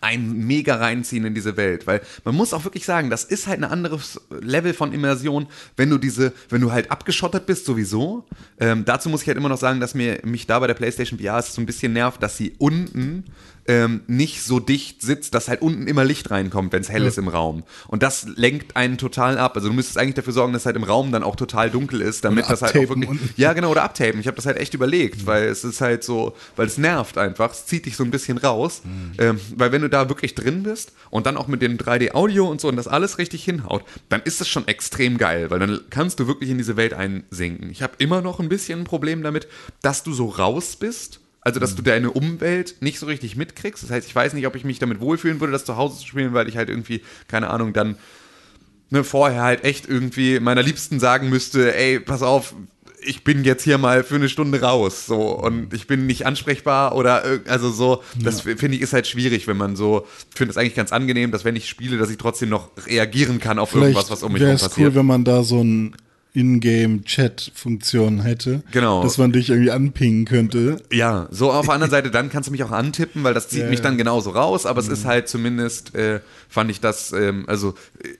ein 0.00 0.46
mega 0.46 0.76
reinziehen 0.76 1.24
in 1.24 1.34
diese 1.34 1.56
Welt, 1.56 1.86
weil 1.86 2.00
man 2.24 2.34
muss 2.34 2.52
auch 2.52 2.64
wirklich 2.64 2.84
sagen, 2.84 3.10
das 3.10 3.24
ist 3.24 3.46
halt 3.46 3.58
ein 3.58 3.70
anderes 3.70 4.20
Level 4.40 4.74
von 4.74 4.92
Immersion, 4.92 5.46
wenn 5.76 5.90
du 5.90 5.98
diese, 5.98 6.32
wenn 6.48 6.60
du 6.60 6.72
halt 6.72 6.90
abgeschottet 6.90 7.46
bist 7.46 7.66
sowieso. 7.66 8.26
Ähm, 8.58 8.84
dazu 8.84 9.08
muss 9.08 9.22
ich 9.22 9.28
halt 9.28 9.38
immer 9.38 9.48
noch 9.48 9.58
sagen, 9.58 9.80
dass 9.80 9.94
mir 9.94 10.20
mich 10.24 10.46
da 10.46 10.58
bei 10.58 10.66
der 10.66 10.74
PlayStation 10.74 11.18
VR 11.18 11.42
so 11.42 11.60
ein 11.60 11.66
bisschen 11.66 11.92
nervt, 11.92 12.22
dass 12.22 12.36
sie 12.36 12.54
unten 12.58 13.24
ähm, 13.66 14.02
nicht 14.06 14.42
so 14.42 14.60
dicht 14.60 15.02
sitzt, 15.02 15.34
dass 15.34 15.48
halt 15.48 15.62
unten 15.62 15.86
immer 15.86 16.04
Licht 16.04 16.30
reinkommt, 16.30 16.72
wenn 16.72 16.82
es 16.82 16.88
hell 16.88 17.04
ist 17.04 17.18
im 17.18 17.28
Raum. 17.28 17.64
Und 17.88 18.02
das 18.02 18.26
lenkt 18.36 18.76
einen 18.76 18.98
total 18.98 19.38
ab. 19.38 19.56
Also 19.56 19.68
du 19.68 19.74
müsstest 19.74 19.98
eigentlich 19.98 20.14
dafür 20.14 20.32
sorgen, 20.32 20.52
dass 20.52 20.66
halt 20.66 20.76
im 20.76 20.84
Raum 20.84 21.12
dann 21.12 21.22
auch 21.22 21.36
total 21.36 21.70
dunkel 21.70 22.00
ist, 22.00 22.24
damit 22.24 22.48
das 22.48 22.62
halt 22.62 22.76
auch 22.76 22.88
wirklich. 22.88 23.08
Ja, 23.36 23.52
genau, 23.52 23.70
oder 23.70 23.82
abtapen. 23.82 24.20
Ich 24.20 24.26
habe 24.26 24.36
das 24.36 24.46
halt 24.46 24.58
echt 24.58 24.74
überlegt, 24.74 25.26
weil 25.26 25.44
es 25.44 25.64
ist 25.64 25.80
halt 25.80 26.04
so, 26.04 26.34
weil 26.56 26.66
es 26.66 26.78
nervt 26.78 27.18
einfach, 27.18 27.52
es 27.52 27.66
zieht 27.66 27.86
dich 27.86 27.96
so 27.96 28.04
ein 28.04 28.10
bisschen 28.10 28.38
raus. 28.38 28.82
Ähm, 29.18 29.40
weil 29.56 29.72
wenn 29.72 29.82
du 29.82 29.88
da 29.88 30.08
wirklich 30.08 30.34
drin 30.34 30.62
bist 30.62 30.92
und 31.10 31.26
dann 31.26 31.36
auch 31.36 31.48
mit 31.48 31.62
dem 31.62 31.78
3D-Audio 31.78 32.48
und 32.48 32.60
so 32.60 32.68
und 32.68 32.76
das 32.76 32.88
alles 32.88 33.18
richtig 33.18 33.44
hinhaut, 33.44 33.84
dann 34.08 34.22
ist 34.22 34.40
es 34.40 34.48
schon 34.48 34.68
extrem 34.68 35.18
geil, 35.18 35.50
weil 35.50 35.58
dann 35.58 35.80
kannst 35.90 36.20
du 36.20 36.26
wirklich 36.26 36.50
in 36.50 36.58
diese 36.58 36.76
Welt 36.76 36.94
einsinken. 36.94 37.70
Ich 37.70 37.82
habe 37.82 37.94
immer 37.98 38.20
noch 38.20 38.40
ein 38.40 38.48
bisschen 38.48 38.80
ein 38.80 38.84
Problem 38.84 39.22
damit, 39.22 39.48
dass 39.82 40.02
du 40.02 40.12
so 40.12 40.26
raus 40.26 40.76
bist. 40.76 41.20
Also, 41.44 41.60
dass 41.60 41.74
du 41.74 41.82
deine 41.82 42.10
Umwelt 42.10 42.76
nicht 42.80 42.98
so 42.98 43.06
richtig 43.06 43.36
mitkriegst. 43.36 43.82
Das 43.82 43.90
heißt, 43.90 44.08
ich 44.08 44.14
weiß 44.14 44.32
nicht, 44.32 44.46
ob 44.46 44.56
ich 44.56 44.64
mich 44.64 44.78
damit 44.78 45.00
wohlfühlen 45.00 45.40
würde, 45.40 45.52
das 45.52 45.66
zu 45.66 45.76
Hause 45.76 45.98
zu 45.98 46.06
spielen, 46.06 46.32
weil 46.32 46.48
ich 46.48 46.56
halt 46.56 46.70
irgendwie, 46.70 47.02
keine 47.28 47.50
Ahnung, 47.50 47.74
dann 47.74 47.96
ne, 48.88 49.04
vorher 49.04 49.42
halt 49.42 49.62
echt 49.62 49.86
irgendwie 49.86 50.40
meiner 50.40 50.62
Liebsten 50.62 50.98
sagen 50.98 51.28
müsste, 51.28 51.76
ey, 51.76 52.00
pass 52.00 52.22
auf, 52.22 52.54
ich 53.06 53.24
bin 53.24 53.44
jetzt 53.44 53.62
hier 53.62 53.76
mal 53.76 54.02
für 54.02 54.14
eine 54.14 54.30
Stunde 54.30 54.62
raus, 54.62 55.04
so 55.06 55.38
und 55.38 55.74
ich 55.74 55.86
bin 55.86 56.06
nicht 56.06 56.24
ansprechbar 56.26 56.94
oder 56.94 57.22
also 57.46 57.70
so, 57.70 58.02
das 58.18 58.40
finde 58.40 58.76
ich 58.76 58.80
ist 58.80 58.94
halt 58.94 59.06
schwierig, 59.06 59.46
wenn 59.46 59.58
man 59.58 59.76
so, 59.76 60.06
ich 60.30 60.38
finde 60.38 60.52
es 60.52 60.56
eigentlich 60.56 60.74
ganz 60.74 60.92
angenehm, 60.92 61.30
dass 61.30 61.44
wenn 61.44 61.56
ich 61.56 61.68
spiele, 61.68 61.98
dass 61.98 62.08
ich 62.08 62.16
trotzdem 62.16 62.48
noch 62.48 62.70
reagieren 62.86 63.40
kann 63.40 63.58
auf 63.58 63.74
irgendwas, 63.74 64.10
was 64.10 64.22
um 64.22 64.32
mich 64.32 64.40
wäre 64.40 64.52
herum 64.52 64.56
es 64.56 64.68
passiert. 64.70 64.88
cool, 64.88 64.94
wenn 64.94 65.06
man 65.06 65.24
da 65.24 65.42
so 65.42 65.62
ein 65.62 65.94
Ingame-Chat-Funktion 66.34 68.20
hätte. 68.22 68.62
Genau. 68.72 69.02
Dass 69.02 69.18
man 69.18 69.32
dich 69.32 69.50
irgendwie 69.50 69.70
anpingen 69.70 70.24
könnte. 70.24 70.78
Ja, 70.92 71.28
so 71.30 71.52
auf 71.52 71.66
der 71.66 71.74
anderen 71.74 71.90
Seite, 71.90 72.10
dann 72.10 72.28
kannst 72.28 72.48
du 72.48 72.50
mich 72.52 72.64
auch 72.64 72.72
antippen, 72.72 73.22
weil 73.24 73.34
das 73.34 73.48
zieht 73.48 73.60
Ja, 73.62 73.70
mich 73.70 73.80
dann 73.80 73.96
genauso 73.96 74.30
raus, 74.30 74.66
aber 74.66 74.80
es 74.80 74.88
ist 74.88 75.04
halt 75.04 75.28
zumindest, 75.28 75.94
äh, 75.94 76.20
fand 76.48 76.70
ich 76.70 76.80
das, 76.80 77.12
ähm, 77.12 77.44
also 77.46 77.74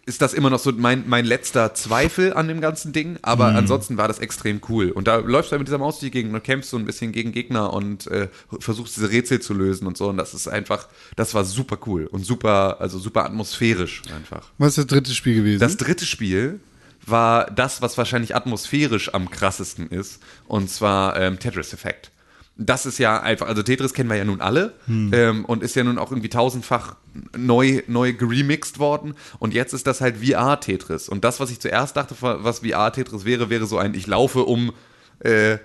ist 0.07 0.23
das 0.23 0.32
immer 0.32 0.49
noch 0.49 0.61
so 0.61 0.73
mein, 0.73 1.05
mein 1.07 1.24
letzter 1.24 1.74
Zweifel 1.74 2.32
an 2.32 2.49
dem 2.49 2.61
ganzen 2.61 2.93
Ding, 2.93 3.19
aber 3.23 3.47
ansonsten 3.47 3.97
war 3.97 4.09
das 4.09 4.20
extrem 4.20 4.61
cool. 4.69 4.91
Und 4.91 5.09
da 5.09 5.16
läufst 5.16 5.51
du 5.51 5.53
halt 5.53 5.61
mit 5.61 5.69
dieser 5.69 5.78
Maus 5.78 5.99
durch 5.99 6.11
die 6.12 6.19
Gegend 6.19 6.35
und 6.35 6.45
kämpfst 6.45 6.70
so 6.70 6.77
ein 6.77 6.85
bisschen 6.85 7.11
gegen 7.12 7.32
Gegner 7.32 7.73
und 7.73 8.07
äh, 8.07 8.28
versuchst 8.61 8.97
diese 8.97 9.11
Rätsel 9.11 9.41
zu 9.41 9.55
lösen 9.55 9.86
und 9.86 9.97
so 9.97 10.09
und 10.09 10.16
das 10.16 10.35
ist 10.35 10.47
einfach, 10.47 10.89
das 11.16 11.35
war 11.35 11.45
super 11.45 11.78
cool 11.86 12.07
und 12.07 12.24
super, 12.24 12.81
also 12.81 12.99
super 12.99 13.24
atmosphärisch 13.24 14.03
einfach. 14.15 14.51
Was 14.59 14.70
ist 14.70 14.78
das 14.78 14.86
dritte 14.86 15.12
Spiel 15.12 15.35
gewesen? 15.35 15.61
Das 15.61 15.77
dritte 15.77 16.07
Spiel 16.07 16.61
war 17.06 17.51
das, 17.51 17.82
was 17.82 17.98
wahrscheinlich 17.98 18.35
atmosphärisch 18.35 19.14
am 19.14 19.31
krassesten 19.31 19.89
ist, 19.89 20.22
und 20.47 20.70
zwar 20.70 21.16
ähm, 21.16 21.39
Tetris 21.39 21.72
Effect. 21.72 22.10
Das 22.56 22.86
ist 22.86 22.98
ja 22.98 23.20
einfach, 23.20 23.48
also 23.48 23.64
Tetris 23.64 23.94
kennen 23.94 24.09
wir 24.09 24.16
ja 24.16 24.24
nun 24.24 24.40
alle 24.40 24.74
ähm, 24.86 25.44
und 25.44 25.64
ist 25.64 25.74
ja 25.74 25.82
nun 25.82 25.98
auch 25.98 26.12
irgendwie 26.12 26.28
tausendfach 26.28 26.94
neu, 27.36 27.82
neu 27.89 28.12
geremixed 28.12 28.78
worden. 28.78 29.14
Und 29.40 29.55
jetzt 29.55 29.72
ist 29.72 29.89
das 29.89 30.01
halt 30.01 30.18
VR-Tetris. 30.18 31.09
Und 31.09 31.24
das, 31.24 31.40
was 31.40 31.51
ich 31.51 31.59
zuerst 31.59 31.97
dachte, 31.97 32.14
was 32.20 32.60
VR-Tetris 32.60 33.24
wäre, 33.24 33.51
wäre 33.51 33.66
so 33.66 33.76
ein, 33.78 33.94
ich 33.94 34.06
laufe 34.06 34.44
um 34.44 34.72
äh, 35.18 35.59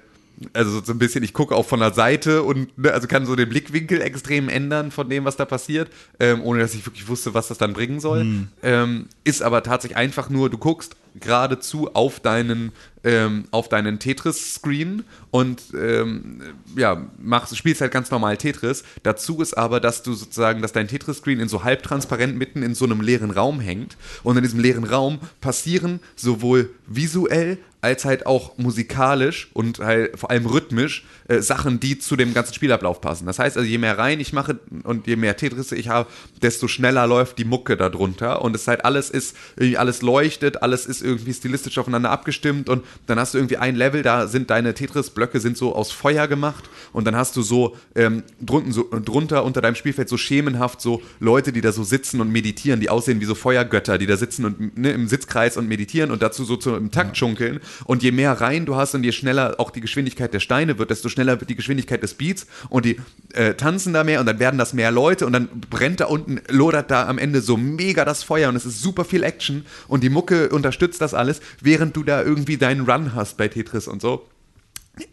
also 0.53 0.81
so 0.81 0.91
ein 0.93 0.99
bisschen, 0.99 1.23
ich 1.23 1.33
gucke 1.33 1.55
auch 1.55 1.65
von 1.65 1.79
der 1.79 1.93
Seite 1.93 2.43
und 2.43 2.77
ne, 2.77 2.93
also 2.93 3.07
kann 3.07 3.25
so 3.25 3.35
den 3.35 3.49
Blickwinkel 3.49 4.01
extrem 4.01 4.49
ändern 4.49 4.91
von 4.91 5.09
dem, 5.09 5.25
was 5.25 5.35
da 5.35 5.45
passiert, 5.45 5.89
ähm, 6.19 6.41
ohne 6.43 6.61
dass 6.61 6.73
ich 6.73 6.85
wirklich 6.85 7.07
wusste, 7.07 7.33
was 7.33 7.49
das 7.49 7.57
dann 7.57 7.73
bringen 7.73 7.99
soll. 7.99 8.47
Ähm, 8.63 9.07
ist 9.23 9.41
aber 9.41 9.63
tatsächlich 9.63 9.97
einfach 9.97 10.29
nur, 10.29 10.49
du 10.49 10.57
guckst 10.57 10.95
geradezu 11.19 11.93
auf 11.93 12.19
deinen, 12.19 12.71
ähm, 13.03 13.45
auf 13.51 13.67
deinen 13.69 13.99
Tetris-Screen 13.99 15.03
und 15.31 15.61
ähm, 15.73 16.41
ja, 16.75 17.07
machst, 17.17 17.57
spielst 17.57 17.81
halt 17.81 17.91
ganz 17.91 18.11
normal 18.11 18.37
Tetris. 18.37 18.83
Dazu 19.03 19.41
ist 19.41 19.57
aber, 19.57 19.79
dass 19.79 20.03
du 20.03 20.13
sozusagen, 20.13 20.61
dass 20.61 20.71
dein 20.71 20.87
Tetris-Screen 20.87 21.39
in 21.39 21.49
so 21.49 21.63
halbtransparent 21.63 22.37
mitten 22.37 22.63
in 22.63 22.75
so 22.75 22.85
einem 22.85 23.01
leeren 23.01 23.31
Raum 23.31 23.59
hängt 23.59 23.97
und 24.23 24.37
in 24.37 24.43
diesem 24.43 24.59
leeren 24.59 24.83
Raum 24.83 25.19
passieren 25.41 25.99
sowohl 26.15 26.69
visuell 26.87 27.57
als 27.81 28.05
halt 28.05 28.25
auch 28.25 28.57
musikalisch 28.57 29.49
und 29.53 29.79
halt 29.79 30.19
vor 30.19 30.29
allem 30.31 30.45
rhythmisch 30.45 31.05
äh, 31.29 31.41
Sachen, 31.41 31.79
die 31.79 31.99
zu 31.99 32.15
dem 32.15 32.33
ganzen 32.33 32.53
Spielablauf 32.53 33.01
passen. 33.01 33.25
Das 33.25 33.39
heißt 33.39 33.55
also, 33.55 33.69
je 33.69 33.77
mehr 33.77 33.97
rein 33.97 34.19
ich 34.19 34.33
mache 34.33 34.59
und 34.83 35.07
je 35.07 35.15
mehr 35.15 35.37
Tetris 35.37 35.71
ich 35.71 35.87
habe, 35.87 36.09
desto 36.41 36.67
schneller 36.67 37.07
läuft 37.07 37.37
die 37.37 37.45
Mucke 37.45 37.77
darunter 37.77 38.41
und 38.41 38.55
es 38.55 38.67
halt 38.67 38.83
alles 38.83 39.09
ist, 39.09 39.35
alles 39.77 40.01
leuchtet, 40.01 40.63
alles 40.63 40.85
ist 40.85 41.01
irgendwie 41.01 41.33
stilistisch 41.33 41.77
aufeinander 41.77 42.09
abgestimmt. 42.09 42.67
Und 42.67 42.83
dann 43.05 43.19
hast 43.19 43.33
du 43.33 43.37
irgendwie 43.37 43.57
ein 43.57 43.75
Level, 43.75 44.01
da 44.01 44.27
sind 44.27 44.49
deine 44.49 44.73
Tetris-Blöcke 44.73 45.39
sind 45.39 45.57
so 45.57 45.75
aus 45.75 45.91
Feuer 45.91 46.27
gemacht. 46.27 46.69
Und 46.93 47.05
dann 47.05 47.15
hast 47.15 47.35
du 47.35 47.41
so, 47.41 47.75
ähm, 47.95 48.23
drunten, 48.41 48.71
so 48.71 48.89
drunter 48.89 49.43
unter 49.43 49.61
deinem 49.61 49.75
Spielfeld 49.75 50.09
so 50.09 50.17
schemenhaft 50.17 50.81
so 50.81 51.01
Leute, 51.19 51.51
die 51.51 51.61
da 51.61 51.71
so 51.71 51.83
sitzen 51.83 52.21
und 52.21 52.31
meditieren, 52.31 52.79
die 52.79 52.89
aussehen 52.89 53.21
wie 53.21 53.25
so 53.25 53.35
Feuergötter, 53.35 53.97
die 53.97 54.07
da 54.07 54.17
sitzen 54.17 54.45
und 54.45 54.77
ne, 54.77 54.91
im 54.91 55.07
Sitzkreis 55.07 55.57
und 55.57 55.67
meditieren 55.67 56.11
und 56.11 56.21
dazu 56.21 56.43
so 56.43 56.57
zu, 56.57 56.75
im 56.75 56.91
Takt 56.91 57.17
schunkeln 57.17 57.59
und 57.85 58.03
je 58.03 58.11
mehr 58.11 58.33
rein 58.41 58.65
du 58.65 58.75
hast 58.75 58.95
und 58.95 59.03
je 59.03 59.11
schneller 59.11 59.55
auch 59.59 59.71
die 59.71 59.81
Geschwindigkeit 59.81 60.33
der 60.33 60.39
Steine 60.39 60.77
wird, 60.79 60.89
desto 60.89 61.09
schneller 61.09 61.18
wird 61.27 61.49
die 61.49 61.55
Geschwindigkeit 61.55 62.03
des 62.03 62.13
Beats 62.13 62.47
und 62.69 62.85
die 62.85 62.99
äh, 63.33 63.53
tanzen 63.53 63.93
da 63.93 64.03
mehr 64.03 64.19
und 64.19 64.25
dann 64.25 64.39
werden 64.39 64.57
das 64.57 64.73
mehr 64.73 64.91
Leute 64.91 65.25
und 65.25 65.33
dann 65.33 65.47
brennt 65.69 65.99
da 65.99 66.05
unten, 66.05 66.41
lodert 66.49 66.91
da 66.91 67.07
am 67.07 67.17
Ende 67.17 67.41
so 67.41 67.57
mega 67.57 68.05
das 68.05 68.23
Feuer 68.23 68.49
und 68.49 68.55
es 68.55 68.65
ist 68.65 68.81
super 68.81 69.05
viel 69.05 69.23
Action 69.23 69.65
und 69.87 70.03
die 70.03 70.09
Mucke 70.09 70.49
unterstützt 70.49 71.01
das 71.01 71.13
alles, 71.13 71.41
während 71.61 71.95
du 71.95 72.03
da 72.03 72.23
irgendwie 72.23 72.57
deinen 72.57 72.89
Run 72.89 73.15
hast 73.15 73.37
bei 73.37 73.47
Tetris 73.47 73.87
und 73.87 74.01
so 74.01 74.27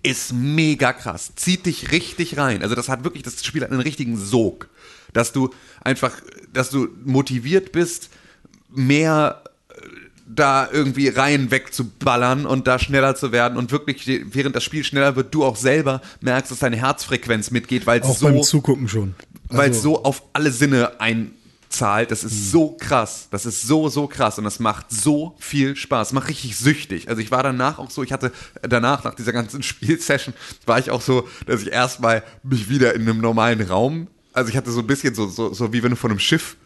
ist 0.02 0.32
mega 0.32 0.92
krass. 0.92 1.32
Zieht 1.36 1.66
dich 1.66 1.92
richtig 1.92 2.36
rein. 2.38 2.62
Also 2.62 2.74
das 2.74 2.88
hat 2.88 3.04
wirklich, 3.04 3.22
das 3.22 3.44
Spiel 3.44 3.62
hat 3.62 3.70
einen 3.70 3.80
richtigen 3.80 4.16
Sog. 4.16 4.68
Dass 5.12 5.32
du 5.32 5.50
einfach, 5.80 6.12
dass 6.52 6.70
du 6.70 6.88
motiviert 7.04 7.72
bist, 7.72 8.10
mehr 8.68 9.42
da 10.28 10.68
irgendwie 10.70 11.08
rein 11.08 11.50
wegzuballern 11.50 12.46
und 12.46 12.66
da 12.66 12.78
schneller 12.78 13.14
zu 13.14 13.32
werden 13.32 13.56
und 13.56 13.70
wirklich, 13.70 14.06
während 14.32 14.56
das 14.56 14.64
Spiel 14.64 14.84
schneller 14.84 15.16
wird, 15.16 15.34
du 15.34 15.44
auch 15.44 15.56
selber 15.56 16.02
merkst, 16.20 16.50
dass 16.50 16.58
deine 16.58 16.76
Herzfrequenz 16.76 17.50
mitgeht, 17.50 17.86
weil 17.86 18.00
es 18.00 18.18
so 18.18 18.26
beim 18.26 18.42
Zugucken 18.42 18.88
schon. 18.88 19.14
weil 19.48 19.70
es 19.70 19.78
Also, 19.78 19.90
so 19.94 20.04
auf 20.04 20.22
alle 20.32 20.50
Sinne 20.50 21.00
einzahlt. 21.00 22.10
Das 22.10 22.24
ist 22.24 22.50
so 22.50 22.76
krass. 22.78 23.28
Das 23.30 23.46
ist 23.46 23.62
so, 23.62 23.88
so 23.88 24.08
krass. 24.08 24.38
Und 24.38 24.44
das 24.44 24.58
macht 24.58 24.90
so 24.90 25.36
viel 25.38 25.76
Spaß. 25.76 26.12
Macht 26.12 26.28
richtig 26.28 26.56
süchtig. 26.56 27.08
Also 27.08 27.20
ich 27.22 27.30
war 27.30 27.42
danach 27.44 27.78
auch 27.78 27.90
so, 27.90 28.02
ich 28.02 28.12
hatte 28.12 28.32
danach, 28.62 29.04
nach 29.04 29.14
dieser 29.14 29.32
ganzen 29.32 29.62
Spielsession, 29.62 30.34
war 30.64 30.78
ich 30.80 30.90
auch 30.90 31.02
so, 31.02 31.28
dass 31.46 31.62
ich 31.62 31.70
erstmal 31.70 32.24
mich 32.42 32.68
wieder 32.68 32.94
in 32.94 33.02
einem 33.02 33.20
normalen 33.20 33.62
Raum, 33.62 34.08
also 34.32 34.50
ich 34.50 34.56
hatte 34.56 34.70
so 34.70 34.80
ein 34.80 34.86
bisschen 34.86 35.14
so, 35.14 35.28
so, 35.28 35.54
so 35.54 35.72
wie 35.72 35.82
wenn 35.82 35.90
du 35.90 35.96
von 35.96 36.10
einem 36.10 36.20
Schiff 36.20 36.56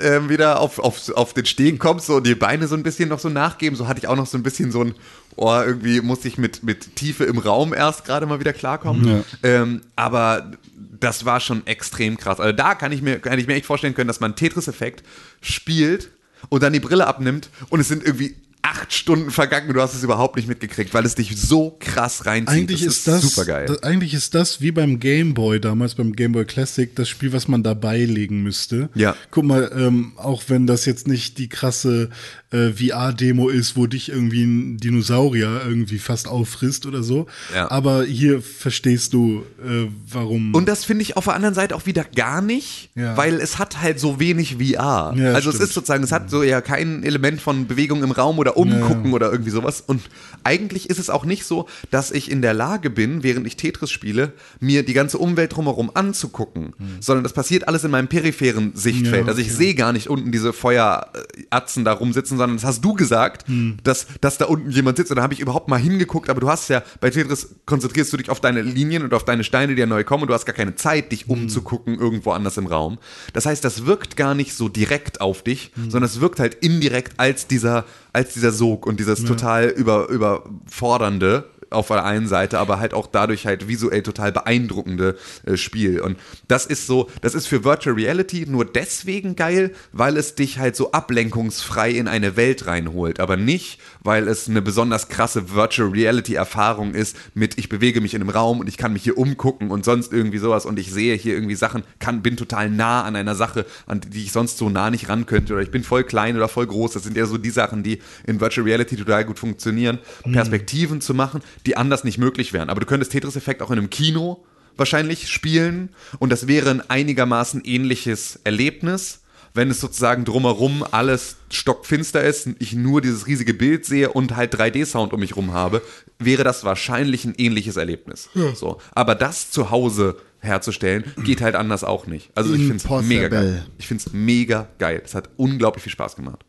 ähm, 0.00 0.28
wieder 0.28 0.60
auf, 0.60 0.78
auf, 0.78 1.10
auf 1.10 1.34
den 1.34 1.46
Stehen 1.46 1.78
kommst 1.78 2.06
so, 2.06 2.16
und 2.16 2.26
die 2.26 2.34
Beine 2.34 2.66
so 2.68 2.74
ein 2.74 2.82
bisschen 2.82 3.08
noch 3.08 3.18
so 3.18 3.28
nachgeben. 3.28 3.76
So 3.76 3.88
hatte 3.88 4.00
ich 4.00 4.08
auch 4.08 4.16
noch 4.16 4.26
so 4.26 4.36
ein 4.36 4.42
bisschen 4.42 4.70
so 4.70 4.82
ein, 4.82 4.94
oh, 5.36 5.60
irgendwie 5.64 6.00
musste 6.00 6.28
ich 6.28 6.38
mit, 6.38 6.62
mit 6.62 6.96
Tiefe 6.96 7.24
im 7.24 7.38
Raum 7.38 7.72
erst 7.72 8.04
gerade 8.04 8.26
mal 8.26 8.40
wieder 8.40 8.52
klarkommen. 8.52 9.08
Ja. 9.08 9.24
Ähm, 9.42 9.82
aber 9.94 10.52
das 11.00 11.24
war 11.24 11.40
schon 11.40 11.66
extrem 11.66 12.16
krass. 12.16 12.40
Also 12.40 12.52
da 12.52 12.74
kann 12.74 12.92
ich 12.92 13.02
mir, 13.02 13.18
kann 13.18 13.38
ich 13.38 13.46
mir 13.46 13.54
echt 13.54 13.66
vorstellen 13.66 13.94
können, 13.94 14.08
dass 14.08 14.20
man 14.20 14.36
Tetris-Effekt 14.36 15.02
spielt 15.40 16.10
und 16.48 16.62
dann 16.62 16.72
die 16.72 16.80
Brille 16.80 17.06
abnimmt 17.06 17.50
und 17.68 17.80
es 17.80 17.88
sind 17.88 18.04
irgendwie 18.04 18.36
acht 18.66 18.92
Stunden 18.92 19.30
vergangen 19.30 19.68
und 19.68 19.74
du 19.74 19.80
hast 19.80 19.94
es 19.94 20.02
überhaupt 20.02 20.34
nicht 20.36 20.48
mitgekriegt, 20.48 20.92
weil 20.92 21.06
es 21.06 21.14
dich 21.14 21.36
so 21.40 21.76
krass 21.78 22.26
reinzieht. 22.26 22.48
Eigentlich 22.54 22.82
ist 22.82 23.06
das, 23.06 23.22
super 23.22 23.44
geil. 23.46 23.66
das, 23.66 23.82
eigentlich 23.84 24.12
ist 24.12 24.34
das 24.34 24.60
wie 24.60 24.72
beim 24.72 24.98
Game 24.98 25.34
Boy 25.34 25.60
damals, 25.60 25.94
beim 25.94 26.14
Game 26.14 26.32
Boy 26.32 26.44
Classic, 26.44 26.94
das 26.96 27.08
Spiel, 27.08 27.32
was 27.32 27.46
man 27.46 27.62
dabei 27.62 28.04
legen 28.04 28.42
müsste. 28.42 28.88
Ja. 28.94 29.14
Guck 29.30 29.44
mal, 29.44 29.70
ähm, 29.76 30.12
auch 30.16 30.42
wenn 30.48 30.66
das 30.66 30.84
jetzt 30.84 31.06
nicht 31.06 31.38
die 31.38 31.48
krasse 31.48 32.10
äh, 32.50 32.70
VR-Demo 32.72 33.48
ist, 33.48 33.76
wo 33.76 33.86
dich 33.86 34.08
irgendwie 34.08 34.44
ein 34.44 34.78
Dinosaurier 34.78 35.62
irgendwie 35.66 35.98
fast 35.98 36.26
auffrisst 36.28 36.86
oder 36.86 37.02
so. 37.02 37.26
Ja. 37.54 37.70
Aber 37.70 38.04
hier 38.04 38.42
verstehst 38.42 39.12
du, 39.12 39.44
äh, 39.64 39.86
warum. 40.10 40.54
Und 40.54 40.68
das 40.68 40.84
finde 40.84 41.02
ich 41.02 41.16
auf 41.16 41.24
der 41.24 41.34
anderen 41.34 41.54
Seite 41.54 41.74
auch 41.76 41.86
wieder 41.86 42.04
gar 42.04 42.40
nicht, 42.42 42.90
Ja. 42.94 43.16
weil 43.16 43.34
es 43.40 43.58
hat 43.58 43.80
halt 43.80 44.00
so 44.00 44.18
wenig 44.20 44.56
VR. 44.56 45.14
Ja, 45.16 45.32
also 45.34 45.50
es 45.50 45.56
stimmt. 45.56 45.68
ist 45.68 45.74
sozusagen, 45.74 46.04
es 46.04 46.12
hat 46.12 46.30
so 46.30 46.42
ja 46.42 46.60
kein 46.60 47.02
Element 47.04 47.40
von 47.40 47.66
Bewegung 47.66 48.02
im 48.02 48.10
Raum 48.10 48.38
oder 48.38 48.55
Umgucken 48.56 49.12
oder 49.12 49.30
irgendwie 49.30 49.50
sowas. 49.50 49.82
Und 49.86 50.02
eigentlich 50.44 50.88
ist 50.90 50.98
es 50.98 51.10
auch 51.10 51.24
nicht 51.24 51.44
so, 51.44 51.66
dass 51.90 52.10
ich 52.10 52.30
in 52.30 52.42
der 52.42 52.54
Lage 52.54 52.90
bin, 52.90 53.22
während 53.22 53.46
ich 53.46 53.56
Tetris 53.56 53.90
spiele, 53.90 54.32
mir 54.60 54.84
die 54.84 54.92
ganze 54.94 55.18
Umwelt 55.18 55.54
drumherum 55.56 55.90
anzugucken, 55.94 56.72
sondern 57.00 57.22
das 57.24 57.32
passiert 57.32 57.68
alles 57.68 57.84
in 57.84 57.90
meinem 57.90 58.08
peripheren 58.08 58.72
Sichtfeld. 58.74 59.20
Hm. 59.22 59.26
Ja, 59.26 59.28
also 59.28 59.40
ich 59.40 59.52
sehe 59.52 59.74
gar 59.74 59.92
nicht 59.92 60.08
unten 60.08 60.32
diese 60.32 60.52
Feueratzen 60.52 61.84
da 61.84 61.92
rumsitzen, 61.92 62.38
sondern 62.38 62.56
das 62.56 62.64
hast 62.64 62.84
du 62.84 62.94
gesagt, 62.94 63.46
Hm. 63.48 63.76
dass, 63.84 64.06
dass 64.20 64.38
da 64.38 64.46
unten 64.46 64.70
jemand 64.70 64.96
sitzt. 64.96 65.10
Und 65.10 65.16
da 65.16 65.22
habe 65.22 65.34
ich 65.34 65.40
überhaupt 65.40 65.68
mal 65.68 65.76
hingeguckt, 65.78 66.28
aber 66.30 66.40
du 66.40 66.48
hast 66.48 66.68
ja, 66.68 66.82
bei 67.00 67.10
Tetris 67.10 67.54
konzentrierst 67.66 68.12
du 68.12 68.16
dich 68.16 68.30
auf 68.30 68.40
deine 68.40 68.62
Linien 68.62 69.02
und 69.02 69.14
auf 69.14 69.24
deine 69.24 69.44
Steine, 69.44 69.74
die 69.74 69.80
ja 69.80 69.86
neu 69.86 70.04
kommen 70.04 70.22
und 70.22 70.28
du 70.28 70.34
hast 70.34 70.46
gar 70.46 70.54
keine 70.54 70.74
Zeit, 70.76 71.04
Hm. 71.04 71.08
dich 71.10 71.28
umzugucken 71.28 71.98
irgendwo 71.98 72.30
anders 72.32 72.56
im 72.56 72.66
Raum. 72.66 72.98
Das 73.32 73.46
heißt, 73.46 73.64
das 73.64 73.86
wirkt 73.86 74.16
gar 74.16 74.34
nicht 74.34 74.54
so 74.54 74.68
direkt 74.68 75.20
auf 75.20 75.42
dich, 75.42 75.70
Hm. 75.74 75.90
sondern 75.90 76.08
es 76.10 76.20
wirkt 76.20 76.40
halt 76.40 76.54
indirekt 76.54 77.14
als 77.18 77.46
dieser, 77.46 77.84
als 78.16 78.32
dieser 78.32 78.50
Sog 78.50 78.86
und 78.86 78.98
dieses 78.98 79.24
total 79.24 79.68
über, 79.68 80.08
überfordernde 80.08 81.44
auf 81.68 81.88
der 81.88 82.04
einen 82.04 82.28
Seite, 82.28 82.58
aber 82.58 82.78
halt 82.78 82.94
auch 82.94 83.06
dadurch 83.06 83.44
halt 83.46 83.68
visuell 83.68 84.02
total 84.02 84.32
beeindruckende 84.32 85.16
äh, 85.44 85.56
Spiel. 85.56 86.00
Und 86.00 86.16
das 86.48 86.64
ist 86.64 86.86
so, 86.86 87.10
das 87.20 87.34
ist 87.34 87.46
für 87.46 87.62
Virtual 87.62 87.94
Reality 87.94 88.46
nur 88.46 88.64
deswegen 88.64 89.36
geil, 89.36 89.72
weil 89.92 90.16
es 90.16 90.34
dich 90.34 90.58
halt 90.58 90.76
so 90.76 90.92
ablenkungsfrei 90.92 91.90
in 91.90 92.08
eine 92.08 92.36
Welt 92.36 92.66
reinholt, 92.66 93.20
aber 93.20 93.36
nicht, 93.36 93.80
weil 94.06 94.28
es 94.28 94.48
eine 94.48 94.62
besonders 94.62 95.08
krasse 95.08 95.52
Virtual 95.52 95.90
Reality 95.90 96.34
Erfahrung 96.34 96.94
ist 96.94 97.16
mit 97.34 97.58
ich 97.58 97.68
bewege 97.68 98.00
mich 98.00 98.14
in 98.14 98.22
einem 98.22 98.30
Raum 98.30 98.60
und 98.60 98.68
ich 98.68 98.78
kann 98.78 98.92
mich 98.92 99.02
hier 99.02 99.18
umgucken 99.18 99.70
und 99.70 99.84
sonst 99.84 100.12
irgendwie 100.12 100.38
sowas 100.38 100.64
und 100.64 100.78
ich 100.78 100.92
sehe 100.92 101.16
hier 101.16 101.34
irgendwie 101.34 101.56
Sachen, 101.56 101.82
kann 101.98 102.22
bin 102.22 102.36
total 102.36 102.70
nah 102.70 103.02
an 103.02 103.16
einer 103.16 103.34
Sache, 103.34 103.66
an 103.86 104.00
die 104.00 104.22
ich 104.22 104.32
sonst 104.32 104.58
so 104.58 104.70
nah 104.70 104.90
nicht 104.90 105.08
ran 105.08 105.26
könnte 105.26 105.52
oder 105.52 105.62
ich 105.62 105.70
bin 105.70 105.84
voll 105.84 106.04
klein 106.04 106.36
oder 106.36 106.48
voll 106.48 106.66
groß. 106.66 106.92
Das 106.92 107.02
sind 107.02 107.16
ja 107.16 107.26
so 107.26 107.36
die 107.36 107.50
Sachen, 107.50 107.82
die 107.82 108.00
in 108.26 108.40
Virtual 108.40 108.64
Reality 108.64 108.96
total 108.96 109.24
gut 109.24 109.38
funktionieren, 109.38 109.98
Perspektiven 110.32 111.00
zu 111.00 111.12
machen, 111.12 111.42
die 111.66 111.76
anders 111.76 112.04
nicht 112.04 112.18
möglich 112.18 112.52
wären. 112.52 112.70
Aber 112.70 112.80
du 112.80 112.86
könntest 112.86 113.12
Tetris-Effekt 113.12 113.60
auch 113.60 113.70
in 113.70 113.78
einem 113.78 113.90
Kino 113.90 114.44
wahrscheinlich 114.76 115.28
spielen 115.28 115.90
und 116.18 116.30
das 116.30 116.46
wäre 116.46 116.70
ein 116.70 116.88
einigermaßen 116.88 117.62
ähnliches 117.64 118.40
Erlebnis, 118.44 119.22
wenn 119.56 119.70
es 119.70 119.80
sozusagen 119.80 120.24
drumherum 120.24 120.84
alles 120.90 121.36
stockfinster 121.50 122.22
ist, 122.22 122.48
ich 122.58 122.74
nur 122.74 123.00
dieses 123.00 123.26
riesige 123.26 123.54
Bild 123.54 123.84
sehe 123.84 124.12
und 124.12 124.36
halt 124.36 124.54
3D-Sound 124.54 125.12
um 125.12 125.20
mich 125.20 125.36
rum 125.36 125.52
habe, 125.52 125.82
wäre 126.18 126.44
das 126.44 126.64
wahrscheinlich 126.64 127.24
ein 127.24 127.34
ähnliches 127.36 127.76
Erlebnis. 127.76 128.28
So. 128.54 128.78
Aber 128.94 129.14
das 129.14 129.50
zu 129.50 129.70
Hause 129.70 130.16
herzustellen, 130.40 131.04
geht 131.24 131.40
halt 131.40 131.54
anders 131.54 131.82
auch 131.82 132.06
nicht. 132.06 132.30
Also 132.34 132.54
ich 132.54 132.66
finde 132.66 132.76
es 132.76 133.06
mega 133.06 133.28
geil. 133.28 133.66
Ich 133.78 133.88
finde 133.88 134.04
es 134.06 134.12
mega 134.12 134.68
geil. 134.78 135.02
Es 135.04 135.14
hat 135.14 135.30
unglaublich 135.36 135.82
viel 135.82 135.92
Spaß 135.92 136.16
gemacht. 136.16 136.44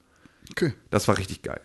Okay. 0.51 0.73
Das 0.89 1.07
war 1.07 1.17
richtig 1.17 1.41
geil. 1.41 1.61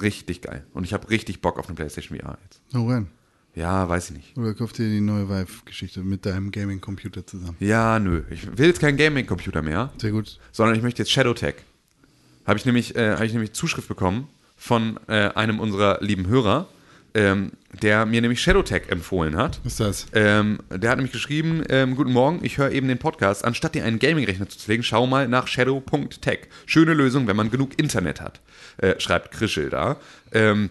Richtig 0.00 0.42
geil. 0.42 0.66
Und 0.72 0.84
ich 0.84 0.92
habe 0.92 1.08
richtig 1.10 1.40
Bock 1.40 1.58
auf 1.58 1.68
eine 1.68 1.76
PlayStation 1.76 2.18
VR 2.18 2.38
jetzt. 2.44 2.60
No 2.72 2.88
rein. 2.88 3.08
Ja, 3.56 3.88
weiß 3.88 4.10
ich 4.10 4.16
nicht. 4.16 4.36
Oder 4.36 4.52
kauft 4.52 4.76
dir 4.76 4.86
die 4.86 5.00
neue 5.00 5.30
Vive-Geschichte 5.30 6.00
mit 6.00 6.26
deinem 6.26 6.50
Gaming-Computer 6.50 7.26
zusammen. 7.26 7.56
Ja, 7.58 7.98
nö. 7.98 8.22
Ich 8.30 8.46
will 8.58 8.66
jetzt 8.66 8.80
keinen 8.80 8.98
Gaming-Computer 8.98 9.62
mehr. 9.62 9.90
Sehr 9.96 10.10
gut. 10.10 10.38
sondern 10.52 10.76
ich 10.76 10.82
möchte 10.82 11.02
jetzt 11.02 11.10
Shadowtech. 11.10 11.54
Habe 12.46 12.58
ich 12.58 12.66
nämlich, 12.66 12.94
äh, 12.96 13.14
habe 13.14 13.24
ich 13.24 13.32
nämlich 13.32 13.52
Zuschrift 13.54 13.88
bekommen 13.88 14.28
von 14.58 15.00
äh, 15.08 15.30
einem 15.30 15.58
unserer 15.58 15.98
lieben 16.02 16.26
Hörer, 16.28 16.68
ähm, 17.14 17.52
der 17.82 18.04
mir 18.04 18.20
nämlich 18.20 18.42
Shadowtech 18.42 18.90
empfohlen 18.90 19.36
hat. 19.36 19.58
Was 19.64 19.72
ist 19.72 19.80
das? 19.80 20.06
Ähm, 20.12 20.58
der 20.68 20.90
hat 20.90 20.98
nämlich 20.98 21.12
geschrieben, 21.12 21.62
ähm, 21.70 21.96
guten 21.96 22.12
Morgen, 22.12 22.40
ich 22.42 22.58
höre 22.58 22.72
eben 22.72 22.88
den 22.88 22.98
Podcast. 22.98 23.42
Anstatt 23.42 23.74
dir 23.74 23.86
einen 23.86 23.98
Gaming-Rechner 23.98 24.50
zuzulegen, 24.50 24.82
schau 24.84 25.06
mal 25.06 25.28
nach 25.28 25.48
shadow.tech. 25.48 26.40
Schöne 26.66 26.92
Lösung, 26.92 27.26
wenn 27.26 27.36
man 27.36 27.50
genug 27.50 27.78
Internet 27.78 28.20
hat, 28.20 28.42
äh, 28.76 29.00
schreibt 29.00 29.30
Krischel 29.30 29.70
da. 29.70 29.96
Ähm, 30.32 30.68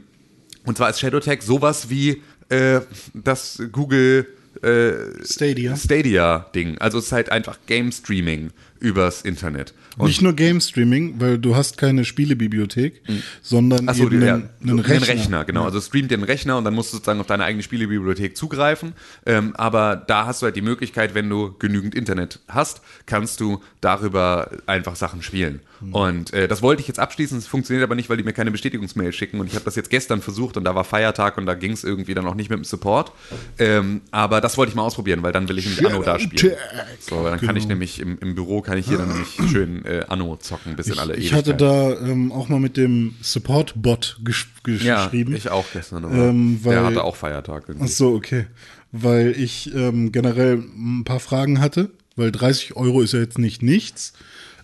und 0.66 0.78
zwar 0.78 0.90
ist 0.90 1.00
Shadowtech 1.00 1.42
sowas 1.42 1.90
wie 1.90 2.22
äh, 2.50 2.82
das 3.14 3.62
Google 3.72 4.28
äh, 4.62 5.24
Stadia. 5.24 5.76
Stadia-Ding. 5.76 6.78
Also 6.80 6.98
es 7.00 7.06
ist 7.06 7.12
halt 7.12 7.32
einfach 7.32 7.58
Game 7.68 7.92
Streaming 7.92 8.52
übers 8.80 9.22
Internet. 9.22 9.74
Und 9.98 10.08
Nicht 10.08 10.22
nur 10.22 10.34
Game 10.34 10.60
Streaming, 10.60 11.16
weil 11.20 11.38
du 11.38 11.56
hast 11.56 11.78
keine 11.78 12.04
Spielebibliothek, 12.04 13.02
sondern 13.42 13.88
Achso, 13.88 14.04
eben 14.04 14.22
ja, 14.22 14.36
einen, 14.36 14.50
einen 14.62 14.80
Rechner. 14.80 15.46
genau. 15.46 15.64
Also 15.64 15.80
streamt 15.80 16.12
den 16.12 16.24
Rechner 16.24 16.58
und 16.58 16.66
dann 16.66 16.74
musst 16.74 16.92
du 16.92 16.98
sozusagen 16.98 17.22
auf 17.22 17.28
deine 17.28 17.46
eigene 17.46 17.64
Spielebibliothek 17.64 18.36
zugreifen. 18.36 18.94
Ähm, 19.26 19.56
aber 19.56 19.96
da 19.96 20.26
hast 20.26 20.42
du 20.42 20.46
halt 20.46 20.58
die 20.58 20.62
Möglichkeit, 20.62 21.16
wenn 21.16 21.30
du 21.30 21.56
genügend 21.58 21.96
Internet 21.96 22.42
hast, 22.50 22.82
kannst 23.06 23.40
du 23.40 23.62
darüber 23.80 24.52
einfach 24.66 24.98
Sachen 24.98 25.22
spielen. 25.22 25.62
Und 25.92 26.34
äh, 26.34 26.48
das 26.48 26.62
wollte 26.62 26.82
ich 26.82 26.88
jetzt 26.88 27.00
abschließen, 27.00 27.38
es 27.38 27.48
funktioniert 27.48 27.84
aber 27.84 27.96
nicht, 27.96 28.10
weil 28.10 28.18
die 28.18 28.24
mir 28.24 28.34
keine 28.34 28.52
Bestätigungsmail 28.52 29.12
schicken. 29.14 29.40
Und 29.40 29.48
ich 29.48 29.56
habe 29.56 29.66
das 29.66 29.76
jetzt 29.76 29.90
gestern 29.90 30.22
versucht 30.22 30.58
und 30.58 30.64
da 30.64 30.74
war 30.76 30.84
Feiertag 30.84 31.38
und 31.38 31.46
da 31.46 31.54
ging 31.54 31.72
es 31.72 31.84
irgendwie 31.84 32.14
dann 32.14 32.26
auch 32.28 32.36
nicht 32.36 32.50
mit 32.50 32.58
dem 32.60 32.64
Support. 32.64 33.12
Ähm, 33.60 34.02
aber 34.12 34.42
das 34.42 34.58
wollte 34.58 34.70
ich 34.70 34.76
mal 34.76 34.84
ausprobieren, 34.84 35.22
weil 35.24 35.32
dann 35.32 35.50
will 35.50 35.58
ich 35.58 35.68
mit 35.70 35.86
Anno 35.86 36.02
da 36.02 36.18
spielen. 36.20 36.56
So, 37.00 37.24
dann 37.24 37.40
kann 37.40 37.56
ich 37.56 37.68
nämlich 37.68 38.00
im, 38.00 38.18
im 38.20 38.36
Büro 38.36 38.62
kann 38.62 38.78
ich 38.78 38.88
hier 38.88 38.98
dann 38.98 39.10
nämlich 39.10 39.38
schön 39.52 39.84
äh, 39.86 40.06
Anno 40.08 40.38
zocken, 40.38 40.76
bis 40.76 40.88
in 40.88 40.98
alle 40.98 41.16
Ich 41.18 41.34
hatte 41.34 41.52
Ewigkeit. 41.52 41.62
da 42.02 42.08
ähm, 42.08 42.32
auch 42.32 42.48
mal 42.50 42.60
mit 42.60 42.78
dem 42.78 43.16
Support-Bot 43.22 44.20
gesch 44.24 44.48
gesch 44.64 44.84
ja, 44.84 45.04
geschrieben. 45.06 45.36
ich 45.36 45.50
auch 45.50 45.66
gestern. 45.74 46.04
Ähm, 46.06 46.60
weil- 46.64 46.74
der 46.76 46.84
hatte 46.86 47.04
auch 47.04 47.16
Feiertag. 47.16 47.66
irgendwie. 47.68 47.86
Ach 47.88 47.92
so, 47.94 48.14
okay. 48.16 48.48
Weil 48.92 49.32
ich 49.38 49.74
ähm, 49.76 50.12
generell 50.12 50.54
ein 50.76 51.04
paar 51.04 51.20
Fragen 51.20 51.60
hatte, 51.60 51.92
weil 52.16 52.32
30 52.32 52.76
Euro 52.78 53.02
ist 53.02 53.14
ja 53.14 53.20
jetzt 53.20 53.38
nicht 53.38 53.62
nichts. 53.62 54.14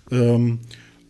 Ähm, 0.09 0.59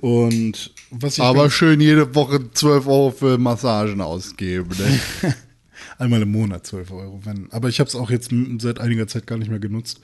und 0.02 0.74
was 0.90 1.18
ich 1.18 1.24
Aber 1.24 1.50
schön 1.52 1.80
jede 1.80 2.16
Woche 2.16 2.52
12 2.52 2.88
Euro 2.88 3.12
für 3.12 3.38
Massagen 3.38 4.02
ausgeben. 4.02 4.70
Ne? 4.78 5.34
Einmal 6.00 6.24
im 6.24 6.32
Monat 6.32 6.66
12 6.66 6.92
Euro. 6.92 7.22
Wenn. 7.24 7.52
Aber 7.52 7.70
ich 7.70 7.80
habe 7.80 7.88
es 7.88 7.96
auch 7.96 8.10
jetzt 8.10 8.32
seit 8.58 8.80
einiger 8.80 9.08
Zeit 9.08 9.28
gar 9.28 9.38
nicht 9.38 9.50
mehr 9.50 9.60
genutzt. 9.60 10.02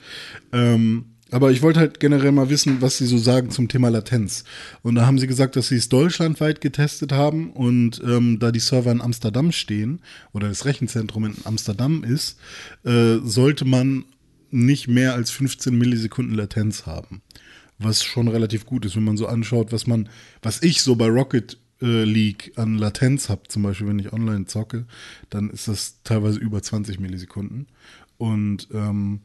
Ähm, 0.52 1.16
aber 1.30 1.50
ich 1.50 1.62
wollte 1.62 1.80
halt 1.80 2.00
generell 2.00 2.30
mal 2.32 2.48
wissen, 2.48 2.80
was 2.80 2.98
sie 2.98 3.06
so 3.06 3.18
sagen 3.18 3.50
zum 3.50 3.68
Thema 3.68 3.88
Latenz. 3.90 4.44
Und 4.82 4.94
da 4.94 5.04
haben 5.04 5.18
sie 5.18 5.26
gesagt, 5.26 5.56
dass 5.56 5.68
sie 5.68 5.76
es 5.76 5.88
deutschlandweit 5.88 6.60
getestet 6.60 7.12
haben 7.12 7.50
und 7.50 8.00
ähm, 8.04 8.38
da 8.38 8.50
die 8.50 8.60
Server 8.60 8.92
in 8.92 9.02
Amsterdam 9.02 9.52
stehen 9.52 10.00
oder 10.32 10.48
das 10.48 10.64
Rechenzentrum 10.64 11.26
in 11.26 11.34
Amsterdam 11.44 12.04
ist, 12.04 12.38
äh, 12.84 13.16
sollte 13.22 13.64
man 13.64 14.04
nicht 14.50 14.88
mehr 14.88 15.14
als 15.14 15.30
15 15.30 15.76
Millisekunden 15.76 16.34
Latenz 16.34 16.86
haben. 16.86 17.20
Was 17.78 18.02
schon 18.02 18.28
relativ 18.28 18.66
gut 18.66 18.84
ist, 18.84 18.96
wenn 18.96 19.04
man 19.04 19.16
so 19.16 19.26
anschaut, 19.26 19.72
was 19.72 19.86
man, 19.86 20.08
was 20.42 20.62
ich 20.62 20.82
so 20.82 20.96
bei 20.96 21.06
Rocket 21.06 21.58
äh, 21.80 22.04
League 22.04 22.52
an 22.56 22.76
Latenz 22.76 23.28
habe, 23.28 23.42
zum 23.48 23.62
Beispiel, 23.62 23.86
wenn 23.86 23.98
ich 23.98 24.12
online 24.12 24.46
zocke, 24.46 24.84
dann 25.30 25.50
ist 25.50 25.68
das 25.68 26.02
teilweise 26.02 26.38
über 26.38 26.62
20 26.62 26.98
Millisekunden. 26.98 27.68
Und 28.16 28.68
ähm, 28.72 29.20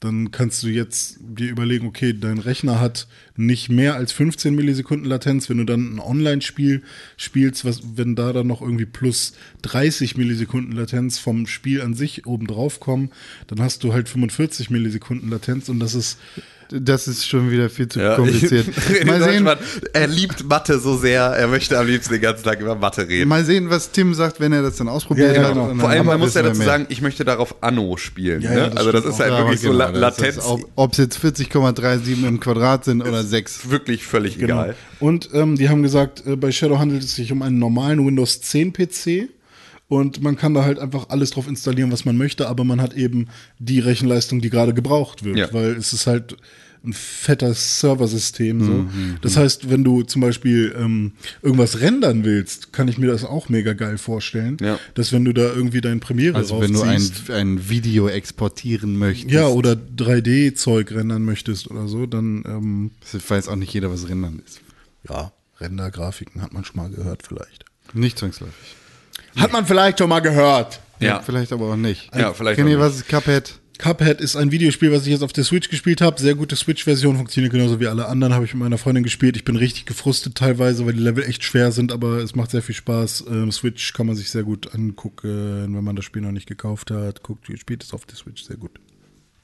dann 0.00 0.32
kannst 0.32 0.64
du 0.64 0.68
jetzt 0.68 1.20
dir 1.20 1.48
überlegen, 1.48 1.86
okay, 1.86 2.12
dein 2.12 2.38
Rechner 2.38 2.80
hat 2.80 3.06
nicht 3.36 3.68
mehr 3.70 3.94
als 3.94 4.12
15 4.12 4.54
Millisekunden 4.54 5.06
Latenz. 5.08 5.48
Wenn 5.48 5.58
du 5.58 5.64
dann 5.64 5.94
ein 5.94 5.98
Online-Spiel 6.00 6.82
spielst, 7.16 7.64
was, 7.64 7.80
wenn 7.96 8.14
da 8.14 8.32
dann 8.32 8.46
noch 8.46 8.60
irgendwie 8.60 8.86
plus 8.86 9.32
30 9.62 10.16
Millisekunden 10.16 10.72
Latenz 10.76 11.18
vom 11.18 11.46
Spiel 11.46 11.80
an 11.82 11.94
sich 11.94 12.26
oben 12.26 12.46
drauf 12.46 12.80
kommen, 12.80 13.10
dann 13.46 13.60
hast 13.60 13.84
du 13.84 13.92
halt 13.92 14.08
45 14.08 14.70
Millisekunden 14.70 15.30
Latenz 15.30 15.68
und 15.68 15.80
das 15.80 15.94
ist 15.94 16.18
Das 16.74 17.06
ist 17.06 17.26
schon 17.28 17.50
wieder 17.50 17.68
viel 17.68 17.86
zu 17.86 18.00
Ja, 18.00 18.16
kompliziert. 18.16 18.66
ich- 18.98 19.04
Mal 19.04 19.22
sehen, 19.22 19.46
er 19.92 20.06
liebt 20.06 20.48
Mathe 20.48 20.78
so 20.78 20.96
sehr, 20.96 21.20
er 21.24 21.46
möchte 21.48 21.78
am 21.78 21.86
liebsten 21.86 22.14
den 22.14 22.22
ganzen 22.22 22.44
Tag 22.44 22.60
über 22.60 22.74
Mathe 22.76 23.06
reden. 23.06 23.28
mal 23.28 23.44
sehen, 23.44 23.68
was 23.68 23.90
Tim 23.90 24.14
sagt, 24.14 24.40
wenn 24.40 24.54
er 24.54 24.62
das 24.62 24.76
dann 24.76 24.88
ausprobiert 24.88 25.36
Ja, 25.36 25.42
ja, 25.42 25.48
hat. 25.48 25.52
genau. 25.54 25.68
Und 25.70 25.80
Vor 25.80 25.90
allem, 25.90 26.06
man 26.06 26.18
muss 26.18 26.32
ja 26.32 26.40
dazu 26.42 26.56
mehr. 26.58 26.66
sagen, 26.66 26.86
ich 26.88 27.02
möchte 27.02 27.26
darauf 27.26 27.56
Anno 27.62 27.98
spielen. 27.98 28.40
Ja, 28.40 28.50
ne? 28.52 28.56
ja, 28.58 28.66
das 28.68 28.76
also 28.78 28.92
das 28.92 29.04
ist 29.04 29.20
halt 29.20 29.32
wirklich 29.36 29.60
so 29.60 29.70
genau, 29.70 29.78
La 29.90 29.90
das 29.92 30.00
Latenz 30.18 30.36
ist, 30.38 30.44
Ob 30.76 30.92
es 30.92 30.98
jetzt 30.98 31.18
40,37 31.22 32.26
im 32.26 32.40
Quadrat 32.40 32.86
sind 32.86 33.02
oder 33.02 33.21
6. 33.22 33.70
wirklich 33.70 34.04
völlig 34.04 34.38
Genau. 34.38 34.62
egal. 34.62 34.76
Und 35.00 35.30
ähm, 35.32 35.56
die 35.56 35.68
haben 35.68 35.82
gesagt, 35.82 36.26
äh, 36.26 36.36
bei 36.36 36.52
Shadow 36.52 36.78
handelt 36.78 37.02
es 37.02 37.14
sich 37.14 37.32
um 37.32 37.42
einen 37.42 37.58
normalen 37.58 38.04
Windows 38.06 38.40
10 38.42 38.72
PC. 38.72 39.28
Und 39.88 40.22
man 40.22 40.36
kann 40.36 40.54
da 40.54 40.64
halt 40.64 40.78
einfach 40.78 41.10
alles 41.10 41.32
drauf 41.32 41.46
installieren, 41.46 41.92
was 41.92 42.06
man 42.06 42.16
möchte, 42.16 42.48
aber 42.48 42.64
man 42.64 42.80
hat 42.80 42.94
eben 42.94 43.28
die 43.58 43.78
Rechenleistung, 43.78 44.40
die 44.40 44.48
gerade 44.48 44.72
gebraucht 44.72 45.22
wird, 45.22 45.36
Ja. 45.36 45.52
weil 45.52 45.72
es 45.76 45.92
ist 45.92 46.06
halt 46.06 46.36
ein 46.84 46.92
fetter 46.92 47.54
Serversystem. 47.54 48.60
So. 48.64 48.72
Mhm, 48.72 49.16
Das 49.22 49.36
heißt, 49.36 49.70
wenn 49.70 49.84
du 49.84 50.02
zum 50.02 50.20
Beispiel 50.22 50.74
ähm, 50.76 51.12
irgendwas 51.42 51.80
rendern 51.80 52.24
willst, 52.24 52.72
kann 52.72 52.88
ich 52.88 52.98
mir 52.98 53.06
das 53.06 53.24
auch 53.24 53.48
mega 53.48 53.72
geil 53.72 53.98
vorstellen, 53.98 54.56
Ja. 54.60 54.78
dass 54.94 55.12
wenn 55.12 55.24
du 55.24 55.32
da 55.32 55.42
irgendwie 55.42 55.80
dein 55.80 56.00
Premiere 56.00 56.36
Also 56.36 56.60
wenn 56.60 56.72
du 56.72 56.82
ein, 56.82 57.00
ein 57.30 57.68
Video 57.68 58.08
exportieren 58.08 58.96
möchtest. 58.98 59.30
ja, 59.32 59.46
oder 59.46 59.72
3D-Zeug 59.74 60.90
rendern 60.92 61.24
möchtest 61.24 61.70
oder 61.70 61.86
so, 61.88 62.06
dann 62.06 62.42
ähm, 62.46 62.90
Das 63.12 63.30
weiß 63.30 63.48
auch 63.48 63.56
nicht 63.56 63.72
jeder, 63.72 63.90
was 63.90 64.08
Rendern 64.08 64.42
ist. 64.44 64.60
ja, 65.08 65.32
Render-Grafiken 65.60 66.42
hat 66.42 66.52
man 66.52 66.64
schon 66.64 66.76
mal 66.76 66.90
gehört 66.90 67.22
vielleicht. 67.26 67.64
Nicht 67.94 68.18
zwangsläufig. 68.18 68.54
Hat 69.36 69.52
man 69.52 69.66
vielleicht 69.66 69.98
schon 69.98 70.08
mal 70.08 70.20
gehört. 70.20 70.80
Ja. 70.98 71.20
Vielleicht 71.20 71.52
aber 71.52 71.66
auch 71.72 71.76
nicht. 71.76 72.10
Ja, 72.16 72.32
vielleicht 72.32 72.56
Kennt 72.56 72.68
ihr, 72.70 72.78
was 72.78 72.96
ist 72.96 73.08
Cuphead? 73.08 73.54
Cuphead 73.82 74.20
ist 74.20 74.36
ein 74.36 74.52
Videospiel, 74.52 74.92
was 74.92 75.02
ich 75.06 75.08
jetzt 75.08 75.24
auf 75.24 75.32
der 75.32 75.42
Switch 75.42 75.68
gespielt 75.68 76.00
habe. 76.00 76.20
Sehr 76.20 76.36
gute 76.36 76.54
Switch-Version, 76.54 77.16
funktioniert 77.16 77.52
genauso 77.52 77.80
wie 77.80 77.88
alle 77.88 78.06
anderen. 78.06 78.32
Habe 78.32 78.44
ich 78.44 78.54
mit 78.54 78.62
meiner 78.62 78.78
Freundin 78.78 79.02
gespielt. 79.02 79.36
Ich 79.36 79.42
bin 79.42 79.56
richtig 79.56 79.86
gefrustet 79.86 80.36
teilweise, 80.36 80.86
weil 80.86 80.92
die 80.92 81.00
Level 81.00 81.24
echt 81.24 81.42
schwer 81.42 81.72
sind, 81.72 81.90
aber 81.90 82.18
es 82.18 82.36
macht 82.36 82.52
sehr 82.52 82.62
viel 82.62 82.76
Spaß. 82.76 83.24
Ähm, 83.28 83.50
Switch 83.50 83.92
kann 83.92 84.06
man 84.06 84.14
sich 84.14 84.30
sehr 84.30 84.44
gut 84.44 84.72
angucken, 84.72 85.74
wenn 85.74 85.82
man 85.82 85.96
das 85.96 86.04
Spiel 86.04 86.22
noch 86.22 86.30
nicht 86.30 86.46
gekauft 86.46 86.92
hat. 86.92 87.24
Guckt, 87.24 87.48
spielt 87.58 87.82
es 87.82 87.92
auf 87.92 88.06
der 88.06 88.14
Switch 88.14 88.44
sehr 88.44 88.56
gut. 88.56 88.70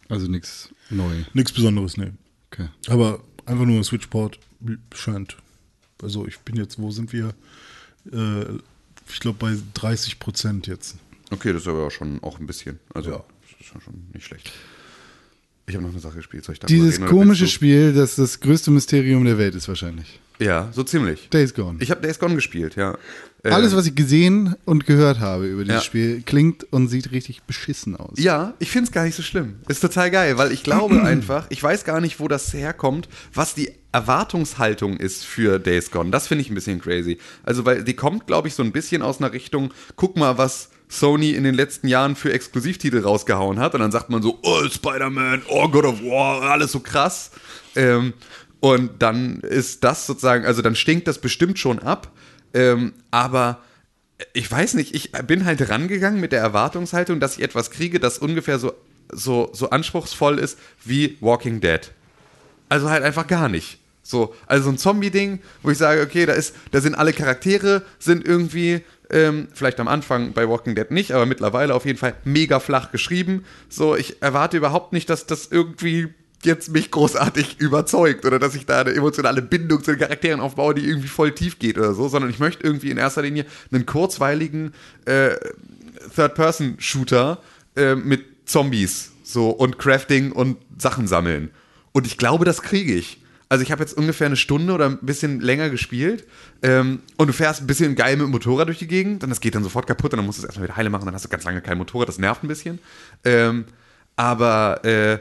Also 0.09 0.29
nichts 0.29 0.69
neu. 0.89 1.25
Nichts 1.35 1.51
Besonderes, 1.51 1.97
ne. 1.97 2.15
Okay. 2.53 2.69
Aber 2.87 3.19
einfach 3.45 3.65
nur 3.65 3.79
ein 3.79 3.85
Switch-Port 3.85 4.39
scheint. 4.95 5.37
Also 6.01 6.29
ich 6.29 6.39
bin 6.39 6.55
jetzt, 6.55 6.79
wo 6.81 6.93
sind 6.93 7.13
wir? 7.13 7.35
Äh, 8.13 8.45
ich 9.11 9.19
glaube 9.19 9.39
bei 9.41 9.57
30 9.75 10.21
Prozent 10.21 10.69
jetzt. 10.69 10.95
Okay, 11.33 11.53
das 11.53 11.63
ist 11.63 11.69
aber 11.69 11.89
auch 11.89 11.91
schon 11.91 12.23
auch 12.23 12.39
ein 12.39 12.47
bisschen. 12.47 12.79
Also, 12.95 13.11
Ja. 13.11 13.25
Das 13.59 13.67
ist 13.67 13.73
schon- 13.73 13.81
schon 13.81 13.95
nicht 14.15 14.27
schlecht. 14.27 14.51
Ich 15.67 15.75
habe 15.75 15.85
noch 15.85 15.93
eine 15.93 16.01
Sache 16.01 16.17
gespielt. 16.17 16.45
Soll 16.45 16.55
ich 16.55 16.61
Dieses 16.61 16.95
reden 16.99 17.07
komische 17.09 17.45
du- 17.45 17.51
Spiel, 17.51 17.93
das 17.93 18.17
das 18.17 18.41
größte 18.41 18.71
Mysterium 18.71 19.25
der 19.27 19.37
Welt 19.37 19.55
ist 19.55 19.69
wahrscheinlich. 19.69 20.19
Ja, 20.39 20.71
so 20.73 20.83
ziemlich. 20.85 21.29
Days 21.31 21.53
Gone. 21.53 21.79
Ich 21.81 21.91
habe 21.91 22.01
Days 22.01 22.19
Gone 22.19 22.37
gespielt, 22.37 22.77
ja. 22.77 22.97
Äh, 23.43 23.51
Alles, 23.51 23.75
was 23.77 23.87
ich 23.87 23.95
gesehen 23.95 24.55
und 24.65 24.87
gehört 24.87 25.19
habe 25.21 25.47
über 25.49 25.63
dieses 25.65 25.81
Ja. 25.81 25.83
Spiel, 25.83 26.23
klingt 26.25 26.65
und 26.73 26.89
sieht 26.89 27.11
richtig 27.11 27.43
beschissen 27.43 27.97
aus. 27.97 28.19
Ja, 28.19 28.55
ich 28.61 28.71
finde 28.71 28.87
es 28.87 28.93
gar 28.93 29.05
nicht 29.05 29.15
so 29.17 29.23
schlimm. 29.23 29.57
Ist 29.69 29.81
total 29.81 30.11
geil, 30.11 30.39
weil 30.39 30.53
ich 30.53 30.63
glaube 30.63 31.03
einfach, 31.03 31.47
ich 31.51 31.63
weiß 31.63 31.85
gar 31.85 32.01
nicht, 32.01 32.19
wo 32.21 32.29
das 32.29 32.53
herkommt, 32.55 33.09
was 33.35 33.55
die 33.55 33.71
Erwartungshaltung 33.93 34.97
ist 34.97 35.25
für 35.25 35.59
Days 35.59 35.91
Gone. 35.91 36.11
Das 36.11 36.29
finde 36.29 36.43
ich 36.43 36.51
ein 36.51 36.55
bisschen 36.55 36.81
crazy. 36.81 37.19
Also, 37.43 37.65
weil 37.65 37.85
die 37.85 37.95
kommt, 37.95 38.27
glaube 38.27 38.49
ich, 38.49 38.55
so 38.55 38.63
ein 38.63 38.73
bisschen 38.73 39.03
aus 39.03 39.19
einer 39.19 39.33
Richtung, 39.33 39.73
guck 39.97 40.17
mal, 40.17 40.39
was 40.39 40.71
Sony 40.89 41.33
in 41.33 41.45
den 41.45 41.55
letzten 41.55 41.89
Jahren 41.89 42.17
für 42.17 42.33
Exklusivtitel 42.33 43.01
rausgehauen 43.01 43.59
hat. 43.59 43.75
Und 43.75 43.81
dann 43.81 43.93
sagt 43.93 44.11
man 44.11 44.23
so, 44.23 44.39
oh, 44.43 44.69
Spider-Man, 44.69 45.43
oh, 45.49 45.69
God 45.69 45.85
of 45.85 46.03
War, 46.03 46.43
alles 46.43 46.73
so 46.73 46.81
krass. 46.81 47.31
Ähm, 47.77 48.15
und 48.61 49.03
dann 49.03 49.41
ist 49.41 49.85
das 49.85 50.07
sozusagen, 50.07 50.45
also 50.45 50.63
dann 50.63 50.75
stinkt 50.75 51.07
das 51.07 51.19
bestimmt 51.19 51.59
schon 51.59 51.79
ab. 51.79 52.11
Ähm, 52.55 52.95
aber 53.11 53.61
ich 54.33 54.51
weiß 54.51 54.75
nicht, 54.75 54.95
ich 54.95 55.13
bin 55.13 55.45
halt 55.45 55.69
rangegangen 55.69 56.21
mit 56.21 56.33
der 56.33 56.41
Erwartungshaltung, 56.41 57.21
dass 57.21 57.37
ich 57.37 57.45
etwas 57.45 57.71
kriege, 57.71 58.01
das 58.01 58.19
ungefähr 58.19 58.59
so, 58.59 58.73
so, 59.13 59.51
so 59.53 59.71
anspruchsvoll 59.71 60.39
ist 60.39 60.59
wie 60.85 61.17
Walking 61.21 61.61
Dead. 61.61 61.93
Also 62.69 62.91
halt 62.91 63.05
einfach 63.05 63.27
gar 63.27 63.49
nicht. 63.49 63.79
So, 64.03 64.35
also 64.47 64.65
so 64.65 64.71
ein 64.71 64.79
Zombie-Ding, 64.79 65.41
wo 65.63 65.71
ich 65.71 65.79
sage, 65.79 66.01
okay, 66.01 66.25
da 66.25 66.33
ist, 66.33 66.55
da 66.71 66.81
sind 66.81 66.95
alle 66.95 67.13
Charaktere, 67.13 67.83
sind 67.99 68.27
irgendwie, 68.27 68.83
ähm, 69.11 69.49
vielleicht 69.53 69.81
am 69.81 69.89
Anfang 69.89 70.33
bei 70.33 70.49
Walking 70.49 70.75
Dead 70.75 70.91
nicht, 70.91 71.13
aber 71.13 71.27
mittlerweile 71.27 71.75
auf 71.75 71.87
jeden 71.87 71.99
Fall 71.99 72.15
mega 72.25 72.61
flach 72.61 72.93
geschrieben. 72.93 73.45
So, 73.69 73.97
ich 73.97 74.23
erwarte 74.23 74.57
überhaupt 74.57 74.93
nicht, 74.93 75.09
dass 75.11 75.27
das 75.27 75.49
irgendwie 75.51 76.09
jetzt 76.45 76.71
mich 76.71 76.91
großartig 76.91 77.59
überzeugt 77.59 78.25
oder 78.25 78.39
dass 78.39 78.55
ich 78.55 78.67
da 78.67 78.83
eine 78.83 78.93
emotionale 78.93 79.43
Bindung 79.43 79.83
zu 79.83 79.93
den 79.93 80.01
Charakteren 80.01 80.41
aufbaue, 80.41 80.75
die 80.75 80.87
irgendwie 80.87 81.09
voll 81.09 81.35
tief 81.35 81.59
geht 81.59 81.79
oder 81.79 81.95
so, 81.95 82.09
sondern 82.09 82.31
ich 82.31 82.39
möchte 82.39 82.63
irgendwie 82.63 82.91
in 82.91 82.97
erster 82.97 83.23
Linie 83.23 83.45
einen 83.73 83.87
kurzweiligen 83.87 84.73
äh, 85.05 85.31
Third-Person-Shooter 86.15 87.43
äh, 87.77 87.95
mit 87.95 88.25
Zombies 88.45 89.13
so 89.25 89.51
und 89.51 89.79
Crafting 89.79 90.33
und 90.33 90.57
Sachen 90.79 91.07
sammeln. 91.07 91.51
Und 91.93 92.07
ich 92.07 92.17
glaube, 92.17 92.45
das 92.45 92.63
kriege 92.63 92.95
ich. 92.95 93.21
Also 93.49 93.63
ich 93.63 93.73
habe 93.73 93.83
jetzt 93.83 93.97
ungefähr 93.97 94.27
eine 94.27 94.37
Stunde 94.37 94.73
oder 94.75 94.87
ein 94.87 94.99
bisschen 95.01 95.41
länger 95.41 95.71
gespielt 95.71 96.27
ähm, 96.63 97.01
und 97.17 97.29
du 97.29 97.33
fährst 97.33 97.63
ein 97.63 97.67
bisschen 97.67 97.95
geil 97.95 98.17
mit 98.17 98.27
dem 98.27 98.31
Motorrad 98.31 98.69
durch 98.69 98.79
die 98.79 98.87
Gegend, 98.87 99.23
dann 99.23 99.31
das 99.31 99.41
geht 99.41 99.55
dann 99.55 99.63
sofort 99.63 99.87
kaputt 99.87 100.13
und 100.13 100.19
dann 100.19 100.27
musst 100.27 100.39
du 100.39 100.43
es 100.43 100.47
erstmal 100.47 100.69
wieder 100.69 100.77
heile 100.77 100.91
machen, 100.91 101.07
dann 101.07 101.15
hast 101.15 101.25
du 101.25 101.29
ganz 101.31 101.45
lange 101.45 101.63
kein 101.63 101.79
Motorrad, 101.79 102.09
das 102.09 102.19
nervt 102.19 102.45
ein 102.45 102.49
bisschen. 102.49 102.79
Ähm, 103.25 103.65
aber 104.17 104.85
äh, 104.85 105.19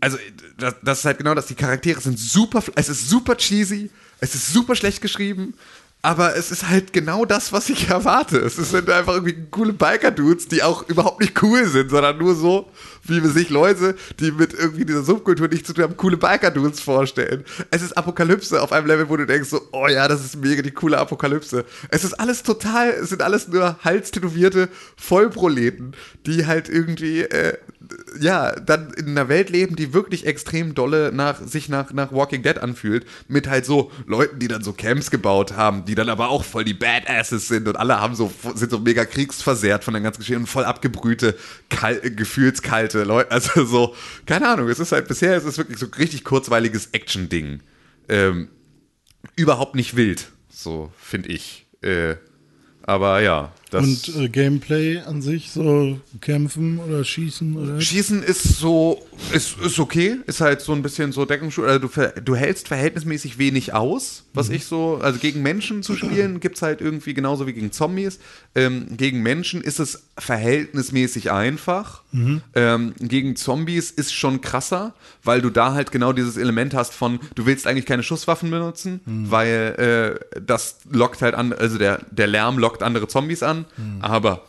also 0.00 0.18
das, 0.58 0.76
das 0.82 0.98
ist 1.00 1.04
halt 1.04 1.18
genau 1.18 1.34
das, 1.34 1.46
die 1.46 1.54
Charaktere 1.54 2.00
sind 2.00 2.18
super, 2.18 2.62
es 2.76 2.88
ist 2.88 3.08
super 3.08 3.36
cheesy, 3.36 3.90
es 4.20 4.34
ist 4.34 4.52
super 4.52 4.76
schlecht 4.76 5.02
geschrieben, 5.02 5.54
aber 6.06 6.36
es 6.36 6.52
ist 6.52 6.68
halt 6.68 6.92
genau 6.92 7.24
das, 7.24 7.52
was 7.52 7.68
ich 7.68 7.88
erwarte. 7.90 8.38
Es 8.38 8.54
sind 8.54 8.88
einfach 8.88 9.14
irgendwie 9.14 9.36
coole 9.50 9.72
Biker-Dudes, 9.72 10.46
die 10.46 10.62
auch 10.62 10.88
überhaupt 10.88 11.20
nicht 11.20 11.42
cool 11.42 11.66
sind, 11.66 11.90
sondern 11.90 12.16
nur 12.16 12.36
so, 12.36 12.70
wie 13.02 13.24
wir 13.24 13.30
sich 13.30 13.50
Leute, 13.50 13.96
die 14.20 14.30
mit 14.30 14.54
irgendwie 14.54 14.84
dieser 14.84 15.02
Subkultur 15.02 15.48
nichts 15.48 15.66
zu 15.66 15.74
tun 15.74 15.82
haben, 15.82 15.96
coole 15.96 16.16
Biker-Dudes 16.16 16.78
vorstellen. 16.78 17.44
Es 17.72 17.82
ist 17.82 17.98
Apokalypse 17.98 18.62
auf 18.62 18.70
einem 18.70 18.86
Level, 18.86 19.08
wo 19.08 19.16
du 19.16 19.26
denkst 19.26 19.48
so, 19.48 19.60
oh 19.72 19.88
ja, 19.88 20.06
das 20.06 20.24
ist 20.24 20.36
mega 20.36 20.62
die 20.62 20.70
coole 20.70 20.96
Apokalypse. 20.96 21.64
Es 21.88 22.04
ist 22.04 22.14
alles 22.14 22.44
total, 22.44 22.90
es 22.90 23.08
sind 23.08 23.20
alles 23.20 23.48
nur 23.48 23.76
halstätowierte 23.82 24.68
Vollproleten, 24.96 25.96
die 26.24 26.46
halt 26.46 26.68
irgendwie, 26.68 27.22
äh, 27.22 27.58
ja, 28.20 28.52
dann 28.52 28.92
in 28.94 29.08
einer 29.08 29.28
Welt 29.28 29.50
leben, 29.50 29.76
die 29.76 29.92
wirklich 29.92 30.26
extrem 30.26 30.74
dolle 30.74 31.12
nach, 31.12 31.40
sich 31.40 31.68
nach, 31.68 31.92
nach 31.92 32.12
Walking 32.12 32.42
Dead 32.42 32.58
anfühlt, 32.58 33.06
mit 33.28 33.48
halt 33.48 33.66
so 33.66 33.90
Leuten, 34.06 34.38
die 34.38 34.48
dann 34.48 34.62
so 34.62 34.72
Camps 34.72 35.10
gebaut 35.10 35.54
haben, 35.54 35.84
die 35.84 35.94
dann 35.94 36.08
aber 36.08 36.28
auch 36.28 36.44
voll 36.44 36.64
die 36.64 36.74
Badasses 36.74 37.48
sind 37.48 37.68
und 37.68 37.76
alle 37.76 38.00
haben 38.00 38.14
so, 38.14 38.32
sind 38.54 38.70
so 38.70 38.78
mega 38.78 39.04
kriegsversehrt 39.04 39.84
von 39.84 39.94
der 39.94 40.02
ganzen 40.02 40.20
Geschichte 40.20 40.38
und 40.38 40.46
voll 40.46 40.64
abgebrühte, 40.64 41.36
kal 41.68 42.00
gefühlskalte 42.00 43.04
Leute, 43.04 43.30
also 43.30 43.64
so, 43.64 43.94
keine 44.26 44.48
Ahnung, 44.48 44.68
es 44.68 44.78
ist 44.78 44.92
halt 44.92 45.08
bisher, 45.08 45.36
es 45.36 45.44
ist 45.44 45.58
wirklich 45.58 45.78
so 45.78 45.86
richtig 45.98 46.24
kurzweiliges 46.24 46.88
Action-Ding. 46.92 47.60
Ähm, 48.08 48.48
überhaupt 49.34 49.74
nicht 49.74 49.96
wild, 49.96 50.28
so 50.48 50.92
finde 50.98 51.30
ich. 51.30 51.66
Äh, 51.82 52.16
aber 52.82 53.20
ja, 53.20 53.52
das. 53.70 53.84
Und 53.84 54.16
äh, 54.16 54.28
Gameplay 54.28 54.98
an 54.98 55.22
sich, 55.22 55.50
so 55.50 55.98
kämpfen 56.20 56.78
oder 56.78 57.04
schießen 57.04 57.56
oder. 57.56 57.80
Schießen 57.80 58.22
ist 58.22 58.58
so, 58.58 59.04
ist, 59.32 59.58
ist 59.58 59.78
okay, 59.78 60.16
ist 60.26 60.40
halt 60.40 60.60
so 60.60 60.72
ein 60.72 60.82
bisschen 60.82 61.12
so 61.12 61.24
Deckungsschutz, 61.24 61.66
also 61.66 61.88
du, 61.88 62.22
du 62.22 62.36
hältst 62.36 62.68
verhältnismäßig 62.68 63.38
wenig 63.38 63.74
aus, 63.74 64.24
was 64.34 64.50
ich 64.50 64.66
so, 64.66 64.98
also 65.02 65.18
gegen 65.18 65.42
Menschen 65.42 65.82
zu 65.82 65.96
spielen 65.96 66.40
gibt 66.40 66.56
es 66.56 66.62
halt 66.62 66.80
irgendwie 66.80 67.14
genauso 67.14 67.46
wie 67.46 67.52
gegen 67.52 67.72
Zombies. 67.72 68.18
Ähm, 68.54 68.96
gegen 68.96 69.22
Menschen 69.22 69.62
ist 69.62 69.80
es 69.80 70.04
verhältnismäßig 70.18 71.32
einfach. 71.32 72.02
Ähm, 72.54 72.94
gegen 72.98 73.36
Zombies 73.36 73.90
ist 73.90 74.14
schon 74.14 74.40
krasser, 74.40 74.94
weil 75.22 75.42
du 75.42 75.50
da 75.50 75.74
halt 75.74 75.90
genau 75.90 76.12
dieses 76.12 76.36
Element 76.36 76.72
hast 76.74 76.94
von, 76.94 77.18
du 77.34 77.46
willst 77.46 77.66
eigentlich 77.66 77.86
keine 77.86 78.02
Schusswaffen 78.02 78.50
benutzen, 78.50 79.00
weil 79.04 80.18
äh, 80.32 80.40
das 80.40 80.78
lockt 80.90 81.22
halt 81.22 81.34
an, 81.34 81.52
also 81.52 81.78
der, 81.78 82.00
der 82.10 82.26
Lärm 82.26 82.58
lockt 82.58 82.82
andere 82.82 83.08
Zombies 83.08 83.42
an, 83.42 83.55
aber 84.00 84.42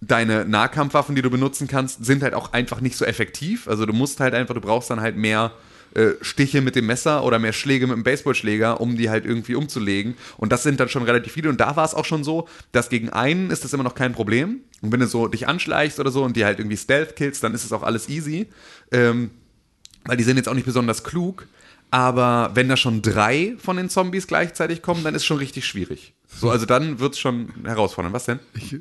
deine 0.00 0.44
Nahkampfwaffen, 0.44 1.14
die 1.14 1.22
du 1.22 1.30
benutzen 1.30 1.66
kannst, 1.66 2.04
sind 2.04 2.22
halt 2.22 2.34
auch 2.34 2.52
einfach 2.52 2.80
nicht 2.80 2.96
so 2.96 3.04
effektiv. 3.04 3.66
Also 3.68 3.84
du 3.84 3.92
musst 3.92 4.20
halt 4.20 4.34
einfach, 4.34 4.54
du 4.54 4.60
brauchst 4.60 4.90
dann 4.90 5.00
halt 5.00 5.16
mehr 5.16 5.52
äh, 5.94 6.10
Stiche 6.20 6.60
mit 6.60 6.76
dem 6.76 6.86
Messer 6.86 7.24
oder 7.24 7.38
mehr 7.38 7.52
Schläge 7.52 7.86
mit 7.86 7.96
dem 7.96 8.04
Baseballschläger, 8.04 8.80
um 8.80 8.96
die 8.96 9.10
halt 9.10 9.24
irgendwie 9.24 9.54
umzulegen. 9.54 10.14
Und 10.36 10.52
das 10.52 10.62
sind 10.62 10.78
dann 10.78 10.88
schon 10.88 11.02
relativ 11.02 11.32
viele. 11.32 11.48
Und 11.48 11.60
da 11.60 11.76
war 11.76 11.84
es 11.84 11.94
auch 11.94 12.04
schon 12.04 12.24
so, 12.24 12.46
dass 12.72 12.90
gegen 12.90 13.08
einen 13.10 13.50
ist 13.50 13.64
das 13.64 13.72
immer 13.72 13.84
noch 13.84 13.94
kein 13.94 14.12
Problem. 14.12 14.60
Und 14.82 14.92
wenn 14.92 15.00
du 15.00 15.06
so 15.06 15.26
dich 15.26 15.48
anschleichst 15.48 15.98
oder 15.98 16.10
so 16.10 16.22
und 16.22 16.36
die 16.36 16.44
halt 16.44 16.58
irgendwie 16.58 16.76
Stealth 16.76 17.16
killst, 17.16 17.42
dann 17.42 17.54
ist 17.54 17.64
es 17.64 17.72
auch 17.72 17.82
alles 17.82 18.08
easy. 18.08 18.46
Ähm, 18.92 19.30
weil 20.04 20.16
die 20.16 20.24
sind 20.24 20.36
jetzt 20.36 20.48
auch 20.48 20.54
nicht 20.54 20.66
besonders 20.66 21.02
klug. 21.02 21.46
Aber 21.90 22.50
wenn 22.54 22.68
da 22.68 22.76
schon 22.76 23.02
drei 23.02 23.56
von 23.58 23.76
den 23.76 23.88
Zombies 23.88 24.26
gleichzeitig 24.26 24.82
kommen, 24.82 25.04
dann 25.04 25.14
ist 25.14 25.24
schon 25.24 25.38
richtig 25.38 25.66
schwierig. 25.66 26.14
So, 26.26 26.50
also 26.50 26.66
dann 26.66 27.00
wird 27.00 27.14
es 27.14 27.18
schon 27.18 27.52
herausfordernd. 27.64 28.14
Was 28.14 28.26
denn? 28.26 28.40
Ich, 28.54 28.76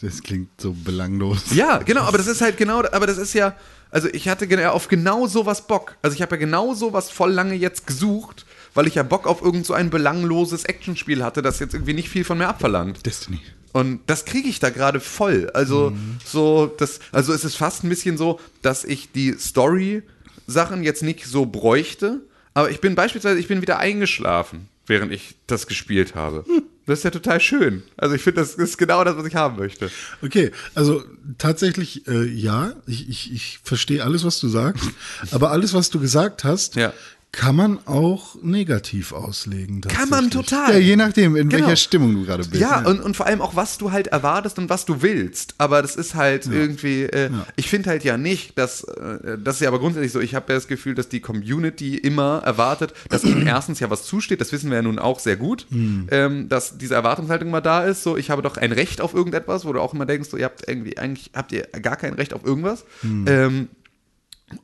das 0.00 0.22
klingt 0.22 0.60
so 0.60 0.72
belanglos. 0.72 1.54
Ja, 1.54 1.78
genau, 1.78 2.02
aber 2.02 2.18
das 2.18 2.26
ist 2.26 2.40
halt 2.40 2.56
genau, 2.56 2.84
aber 2.84 3.06
das 3.06 3.18
ist 3.18 3.32
ja, 3.34 3.56
also 3.90 4.08
ich 4.12 4.28
hatte 4.28 4.46
genau 4.46 4.72
auf 4.72 4.88
genau 4.88 5.26
sowas 5.26 5.66
Bock. 5.66 5.96
Also 6.02 6.14
ich 6.14 6.22
habe 6.22 6.36
ja 6.36 6.40
genau 6.40 6.74
sowas 6.74 7.10
voll 7.10 7.32
lange 7.32 7.54
jetzt 7.54 7.86
gesucht, 7.86 8.44
weil 8.74 8.86
ich 8.86 8.96
ja 8.96 9.02
Bock 9.02 9.26
auf 9.26 9.42
irgend 9.42 9.66
so 9.66 9.74
ein 9.74 9.90
belangloses 9.90 10.64
Actionspiel 10.64 11.24
hatte, 11.24 11.42
das 11.42 11.58
jetzt 11.58 11.74
irgendwie 11.74 11.94
nicht 11.94 12.08
viel 12.08 12.24
von 12.24 12.38
mir 12.38 12.48
abverlangt. 12.48 13.04
Destiny. 13.06 13.40
Und 13.72 14.00
das 14.06 14.24
kriege 14.24 14.48
ich 14.48 14.60
da 14.60 14.70
gerade 14.70 15.00
voll. 15.00 15.50
Also 15.52 15.92
so, 16.24 16.72
das, 16.78 17.00
also 17.10 17.32
es 17.32 17.44
ist 17.44 17.56
fast 17.56 17.82
ein 17.82 17.88
bisschen 17.88 18.16
so, 18.16 18.38
dass 18.62 18.84
ich 18.84 19.10
die 19.10 19.34
Story-Sachen 19.36 20.84
jetzt 20.84 21.02
nicht 21.02 21.26
so 21.26 21.44
bräuchte, 21.46 22.20
aber 22.54 22.70
ich 22.70 22.80
bin 22.80 22.94
beispielsweise, 22.94 23.38
ich 23.38 23.48
bin 23.48 23.60
wieder 23.62 23.78
eingeschlafen, 23.78 24.68
während 24.86 25.12
ich 25.12 25.34
das 25.46 25.66
gespielt 25.66 26.14
habe. 26.14 26.44
Das 26.86 26.98
ist 26.98 27.04
ja 27.04 27.10
total 27.10 27.40
schön. 27.40 27.82
Also 27.96 28.14
ich 28.14 28.22
finde, 28.22 28.42
das 28.42 28.54
ist 28.54 28.76
genau 28.76 29.04
das, 29.04 29.16
was 29.16 29.24
ich 29.26 29.34
haben 29.34 29.56
möchte. 29.56 29.90
Okay, 30.22 30.50
also 30.74 31.02
tatsächlich, 31.38 32.06
äh, 32.06 32.24
ja, 32.24 32.74
ich, 32.86 33.08
ich, 33.08 33.32
ich 33.32 33.58
verstehe 33.62 34.04
alles, 34.04 34.24
was 34.24 34.38
du 34.38 34.48
sagst, 34.48 34.84
aber 35.30 35.50
alles, 35.50 35.72
was 35.72 35.88
du 35.90 35.98
gesagt 35.98 36.44
hast, 36.44 36.76
Ja. 36.76 36.92
Kann 37.36 37.56
man 37.56 37.78
auch 37.86 38.36
negativ 38.42 39.12
auslegen. 39.12 39.80
Kann 39.82 40.08
man 40.08 40.30
total. 40.30 40.72
Ja, 40.72 40.78
je 40.78 40.96
nachdem, 40.96 41.36
in 41.36 41.48
Genau. 41.48 41.62
welcher 41.66 41.76
Stimmung 41.76 42.14
du 42.14 42.24
gerade 42.24 42.44
bist. 42.44 42.60
Ja, 42.60 42.84
und, 42.86 43.00
und 43.00 43.16
vor 43.16 43.26
allem 43.26 43.40
auch, 43.40 43.56
was 43.56 43.76
du 43.78 43.92
halt 43.92 44.06
erwartest 44.06 44.58
und 44.58 44.68
was 44.70 44.84
du 44.84 45.02
willst. 45.02 45.54
Aber 45.58 45.82
das 45.82 45.96
ist 45.96 46.14
halt 46.14 46.46
irgendwie, 46.46 47.02
äh, 47.02 47.30
ich 47.56 47.68
finde 47.68 47.90
halt 47.90 48.04
ja 48.04 48.16
nicht, 48.16 48.56
dass, 48.58 48.84
äh, 48.84 49.36
das 49.42 49.56
ist 49.56 49.60
ja 49.62 49.68
aber 49.68 49.78
grundsätzlich 49.78 50.12
so, 50.12 50.20
ich 50.20 50.34
habe 50.34 50.52
ja 50.52 50.54
das 50.56 50.68
Gefühl, 50.68 50.94
dass 50.94 51.08
die 51.08 51.20
Community 51.20 51.96
immer 51.96 52.42
erwartet, 52.44 52.94
dass 53.08 53.24
ihnen 53.24 53.46
erstens 53.46 53.80
ja 53.80 53.90
was 53.90 54.04
zusteht, 54.04 54.40
das 54.40 54.52
wissen 54.52 54.70
wir 54.70 54.76
ja 54.76 54.82
nun 54.82 54.98
auch 54.98 55.18
sehr 55.18 55.36
gut, 55.36 55.66
ähm, 55.70 56.48
dass 56.48 56.78
diese 56.78 56.94
Erwartungshaltung 56.94 57.50
mal 57.50 57.60
da 57.60 57.84
ist, 57.84 58.02
so, 58.02 58.16
ich 58.16 58.30
habe 58.30 58.42
doch 58.42 58.56
ein 58.56 58.72
Recht 58.72 59.00
auf 59.00 59.14
irgendetwas, 59.14 59.64
wo 59.64 59.72
du 59.72 59.80
auch 59.80 59.92
immer 59.94 60.06
denkst, 60.06 60.30
so, 60.30 60.36
ihr 60.36 60.44
habt 60.44 60.68
irgendwie, 60.68 60.96
eigentlich 60.98 61.30
habt 61.34 61.52
ihr 61.52 61.62
gar 61.82 61.96
kein 61.96 62.14
Recht 62.14 62.32
auf 62.32 62.44
irgendwas. 62.44 62.84
Ähm, 63.02 63.68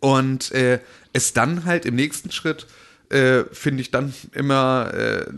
und 0.00 0.52
äh, 0.52 0.78
es 1.12 1.32
dann 1.32 1.64
halt 1.64 1.86
im 1.86 1.94
nächsten 1.94 2.30
Schritt 2.30 2.66
äh, 3.10 3.44
finde 3.52 3.82
ich 3.82 3.90
dann 3.90 4.14
immer 4.32 4.92
äh, 4.94 5.22
äh, 5.22 5.28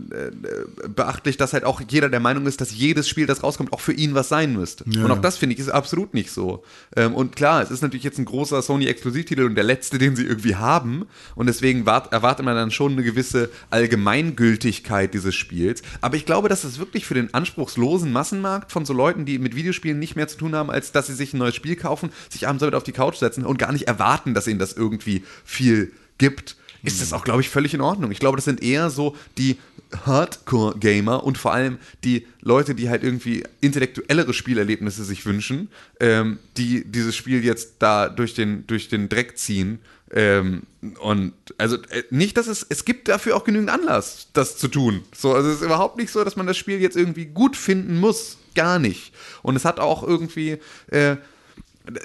beachtlich, 0.87 1.37
dass 1.37 1.53
halt 1.53 1.63
auch 1.63 1.81
jeder 1.87 2.07
der 2.07 2.19
Meinung 2.19 2.45
ist, 2.45 2.61
dass 2.61 2.71
jedes 2.71 3.09
Spiel, 3.09 3.25
das 3.25 3.41
rauskommt, 3.41 3.73
auch 3.73 3.79
für 3.79 3.93
ihn 3.93 4.13
was 4.13 4.29
sein 4.29 4.53
müsste. 4.53 4.85
Ja, 4.87 5.03
und 5.03 5.11
auch 5.11 5.19
das 5.19 5.37
finde 5.37 5.55
ich 5.55 5.59
ist 5.59 5.69
absolut 5.69 6.13
nicht 6.13 6.31
so. 6.31 6.63
Ähm, 6.95 7.15
und 7.15 7.35
klar, 7.35 7.63
es 7.63 7.71
ist 7.71 7.81
natürlich 7.81 8.03
jetzt 8.03 8.19
ein 8.19 8.25
großer 8.25 8.61
Sony-Exklusivtitel 8.61 9.43
und 9.43 9.55
der 9.55 9.63
letzte, 9.63 9.97
den 9.97 10.15
sie 10.15 10.23
irgendwie 10.23 10.55
haben. 10.55 11.07
Und 11.33 11.47
deswegen 11.47 11.87
wart, 11.87 12.13
erwartet 12.13 12.45
man 12.45 12.55
dann 12.55 12.69
schon 12.69 12.91
eine 12.91 13.03
gewisse 13.03 13.49
Allgemeingültigkeit 13.71 15.13
dieses 15.13 15.33
Spiels. 15.33 15.81
Aber 16.01 16.15
ich 16.15 16.27
glaube, 16.27 16.49
dass 16.49 16.63
es 16.63 16.77
wirklich 16.77 17.07
für 17.07 17.15
den 17.15 17.33
anspruchslosen 17.33 18.11
Massenmarkt 18.11 18.71
von 18.71 18.85
so 18.85 18.93
Leuten, 18.93 19.25
die 19.25 19.39
mit 19.39 19.55
Videospielen 19.55 19.97
nicht 19.97 20.15
mehr 20.15 20.27
zu 20.27 20.37
tun 20.37 20.55
haben, 20.55 20.69
als 20.69 20.91
dass 20.91 21.07
sie 21.07 21.15
sich 21.15 21.33
ein 21.33 21.39
neues 21.39 21.55
Spiel 21.55 21.75
kaufen, 21.75 22.11
sich 22.29 22.47
abends 22.47 22.61
damit 22.61 22.75
auf 22.75 22.83
die 22.83 22.91
Couch 22.91 23.17
setzen 23.17 23.45
und 23.45 23.57
gar 23.57 23.71
nicht 23.71 23.87
erwarten, 23.87 24.35
dass 24.35 24.47
ihnen 24.47 24.59
das 24.59 24.73
irgendwie 24.73 25.23
viel 25.43 25.91
gibt, 26.19 26.55
ist 26.83 27.01
das 27.01 27.13
auch, 27.13 27.23
glaube 27.23 27.41
ich, 27.41 27.49
völlig 27.49 27.73
in 27.73 27.81
Ordnung. 27.81 28.11
Ich 28.11 28.19
glaube, 28.19 28.35
das 28.35 28.45
sind 28.45 28.61
eher 28.61 28.89
so 28.89 29.15
die 29.37 29.57
Hardcore-Gamer 30.05 31.23
und 31.23 31.37
vor 31.37 31.53
allem 31.53 31.77
die 32.03 32.27
Leute, 32.41 32.75
die 32.75 32.89
halt 32.89 33.03
irgendwie 33.03 33.43
intellektuellere 33.61 34.33
Spielerlebnisse 34.33 35.03
sich 35.03 35.25
wünschen, 35.25 35.69
ähm, 35.99 36.39
die 36.57 36.83
dieses 36.85 37.15
Spiel 37.15 37.43
jetzt 37.43 37.75
da 37.79 38.09
durch 38.09 38.33
den, 38.33 38.67
durch 38.67 38.89
den 38.89 39.07
Dreck 39.07 39.37
ziehen. 39.37 39.79
Ähm, 40.11 40.63
und 40.99 41.33
also 41.57 41.77
äh, 41.77 42.03
nicht, 42.09 42.37
dass 42.37 42.47
es, 42.47 42.65
es 42.67 42.85
gibt 42.85 43.07
dafür 43.07 43.35
auch 43.35 43.45
genügend 43.45 43.69
Anlass, 43.69 44.27
das 44.33 44.57
zu 44.57 44.67
tun. 44.67 45.03
So, 45.15 45.33
also 45.33 45.49
es 45.49 45.55
ist 45.57 45.65
überhaupt 45.65 45.97
nicht 45.97 46.11
so, 46.11 46.23
dass 46.23 46.35
man 46.35 46.47
das 46.47 46.57
Spiel 46.57 46.79
jetzt 46.81 46.97
irgendwie 46.97 47.25
gut 47.25 47.55
finden 47.55 47.99
muss. 47.99 48.37
Gar 48.55 48.77
nicht. 48.77 49.13
Und 49.41 49.55
es 49.55 49.65
hat 49.65 49.79
auch 49.79 50.03
irgendwie, 50.03 50.59
äh, 50.87 51.15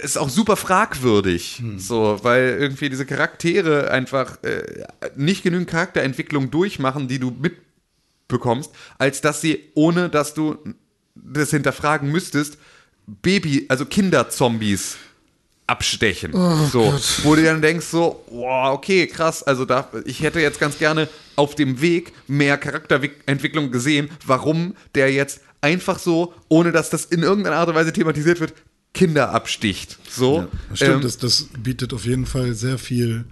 ist 0.01 0.19
auch 0.19 0.29
super 0.29 0.57
fragwürdig, 0.57 1.63
so, 1.77 2.19
weil 2.23 2.59
irgendwie 2.61 2.89
diese 2.91 3.07
Charaktere 3.07 3.91
einfach 3.91 4.43
äh, 4.43 4.85
nicht 5.17 5.45
genügend 5.45 5.69
Charakterentwicklung 5.71 6.51
durchmachen, 6.51 7.07
die 7.07 7.21
du 7.21 7.31
mitbekommst, 7.31 8.71
als 8.99 9.21
dass 9.21 9.41
sie, 9.41 9.61
ohne 9.75 10.09
dass 10.09 10.35
du 10.35 10.59
das 11.15 11.51
hinterfragen 11.51 12.11
müsstest, 12.11 12.59
Baby, 13.07 13.67
also 13.69 13.87
Kinderzombies 13.87 14.97
abstechen. 15.67 16.33
so, 16.73 16.99
wo 17.23 17.35
du 17.37 17.45
dann 17.45 17.63
denkst 17.63 17.87
so, 17.87 18.25
wow, 18.31 18.75
okay, 18.75 19.07
krass, 19.07 19.43
also 19.43 19.65
da, 19.65 19.89
ich 20.05 20.23
hätte 20.23 20.41
jetzt 20.41 20.59
ganz 20.59 20.79
gerne 20.79 21.09
auf 21.37 21.55
dem 21.55 21.81
Weg 21.81 22.13
mehr 22.27 22.59
Charakterentwicklung 22.59 23.71
gesehen, 23.71 24.11
warum 24.27 24.75
der 24.95 25.13
jetzt 25.13 25.41
einfach 25.61 25.99
so, 25.99 26.35
ohne 26.49 26.73
dass 26.73 26.91
das 26.91 27.05
in 27.05 27.23
irgendeiner 27.23 27.57
Art 27.57 27.69
und 27.69 27.75
Weise 27.75 27.93
thematisiert 27.93 28.41
wird, 28.41 28.55
Kinder 28.95 29.31
absticht. 29.31 29.99
So, 30.09 30.47
Stimmt, 30.75 30.95
ähm, 30.97 31.01
das, 31.03 31.19
das 31.19 31.49
bietet 31.59 31.93
auf 31.93 32.05
jeden 32.05 32.27
Fall 32.27 32.55
sehr 32.55 32.79
viel 32.79 33.25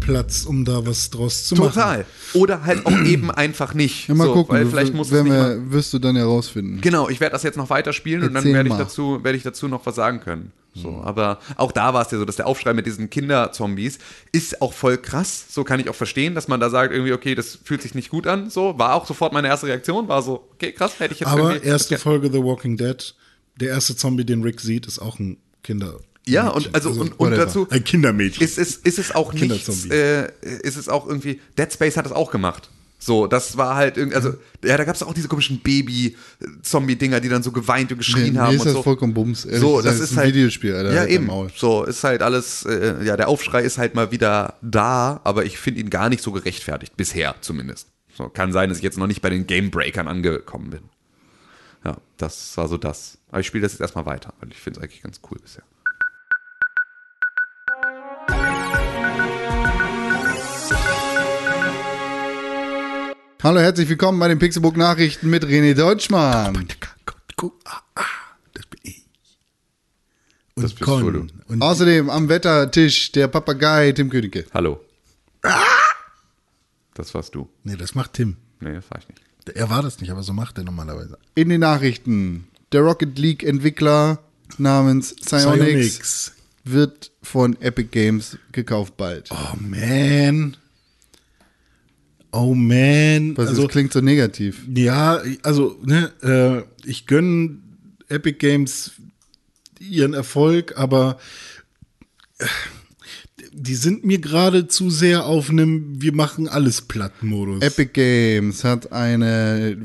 Platz, 0.00 0.44
um 0.44 0.64
da 0.64 0.86
was 0.86 1.10
draus 1.10 1.44
zu 1.44 1.54
machen. 1.54 1.72
total. 1.72 2.06
Oder 2.34 2.64
halt 2.64 2.84
auch 2.86 2.92
eben 3.04 3.30
einfach 3.30 3.74
nicht. 3.74 4.08
Ja, 4.08 4.14
mal 4.14 4.26
so, 4.26 4.34
gucken, 4.34 4.56
weil 4.56 4.66
vielleicht 4.66 4.94
muss 4.94 5.10
nicht 5.10 5.24
wir, 5.24 5.70
wirst 5.70 5.92
du 5.92 5.98
dann 5.98 6.16
herausfinden. 6.16 6.80
Genau, 6.80 7.08
ich 7.08 7.20
werde 7.20 7.32
das 7.32 7.42
jetzt 7.42 7.56
noch 7.56 7.70
weiterspielen 7.70 8.22
und 8.22 8.34
dann 8.34 8.42
Erzähl 8.42 8.54
werde 8.54 8.68
ich, 8.68 8.74
dazu, 8.74 9.22
werde 9.22 9.38
ich 9.38 9.44
dazu 9.44 9.68
noch 9.68 9.86
was 9.86 9.94
sagen 9.94 10.20
können. 10.20 10.52
So, 10.76 11.00
aber 11.04 11.38
auch 11.56 11.70
da 11.70 11.94
war 11.94 12.04
es 12.04 12.10
ja 12.10 12.18
so, 12.18 12.24
dass 12.24 12.34
der 12.34 12.48
Aufschrei 12.48 12.74
mit 12.74 12.84
diesen 12.84 13.08
Kinderzombies 13.08 13.98
ist 14.32 14.60
auch 14.60 14.72
voll 14.72 14.98
krass. 14.98 15.44
So 15.48 15.62
kann 15.62 15.78
ich 15.78 15.88
auch 15.88 15.94
verstehen, 15.94 16.34
dass 16.34 16.48
man 16.48 16.58
da 16.58 16.68
sagt, 16.68 16.92
irgendwie, 16.92 17.12
okay, 17.12 17.36
das 17.36 17.58
fühlt 17.62 17.80
sich 17.80 17.94
nicht 17.94 18.10
gut 18.10 18.26
an. 18.26 18.50
So, 18.50 18.76
war 18.76 18.94
auch 18.94 19.06
sofort 19.06 19.32
meine 19.32 19.46
erste 19.46 19.68
Reaktion, 19.68 20.08
war 20.08 20.20
so, 20.22 20.48
okay, 20.54 20.72
krass, 20.72 20.98
hätte 20.98 21.14
ich 21.14 21.20
jetzt 21.20 21.28
Aber 21.28 21.62
erste 21.62 21.96
Folge 21.96 22.28
The 22.32 22.42
Walking 22.42 22.76
Dead, 22.76 23.14
der 23.60 23.68
erste 23.70 23.96
Zombie, 23.96 24.24
den 24.24 24.42
Rick 24.42 24.60
sieht, 24.60 24.86
ist 24.86 24.98
auch 24.98 25.18
ein 25.18 25.38
Kinder. 25.62 25.98
Ja, 26.26 26.48
und 26.48 26.74
also, 26.74 26.90
und, 26.90 27.00
und 27.00 27.18
whatever. 27.18 27.44
dazu 27.44 27.66
Ein 27.70 27.84
Kindermädchen. 27.84 28.42
ist 28.42 28.58
es, 28.58 28.76
ist 28.76 28.98
es 28.98 29.14
auch 29.14 29.32
nichts, 29.32 29.66
Kinderzombie. 29.66 29.94
äh, 29.94 30.30
ist 30.62 30.76
es 30.76 30.88
auch 30.88 31.06
irgendwie, 31.06 31.40
Dead 31.58 31.70
Space 31.70 31.96
hat 31.96 32.06
es 32.06 32.12
auch 32.12 32.30
gemacht. 32.30 32.70
So, 32.98 33.26
das 33.26 33.58
war 33.58 33.76
halt 33.76 33.98
irgendwie, 33.98 34.16
also, 34.16 34.30
ja, 34.64 34.78
da 34.78 34.84
gab 34.84 34.94
es 34.94 35.02
auch 35.02 35.12
diese 35.12 35.28
komischen 35.28 35.60
Baby-Zombie-Dinger, 35.60 37.20
die 37.20 37.28
dann 37.28 37.42
so 37.42 37.52
geweint 37.52 37.92
und 37.92 37.98
geschrien 37.98 38.32
Mir 38.32 38.40
haben 38.40 38.54
ist 38.54 38.60
und 38.60 38.66
das 38.68 38.74
so. 38.74 38.82
vollkommen 38.82 39.12
Bums. 39.12 39.44
Ehrlich 39.44 39.60
So, 39.60 39.76
gesagt, 39.76 39.94
das 39.94 40.00
ist, 40.00 40.12
ein 40.12 40.16
halt 40.18 40.34
Videospiel, 40.34 40.74
Alter. 40.74 40.94
Ja, 40.94 41.00
halt 41.00 41.10
eben. 41.10 41.30
So, 41.54 41.84
ist 41.84 42.02
halt 42.02 42.22
alles, 42.22 42.64
äh, 42.64 43.04
ja, 43.04 43.18
der 43.18 43.28
Aufschrei 43.28 43.60
ist 43.62 43.76
halt 43.76 43.94
mal 43.94 44.10
wieder 44.10 44.54
da, 44.62 45.20
aber 45.24 45.44
ich 45.44 45.58
finde 45.58 45.80
ihn 45.80 45.90
gar 45.90 46.08
nicht 46.08 46.22
so 46.22 46.32
gerechtfertigt, 46.32 46.96
bisher 46.96 47.34
zumindest. 47.42 47.88
So, 48.16 48.30
kann 48.30 48.52
sein, 48.52 48.70
dass 48.70 48.78
ich 48.78 48.84
jetzt 48.84 48.96
noch 48.96 49.08
nicht 49.08 49.20
bei 49.20 49.28
den 49.28 49.46
Gamebreakern 49.46 50.08
angekommen 50.08 50.70
bin. 50.70 50.80
Ja, 51.84 51.96
das 52.16 52.56
war 52.56 52.68
so 52.68 52.78
das. 52.78 53.18
Aber 53.28 53.40
ich 53.40 53.46
spiele 53.46 53.62
das 53.62 53.72
jetzt 53.72 53.80
erstmal 53.80 54.06
weiter, 54.06 54.32
weil 54.40 54.50
ich 54.50 54.58
finde 54.58 54.80
es 54.80 54.84
eigentlich 54.84 55.02
ganz 55.02 55.20
cool 55.30 55.38
bisher. 55.38 55.64
Hallo, 63.42 63.60
herzlich 63.60 63.88
willkommen 63.90 64.18
bei 64.18 64.28
den 64.28 64.38
Pixelbook 64.38 64.78
Nachrichten 64.78 65.28
mit 65.28 65.44
René 65.44 65.74
Deutschmann. 65.74 66.54
Das 66.54 66.64
bin 68.66 68.80
ich. 68.82 69.04
Und 70.54 70.62
Das 70.62 70.72
bist 70.72 70.90
wohl 70.90 71.12
du. 71.12 71.26
Und 71.48 71.60
Außerdem 71.60 72.08
am 72.08 72.30
Wettertisch 72.30 73.12
der 73.12 73.28
Papagei 73.28 73.92
Tim 73.92 74.08
Königke. 74.08 74.46
Hallo. 74.54 74.80
Das 76.94 77.12
warst 77.12 77.34
du. 77.34 77.50
nee, 77.64 77.76
das 77.76 77.94
macht 77.94 78.14
Tim. 78.14 78.38
Nee, 78.60 78.72
das 78.72 78.90
war 78.90 78.98
ich 78.98 79.08
nicht. 79.08 79.20
Er 79.52 79.70
war 79.70 79.82
das 79.82 80.00
nicht, 80.00 80.10
aber 80.10 80.22
so 80.22 80.32
macht 80.32 80.58
er 80.58 80.64
normalerweise. 80.64 81.18
In 81.34 81.48
den 81.48 81.60
Nachrichten. 81.60 82.48
Der 82.72 82.80
Rocket 82.80 83.18
League 83.18 83.42
Entwickler 83.42 84.20
namens 84.58 85.14
Psyonix, 85.16 85.58
Psyonix. 85.58 86.32
wird 86.64 87.10
von 87.22 87.60
Epic 87.60 87.88
Games 87.90 88.38
gekauft 88.52 88.96
bald. 88.96 89.30
Oh 89.30 89.56
man. 89.58 90.56
Oh 92.32 92.54
man. 92.54 93.36
Was 93.36 93.48
also, 93.48 93.62
das 93.62 93.70
klingt 93.70 93.92
so 93.92 94.00
negativ. 94.00 94.62
Ja, 94.74 95.20
also, 95.42 95.78
ne, 95.84 96.10
äh, 96.22 96.88
ich 96.88 97.06
gönne 97.06 97.58
Epic 98.08 98.38
Games 98.38 98.92
ihren 99.78 100.14
Erfolg, 100.14 100.76
aber 100.76 101.18
äh, 102.38 102.46
die 103.56 103.74
sind 103.74 104.04
mir 104.04 104.18
gerade 104.18 104.66
zu 104.66 104.90
sehr 104.90 105.26
auf 105.26 105.48
einem 105.48 106.00
Wir 106.00 106.12
machen 106.12 106.48
alles 106.48 106.82
platt-Modus. 106.82 107.62
Epic 107.62 107.90
Games 107.92 108.64
hat 108.64 108.92
eine, 108.92 109.76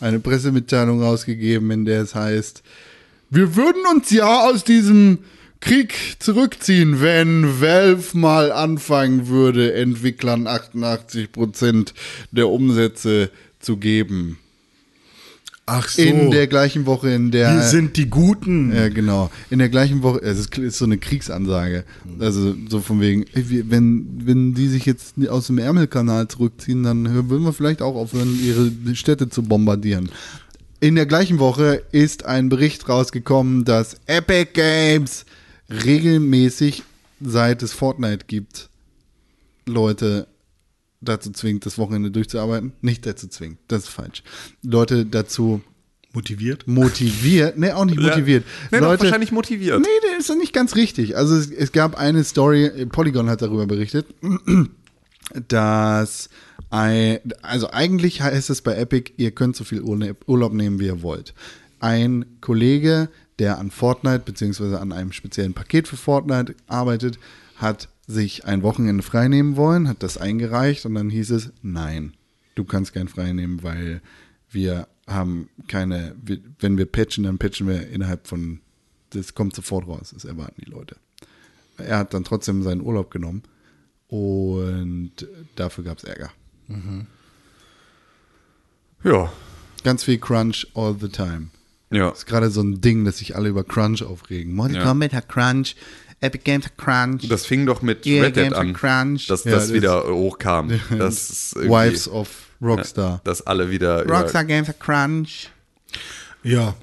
eine 0.00 0.20
Pressemitteilung 0.20 1.02
rausgegeben, 1.02 1.70
in 1.70 1.84
der 1.84 2.02
es 2.02 2.14
heißt, 2.14 2.62
wir 3.28 3.56
würden 3.56 3.82
uns 3.92 4.10
ja 4.10 4.48
aus 4.48 4.62
diesem 4.62 5.18
Krieg 5.60 5.94
zurückziehen, 6.20 7.00
wenn 7.00 7.60
Valve 7.60 8.16
mal 8.16 8.52
anfangen 8.52 9.26
würde, 9.26 9.74
Entwicklern 9.74 10.46
88% 10.46 11.92
der 12.30 12.48
Umsätze 12.48 13.30
zu 13.58 13.78
geben. 13.78 14.38
Ach 15.68 15.88
so. 15.88 16.00
In 16.00 16.30
der 16.30 16.46
gleichen 16.46 16.86
Woche, 16.86 17.10
in 17.10 17.32
der... 17.32 17.56
wir 17.56 17.62
sind 17.62 17.96
die 17.96 18.08
Guten. 18.08 18.72
Ja, 18.72 18.88
genau. 18.88 19.30
In 19.50 19.58
der 19.58 19.68
gleichen 19.68 20.04
Woche, 20.04 20.22
es 20.22 20.38
ist, 20.38 20.56
ist 20.56 20.78
so 20.78 20.84
eine 20.84 20.96
Kriegsansage. 20.96 21.84
Also 22.20 22.54
so 22.68 22.80
von 22.80 23.00
wegen, 23.00 23.24
wenn, 23.34 24.06
wenn 24.24 24.54
die 24.54 24.68
sich 24.68 24.86
jetzt 24.86 25.14
aus 25.28 25.48
dem 25.48 25.58
Ärmelkanal 25.58 26.28
zurückziehen, 26.28 26.84
dann 26.84 27.28
würden 27.28 27.42
wir 27.42 27.52
vielleicht 27.52 27.82
auch 27.82 27.96
aufhören, 27.96 28.38
ihre 28.40 28.94
Städte 28.94 29.28
zu 29.28 29.42
bombardieren. 29.42 30.08
In 30.78 30.94
der 30.94 31.06
gleichen 31.06 31.40
Woche 31.40 31.82
ist 31.90 32.24
ein 32.26 32.48
Bericht 32.48 32.88
rausgekommen, 32.88 33.64
dass 33.64 33.96
Epic 34.06 34.52
Games 34.52 35.24
regelmäßig, 35.68 36.84
seit 37.20 37.64
es 37.64 37.72
Fortnite 37.72 38.26
gibt, 38.28 38.68
Leute 39.66 40.28
dazu 41.08 41.30
zwingt, 41.32 41.66
das 41.66 41.78
Wochenende 41.78 42.10
durchzuarbeiten. 42.10 42.72
Nicht 42.80 43.06
dazu 43.06 43.28
zwingt, 43.28 43.58
das 43.68 43.84
ist 43.84 43.88
falsch. 43.88 44.22
Leute 44.62 45.06
dazu 45.06 45.62
Motiviert. 46.12 46.66
motiviert, 46.66 47.58
ne, 47.58 47.76
auch 47.76 47.84
nicht 47.84 48.00
motiviert. 48.00 48.44
Nee, 48.70 48.78
doch, 48.78 48.86
Leute, 48.86 49.04
wahrscheinlich 49.04 49.32
motiviert. 49.32 49.80
Nee, 49.80 49.86
das 50.16 50.30
ist 50.30 50.38
nicht 50.38 50.54
ganz 50.54 50.74
richtig. 50.74 51.16
Also 51.16 51.36
es, 51.36 51.50
es 51.50 51.72
gab 51.72 51.98
eine 51.98 52.24
Story, 52.24 52.86
Polygon 52.86 53.28
hat 53.28 53.42
darüber 53.42 53.66
berichtet, 53.66 54.06
dass 55.48 56.30
ein, 56.70 57.18
also 57.42 57.70
eigentlich 57.70 58.22
heißt 58.22 58.48
es 58.48 58.62
bei 58.62 58.76
Epic, 58.76 59.12
ihr 59.18 59.30
könnt 59.32 59.56
so 59.56 59.64
viel 59.64 59.82
Urlaub 59.82 60.16
Urlaub 60.26 60.54
nehmen, 60.54 60.80
wie 60.80 60.86
ihr 60.86 61.02
wollt. 61.02 61.34
Ein 61.80 62.24
Kollege, 62.40 63.10
der 63.38 63.58
an 63.58 63.70
Fortnite 63.70 64.20
beziehungsweise 64.24 64.80
an 64.80 64.92
einem 64.92 65.12
speziellen 65.12 65.52
Paket 65.52 65.86
für 65.86 65.96
Fortnite 65.96 66.54
arbeitet, 66.66 67.18
hat 67.56 67.88
sich 68.06 68.44
ein 68.44 68.62
Wochenende 68.62 69.02
freinehmen 69.02 69.56
wollen, 69.56 69.88
hat 69.88 70.02
das 70.02 70.16
eingereicht 70.18 70.86
und 70.86 70.94
dann 70.94 71.10
hieß 71.10 71.30
es, 71.30 71.52
nein, 71.62 72.14
du 72.54 72.64
kannst 72.64 72.92
kein 72.92 73.08
freinehmen, 73.08 73.62
weil 73.62 74.00
wir 74.50 74.86
haben 75.06 75.48
keine, 75.68 76.14
wir, 76.22 76.38
wenn 76.60 76.78
wir 76.78 76.86
patchen, 76.86 77.24
dann 77.24 77.38
patchen 77.38 77.68
wir 77.68 77.88
innerhalb 77.88 78.26
von, 78.26 78.60
das 79.10 79.34
kommt 79.34 79.54
sofort 79.54 79.86
raus, 79.86 80.12
das 80.14 80.24
erwarten 80.24 80.62
die 80.64 80.70
Leute. 80.70 80.96
Er 81.78 81.98
hat 81.98 82.14
dann 82.14 82.24
trotzdem 82.24 82.62
seinen 82.62 82.80
Urlaub 82.80 83.10
genommen 83.10 83.42
und 84.08 85.12
dafür 85.56 85.84
gab 85.84 85.98
es 85.98 86.04
Ärger. 86.04 86.30
Ja. 89.04 89.32
Ganz 89.84 90.04
viel 90.04 90.18
Crunch 90.18 90.66
all 90.74 90.96
the 90.98 91.08
time. 91.08 91.48
Ja. 91.90 92.10
Das 92.10 92.20
ist 92.20 92.26
gerade 92.26 92.50
so 92.50 92.62
ein 92.62 92.80
Ding, 92.80 93.04
dass 93.04 93.18
sich 93.18 93.36
alle 93.36 93.48
über 93.48 93.62
Crunch 93.62 94.02
aufregen. 94.02 94.54
Mortal 94.54 94.76
Ja. 94.76 94.84
Kombat 94.84 95.12
hat 95.12 95.28
Crunch, 95.28 95.76
Epic 96.20 96.44
Games 96.44 96.64
hat 96.64 96.78
Crunch, 96.78 97.28
Das 97.28 97.44
fing 97.46 97.66
doch 97.66 97.82
mit 97.82 98.06
EA 98.06 98.22
Red 98.24 98.36
Dead 98.36 98.52
an, 98.54 98.72
Crunch. 98.72 99.26
dass 99.26 99.44
Ja, 99.44 99.52
das 99.52 99.64
das- 99.64 99.72
wieder 99.72 100.06
hochkam. 100.06 100.70
Das 100.90 101.54
Wives 101.56 102.08
of 102.08 102.28
Rockstar. 102.60 103.20
Dass 103.24 103.42
alle 103.46 103.70
wieder 103.70 104.06
Rockstar 104.06 104.44
Games 104.44 104.68
hat 104.68 104.80
Crunch. 104.80 105.50
Ja. 106.42 106.74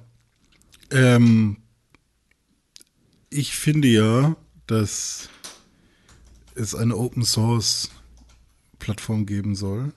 Ähm, 0.92 1.58
ich 3.32 3.56
finde 3.56 3.88
ja, 3.88 4.36
dass 4.68 5.30
es 6.56 6.76
eine 6.76 6.96
Open 6.96 7.24
Source 7.26 7.90
Plattform 8.78 9.26
geben 9.26 9.56
soll, 9.56 9.94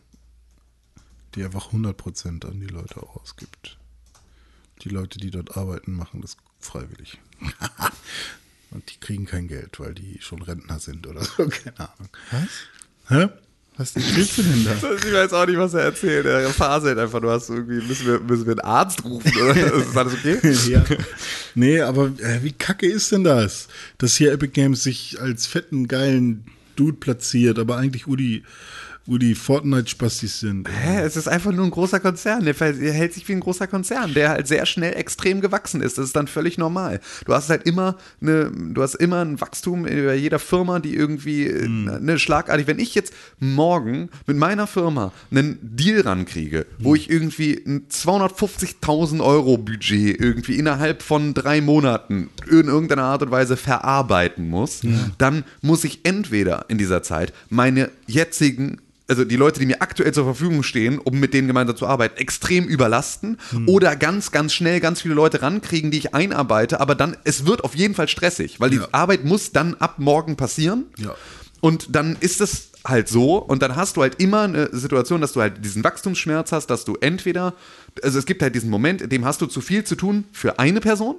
die 1.35 1.45
einfach 1.45 1.73
100% 1.73 2.47
an 2.47 2.61
die 2.61 2.67
Leute 2.69 3.03
ausgibt. 3.03 3.77
Die 4.83 4.89
Leute, 4.89 5.19
die 5.19 5.31
dort 5.31 5.57
arbeiten, 5.59 5.93
machen 5.93 6.23
das 6.23 6.37
freiwillig. 6.59 7.19
Und 8.71 8.91
die 8.91 8.99
kriegen 8.99 9.27
kein 9.27 9.49
Geld, 9.49 9.79
weil 9.79 9.95
die 9.95 10.19
schon 10.21 10.43
Rentner 10.43 10.79
sind 10.79 11.07
oder 11.07 11.23
so, 11.25 11.49
keine 11.49 11.79
Ahnung. 11.79 12.09
Was? 12.31 12.49
Hä? 13.09 13.29
Was 13.79 13.95
willst 13.95 14.39
du 14.39 14.43
denn 14.43 14.65
da? 14.65 14.73
Ich 14.97 15.13
weiß 15.13 15.33
auch 15.35 15.47
nicht, 15.47 15.59
was 15.59 15.75
er 15.75 15.83
erzählt. 15.83 16.25
Er 16.25 16.49
faselt 16.49 16.99
einfach. 16.99 17.21
Du 17.21 17.31
hast 17.31 17.51
irgendwie, 17.51 17.87
müssen 17.87 18.07
wir, 18.07 18.21
müssen 18.21 18.47
wir 18.47 18.53
einen 18.53 18.61
Arzt 18.61 19.05
rufen 19.05 19.33
oder 19.37 19.55
ist 19.75 19.97
alles 19.97 20.15
okay? 20.15 20.39
ja. 20.71 20.83
Nee, 21.55 21.81
aber 21.83 22.07
äh, 22.19 22.43
wie 22.43 22.53
kacke 22.53 22.87
ist 22.87 23.13
denn 23.13 23.25
das? 23.25 23.69
Dass 23.99 24.17
hier 24.17 24.33
Epic 24.33 24.53
Games 24.53 24.83
sich 24.83 25.21
als 25.21 25.47
fetten, 25.47 25.89
geilen 25.89 26.47
Dude 26.75 26.97
platziert, 26.97 27.59
aber 27.59 27.77
eigentlich 27.77 28.07
Udi, 28.07 28.45
Udi 29.09 29.35
Fortnite-Spastis 29.35 30.41
sind. 30.41 30.69
Hä, 30.69 31.01
es 31.01 31.17
ist 31.17 31.29
einfach 31.29 31.53
nur 31.53 31.65
ein 31.65 31.71
großer 31.71 32.01
Konzern. 32.01 32.45
Der 32.45 32.55
hält 32.55 33.15
sich 33.15 33.29
wie 33.29 33.33
ein 33.33 33.41
großer 33.41 33.67
Konzern, 33.67 34.15
der 34.15 34.31
halt 34.31 34.49
sehr 34.49 34.67
schnell 34.67 34.95
extrem 34.95 35.41
gewachsen 35.41 35.81
ist. 35.81 35.99
Das 35.99 36.07
ist 36.07 36.17
dann 36.17 36.27
völlig 36.27 36.59
normal. 36.59 37.01
Du 37.25 37.33
hast 37.33 37.49
halt 37.49 37.65
immer 37.65 37.97
eine, 38.21 38.51
du 38.51 38.83
hast 38.83 38.95
immer 38.95 39.25
ein 39.25 39.41
Wachstum 39.41 39.85
bei 39.85 40.15
jeder 40.15 40.39
Firma, 40.39 40.81
die 40.81 40.95
irgendwie 40.95 41.47
äh, 41.47 41.69
ne, 41.69 42.19
schlagartig. 42.19 42.67
Wenn 42.67 42.79
ich 42.79 42.95
jetzt 42.95 43.13
morgen 43.39 44.09
mit 44.27 44.37
meiner 44.37 44.67
Firma 44.67 45.13
einen 45.31 45.59
Deal 45.63 46.01
rankriege, 46.01 46.67
wo 46.79 46.95
ich 46.95 47.09
irgendwie 47.09 47.63
ein 47.67 47.87
250.000 47.89 49.23
Euro 49.23 49.59
Budget 49.59 50.21
irgendwie 50.21 50.57
innerhalb 50.57 51.03
von 51.03 51.35
drei 51.35 51.61
Monaten 51.61 52.31
in 52.51 52.67
irgendeiner 52.67 53.05
Art 53.05 53.23
und 53.23 53.31
Weise 53.31 53.57
verarbeiten 53.57 54.49
muss, 54.49 54.81
dann 55.19 55.45
muss 55.63 55.85
ich 55.85 56.01
entweder 56.05 56.67
in 56.69 56.79
dieser 56.79 57.03
Zeit 57.03 57.33
meine 57.49 57.91
jetzigen 58.07 58.79
also 59.09 59.25
die 59.25 59.37
Leute, 59.37 59.61
die 59.61 59.67
mir 59.67 59.83
aktuell 59.83 60.13
zur 60.13 60.25
Verfügung 60.25 60.63
stehen, 60.63 60.99
um 60.99 61.19
mit 61.21 61.33
denen 61.33 61.47
gemeinsam 61.47 61.77
zu 61.77 61.87
arbeiten, 61.87 62.19
extrem 62.19 62.65
überlasten 62.65 63.39
oder 63.67 63.95
ganz, 63.97 64.33
ganz 64.33 64.53
schnell 64.53 64.81
ganz 64.81 65.01
viele 65.03 65.15
Leute 65.15 65.43
rankriegen, 65.43 65.91
die 65.91 65.99
ich 65.99 66.15
einarbeite, 66.15 66.81
aber 66.81 66.95
dann, 66.95 67.17
es 67.25 67.47
wird 67.47 67.63
auf 67.65 67.75
jeden 67.75 67.95
Fall 67.95 68.09
stressig, 68.09 68.61
weil 68.61 68.71
die 68.71 68.77
Ja. 68.79 68.89
Arbeit 68.93 69.25
muss 69.25 69.53
dann 69.53 69.75
ab 69.75 69.99
morgen 69.99 70.37
passieren. 70.37 70.87
Ja. 70.99 71.15
Und 71.61 71.95
dann 71.95 72.17
ist 72.21 72.41
es 72.41 72.71
halt 72.85 73.09
so 73.09 73.39
und 73.39 73.63
dann 73.63 73.75
hast 73.77 73.97
du 73.97 74.03
halt 74.03 74.21
immer 74.21 74.43
eine 74.43 74.69
Situation, 74.73 75.21
dass 75.21 75.33
du 75.33 75.41
halt 75.41 75.65
diesen 75.65 75.83
Wachstumsschmerz 75.83 76.53
hast, 76.53 76.67
dass 76.69 76.85
du 76.85 76.97
entweder, 77.01 77.55
also 78.03 78.19
es 78.19 78.27
gibt 78.27 78.43
halt 78.43 78.55
diesen 78.55 78.71
Moment, 78.71 79.03
in 79.03 79.09
dem 79.09 79.25
hast 79.25 79.41
du 79.41 79.47
zu 79.47 79.61
viel 79.61 79.83
zu 79.85 79.97
tun 79.97 80.25
für 80.33 80.59
eine 80.59 80.81
Person, 80.81 81.17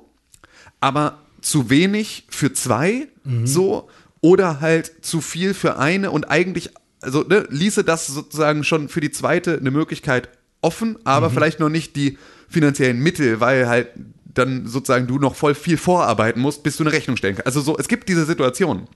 aber 0.80 1.18
zu 1.42 1.70
wenig 1.70 2.26
für 2.30 2.54
zwei, 2.54 3.08
so, 3.44 3.90
oder 4.22 4.62
halt 4.62 4.92
zu 5.02 5.22
viel 5.22 5.54
für 5.54 5.78
eine 5.78 6.12
und 6.12 6.30
eigentlich, 6.30 6.72
also 7.02 7.24
ne, 7.24 7.46
ließe 7.50 7.84
das 7.84 8.08
sozusagen 8.08 8.64
schon 8.64 8.90
für 8.90 9.02
die 9.02 9.12
zweite 9.12 9.58
eine 9.58 9.72
Möglichkeit 9.72 10.30
offen, 10.62 10.98
aber 11.04 11.30
vielleicht 11.30 11.60
noch 11.60 11.70
nicht 11.70 11.96
die 11.96 12.18
finanziellen 12.50 13.00
Mittel, 13.00 13.40
weil 13.40 13.68
halt 13.68 13.90
dann 14.34 14.68
sozusagen 14.68 15.08
du 15.08 15.18
noch 15.20 15.36
voll 15.36 15.56
viel 15.56 15.78
vorarbeiten 15.78 16.42
musst, 16.42 16.64
bis 16.64 16.78
du 16.78 16.84
eine 16.84 16.92
Rechnung 16.94 17.18
stellen 17.18 17.36
kannst. 17.36 17.48
Also 17.48 17.62
so, 17.62 17.78
es 17.78 17.88
gibt 17.88 18.08
diese 18.10 18.26
Situation. 18.26 18.88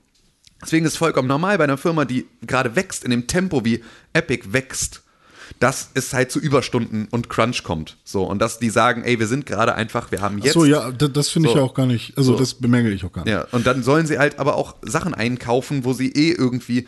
Deswegen 0.62 0.86
ist 0.86 0.92
es 0.92 0.98
vollkommen 0.98 1.26
normal 1.26 1.58
bei 1.58 1.64
einer 1.64 1.76
Firma, 1.78 2.04
die 2.04 2.26
gerade 2.46 2.76
wächst, 2.76 3.02
in 3.04 3.10
dem 3.10 3.26
Tempo 3.26 3.64
wie 3.64 3.82
Epic 4.12 4.52
wächst, 4.52 5.02
dass 5.58 5.90
es 5.94 6.12
halt 6.14 6.30
zu 6.30 6.38
Überstunden 6.38 7.08
und 7.10 7.28
Crunch 7.28 7.64
kommt. 7.64 7.96
So, 8.04 8.22
und 8.24 8.38
dass 8.38 8.60
die 8.60 8.70
sagen, 8.70 9.02
ey, 9.02 9.18
wir 9.18 9.26
sind 9.26 9.44
gerade 9.44 9.74
einfach, 9.74 10.12
wir 10.12 10.20
haben 10.20 10.38
jetzt. 10.38 10.54
so, 10.54 10.64
ja, 10.64 10.92
da- 10.92 11.08
das 11.08 11.28
finde 11.28 11.48
ich 11.48 11.52
So. 11.54 11.58
ja 11.58 11.64
auch 11.64 11.74
gar 11.74 11.86
nicht, 11.86 12.16
also 12.16 12.32
So. 12.34 12.38
das 12.38 12.54
bemängel 12.54 12.92
ich 12.92 13.04
auch 13.04 13.12
gar 13.12 13.24
nicht. 13.24 13.32
Ja, 13.32 13.46
und 13.50 13.66
dann 13.66 13.82
sollen 13.82 14.06
sie 14.06 14.18
halt 14.18 14.38
aber 14.38 14.54
auch 14.54 14.76
Sachen 14.82 15.14
einkaufen, 15.14 15.84
wo 15.84 15.92
sie 15.92 16.10
eh 16.12 16.30
irgendwie. 16.32 16.86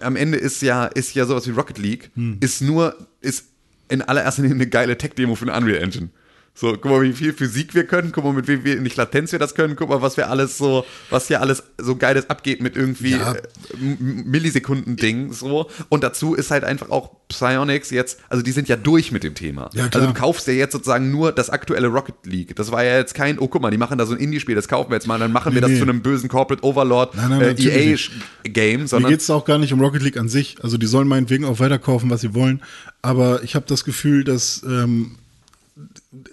Am, 0.00 0.16
Ende 0.16 0.38
ist 0.38 0.62
ja, 0.62 0.86
ist 0.86 1.14
ja 1.14 1.26
sowas 1.26 1.46
wie 1.46 1.52
Rocket 1.52 1.78
League, 1.78 2.10
ist 2.40 2.60
nur, 2.60 2.96
ist 3.20 3.46
in 3.88 4.02
allererster 4.02 4.42
Linie 4.42 4.56
eine 4.56 4.66
geile 4.66 4.98
Tech-Demo 4.98 5.34
für 5.34 5.46
eine 5.46 5.56
Unreal 5.56 5.82
Engine. 5.82 6.08
So, 6.56 6.72
guck 6.72 6.84
mal, 6.84 7.02
wie 7.02 7.12
viel 7.12 7.32
Physik 7.32 7.74
wir 7.74 7.84
können, 7.84 8.12
guck 8.12 8.22
mal, 8.22 8.32
mit 8.32 8.46
wie 8.46 8.62
wenig 8.62 8.94
Latenz 8.94 9.32
wir 9.32 9.40
das 9.40 9.56
können, 9.56 9.74
guck 9.74 9.88
mal, 9.88 10.02
was 10.02 10.16
wir 10.16 10.30
alles 10.30 10.56
so, 10.56 10.84
was 11.10 11.26
hier 11.26 11.40
alles 11.40 11.64
so 11.78 11.96
geiles 11.96 12.30
abgeht 12.30 12.62
mit 12.62 12.76
irgendwie 12.76 13.10
Ja. 13.10 13.32
äh, 13.32 13.42
Millisekunden-Ding, 13.80 15.32
so. 15.32 15.68
Und 15.88 16.04
dazu 16.04 16.34
ist 16.34 16.52
halt 16.52 16.62
einfach 16.62 16.90
auch 16.90 17.10
Psyonix 17.28 17.90
jetzt, 17.90 18.20
also 18.28 18.44
die 18.44 18.52
sind 18.52 18.68
ja 18.68 18.76
durch 18.76 19.10
mit 19.10 19.24
dem 19.24 19.34
Thema. 19.34 19.68
Ja, 19.74 19.88
klar. 19.88 20.02
also 20.02 20.14
du 20.14 20.20
kaufst 20.20 20.46
ja 20.46 20.52
jetzt 20.52 20.72
sozusagen 20.72 21.10
nur 21.10 21.32
das 21.32 21.50
aktuelle 21.50 21.88
Rocket 21.88 22.24
League. 22.24 22.54
Das 22.54 22.70
war 22.70 22.84
ja 22.84 22.98
jetzt 22.98 23.14
kein, 23.14 23.40
oh 23.40 23.48
guck 23.48 23.60
mal, 23.60 23.72
die 23.72 23.78
machen 23.78 23.98
da 23.98 24.06
so 24.06 24.14
ein 24.14 24.20
Indie-Spiel, 24.20 24.54
das 24.54 24.68
kaufen 24.68 24.90
wir 24.90 24.94
jetzt 24.94 25.08
mal, 25.08 25.18
dann 25.18 25.32
machen 25.32 25.54
wir 25.54 25.60
das 25.60 25.72
nee. 25.72 25.78
zu 25.78 25.82
einem 25.82 26.02
bösen 26.02 26.28
Corporate 26.28 26.64
Overlord 26.64 27.16
Nein, 27.16 27.30
nein, 27.30 27.56
äh, 27.58 27.94
EA-Game, 27.94 28.86
sondern 28.86 29.10
geht 29.10 29.22
es 29.22 29.28
auch 29.28 29.44
gar 29.44 29.58
nicht 29.58 29.72
um 29.72 29.80
Rocket 29.80 30.02
League 30.02 30.16
an 30.16 30.28
sich. 30.28 30.58
Also 30.62 30.78
die 30.78 30.86
sollen 30.86 31.08
meinetwegen 31.08 31.44
auch 31.46 31.58
weiterkaufen, 31.58 32.10
was 32.10 32.20
sie 32.20 32.32
wollen. 32.32 32.62
Aber 33.02 33.42
ich 33.42 33.56
habe 33.56 33.66
das 33.66 33.84
Gefühl, 33.84 34.22
dass 34.22 34.62
ähm, 34.62 35.16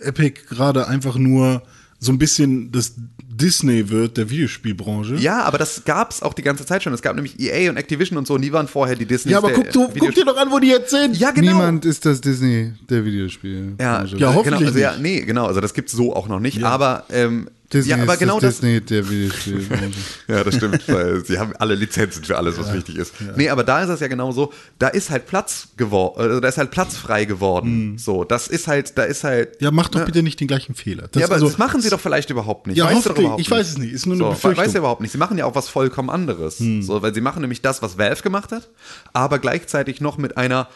Epic 0.02 0.42
gerade 0.50 0.88
einfach 0.88 1.18
nur 1.18 1.64
so 2.00 2.12
ein 2.12 2.18
bisschen 2.18 2.72
das 2.72 2.96
Disney 3.24 3.90
wird 3.90 4.18
der 4.18 4.30
Videospielbranche. 4.30 5.16
ja, 5.16 5.44
aber 5.44 5.58
das 5.58 5.84
gab's 5.86 6.22
auch 6.22 6.34
die 6.34 6.42
ganze 6.42 6.66
Zeit 6.66 6.84
schon. 6.84 6.94
Es 6.94 7.02
gab 7.02 7.16
nämlich 7.16 7.40
EA 7.40 7.70
und 7.70 7.78
Activision 7.78 8.18
und 8.18 8.28
so, 8.28 8.36
und 8.36 8.42
die 8.42 8.52
waren 8.52 8.68
vorher 8.68 8.96
die 8.96 9.06
Disney. 9.06 9.32
Ja, 9.32 9.38
aber 9.40 9.52
guck, 9.52 9.72
du, 9.72 9.88
guck 9.88 10.14
dir 10.14 10.26
doch 10.26 10.38
an, 10.38 10.52
wo 10.52 10.60
die 10.60 10.68
jetzt 10.68 10.92
sind. 10.92 11.18
Ja, 11.18 11.32
genau. 11.32 11.54
Niemand 11.54 11.86
ist 11.86 12.06
das 12.06 12.22
Disney 12.22 12.74
der 12.90 13.06
Videospiel. 13.06 13.76
Ja, 13.80 14.04
Ja, 14.04 14.34
hoffentlich 14.34 14.60
genau, 14.60 14.68
also 14.68 14.80
ja, 14.80 14.96
nee, 15.00 15.22
genau, 15.22 15.46
also 15.46 15.62
das 15.62 15.74
gibt's 15.74 15.92
so 15.94 16.16
auch 16.16 16.28
noch 16.28 16.40
nicht, 16.40 16.64
aber 16.64 17.06
ähm, 17.12 17.50
Disney 17.74 17.92
ja, 17.92 18.02
aber 18.02 18.18
genau 18.18 18.40
das 18.40 18.60
das, 18.60 18.60
Disney 18.62 18.82
der 18.82 19.10
Videospielbranche. 19.10 20.00
Ja, 20.28 20.44
das 20.44 20.56
stimmt, 20.56 20.88
weil 20.88 21.24
sie 21.26 21.40
haben 21.40 21.54
alle 21.58 21.76
Lizenzen 21.76 22.24
für 22.24 22.38
alles, 22.38 22.58
was 22.58 22.74
wichtig 22.74 22.98
ist. 22.98 23.14
Nee, 23.36 23.50
aber 23.50 23.64
da 23.64 23.82
ist 23.84 23.90
es 23.90 24.00
ja 24.00 24.08
genau 24.08 24.32
so, 24.32 24.54
da 24.80 24.88
ist 24.88 25.10
halt 25.10 25.26
Platz 25.26 25.70
geworden, 25.78 26.22
also 26.22 26.40
da 26.40 26.48
ist 26.48 26.58
halt 26.58 26.72
Platz 26.72 26.96
frei 26.96 27.26
geworden. 27.26 27.98
So, 27.98 28.24
das 28.24 28.48
ist 28.48 28.68
halt, 28.68 28.98
da 28.98 29.04
ist 29.04 29.24
halt. 29.24 29.62
Ja, 29.62 29.72
mach 29.72 29.90
doch 29.90 30.00
ne? 30.00 30.06
bitte 30.06 30.24
nicht 30.24 30.40
den 30.40 30.48
gleichen 30.48 30.76
Fehler. 30.76 31.08
Das, 31.12 31.20
ja, 31.20 31.28
aber 31.28 31.36
also, 31.36 31.48
das 31.48 31.58
machen 31.58 31.82
sie 31.82 31.90
doch 31.90 32.00
vielleicht 32.00 32.30
überhaupt 32.30 32.68
nicht. 32.68 32.78
Ja, 32.78 32.86
weißt 32.86 33.06
du 33.06 33.10
überhaupt 33.12 33.42
Ich 33.42 33.48
nicht. 33.48 33.52
weiß 33.52 33.70
es 33.70 33.78
nicht. 33.78 33.94
Ist 33.94 34.06
nur 34.06 34.16
eine 34.16 34.24
so, 34.24 34.30
Befürchtung. 34.32 34.66
Weiß 34.66 34.74
ja 34.74 34.80
überhaupt 34.80 35.02
nicht. 35.02 35.12
Sie 35.12 35.18
machen 35.18 35.38
ja 35.38 35.46
auch 35.46 35.56
was 35.56 35.70
vollkommen 35.70 36.10
anderes. 36.10 36.58
So, 36.58 37.02
weil 37.02 37.14
sie 37.14 37.22
machen 37.22 37.42
nämlich 37.42 37.62
das, 37.62 37.82
was 37.82 37.98
Valve 37.98 38.22
gemacht 38.22 38.52
hat, 38.52 38.70
aber 39.14 39.40
gleichzeitig 39.40 40.02
noch 40.02 40.18
mit 40.18 40.38
einer 40.38 40.68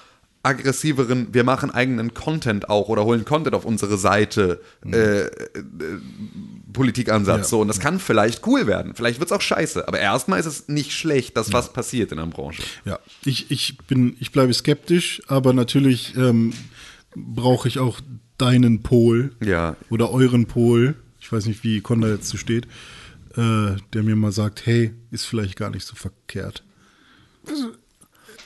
aggressiveren, 0.46 1.34
wir 1.34 1.44
machen 1.44 1.72
eigenen 1.72 2.14
Content 2.14 2.70
auch 2.70 2.88
oder 2.90 3.04
holen 3.04 3.26
Content 3.26 3.56
auf 3.56 3.66
unsere 3.66 3.98
Seite 3.98 4.62
äh, 4.86 5.22
äh, 5.26 5.32
Politikansatz. 6.72 7.38
Ja. 7.40 7.44
So, 7.44 7.62
und 7.62 7.68
das 7.68 7.80
kann 7.80 8.00
vielleicht 8.00 8.46
cool 8.48 8.68
werden. 8.68 8.94
Vielleicht 8.96 9.20
wird 9.20 9.32
es 9.32 9.36
auch 9.36 9.42
scheiße. 9.42 9.88
Aber 9.88 10.00
erstmal 10.00 10.40
ist 10.40 10.46
es 10.46 10.68
nicht 10.68 10.92
schlecht, 10.94 11.36
dass 11.38 11.52
was 11.54 11.74
passiert 11.74 12.12
in 12.12 12.18
der 12.18 12.26
Branche. 12.28 12.64
Ja, 12.86 13.00
ich, 13.24 13.50
ich 13.52 13.78
bin, 13.88 14.16
ich 14.20 14.32
bleibe 14.32 14.54
skeptisch, 14.54 15.22
aber 15.28 15.54
natürlich 15.54 16.16
ähm, 16.16 16.54
brauche 17.16 17.68
ich 17.68 17.80
auch 17.80 18.00
deinen 18.38 18.84
Pol 18.84 19.32
Ja. 19.44 19.76
oder 19.90 20.12
euren 20.12 20.46
Pol. 20.46 20.96
Ich 21.20 21.32
weiß 21.32 21.46
nicht, 21.48 21.64
wie 21.64 21.82
Conda 21.82 22.08
jetzt 22.10 22.28
zu 22.28 22.38
steht, 22.38 22.66
äh, 23.36 23.76
der 23.94 24.04
mir 24.04 24.16
mal 24.16 24.32
sagt, 24.32 24.66
hey, 24.66 24.94
ist 25.12 25.26
vielleicht 25.26 25.56
gar 25.56 25.70
nicht 25.72 25.86
so 25.86 25.96
verkehrt. 25.96 26.64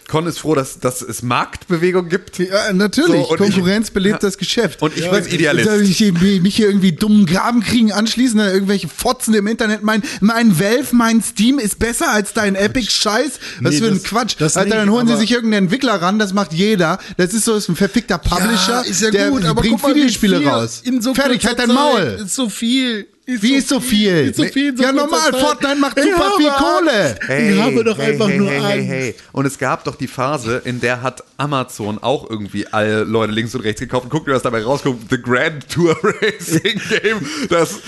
Con 0.10 0.26
ist 0.28 0.40
froh, 0.40 0.56
dass, 0.56 0.80
dass 0.80 1.02
es 1.02 1.22
Marktbewegung 1.22 2.10
gibt. 2.10 2.40
Ja, 2.40 2.74
natürlich. 2.74 3.28
So, 3.28 3.36
Konkurrenz 3.36 3.92
belebt 3.92 4.24
das 4.24 4.38
Geschäft. 4.38 4.82
Und 4.82 4.98
ich 4.98 5.06
Ja, 5.06 5.12
bin 5.12 5.26
Idealist. 5.26 5.70
Soll 5.70 5.82
ich 5.84 6.02
mich 6.42 6.56
hier 6.56 6.68
irgendwie 6.68 6.92
dummen 6.92 7.26
Graben 7.26 7.62
kriegen, 7.62 7.92
anschließen, 7.92 8.38
dann 8.40 8.52
irgendwelche 8.52 8.88
Fotzen 8.88 9.34
im 9.36 9.46
Internet 9.48 9.84
meinen, 9.84 10.04
mein 10.20 10.60
Valve, 10.60 10.96
mein 10.96 11.22
Steam 11.22 11.60
ist 11.60 11.80
besser 11.80 12.12
als 12.12 12.34
dein 12.34 12.56
Epic-Scheiß? 12.56 13.40
Was 13.62 13.74
Nee, 13.74 13.80
für 13.80 13.88
ein 13.88 13.94
das- 13.94 14.04
Quatsch. 14.04 14.36
das 14.40 14.58
Alter, 14.58 14.78
dann 14.78 14.88
nicht, 14.88 14.96
holen 14.96 15.08
sie 15.08 15.16
sich 15.18 15.32
irgendeinen 15.32 15.66
Entwickler 15.66 16.02
ran, 16.02 16.18
das 16.20 16.34
macht 16.34 16.54
jeder. 16.54 16.98
Das 17.18 17.34
ist 17.34 17.46
so 17.46 17.56
ist 17.56 17.70
ein 17.70 17.76
verfickter 17.76 18.18
Publisher, 18.18 18.84
ist 18.86 19.02
ja 19.02 19.12
der 19.12 19.30
gut, 19.30 19.46
aber 19.46 19.62
bringt 19.62 19.80
guck 19.80 19.90
mal, 19.92 19.96
Videospiele 19.96 20.44
raus. 20.44 20.82
In 20.84 21.02
so 21.02 21.14
Fertig, 21.14 21.46
halt 21.46 21.60
dein 21.60 21.70
Maul. 21.72 22.20
Ist 22.26 22.36
so 22.36 22.50
viel. 22.50 23.08
Wie 23.42 23.56
ist 23.56 23.70
so 23.70 23.80
viel? 23.80 24.30
Ist 24.30 24.38
so 24.38 24.44
viel 24.46 24.76
so 24.76 24.84
ja, 24.84 24.92
normal, 24.92 25.32
Zeit. 25.32 25.42
Fortnite 25.42 25.76
macht 25.76 26.00
super 26.02 26.32
viel 26.38 26.50
habe 26.50 26.64
Kohle. 26.84 27.16
Hey, 27.28 27.54
Ich 27.54 27.62
habe 27.62 27.84
doch 27.84 27.98
hey, 27.98 28.14
einfach 28.14 28.28
hey, 28.30 28.38
nur 28.40 28.50
hey, 28.50 28.60
Angst. 28.80 28.88
hey. 28.90 29.16
Und 29.32 29.46
es 29.46 29.58
gab 29.58 29.84
doch 29.84 29.96
die 29.96 30.08
Phase, 30.08 30.62
in 30.66 30.80
der 30.82 31.02
hat 31.02 31.24
Amazon 31.38 32.00
auch 32.00 32.30
irgendwie 32.30 32.66
alle 32.68 33.04
Leute 33.04 33.32
links 33.34 33.54
und 33.56 33.62
rechts 33.62 33.82
gekauft. 33.82 34.06
Und 34.06 34.10
guck 34.10 34.26
dir, 34.26 34.34
was 34.34 34.42
dabei 34.42 34.64
rauskommt. 34.64 35.10
The 35.10 35.22
Grand 35.22 35.70
Tour 35.70 35.96
Racing 36.04 36.82
Game. 37.02 37.20
Das 37.50 37.80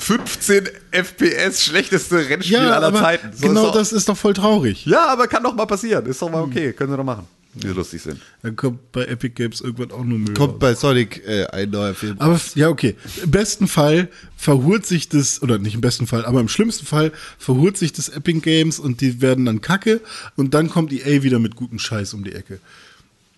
15 0.00 0.68
FPS 0.92 1.64
schlechteste 1.64 2.28
Rennspiel 2.28 2.56
Ja, 2.58 2.70
aller 2.70 2.94
Zeiten. 2.94 3.30
So 3.32 3.48
genau 3.48 3.62
ist 3.62 3.66
doch- 3.68 3.74
das 3.74 3.92
ist 3.92 4.08
doch 4.08 4.16
voll 4.16 4.34
traurig. 4.34 4.86
Ja, 4.86 5.06
aber 5.06 5.26
kann 5.26 5.42
doch 5.42 5.54
mal 5.54 5.66
passieren. 5.66 6.06
Ist 6.06 6.20
doch 6.22 6.30
mal 6.30 6.42
okay. 6.42 6.72
Können 6.72 6.90
sie 6.92 6.96
doch 6.96 7.04
machen. 7.04 7.26
Wie 7.56 7.68
sie 7.68 7.74
lustig 7.74 8.02
sind. 8.02 8.20
Dann 8.42 8.56
kommt 8.56 8.92
bei 8.92 9.04
Epic 9.04 9.34
Games 9.34 9.60
irgendwann 9.60 9.90
auch 9.92 10.04
nur 10.04 10.18
Müll. 10.18 10.34
Kommt 10.34 10.54
raus. 10.54 10.58
bei 10.60 10.74
Sonic 10.74 11.26
äh, 11.26 11.46
ein 11.46 11.70
neuer 11.70 11.94
Film. 11.94 12.16
Aber 12.18 12.40
ja, 12.54 12.68
okay. 12.68 12.96
Im 13.22 13.30
besten 13.30 13.66
Fall 13.68 14.08
verhurt 14.36 14.86
sich 14.86 15.08
das, 15.08 15.42
oder 15.42 15.58
nicht 15.58 15.74
im 15.74 15.80
besten 15.80 16.06
Fall, 16.06 16.24
aber 16.26 16.40
im 16.40 16.48
schlimmsten 16.48 16.86
Fall 16.86 17.12
verhurt 17.38 17.76
sich 17.76 17.92
das 17.92 18.08
Epic 18.08 18.40
Games 18.40 18.78
und 18.78 19.00
die 19.00 19.20
werden 19.20 19.46
dann 19.46 19.60
kacke 19.60 20.00
und 20.36 20.54
dann 20.54 20.68
kommt 20.70 20.92
EA 20.92 21.22
wieder 21.22 21.38
mit 21.38 21.56
gutem 21.56 21.78
Scheiß 21.78 22.14
um 22.14 22.24
die 22.24 22.32
Ecke. 22.32 22.60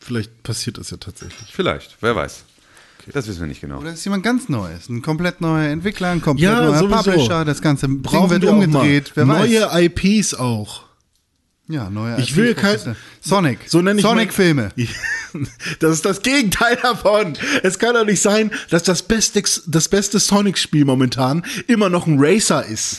Vielleicht 0.00 0.42
passiert 0.42 0.78
das 0.78 0.90
ja 0.90 0.96
tatsächlich. 0.96 1.50
Vielleicht. 1.52 1.96
Wer 2.00 2.16
weiß. 2.16 2.44
Das 3.12 3.26
wissen 3.26 3.40
wir 3.40 3.46
nicht 3.46 3.60
genau. 3.60 3.78
Oder 3.80 3.92
ist 3.92 4.04
jemand 4.04 4.22
ganz 4.22 4.48
Neues? 4.48 4.88
Ein 4.88 5.00
komplett 5.02 5.40
neuer 5.40 5.68
Entwickler, 5.68 6.10
ein 6.10 6.20
komplett 6.20 6.44
Ja, 6.50 6.60
neuer 6.60 6.78
sowieso. 6.78 7.10
Publisher, 7.10 7.44
das 7.44 7.62
ganze 7.62 7.86
Ding 7.86 8.02
Brauchen 8.02 8.30
wird 8.30 8.44
umgedreht. 8.44 9.12
Wer 9.14 9.24
mal. 9.24 9.40
weiß. 9.40 9.72
Neue 9.72 9.84
IPs 9.84 10.34
auch. 10.34 10.87
Ja, 11.68 11.90
neue 11.90 12.18
Ich 12.20 12.34
will 12.34 12.54
kein- 12.54 12.96
Sonic. 13.20 13.58
So 13.66 13.82
nenne 13.82 14.00
ich 14.00 14.04
mein- 14.04 14.12
Sonic-Filme. 14.12 14.70
Das 15.80 15.92
ist 15.92 16.06
das 16.06 16.22
Gegenteil 16.22 16.76
davon. 16.76 17.36
Es 17.62 17.78
kann 17.78 17.94
doch 17.94 18.06
nicht 18.06 18.22
sein, 18.22 18.50
dass 18.70 18.82
das 18.82 19.02
beste, 19.02 19.42
das 19.66 19.86
beste 19.88 20.18
Sonic-Spiel 20.18 20.86
momentan 20.86 21.44
immer 21.66 21.90
noch 21.90 22.06
ein 22.06 22.16
Racer 22.18 22.64
ist. 22.64 22.96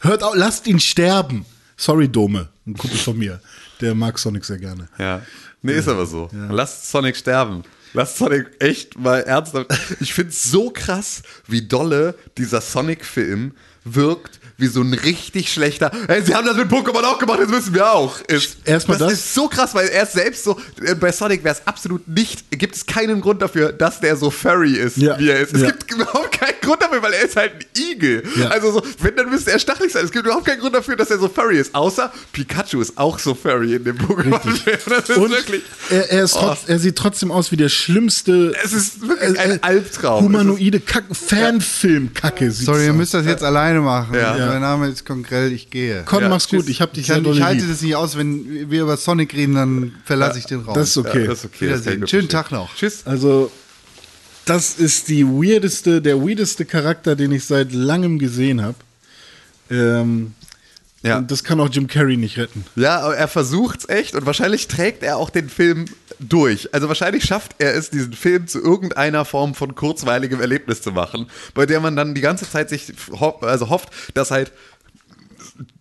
Hört 0.00 0.24
auf, 0.24 0.34
lasst 0.34 0.66
ihn 0.66 0.80
sterben. 0.80 1.46
Sorry, 1.76 2.08
Dome, 2.08 2.48
ein 2.66 2.74
Kumpel 2.74 2.98
von 2.98 3.16
mir. 3.16 3.40
der 3.80 3.94
mag 3.94 4.18
Sonic 4.18 4.44
sehr 4.44 4.58
gerne. 4.58 4.88
Ja. 4.98 5.22
Nee, 5.62 5.74
ist 5.74 5.88
aber 5.88 6.06
so. 6.06 6.28
Lasst 6.50 6.90
Sonic 6.90 7.16
sterben. 7.16 7.62
Lasst 7.92 8.18
Sonic 8.18 8.50
echt 8.58 8.98
mal 8.98 9.20
ernsthaft. 9.20 9.68
Ich 10.00 10.12
finde 10.12 10.30
es 10.30 10.42
so 10.42 10.70
krass, 10.70 11.22
wie 11.46 11.62
dolle 11.62 12.14
dieser 12.36 12.60
Sonic-Film 12.60 13.52
wirkt, 13.84 14.40
wie 14.58 14.66
so 14.68 14.80
ein 14.80 14.94
richtig 14.94 15.52
schlechter. 15.52 15.90
Hey, 16.08 16.22
sie 16.22 16.34
haben 16.34 16.46
das 16.46 16.56
mit 16.56 16.68
Pokémon 16.70 17.02
auch 17.04 17.18
gemacht, 17.18 17.40
das 17.42 17.48
müssen 17.48 17.74
wir 17.74 17.92
auch. 17.92 18.18
Ist, 18.22 18.56
Erstmal 18.64 18.96
das, 18.96 19.10
das. 19.10 19.18
ist 19.18 19.34
so 19.34 19.48
krass, 19.48 19.74
weil 19.74 19.88
er 19.88 20.04
ist 20.04 20.12
selbst 20.12 20.44
so. 20.44 20.58
äh, 20.82 20.94
Bei 20.94 21.12
Sonic 21.12 21.44
wäre 21.44 21.54
es 21.54 21.66
absolut 21.66 22.08
nicht. 22.08 22.50
Gibt 22.50 22.74
es 22.74 22.86
keinen 22.86 23.20
Grund 23.20 23.42
dafür, 23.42 23.72
dass 23.72 24.00
der 24.00 24.16
so 24.16 24.30
furry 24.30 24.72
ist, 24.72 24.96
Ja. 24.96 25.18
wie 25.18 25.28
er 25.28 25.40
ist. 25.40 25.52
Es 25.54 25.60
Ja. 25.60 25.70
gibt 25.72 25.90
überhaupt 25.92 26.32
keinen 26.40 26.54
Grund 26.62 26.80
dafür, 26.82 27.02
weil 27.02 27.12
er 27.12 27.22
ist 27.26 27.36
halt 27.36 27.52
ein 27.52 27.64
Igel. 27.92 28.22
Ja. 28.36 28.48
Also 28.48 28.72
so, 28.72 28.82
wenn, 29.00 29.14
dann 29.16 29.28
müsste 29.28 29.50
er 29.52 29.58
stachelig 29.58 29.92
sein. 29.92 30.04
Es 30.04 30.10
gibt 30.10 30.24
überhaupt 30.24 30.46
keinen 30.46 30.60
Grund 30.60 30.74
dafür, 30.74 30.96
dass 30.96 31.10
er 31.10 31.18
so 31.18 31.28
furry 31.28 31.58
ist. 31.58 31.74
Außer 31.74 32.10
Pikachu 32.32 32.80
ist 32.80 32.96
auch 32.96 33.18
so 33.18 33.34
furry 33.34 33.74
in 33.74 33.84
dem 33.84 33.98
Pokémon. 33.98 34.40
Das 34.88 35.08
ist 35.10 35.16
Und 35.18 35.30
wirklich. 35.30 35.62
er, 35.90 36.10
er, 36.10 36.24
ist 36.24 36.32
trotz, 36.32 36.60
er 36.66 36.78
sieht 36.78 36.96
trotzdem 36.96 37.30
aus 37.30 37.52
wie 37.52 37.56
der 37.56 37.68
schlimmste 37.68 38.54
Es 38.64 38.72
ist 38.72 39.06
wirklich 39.06 39.38
ein 39.38 39.50
äh, 39.52 39.58
Albtraum. 39.60 40.24
humanoide 40.24 40.80
Kack 40.80 41.04
Fanfilm-Kacke. 41.12 42.50
Sorry, 42.50 42.86
ihr 42.86 42.92
müsst 42.92 43.14
das 43.14 43.26
jetzt 43.26 43.42
alleine 43.42 43.80
machen. 43.80 44.14
Ja. 44.14 44.45
Mein 44.48 44.60
Name 44.60 44.88
ist 44.88 45.04
Konkrell, 45.04 45.52
ich 45.52 45.70
gehe. 45.70 46.02
Con, 46.04 46.22
Ja, 46.22 46.28
mach's 46.28 46.46
tschüss. 46.48 46.62
gut. 46.62 46.68
Ich 46.70 46.80
hab 46.80 46.92
dich 46.92 47.02
Ich, 47.02 47.06
sehr 47.08 47.22
kann, 47.22 47.32
ich 47.32 47.42
halte 47.42 47.60
lieb. 47.62 47.70
das 47.70 47.82
nicht 47.82 47.94
aus, 47.96 48.16
wenn 48.16 48.70
wir 48.70 48.82
über 48.82 48.96
Sonic 48.96 49.34
reden, 49.34 49.54
dann 49.54 49.94
verlasse 50.04 50.38
ich 50.38 50.46
den 50.46 50.60
Raum. 50.60 50.74
Das 50.74 50.88
ist 50.90 50.96
okay. 50.96 51.22
Ja, 51.22 51.26
das 51.28 51.38
ist 51.40 51.44
okay. 51.46 51.98
das 52.00 52.10
Schönen. 52.10 52.28
Tag 52.28 52.50
noch. 52.52 52.74
Tschüss. 52.74 53.02
Also, 53.06 53.50
das 54.44 54.78
ist 54.78 55.08
die 55.08 55.26
weirdeste, 55.26 56.00
der 56.00 56.20
weirdeste 56.22 56.64
Charakter, 56.64 57.16
den 57.16 57.32
ich 57.32 57.44
seit 57.44 57.72
langem 57.72 58.18
gesehen 58.18 58.62
habe. 58.62 58.76
Ähm, 59.70 60.32
Ja. 61.06 61.18
Und 61.18 61.30
das 61.30 61.44
kann 61.44 61.60
auch 61.60 61.68
Jim 61.70 61.86
Carrey 61.86 62.16
nicht 62.16 62.36
retten. 62.36 62.64
Ja, 62.74 63.00
aber 63.00 63.16
er 63.16 63.28
versucht's 63.28 63.88
echt 63.88 64.14
und 64.14 64.26
wahrscheinlich 64.26 64.66
trägt 64.68 65.02
er 65.02 65.16
auch 65.16 65.30
den 65.30 65.48
Film 65.48 65.86
durch. 66.18 66.72
Also 66.74 66.88
wahrscheinlich 66.88 67.24
schafft 67.24 67.54
er 67.58 67.74
es, 67.74 67.90
diesen 67.90 68.12
Film 68.12 68.46
zu 68.46 68.60
irgendeiner 68.60 69.24
Form 69.24 69.54
von 69.54 69.74
kurzweiligem 69.74 70.40
Erlebnis 70.40 70.82
zu 70.82 70.92
machen, 70.92 71.28
bei 71.54 71.66
der 71.66 71.80
man 71.80 71.96
dann 71.96 72.14
die 72.14 72.20
ganze 72.20 72.50
Zeit 72.50 72.70
sich 72.70 72.92
ho 73.12 73.38
also 73.40 73.68
hofft, 73.68 73.90
dass 74.14 74.30
halt 74.30 74.52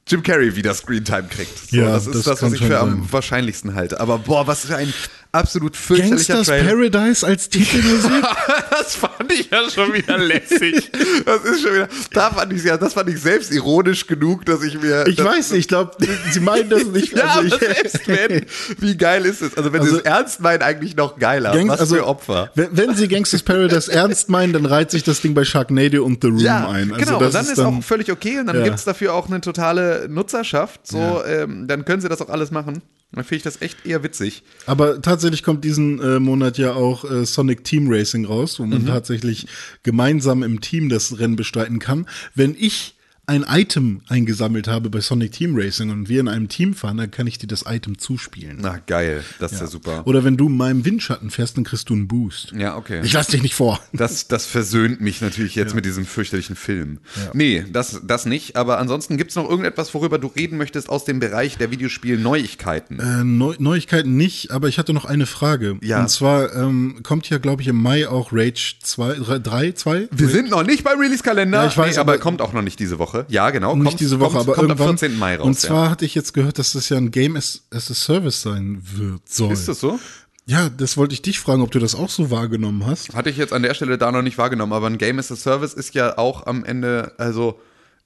Jim 0.07 0.21
Carrey 0.21 0.55
wieder 0.55 0.75
Screentime 0.75 1.23
kriegt. 1.29 1.71
So, 1.71 1.77
Ja, 1.77 1.85
das 1.93 2.05
ist 2.05 2.13
das 2.15 2.23
das, 2.25 2.41
was 2.43 2.53
ich 2.53 2.61
für 2.63 2.79
am 2.79 3.11
wahrscheinlichsten 3.11 3.73
halte. 3.73 3.99
Aber 3.99 4.19
boah, 4.19 4.45
was 4.45 4.65
für 4.67 4.75
ein 4.75 4.93
absolut 5.31 5.75
fürchterlicher 5.75 6.35
Gangsters 6.35 6.47
Trailer. 6.47 6.69
Paradise 6.91 7.25
als 7.25 7.49
Titelmusik? 7.49 8.11
das 8.69 8.95
fand 8.95 9.33
ich 9.33 9.49
ja 9.49 9.67
schon 9.69 9.91
wieder 9.93 10.17
lässig. 10.19 10.91
Das 11.25 11.43
ist 11.43 11.61
schon 11.63 11.73
wieder, 11.73 11.89
da 12.13 12.29
fand 12.29 12.53
ich 12.53 12.63
ja, 12.63 12.77
das 12.77 12.93
fand 12.93 13.09
ich 13.09 13.19
selbst 13.19 13.51
ironisch 13.51 14.05
genug, 14.05 14.45
dass 14.45 14.61
ich 14.63 14.79
mir. 14.79 15.07
Ich 15.07 15.21
weiß 15.21 15.51
nicht, 15.51 15.61
ich 15.61 15.67
glaube, 15.67 15.91
sie 16.31 16.39
meinen 16.39 16.69
das 16.69 16.85
nicht. 16.85 17.13
Ja, 17.17 17.23
also 17.37 17.39
aber 17.39 17.47
ich, 17.47 17.55
selbst 17.75 17.99
wenn, 18.07 18.45
wie 18.79 18.95
geil 18.97 19.25
ist 19.25 19.41
es? 19.41 19.57
Also 19.57 19.73
wenn 19.73 19.81
Also- 19.81 19.93
sie 19.93 19.99
es 20.01 20.05
ernst 20.05 20.39
meinen, 20.39 20.61
eigentlich 20.61 20.95
noch 20.95 21.17
geiler. 21.17 21.51
Gang- 21.51 21.67
Was 21.67 21.79
also, 21.79 21.95
für 21.95 22.05
Opfer. 22.05 22.51
Wenn, 22.53 22.67
wenn 22.77 22.95
sie 22.95 23.07
Gangsters 23.07 23.41
Paradise 23.41 23.91
ernst 23.91 24.29
meinen, 24.29 24.53
dann 24.53 24.65
reiht 24.67 24.91
sich 24.91 25.01
das 25.03 25.19
Ding 25.21 25.33
bei 25.33 25.43
Sharknado 25.45 26.05
und 26.05 26.21
The 26.21 26.27
Room 26.27 26.37
Ja, 26.37 26.69
ein. 26.69 26.93
Also 26.93 27.05
genau. 27.05 27.19
das 27.19 27.27
Und 27.29 27.33
dann 27.33 27.45
ist, 27.53 27.59
auch 27.59 27.83
völlig 27.83 28.11
okay 28.11 28.39
und 28.39 28.45
dann 28.45 28.57
Ja. 28.57 28.63
gibt 28.65 28.75
es 28.77 28.83
dafür 28.85 29.13
auch 29.15 29.27
eine 29.27 29.41
totale 29.41 29.94
Nutzerschaft. 30.07 30.87
So, 30.87 31.23
ähm, 31.25 31.67
dann 31.67 31.85
können 31.85 32.01
sie 32.01 32.09
das 32.09 32.21
auch 32.21 32.29
alles 32.29 32.51
machen. 32.51 32.81
Dann 33.11 33.23
finde 33.23 33.37
ich 33.37 33.43
das 33.43 33.61
echt 33.61 33.85
eher 33.85 34.03
witzig. 34.03 34.43
Aber 34.65 35.01
tatsächlich 35.01 35.41
kommt 35.43 35.63
diesen 35.63 36.01
äh, 36.01 36.19
Monat 36.19 36.57
ja 36.57 36.73
auch 36.73 37.09
äh, 37.09 37.25
Sonic 37.25 37.63
Team 37.63 37.87
Racing 37.89 38.25
raus, 38.25 38.59
wo 38.59 38.65
man 38.65 38.81
Mhm. 38.81 38.87
tatsächlich 38.87 39.47
gemeinsam 39.83 40.43
im 40.43 40.59
Team 40.59 40.89
das 40.89 41.17
Rennen 41.19 41.35
bestreiten 41.35 41.79
kann. 41.79 42.07
Wenn 42.33 42.55
ich 42.57 42.94
ein 43.27 43.43
Item 43.47 44.01
eingesammelt 44.07 44.67
habe 44.67 44.89
bei 44.89 44.99
Sonic 44.99 45.31
Team 45.31 45.55
Racing 45.57 45.89
und 45.89 46.09
wir 46.09 46.19
in 46.19 46.27
einem 46.27 46.47
Team 46.47 46.73
fahren, 46.73 46.97
dann 46.97 47.11
kann 47.11 47.25
ich 47.27 47.37
dir 47.37 47.47
das 47.47 47.63
Item 47.67 47.97
zuspielen. 47.97 48.57
Na, 48.61 48.79
geil. 48.85 49.23
Das 49.39 49.51
ist 49.53 49.61
ja 49.61 49.67
super. 49.67 50.05
Oder 50.05 50.23
wenn 50.23 50.37
du 50.37 50.47
in 50.47 50.57
meinem 50.57 50.85
Windschatten 50.85 51.29
fährst, 51.31 51.57
dann 51.57 51.63
kriegst 51.63 51.89
du 51.89 51.93
einen 51.93 52.07
Boost. 52.07 52.51
Ja, 52.55 52.75
okay. 52.77 53.01
Ich 53.03 53.13
lass 53.13 53.27
dich 53.27 53.41
nicht 53.41 53.55
vor. 53.55 53.79
Das, 53.93 54.27
das 54.27 54.45
versöhnt 54.45 55.01
mich 55.01 55.21
natürlich 55.21 55.55
jetzt 55.55 55.73
mit 55.73 55.85
diesem 55.85 56.05
fürchterlichen 56.05 56.55
Film. 56.55 56.99
Nee, 57.33 57.65
das, 57.71 58.01
das 58.03 58.25
nicht. 58.25 58.55
Aber 58.55 58.77
ansonsten 58.77 59.17
gibt 59.17 59.31
es 59.31 59.35
noch 59.35 59.49
irgendetwas, 59.49 59.93
worüber 59.93 60.19
du 60.19 60.27
reden 60.27 60.57
möchtest 60.57 60.89
aus 60.89 61.05
dem 61.05 61.19
Bereich 61.19 61.57
der 61.57 61.71
Videospiel-Neuigkeiten? 61.71 62.99
Äh, 62.99 63.23
Neu 63.23 63.55
Neuigkeiten 63.57 64.15
nicht, 64.17 64.51
aber 64.51 64.67
ich 64.67 64.77
hatte 64.77 64.93
noch 64.93 65.05
eine 65.05 65.25
Frage. 65.25 65.77
Ja. 65.81 66.01
Und 66.01 66.09
zwar 66.09 66.53
ähm, 66.55 66.99
kommt 67.03 67.29
ja, 67.29 67.37
glaube 67.37 67.61
ich, 67.61 67.67
im 67.67 67.81
Mai 67.81 68.07
auch 68.07 68.31
Rage 68.31 68.75
2, 68.81 69.39
3, 69.39 69.71
2? 69.71 70.07
Wir 70.11 70.27
sind 70.29 70.49
noch 70.49 70.63
nicht 70.63 70.83
beim 70.83 70.99
Release-Kalender. 70.99 71.63
Ja, 71.63 71.67
ich 71.67 71.77
weiß, 71.77 71.95
nee, 71.95 71.99
aber, 71.99 72.13
aber- 72.13 72.21
kommt 72.21 72.41
auch 72.41 72.53
noch 72.53 72.61
nicht 72.61 72.79
diese 72.79 72.99
Woche. 72.99 73.14
Ja, 73.29 73.49
genau. 73.51 73.75
Nicht 73.75 73.85
kommt, 73.85 73.99
diese 73.99 74.19
Woche, 74.19 74.37
kommt, 74.37 74.49
aber 74.49 74.53
kommt 74.55 74.69
irgendwann. 74.69 74.89
am 74.89 74.97
14. 74.97 75.19
Mai 75.19 75.35
raus. 75.37 75.45
Und 75.45 75.59
zwar 75.59 75.89
hatte 75.89 76.05
ich 76.05 76.15
jetzt 76.15 76.33
gehört, 76.33 76.59
dass 76.59 76.73
das 76.73 76.89
ja 76.89 76.97
ein 76.97 77.11
Game 77.11 77.35
as, 77.35 77.63
as 77.71 77.89
a 77.89 77.93
Service 77.93 78.41
sein 78.41 78.81
wird, 78.83 79.27
soll. 79.29 79.47
ja. 79.47 79.53
Ist 79.53 79.67
das 79.67 79.79
so? 79.79 79.99
Ja, 80.47 80.69
das 80.69 80.95
wollte 80.97 81.13
ich 81.13 81.21
dich 81.23 81.39
fragen, 81.39 81.63
ob 81.63 81.71
du 81.71 81.79
das 81.79 81.95
auch 81.95 82.09
so 82.09 82.29
wahrgenommen 82.29 82.85
hast. 82.85 83.15
Hatte 83.15 83.31
ich 83.31 83.37
jetzt 83.37 83.51
an 83.51 83.63
der 83.63 83.73
Stelle 83.73 83.97
da 83.97 84.11
noch 84.11 84.21
nicht 84.21 84.37
wahrgenommen, 84.37 84.73
aber 84.73 84.87
ein 84.87 84.99
Game 84.99 85.17
as 85.17 85.31
a 85.31 85.35
Service 85.35 85.73
ist 85.73 85.95
ja 85.95 86.17
auch 86.19 86.45
am 86.45 86.63
Ende, 86.63 87.13
also 87.17 87.59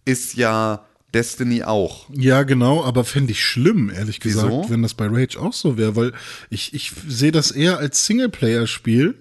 ist 0.05 0.35
ja 0.35 0.85
Destiny 1.13 1.63
auch. 1.63 2.07
Ja, 2.13 2.43
genau, 2.43 2.83
aber 2.83 3.03
fände 3.03 3.31
ich 3.31 3.43
schlimm, 3.43 3.89
ehrlich 3.89 4.21
gesagt, 4.21 4.47
Wieso? 4.47 4.69
wenn 4.69 4.81
das 4.83 4.93
bei 4.93 5.07
Rage 5.07 5.39
auch 5.39 5.53
so 5.53 5.77
wäre, 5.77 5.95
weil 5.95 6.13
ich, 6.49 6.73
ich 6.73 6.93
sehe 7.07 7.31
das 7.31 7.51
eher 7.51 7.79
als 7.79 8.05
Singleplayer-Spiel. 8.05 9.15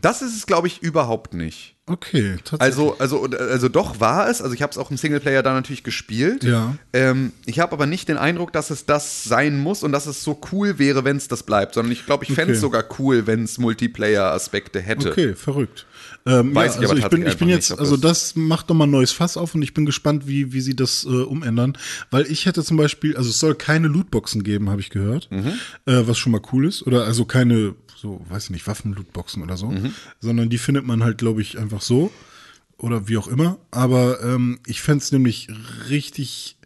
Das 0.00 0.22
ist 0.22 0.36
es, 0.36 0.46
glaube 0.46 0.68
ich, 0.68 0.82
überhaupt 0.82 1.34
nicht. 1.34 1.75
Okay, 1.88 2.36
tatsächlich. 2.44 2.60
Also, 2.62 2.96
also, 2.98 3.22
also 3.38 3.68
doch 3.68 4.00
war 4.00 4.28
es. 4.28 4.42
Also 4.42 4.54
ich 4.54 4.62
habe 4.62 4.72
es 4.72 4.78
auch 4.78 4.90
im 4.90 4.96
Singleplayer 4.96 5.44
da 5.44 5.54
natürlich 5.54 5.84
gespielt. 5.84 6.42
Ja. 6.42 6.74
Ähm, 6.92 7.30
ich 7.44 7.60
habe 7.60 7.72
aber 7.72 7.86
nicht 7.86 8.08
den 8.08 8.16
Eindruck, 8.18 8.52
dass 8.52 8.70
es 8.70 8.86
das 8.86 9.22
sein 9.22 9.56
muss 9.58 9.84
und 9.84 9.92
dass 9.92 10.06
es 10.06 10.24
so 10.24 10.40
cool 10.50 10.80
wäre, 10.80 11.04
wenn 11.04 11.16
es 11.16 11.28
das 11.28 11.44
bleibt, 11.44 11.74
sondern 11.74 11.92
ich 11.92 12.04
glaube, 12.04 12.24
ich 12.24 12.32
fände 12.32 12.54
es 12.54 12.60
sogar 12.60 12.84
cool, 12.98 13.28
wenn 13.28 13.44
es 13.44 13.58
Multiplayer-Aspekte 13.58 14.80
hätte. 14.80 15.10
Okay, 15.10 15.34
verrückt. 15.34 15.86
Ähm, 16.26 16.52
Weiß 16.54 16.74
ja, 16.74 16.80
ich 16.82 16.86
aber 16.86 16.94
also 16.94 17.04
ich 17.04 17.08
bin, 17.10 17.24
ich 17.26 17.36
bin 17.36 17.48
jetzt, 17.48 17.70
nicht, 17.70 17.78
also 17.78 17.96
das- 17.96 18.30
das 18.32 18.36
macht 18.36 18.68
nochmal 18.68 18.88
ein 18.88 18.90
neues 18.90 19.12
Fass 19.12 19.36
auf 19.36 19.54
und 19.54 19.62
ich 19.62 19.72
bin 19.72 19.86
gespannt, 19.86 20.26
wie, 20.26 20.52
wie 20.52 20.60
sie 20.60 20.74
das 20.74 21.04
äh, 21.04 21.08
umändern. 21.08 21.78
Weil 22.10 22.26
ich 22.26 22.46
hätte 22.46 22.64
zum 22.64 22.76
Beispiel, 22.76 23.16
also 23.16 23.30
es 23.30 23.38
soll 23.38 23.54
keine 23.54 23.86
Lootboxen 23.86 24.42
geben, 24.42 24.70
habe 24.70 24.80
ich 24.80 24.90
gehört, 24.90 25.28
Mhm. 25.30 25.52
äh, 25.86 26.02
was 26.08 26.18
schon 26.18 26.32
mal 26.32 26.40
cool 26.52 26.66
ist. 26.66 26.82
Oder 26.84 27.04
also 27.04 27.24
keine, 27.26 27.74
so, 27.96 28.24
weiß 28.28 28.44
ich 28.44 28.50
nicht, 28.50 28.66
Waffen-Lootboxen 28.66 29.42
oder 29.42 29.56
so, 29.56 29.70
Mhm. 29.70 29.92
sondern 30.20 30.50
die 30.50 30.58
findet 30.58 30.84
man 30.84 31.02
halt, 31.02 31.18
glaube 31.18 31.42
ich, 31.42 31.58
einfach 31.58 31.82
so. 31.82 32.12
Oder 32.78 33.08
wie 33.08 33.16
auch 33.16 33.26
immer. 33.26 33.58
Aber 33.70 34.22
ähm, 34.22 34.58
ich 34.66 34.82
fänd's 34.82 35.06
es 35.06 35.12
nämlich 35.12 35.48
richtig 35.88 36.58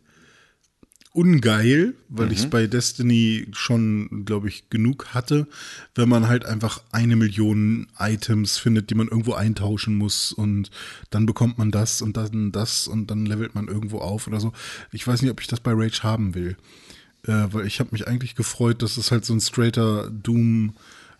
ungeil, 1.13 1.95
weil 2.09 2.31
ich 2.31 2.39
es 2.39 2.51
bei 2.51 2.69
Destiny 2.69 3.49
schon, 3.51 4.25
glaube 4.25 4.49
ich, 4.49 4.71
genug 4.71 5.09
hatte, 5.13 5.49
wenn 5.97 6.09
man 6.09 6.29
halt 6.29 6.45
einfach 6.47 6.83
eine 6.93 7.17
Million 7.17 7.89
Items 7.99 8.59
findet, 8.59 8.91
die 8.91 8.95
man 8.95 9.09
irgendwo 9.09 9.33
eintauschen 9.35 9.97
muss 9.97 10.33
und 10.33 10.71
dann 11.11 11.27
bekommt 11.27 11.59
man 11.59 11.73
das 11.73 12.01
und 12.01 12.17
dann 12.17 12.53
das 12.53 12.87
und 12.87 13.11
dann 13.11 13.27
levelt 13.27 13.57
man 13.57 13.67
irgendwo 13.67 13.99
auf 13.99 14.29
oder 14.29 14.39
so. 14.39 14.53
Ich 14.93 15.05
weiß 15.05 15.23
nicht, 15.23 15.33
ob 15.33 15.41
ich 15.41 15.49
das 15.49 15.59
bei 15.59 15.73
Rage 15.75 16.05
haben 16.05 16.37
will, 16.37 16.57
äh, 17.25 17.47
weil 17.51 17.67
ich 17.67 17.81
habe 17.81 17.91
mich 17.91 18.07
eigentlich 18.07 18.37
gefreut, 18.37 18.81
dass 18.83 18.97
es 18.97 19.11
halt 19.11 19.25
so 19.25 19.33
ein 19.35 19.41
straighter 19.41 20.09
Doom 20.11 20.75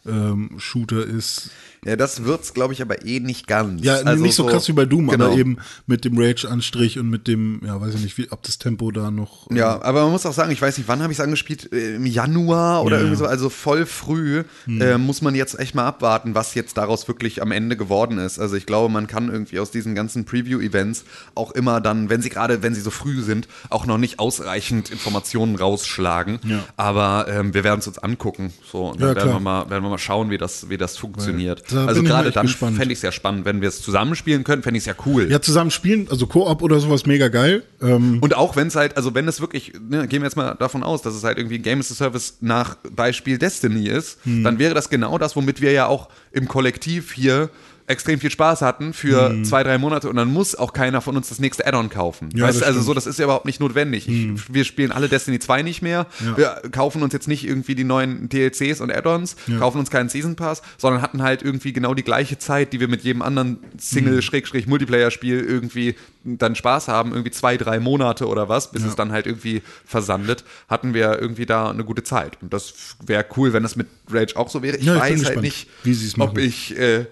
ähm, 0.07 0.59
Shooter 0.59 1.05
ist. 1.05 1.51
Ja, 1.85 1.97
das 1.97 2.25
wird's, 2.25 2.53
glaube 2.53 2.75
ich, 2.75 2.83
aber 2.83 3.07
eh 3.07 3.21
nicht 3.21 3.47
ganz. 3.47 3.83
Ja, 3.83 3.95
Also 3.97 4.23
nicht 4.23 4.35
so 4.35 4.45
krass 4.47 4.69
wie 4.69 4.73
bei 4.73 4.85
Doom, 4.85 5.09
genau. 5.09 5.27
aber 5.27 5.37
eben 5.37 5.57
mit 5.87 6.05
dem 6.05 6.19
Rage-Anstrich 6.19 6.99
und 6.99 7.09
mit 7.09 7.27
dem, 7.27 7.61
ja, 7.65 7.81
weiß 7.81 7.95
ich 7.95 8.03
nicht, 8.03 8.19
wie, 8.19 8.31
ob 8.31 8.43
das 8.43 8.59
Tempo 8.59 8.91
da 8.91 9.11
noch. 9.11 9.51
äh, 9.51 9.57
Ja, 9.59 9.81
aber 9.83 10.03
man 10.03 10.13
muss 10.13 10.27
auch 10.27 10.33
sagen, 10.35 10.53
ich 10.53 10.61
weiß 10.61 10.77
nicht, 10.79 10.89
wann 10.89 11.03
habe 11.03 11.13
ich 11.13 11.19
es 11.19 11.25
angespielt? 11.25 11.73
Äh, 11.73 11.95
Im 11.97 12.05
Januar 12.07 12.85
oder 12.85 12.97
Ja. 12.97 13.03
irgendwie 13.03 13.17
so, 13.17 13.25
also 13.27 13.49
voll 13.49 13.87
früh. 13.87 14.45
Äh, 14.69 14.99
muss 14.99 15.23
man 15.23 15.35
jetzt 15.35 15.59
echt 15.59 15.75
mal 15.75 15.87
abwarten, 15.87 16.35
was 16.35 16.55
jetzt 16.55 16.77
daraus 16.77 17.09
wirklich 17.09 17.41
am 17.43 17.51
Ende 17.51 17.77
geworden 17.77 18.19
ist. 18.19 18.39
Also 18.39 18.57
ich 18.57 18.67
glaube, 18.67 18.93
man 18.93 19.07
kann 19.07 19.31
irgendwie 19.31 19.59
aus 19.59 19.71
diesen 19.71 19.95
ganzen 19.95 20.25
Preview-Events 20.27 21.05
auch 21.35 21.51
immer 21.53 21.81
dann, 21.81 22.11
wenn 22.11 22.21
sie 22.23 22.29
gerade, 22.29 22.63
wenn 22.63 22.75
sie 22.75 22.81
so 22.83 22.91
früh 22.91 23.23
sind, 23.23 23.49
auch 23.71 23.87
noch 23.87 23.99
nicht 23.99 24.19
ausreichend 24.19 24.91
Informationen 24.91 25.57
rausschlagen. 25.57 26.41
Ja. 26.45 26.63
Aber 26.77 27.27
ähm, 27.29 27.55
wir 27.55 27.65
werden 27.65 27.81
es 27.81 27.87
uns 27.87 27.99
angucken. 27.99 28.53
So, 28.71 28.89
und 28.91 29.01
dann 29.01 29.09
Ja, 29.11 29.15
werden, 29.17 29.33
wir 29.33 29.41
mal, 29.41 29.71
werden 29.71 29.83
wir 29.83 29.91
mal 29.91 29.99
schauen, 29.99 30.31
wie 30.31 30.39
das, 30.39 30.69
wie 30.69 30.77
das 30.77 30.97
funktioniert. 30.99 31.70
Da 31.71 31.87
also 31.87 32.03
gerade 32.03 32.31
dann 32.31 32.49
fände 32.49 32.85
ich 32.87 32.99
es 32.99 33.03
ja 33.03 33.13
spannend, 33.13 33.45
wenn 33.45 33.61
wir 33.61 33.69
es 33.69 33.81
zusammenspielen 33.83 34.45
können, 34.45 34.63
fände 34.63 34.79
ich 34.79 34.83
es 34.83 34.87
ja 34.87 34.95
cool. 35.07 35.31
Ja, 35.31 35.41
zusammen 35.41 35.71
spielen, 35.71 36.09
also 36.11 36.27
Koop 36.27 36.63
oder 36.63 36.81
sowas, 36.81 37.07
mega 37.07 37.29
geil. 37.29 37.63
Ähm, 37.83 38.19
Und 38.21 38.35
auch 38.37 38.57
wenn 38.57 38.69
es 38.69 38.77
halt, 38.77 38.97
also 38.97 39.15
wenn 39.15 39.27
es 39.29 39.41
wirklich, 39.41 39.73
ne, 39.89 40.07
gehen 40.09 40.23
wir 40.23 40.27
jetzt 40.27 40.37
mal 40.37 40.55
davon 40.59 40.83
aus, 40.83 41.03
dass 41.03 41.15
es 41.15 41.25
halt 41.25 41.39
irgendwie 41.39 41.57
ein 41.57 41.63
Game 41.63 41.81
as 41.81 41.91
a 41.91 41.95
Service 41.95 42.39
nach 42.41 42.77
Beispiel 42.95 43.39
Destiny 43.39 43.89
ist, 43.89 44.19
Hm. 44.25 44.45
dann 44.45 44.59
wäre 44.59 44.75
das 44.75 44.91
genau 44.91 45.19
das, 45.19 45.37
womit 45.37 45.61
wir 45.61 45.73
ja 45.73 45.87
auch 45.87 46.09
im 46.33 46.49
Kollektiv 46.49 47.13
hier 47.13 47.51
extrem 47.91 48.19
viel 48.21 48.31
Spaß 48.31 48.63
hatten 48.63 48.93
für 48.93 49.31
Mhm. 49.31 49.45
zwei, 49.45 49.63
drei 49.63 49.77
Monate 49.79 50.09
und 50.09 50.17
dann 50.17 50.29
muss 50.33 50.55
auch 50.55 50.73
keiner 50.73 51.01
von 51.01 51.17
uns 51.17 51.29
das 51.29 51.39
nächste 51.41 51.67
Add-on 51.67 51.91
kaufen. 51.91 52.31
Ja, 52.35 52.47
weißt 52.47 52.63
du, 52.63 52.67
also. 52.67 52.81
Mhm. 52.81 52.85
so, 52.85 52.95
das 52.95 53.07
ist 53.07 53.19
ja 53.19 53.25
überhaupt 53.25 53.45
nicht 53.47 53.61
notwendig. 53.61 54.09
Ich, 54.09 54.53
wir 54.53 54.65
spielen 54.65 54.93
alle 54.93 55.09
Destiny 55.09 55.39
2 55.39 55.63
nicht 55.63 55.83
mehr. 55.83 56.07
Ja. 56.25 56.37
Wir 56.37 56.63
kaufen 56.71 57.03
uns 57.03 57.13
jetzt 57.13 57.29
nicht 57.29 57.47
irgendwie 57.47 57.75
die 57.75 57.85
neuen 57.85 58.29
DLCs 58.29 58.81
und 58.81 58.91
Add-ons, 58.91 59.37
kaufen 59.59 59.79
uns 59.79 59.91
keinen 59.91 60.09
Season 60.09 60.37
Pass, 60.37 60.63
sondern 60.79 61.03
hatten 61.03 61.23
halt 61.23 61.43
irgendwie 61.43 61.73
genau 61.73 61.95
die 61.95 62.05
gleiche 62.05 62.39
Zeit, 62.39 62.73
die 62.73 62.81
wir 62.81 62.89
mit 62.89 63.03
jedem 63.03 63.23
anderen 63.23 63.59
Single-Multiplayer-Spiel 63.79 65.41
irgendwie 65.41 65.95
dann 66.25 66.55
Spaß 66.55 66.89
haben, 66.89 67.13
irgendwie 67.13 67.31
zwei, 67.31 67.57
drei 67.57 67.81
Monate 67.81 68.27
oder 68.27 68.49
was, 68.49 68.73
bis 68.73 68.85
es 68.85 68.95
dann 68.95 69.11
halt 69.13 69.27
irgendwie 69.27 69.63
versandet, 69.87 70.45
hatten 70.69 70.93
wir 70.95 71.19
irgendwie 71.21 71.47
da 71.47 71.71
eine 71.71 71.85
gute 71.85 72.03
Zeit. 72.03 72.37
Und 72.43 72.53
das 72.53 72.75
wäre 73.05 73.25
cool, 73.37 73.53
wenn 73.53 73.63
das 73.63 73.77
mit 73.77 73.87
Rage 74.11 74.37
auch 74.37 74.49
so 74.51 74.63
wäre. 74.63 74.77
Ich 74.77 74.85
Ja, 74.85 74.97
ich 74.97 75.01
weiß 75.01 75.09
halt 75.11 75.19
gespannt, 75.41 75.43
nicht, 75.43 76.19
ob 76.19 76.39
ich, 76.39 76.79
äh, 76.79 77.07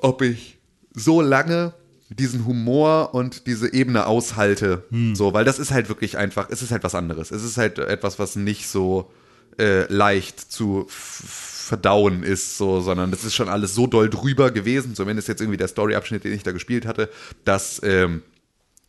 ob 0.00 0.22
ich 0.22 0.58
so 0.94 1.20
lange 1.20 1.74
diesen 2.08 2.46
Humor 2.46 3.14
und 3.14 3.46
diese 3.46 3.72
Ebene 3.72 4.06
aushalte. 4.06 4.84
Hm. 4.90 5.16
So, 5.16 5.32
weil 5.32 5.44
das 5.44 5.58
ist 5.58 5.70
halt 5.72 5.88
wirklich 5.88 6.16
einfach, 6.16 6.48
es 6.50 6.62
ist 6.62 6.70
halt 6.70 6.84
was 6.84 6.94
anderes. 6.94 7.30
Es 7.30 7.42
ist 7.42 7.58
halt 7.58 7.78
etwas, 7.78 8.18
was 8.18 8.36
nicht 8.36 8.68
so 8.68 9.10
äh, 9.58 9.92
leicht 9.92 10.40
zu 10.40 10.86
verdauen 10.88 12.22
ist, 12.22 12.58
so, 12.58 12.80
sondern 12.80 13.10
das 13.10 13.24
ist 13.24 13.34
schon 13.34 13.48
alles 13.48 13.74
so 13.74 13.86
doll 13.88 14.08
drüber 14.08 14.52
gewesen, 14.52 14.94
zumindest 14.94 15.26
jetzt 15.26 15.40
irgendwie 15.40 15.56
der 15.56 15.68
Story-Abschnitt, 15.68 16.22
den 16.22 16.32
ich 16.32 16.44
da 16.44 16.52
gespielt 16.52 16.86
hatte, 16.86 17.10
dass 17.44 17.80
ähm, 17.82 18.22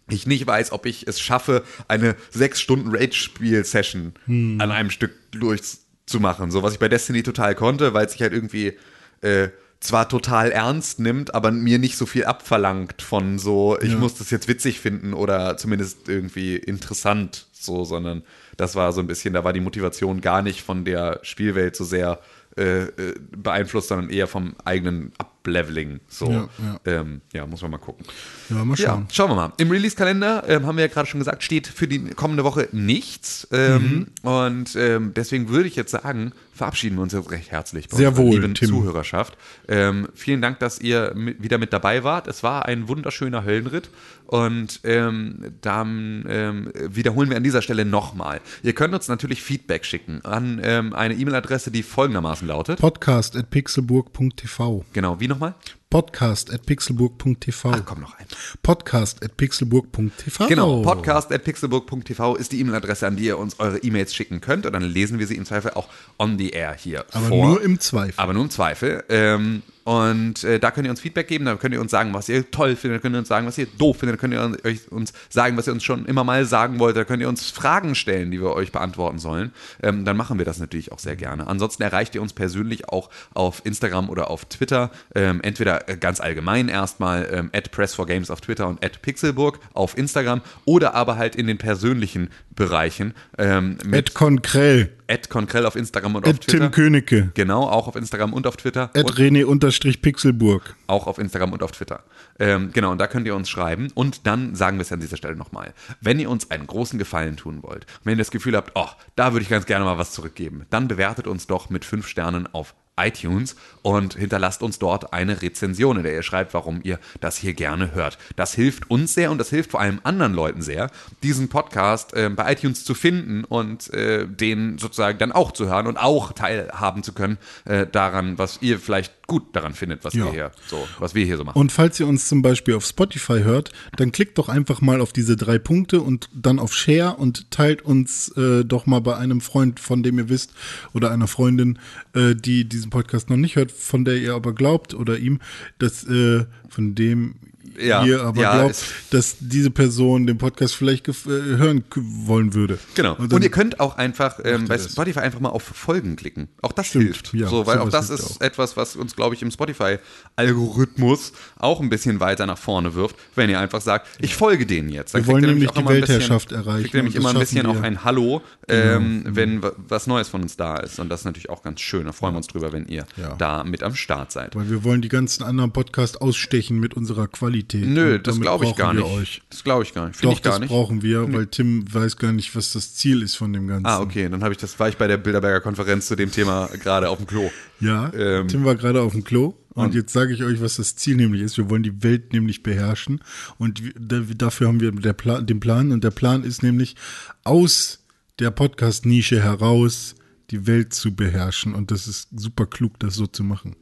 ich 0.10 0.28
nicht 0.28 0.46
weiß, 0.46 0.72
ob 0.72 0.86
ich 0.86 1.08
es 1.08 1.20
schaffe, 1.20 1.64
eine 1.88 2.16
sechs 2.30 2.62
Stunden 2.62 2.96
Rage-Spiel-Session 2.96 4.14
Hm. 4.26 4.62
an 4.62 4.72
einem 4.72 4.92
Stück 4.92 5.12
durchzumachen. 5.32 6.52
So 6.52 6.62
was 6.62 6.74
ich 6.74 6.80
bei 6.80 6.88
Destiny 6.88 7.24
total 7.24 7.56
konnte, 7.56 7.94
weil 7.96 8.06
es 8.06 8.12
sich 8.12 8.22
halt 8.22 8.34
irgendwie 8.34 8.78
äh, 9.22 9.50
zwar 9.80 10.10
total 10.10 10.52
ernst 10.52 11.00
nimmt, 11.00 11.36
aber 11.36 11.52
mir 11.52 11.80
nicht 11.80 11.98
so 11.98 12.06
viel 12.06 12.26
abverlangt 12.26 13.02
von 13.02 13.38
so, 13.38 13.78
ich 13.80 13.96
muss 13.98 14.16
das 14.16 14.32
jetzt 14.32 14.48
witzig 14.48 14.80
finden 14.80 15.14
oder 15.14 15.58
zumindest 15.58 16.10
irgendwie 16.10 16.56
interessant, 16.56 17.48
so, 17.52 17.84
sondern 17.84 18.24
das 18.58 18.76
war 18.76 18.92
so 18.92 19.02
ein 19.02 19.08
bisschen, 19.08 19.34
da 19.34 19.44
war 19.44 19.54
die 19.54 19.60
Motivation 19.60 20.22
gar 20.22 20.42
nicht 20.42 20.62
von 20.62 20.84
der 20.84 21.20
Spielwelt 21.22 21.76
so 21.76 21.84
sehr 21.84 22.20
äh, 22.58 22.86
äh, 22.86 23.16
beeinflusst, 23.36 23.90
sondern 23.90 24.10
eher 24.10 24.28
vom 24.28 24.56
eigenen 24.66 25.14
Upleveling. 25.48 26.00
So, 26.08 26.30
Ja, 26.32 26.50
ja. 26.60 26.80
Ähm, 27.02 27.22
ja 27.34 27.46
muss 27.46 27.62
man 27.62 27.72
mal 27.72 27.78
gucken. 27.78 28.06
Ja, 28.50 28.64
mal 28.66 28.76
schauen. 28.78 29.08
schauen 29.12 29.30
wir 29.32 29.36
mal. 29.36 29.54
Im 29.58 29.72
Release-Kalender 29.72 30.44
ähm, 30.48 30.66
haben 30.66 30.78
wir 30.78 30.86
ja 30.86 30.92
gerade 30.92 31.08
schon 31.08 31.20
gesagt, 31.20 31.44
steht 31.44 31.68
für 31.68 31.88
die 31.88 32.00
kommende 32.12 32.44
Woche 32.44 32.68
nichts. 32.72 33.48
Ähm, 33.52 33.78
Mhm. 33.78 34.08
Und 34.30 34.76
ähm, 34.76 35.14
deswegen 35.16 35.50
würde 35.50 35.68
ich 35.68 35.76
jetzt 35.76 35.92
sagen, 35.92 36.32
verabschieden 36.54 36.96
wir 36.96 37.04
uns 37.04 37.14
jetzt 37.14 37.30
recht 37.32 37.52
herzlich 37.52 37.88
bei 37.90 37.98
Sehr 37.98 38.10
unserer 38.10 38.26
wohl, 38.26 38.34
lieben 38.34 38.56
Tim. 38.56 38.70
Zuhörerschaft. 38.70 39.38
Ähm, 39.68 40.08
vielen 40.16 40.42
Dank, 40.42 40.60
dass 40.60 40.80
ihr 40.80 41.14
mit, 41.16 41.42
wieder 41.44 41.58
mit 41.58 41.72
dabei 41.74 42.04
wart. 42.04 42.28
Es 42.28 42.44
war 42.44 42.66
ein 42.66 42.88
wunderschöner 42.88 43.46
Höllenritt. 43.46 43.90
Und 44.28 44.82
ähm, 44.84 45.56
dann 45.62 46.26
ähm, 46.28 46.72
wiederholen 46.76 47.30
wir 47.30 47.38
an 47.38 47.44
dieser 47.44 47.62
Stelle 47.62 47.86
nochmal. 47.86 48.42
Ihr 48.62 48.74
könnt 48.74 48.94
uns 48.94 49.08
natürlich 49.08 49.42
Feedback 49.42 49.86
schicken 49.86 50.20
an 50.26 50.60
ähm, 50.64 50.94
eine 50.94 51.14
E-Mail-Adresse, 51.14 51.72
die 51.72 51.82
folgendermaßen 51.82 52.46
lautet. 52.48 52.80
Podcast 52.80 53.38
at 53.38 53.50
pixelburg.tv. 53.50 54.84
Genau, 54.92 55.20
wie 55.22 55.30
nochmal? 55.30 55.56
Podcast 55.90 56.54
at 56.54 56.66
pixelburg.tv. 56.66 57.72
Ach, 57.74 57.82
komm 57.86 58.02
noch 58.02 58.20
ein. 58.20 58.26
Podcast 58.62 59.24
at 59.24 59.38
pixelburg.tv. 59.38 60.48
Genau, 60.48 60.82
podcast.pixelburg.tv 60.82 62.36
ist 62.36 62.52
die 62.52 62.60
E-Mail-Adresse, 62.60 63.08
an 63.08 63.16
die 63.16 63.26
ihr 63.26 63.38
uns 63.38 63.58
eure 63.62 63.78
E-Mails 63.78 64.14
schicken 64.14 64.42
könnt 64.42 64.66
und 64.66 64.74
dann 64.74 64.84
lesen 64.84 65.20
wir 65.20 65.28
sie 65.28 65.36
im 65.36 65.46
Zweifel 65.46 65.72
auch 65.72 65.88
on 66.20 66.38
the 66.38 66.50
air 66.50 66.76
hier 66.78 67.06
Aber 67.14 67.28
vor. 67.28 67.48
nur 67.48 67.62
im 67.62 67.80
Zweifel. 67.80 68.14
Aber 68.18 68.34
nur 68.34 68.44
im 68.44 68.50
Zweifel. 68.50 69.06
Ähm, 69.08 69.62
und 69.88 70.44
äh, 70.44 70.60
da 70.60 70.72
könnt 70.72 70.86
ihr 70.86 70.92
uns 70.92 71.00
Feedback 71.00 71.30
geben, 71.30 71.46
da 71.46 71.56
könnt 71.56 71.74
ihr 71.74 71.80
uns 71.80 71.92
sagen, 71.92 72.14
was 72.14 72.28
ihr 72.28 72.52
toll 72.52 72.76
findet, 72.76 73.02
könnt 73.02 73.16
ihr 73.16 73.20
uns 73.20 73.30
sagen, 73.30 73.48
was 73.48 73.58
ihr 73.58 73.68
doof 73.68 74.00
findet, 74.00 74.20
könnt 74.20 74.34
ihr 74.34 74.58
euch 74.66 74.92
uns 74.92 75.14
sagen, 75.30 75.56
was 75.56 75.66
ihr 75.66 75.72
uns 75.72 75.82
schon 75.82 76.06
immer 76.06 76.26
mal 76.26 76.44
sagen 76.44 76.78
wollt, 76.80 76.98
da 76.98 77.06
könnt 77.06 77.22
ihr 77.22 77.30
uns 77.30 77.52
Fragen 77.52 77.96
stellen, 77.96 78.30
die 78.30 78.42
wir 78.42 78.52
euch 78.52 78.74
beantworten 78.74 79.18
sollen. 79.18 79.54
Ähm, 79.82 80.04
dann 80.04 80.18
machen 80.18 80.40
wir 80.40 80.46
das 80.46 80.60
natürlich 80.60 80.92
auch 80.92 81.00
sehr 81.00 81.16
gerne. 81.16 81.48
Ansonsten 81.48 81.84
erreicht 81.84 82.16
ihr 82.16 82.22
uns 82.22 82.34
persönlich 82.34 82.90
auch 82.90 83.10
auf 83.34 83.62
Instagram 83.64 84.10
oder 84.10 84.30
auf 84.30 84.44
Twitter, 84.44 84.92
ähm, 85.16 85.40
entweder 85.42 85.88
äh, 85.88 85.96
ganz 85.96 86.20
allgemein 86.20 86.68
erstmal 86.68 87.26
ähm, 87.32 87.50
at 87.54 87.70
Press4Games 87.74 88.30
auf 88.30 88.42
Twitter 88.42 88.68
und 88.68 88.84
at 88.84 89.02
Pixelburg 89.02 89.62
auf 89.74 89.98
Instagram 89.98 90.42
oder 90.66 90.96
aber 90.96 91.16
halt 91.16 91.38
in 91.38 91.48
den 91.48 91.60
persönlichen 91.60 92.30
Bereichen 92.54 93.14
ähm, 93.38 93.78
mit 93.86 94.14
Konkrell. 94.14 94.97
At 95.08 95.30
Konkrell 95.30 95.66
auf 95.66 95.76
Instagram 95.76 96.16
und 96.16 96.26
auf 96.26 96.34
Ed 96.34 96.42
Twitter. 96.42 96.66
Tim 96.66 96.72
Königke. 96.72 97.32
Genau, 97.34 97.64
auch 97.64 97.88
auf 97.88 97.96
Instagram 97.96 98.34
und 98.34 98.48
auf 98.48 98.58
Twitter. 98.58 98.90
Ed 98.94 99.06
und 99.06 99.18
René 99.18 99.46
unterstrich 99.46 100.02
Pixelburg. 100.02 100.76
auch 100.88 101.08
auf 101.08 101.18
Instagram 101.18 101.54
und 101.54 101.64
auf 101.64 101.72
Twitter. 101.72 102.04
Ähm, 102.40 102.72
genau, 102.74 102.92
und 102.92 103.00
da 103.00 103.08
könnt 103.08 103.26
ihr 103.28 103.36
uns 103.36 103.50
schreiben. 103.50 103.90
Und 103.94 104.28
dann 104.28 104.56
sagen 104.56 104.78
wir 104.78 104.82
es 104.82 104.92
an 104.92 105.00
dieser 105.00 105.18
Stelle 105.18 105.36
nochmal. 105.36 105.74
Wenn 106.02 106.20
ihr 106.20 106.30
uns 106.30 106.52
einen 106.52 106.68
großen 106.68 107.00
Gefallen 107.00 107.38
tun 107.38 107.64
wollt, 107.64 107.86
wenn 108.04 108.14
ihr 108.14 108.18
das 108.18 108.32
Gefühl 108.32 108.56
habt, 108.56 108.72
oh, 108.76 108.88
da 109.16 109.34
würde 109.34 109.44
ich 109.44 109.50
ganz 109.50 109.66
gerne 109.66 109.86
mal 109.86 109.98
was 109.98 110.12
zurückgeben, 110.12 110.66
dann 110.70 110.88
bewertet 110.88 111.28
uns 111.28 111.48
doch 111.48 111.70
mit 111.70 111.86
fünf 111.86 112.08
Sternen 112.08 112.48
auf 112.54 112.74
iTunes 112.98 113.56
und 113.82 114.16
hinterlasst 114.16 114.62
uns 114.64 114.80
dort 114.80 115.14
eine 115.14 115.42
Rezension, 115.42 115.98
in 115.98 116.04
der 116.04 116.14
ihr 116.14 116.24
schreibt, 116.24 116.54
warum 116.54 116.82
ihr 116.84 117.00
das 117.22 117.38
hier 117.38 117.54
gerne 117.54 117.94
hört. 117.94 118.18
Das 118.36 118.54
hilft 118.54 118.90
uns 118.90 119.14
sehr 119.14 119.32
und 119.32 119.38
das 119.38 119.50
hilft 119.50 119.72
vor 119.72 119.80
allem 119.80 120.00
anderen 120.04 120.34
Leuten 120.34 120.62
sehr, 120.62 120.90
diesen 121.24 121.50
Podcast 121.50 122.14
äh, 122.14 122.30
bei 122.30 122.52
iTunes 122.52 122.84
zu 122.84 122.94
finden 122.94 123.44
und 123.44 123.94
äh, 123.94 124.28
den 124.28 124.78
sozusagen 124.78 125.18
dann 125.20 125.32
auch 125.32 125.52
zu 125.52 125.68
hören 125.68 125.88
und 125.88 125.98
auch 125.98 126.34
teilhaben 126.34 127.04
zu 127.04 127.14
können 127.14 127.38
äh, 127.66 127.88
daran, 127.88 128.38
was 128.38 128.60
ihr 128.62 128.80
vielleicht 128.80 129.14
gut 129.28 129.54
daran 129.56 129.74
findet, 129.74 130.04
was 130.06 130.14
Ja. 130.14 130.26
wir 130.26 130.32
hier 130.32 130.52
so, 130.68 130.88
was 131.00 131.14
wir 131.14 131.26
hier 131.26 131.36
so 131.38 131.44
machen. 131.44 131.60
Und 131.60 131.72
falls 131.74 132.00
ihr 132.00 132.08
uns 132.08 132.28
zum 132.30 132.42
Beispiel 132.42 132.74
auf 132.76 132.86
Spotify 132.86 133.42
hört, 133.44 133.72
dann 133.98 134.12
klickt 134.14 134.38
doch 134.38 134.48
einfach 134.50 134.80
mal 134.82 135.02
auf 135.02 135.12
diese 135.12 135.36
drei 135.36 135.60
Punkte 135.60 136.00
und 136.02 136.30
dann 136.34 136.60
auf 136.60 136.74
Share 136.74 137.18
und 137.18 137.52
teilt 137.52 137.82
uns 137.82 138.30
äh, 138.38 138.64
doch 138.64 138.86
mal 138.86 139.02
bei 139.02 139.18
einem 139.18 139.42
Freund, 139.42 139.80
von 139.82 140.02
dem 140.02 140.18
ihr 140.18 140.30
wisst, 140.30 140.54
oder 140.94 141.12
einer 141.12 141.28
Freundin, 141.28 141.78
äh, 142.14 142.36
die 142.36 142.68
diesen 142.68 142.90
Podcast 142.90 143.30
noch 143.30 143.38
nicht 143.38 143.58
hört, 143.58 143.72
von 143.72 144.06
der 144.06 144.16
ihr 144.18 144.34
aber 144.34 144.54
glaubt, 144.54 144.94
oder 144.94 145.18
ihm, 145.20 145.40
dass 145.78 146.06
äh, 146.08 146.46
von 146.70 146.96
dem 146.96 147.36
Ja, 147.80 148.04
ihr 148.06 148.22
aber 148.24 148.42
ja, 148.42 148.54
glaubt, 148.60 148.84
dass 149.12 149.36
diese 149.40 149.70
Person 149.72 150.26
den 150.28 150.38
Podcast 150.38 150.76
vielleicht 150.76 151.08
äh, 151.08 151.14
hören 151.28 151.84
wollen 151.96 152.54
würde. 152.54 152.80
Genau. 152.96 153.16
Und 153.16 153.34
Und, 153.34 153.44
ihr 153.44 153.52
könnt 153.52 153.80
auch 153.80 153.98
einfach 153.98 154.40
ähm, 154.44 154.66
bei. 154.68 154.78
Spotify 154.78 155.20
einfach 155.20 155.40
mal 155.40 155.50
auf 155.50 155.64
Folgen 155.64 156.16
klicken. 156.16 156.48
Auch 156.62 156.72
das 156.72 156.88
Stimmt, 156.88 157.04
hilft. 157.06 157.34
ja, 157.34 157.48
so, 157.48 157.66
weil 157.68 157.80
auch 157.80 157.90
das 157.90 158.10
ist 158.10 158.38
auch. 158.38 158.42
etwas, 158.42 158.78
was 158.78 158.96
uns, 158.96 159.16
glaube 159.16 159.36
ich, 159.36 159.42
im 159.42 159.52
Spotify-Algorithmus 159.52 161.34
auch 161.58 161.80
ein 161.82 161.90
bisschen 161.90 162.20
weiter 162.20 162.46
nach 162.46 162.58
vorne 162.58 162.96
wirft, 162.96 163.16
wenn 163.36 163.50
ihr 163.50 163.60
einfach 163.60 163.82
sagt, 163.82 164.08
ich 164.20 164.36
folge 164.36 164.66
denen 164.66 164.90
jetzt. 164.90 165.14
Dann 165.14 165.26
Wir 165.26 165.34
wollen 165.34 165.46
nämlich 165.46 165.70
auch 165.70 165.76
die 165.76 165.88
Weltherrschaft 165.88 166.50
bisschen, 166.50 166.64
erreichen 166.66 166.82
Kriegt 166.84 166.94
nämlich 166.96 167.16
immer 167.16 167.30
ein 167.30 167.40
bisschen 167.40 167.58
wir. 167.58 167.64
Genau. 167.64 167.80
auch 167.80 167.84
ein 167.84 168.04
Hallo, 168.04 168.42
ähm, 168.68 169.24
wenn 169.26 169.62
wa- 169.64 169.74
was 169.78 170.08
Neues 170.08 170.30
von 170.30 170.42
uns 170.42 170.58
da 170.58 170.78
ist. 170.78 171.00
Und 171.00 171.10
das 171.10 171.22
ist 171.22 171.26
natürlich 171.26 171.50
auch 171.50 171.64
ganz 171.64 171.82
schön. 171.82 172.06
Da 172.06 172.12
freuen 172.12 172.34
wir 172.34 172.38
uns 172.38 172.48
drüber, 172.48 172.72
wenn 172.72 172.86
ihr 172.88 173.06
Ja. 173.18 173.36
da 173.38 173.64
mit 173.64 173.84
am 173.84 173.96
Start 173.96 174.32
seid. 174.32 174.56
Weil 174.56 174.70
wir 174.70 174.84
wollen 174.84 175.02
die 175.02 175.10
ganzen 175.10 175.44
anderen 175.44 175.72
Podcasts 175.72 176.18
ausstechen 176.18 176.80
mit 176.80 176.94
unserer 176.96 177.28
Qualität. 177.28 177.57
Nö, 177.74 178.16
Und 178.16 178.28
das 178.28 178.40
glaube 178.40 178.66
ich 178.66 178.76
gar 178.76 178.94
nicht. 178.94 179.06
Euch. 179.06 179.42
Das 179.50 179.64
glaube 179.64 179.84
ich 179.84 179.94
gar 179.94 180.08
nicht. 180.08 180.18
Finde 180.18 180.36
Doch, 180.36 180.42
gar 180.42 180.54
das 180.54 180.60
nicht. 180.62 180.70
brauchen 180.70 181.02
wir, 181.02 181.32
weil 181.34 181.48
Tim 181.48 181.86
weiß 181.94 182.18
gar 182.18 182.32
nicht, 182.34 182.56
was 182.56 182.74
das 182.74 182.96
Ziel 182.96 183.22
ist 183.22 183.36
von 183.36 183.54
dem 183.54 183.68
Ganzen. 183.68 183.86
Ah, 183.86 184.00
okay, 184.00 184.28
dann 184.30 184.44
habe 184.44 184.54
ich 184.54 184.58
das, 184.58 184.80
war 184.80 184.90
ich 184.90 184.98
bei 184.98 185.08
der 185.08 185.18
Bilderberger 185.18 185.62
Konferenz 185.62 186.08
zu 186.08 186.16
dem 186.16 186.32
Thema 186.32 186.68
gerade 186.82 187.10
auf 187.10 187.18
dem 187.18 187.28
Klo. 187.28 187.50
Ja, 187.80 188.12
Ähm, 188.14 188.48
Tim 188.48 188.66
war 188.66 188.76
gerade 188.76 189.02
auf 189.02 189.12
dem 189.14 189.24
Klo 189.24 189.54
und, 189.74 189.94
jetzt 189.94 190.12
sage 190.12 190.34
ich 190.34 190.44
euch, 190.44 190.60
was 190.62 190.78
das 190.78 190.96
Ziel 190.96 191.16
nämlich 191.16 191.42
ist. 191.42 191.58
Wir 191.58 191.70
wollen 191.70 191.84
die 191.84 192.02
Welt 192.04 192.34
nämlich 192.34 192.64
beherrschen 192.64 193.22
und 193.60 193.82
dafür 193.98 194.68
haben 194.68 194.80
wir 194.82 195.14
Plan, 195.14 195.46
den 195.46 195.60
Plan 195.60 195.92
und 195.92 196.04
der 196.04 196.12
Plan 196.12 196.44
ist 196.44 196.64
nämlich 196.64 196.96
aus 197.44 198.00
der 198.40 198.50
Podcast-Nische 198.52 199.42
heraus 199.42 200.16
die 200.50 200.66
Welt 200.66 200.94
zu 200.94 201.16
beherrschen 201.16 201.76
und 201.76 201.92
das 201.92 202.08
ist 202.08 202.30
super 202.36 202.66
klug, 202.66 203.00
das 203.00 203.16
so 203.16 203.28
zu 203.28 203.44
machen. 203.44 203.76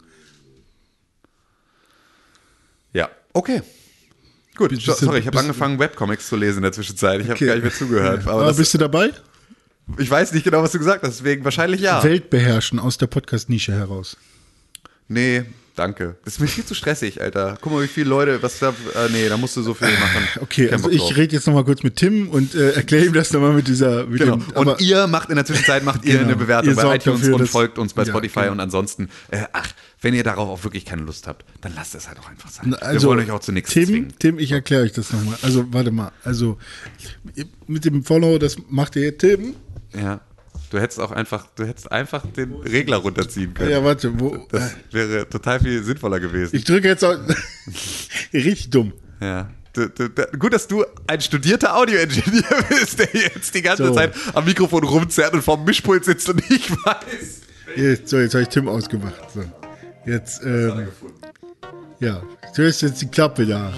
Ja, 2.93 3.10
okay. 3.36 3.62
Gut, 4.57 4.72
so, 4.82 4.94
sorry, 4.94 5.20
ich 5.20 5.28
habe 5.28 5.38
angefangen, 5.38 5.78
Webcomics 5.80 6.28
zu 6.30 6.38
lesen 6.38 6.57
in 6.57 6.64
der 6.64 6.72
Zwischenzeit. 6.72 7.20
Ich 7.20 7.26
habe 7.26 7.34
Okay. 7.36 7.45
gar 7.48 7.53
nicht 7.56 7.64
mehr 7.64 7.74
zugehört. 7.74 8.22
Aber, 8.26 8.44
Aber 8.44 8.53
bist 8.53 8.74
du 8.74 8.78
dabei? 8.78 9.12
ich 9.98 10.10
weiß 10.10 10.32
nicht 10.32 10.44
genau, 10.45 10.64
was 10.64 10.72
du 10.72 10.80
gesagt 10.80 11.03
hast, 11.03 11.20
deswegen 11.20 11.44
wahrscheinlich 11.44 11.82
ja. 11.82 12.02
Welt 12.03 12.30
beherrschen 12.30 12.80
aus 12.80 12.98
der 12.98 13.07
Podcast-Nische 13.07 13.74
heraus. 13.74 14.16
Nee, 15.07 15.44
danke. 15.76 16.16
Das 16.26 16.36
ist 16.36 16.40
mir 16.40 16.48
viel 16.48 16.66
zu 16.66 16.74
stressig, 16.74 17.22
Alter. 17.22 17.57
Guck 17.62 17.74
mal, 17.74 17.84
wie 17.84 17.88
viele 17.88 18.10
Leute, 18.10 18.41
was 18.41 18.57
da, 18.60 18.70
äh, 18.70 19.10
nee, 19.12 19.28
da 19.30 19.38
musst 19.38 19.56
du 19.57 19.62
so 19.62 19.74
viel 19.76 19.90
machen. 19.90 20.28
Okay, 20.41 20.72
also 20.72 20.90
ich 20.90 21.16
rede 21.16 21.36
jetzt 21.36 21.45
nochmal 21.45 21.64
kurz 21.66 21.84
mit 21.84 21.98
Tim 21.98 22.30
und 22.30 22.56
äh, 22.56 22.72
erkläre 22.72 23.06
ihm 23.06 23.14
das 23.14 23.32
nochmal 23.34 23.52
mit 23.53 23.68
dieser. 23.68 24.07
Mit 24.07 24.22
Genau. 24.22 24.38
dem, 24.38 24.52
und 24.56 24.82
ihr 24.82 25.06
macht 25.06 25.30
in 25.30 25.36
der 25.36 25.45
Zwischenzeit 25.45 25.84
macht 25.84 26.03
ihr 26.06 26.14
Genau. 26.14 26.24
eine 26.30 26.36
Bewertung 26.38 26.70
Ihr 26.72 26.76
bei 26.78 26.95
iTunes 26.95 27.20
dafür, 27.22 27.36
und 27.36 27.48
folgt 27.48 27.78
uns 27.78 27.94
bei 27.94 28.03
Ja, 28.03 28.10
Spotify 28.10 28.40
genau. 28.40 28.53
und 28.53 28.60
ansonsten, 28.62 29.10
äh, 29.30 29.44
ach, 29.53 29.68
wenn 30.06 30.14
ihr 30.14 30.23
darauf 30.23 30.48
auch 30.48 30.64
wirklich 30.64 30.86
keine 30.86 31.02
Lust 31.02 31.26
habt, 31.26 31.44
dann 31.61 31.73
lasst 31.73 31.95
es 31.95 32.07
halt 32.07 32.19
auch 32.19 32.30
einfach 32.30 32.48
sein. 32.52 32.76
Also, 32.76 33.02
Wir 33.02 33.07
wollen 33.10 33.26
euch 33.26 33.32
auch 33.32 33.40
zu 33.40 33.52
nichts 33.52 33.72
Tim, 33.73 33.86
zwingen. 33.88 34.14
Tim, 34.19 34.38
ich 34.38 34.52
erkläre 34.52 34.84
euch 34.84 34.91
das 34.91 35.11
nochmal. 35.11 35.36
Also, 35.41 35.65
warte 35.73 35.90
mal. 35.90 36.11
Also, 36.23 36.60
mit 37.65 37.86
dem 37.86 38.03
Follow, 38.03 38.38
das 38.38 38.57
macht 38.69 38.95
ihr 38.98 39.18
Tim. 39.18 39.56
Ja. 39.99 40.22
Du 40.69 40.80
hättest 40.80 40.99
auch 40.99 41.10
einfach, 41.10 41.48
du 41.56 41.65
hättest 41.65 41.91
einfach 41.91 42.23
den 42.34 42.53
Regler 42.53 42.98
runterziehen 42.98 43.56
können. 43.56 43.72
Ja, 43.72 43.84
warte, 43.84 44.19
wo? 44.19 44.45
Das 44.52 44.76
wäre 44.91 45.27
total 45.27 45.60
viel 45.60 45.84
sinnvoller 45.84 46.19
gewesen. 46.19 46.56
Ich 46.56 46.65
drücke 46.65 46.88
jetzt 46.88 47.03
auch. 47.03 47.18
Richtig 48.34 48.69
dumm. 48.69 48.94
Ja. 49.19 49.49
Du, 49.73 49.90
du, 49.90 50.07
da, 50.07 50.26
gut, 50.38 50.53
dass 50.53 50.68
du 50.68 50.86
ein 51.07 51.19
studierter 51.19 51.76
Audioingenieur 51.76 52.64
bist, 52.69 52.99
der 52.99 53.10
jetzt 53.11 53.56
die 53.56 53.64
ganze 53.64 53.88
So. 53.88 53.94
Zeit 53.95 54.14
am 54.36 54.45
Mikrofon 54.45 54.84
rumzerrt 54.84 55.34
und 55.34 55.41
vorm 55.41 55.65
Mischpult 55.65 56.06
sitzt 56.06 56.30
und 56.30 56.48
nicht 56.48 56.69
weiß. 56.69 57.41
Jetzt, 57.76 58.10
so, 58.10 58.19
jetzt 58.19 58.36
habe 58.36 58.44
ich 58.44 58.49
Tim 58.49 58.68
ausgemacht. 58.68 59.15
So. 59.34 59.44
Jetzt, 60.06 60.44
ähm, 60.44 60.88
ja, 61.99 62.22
du 62.56 62.68
hast 62.68 62.82
jetzt 62.82 63.02
die 63.02 63.07
Klappe 63.07 63.45
da. 63.45 63.73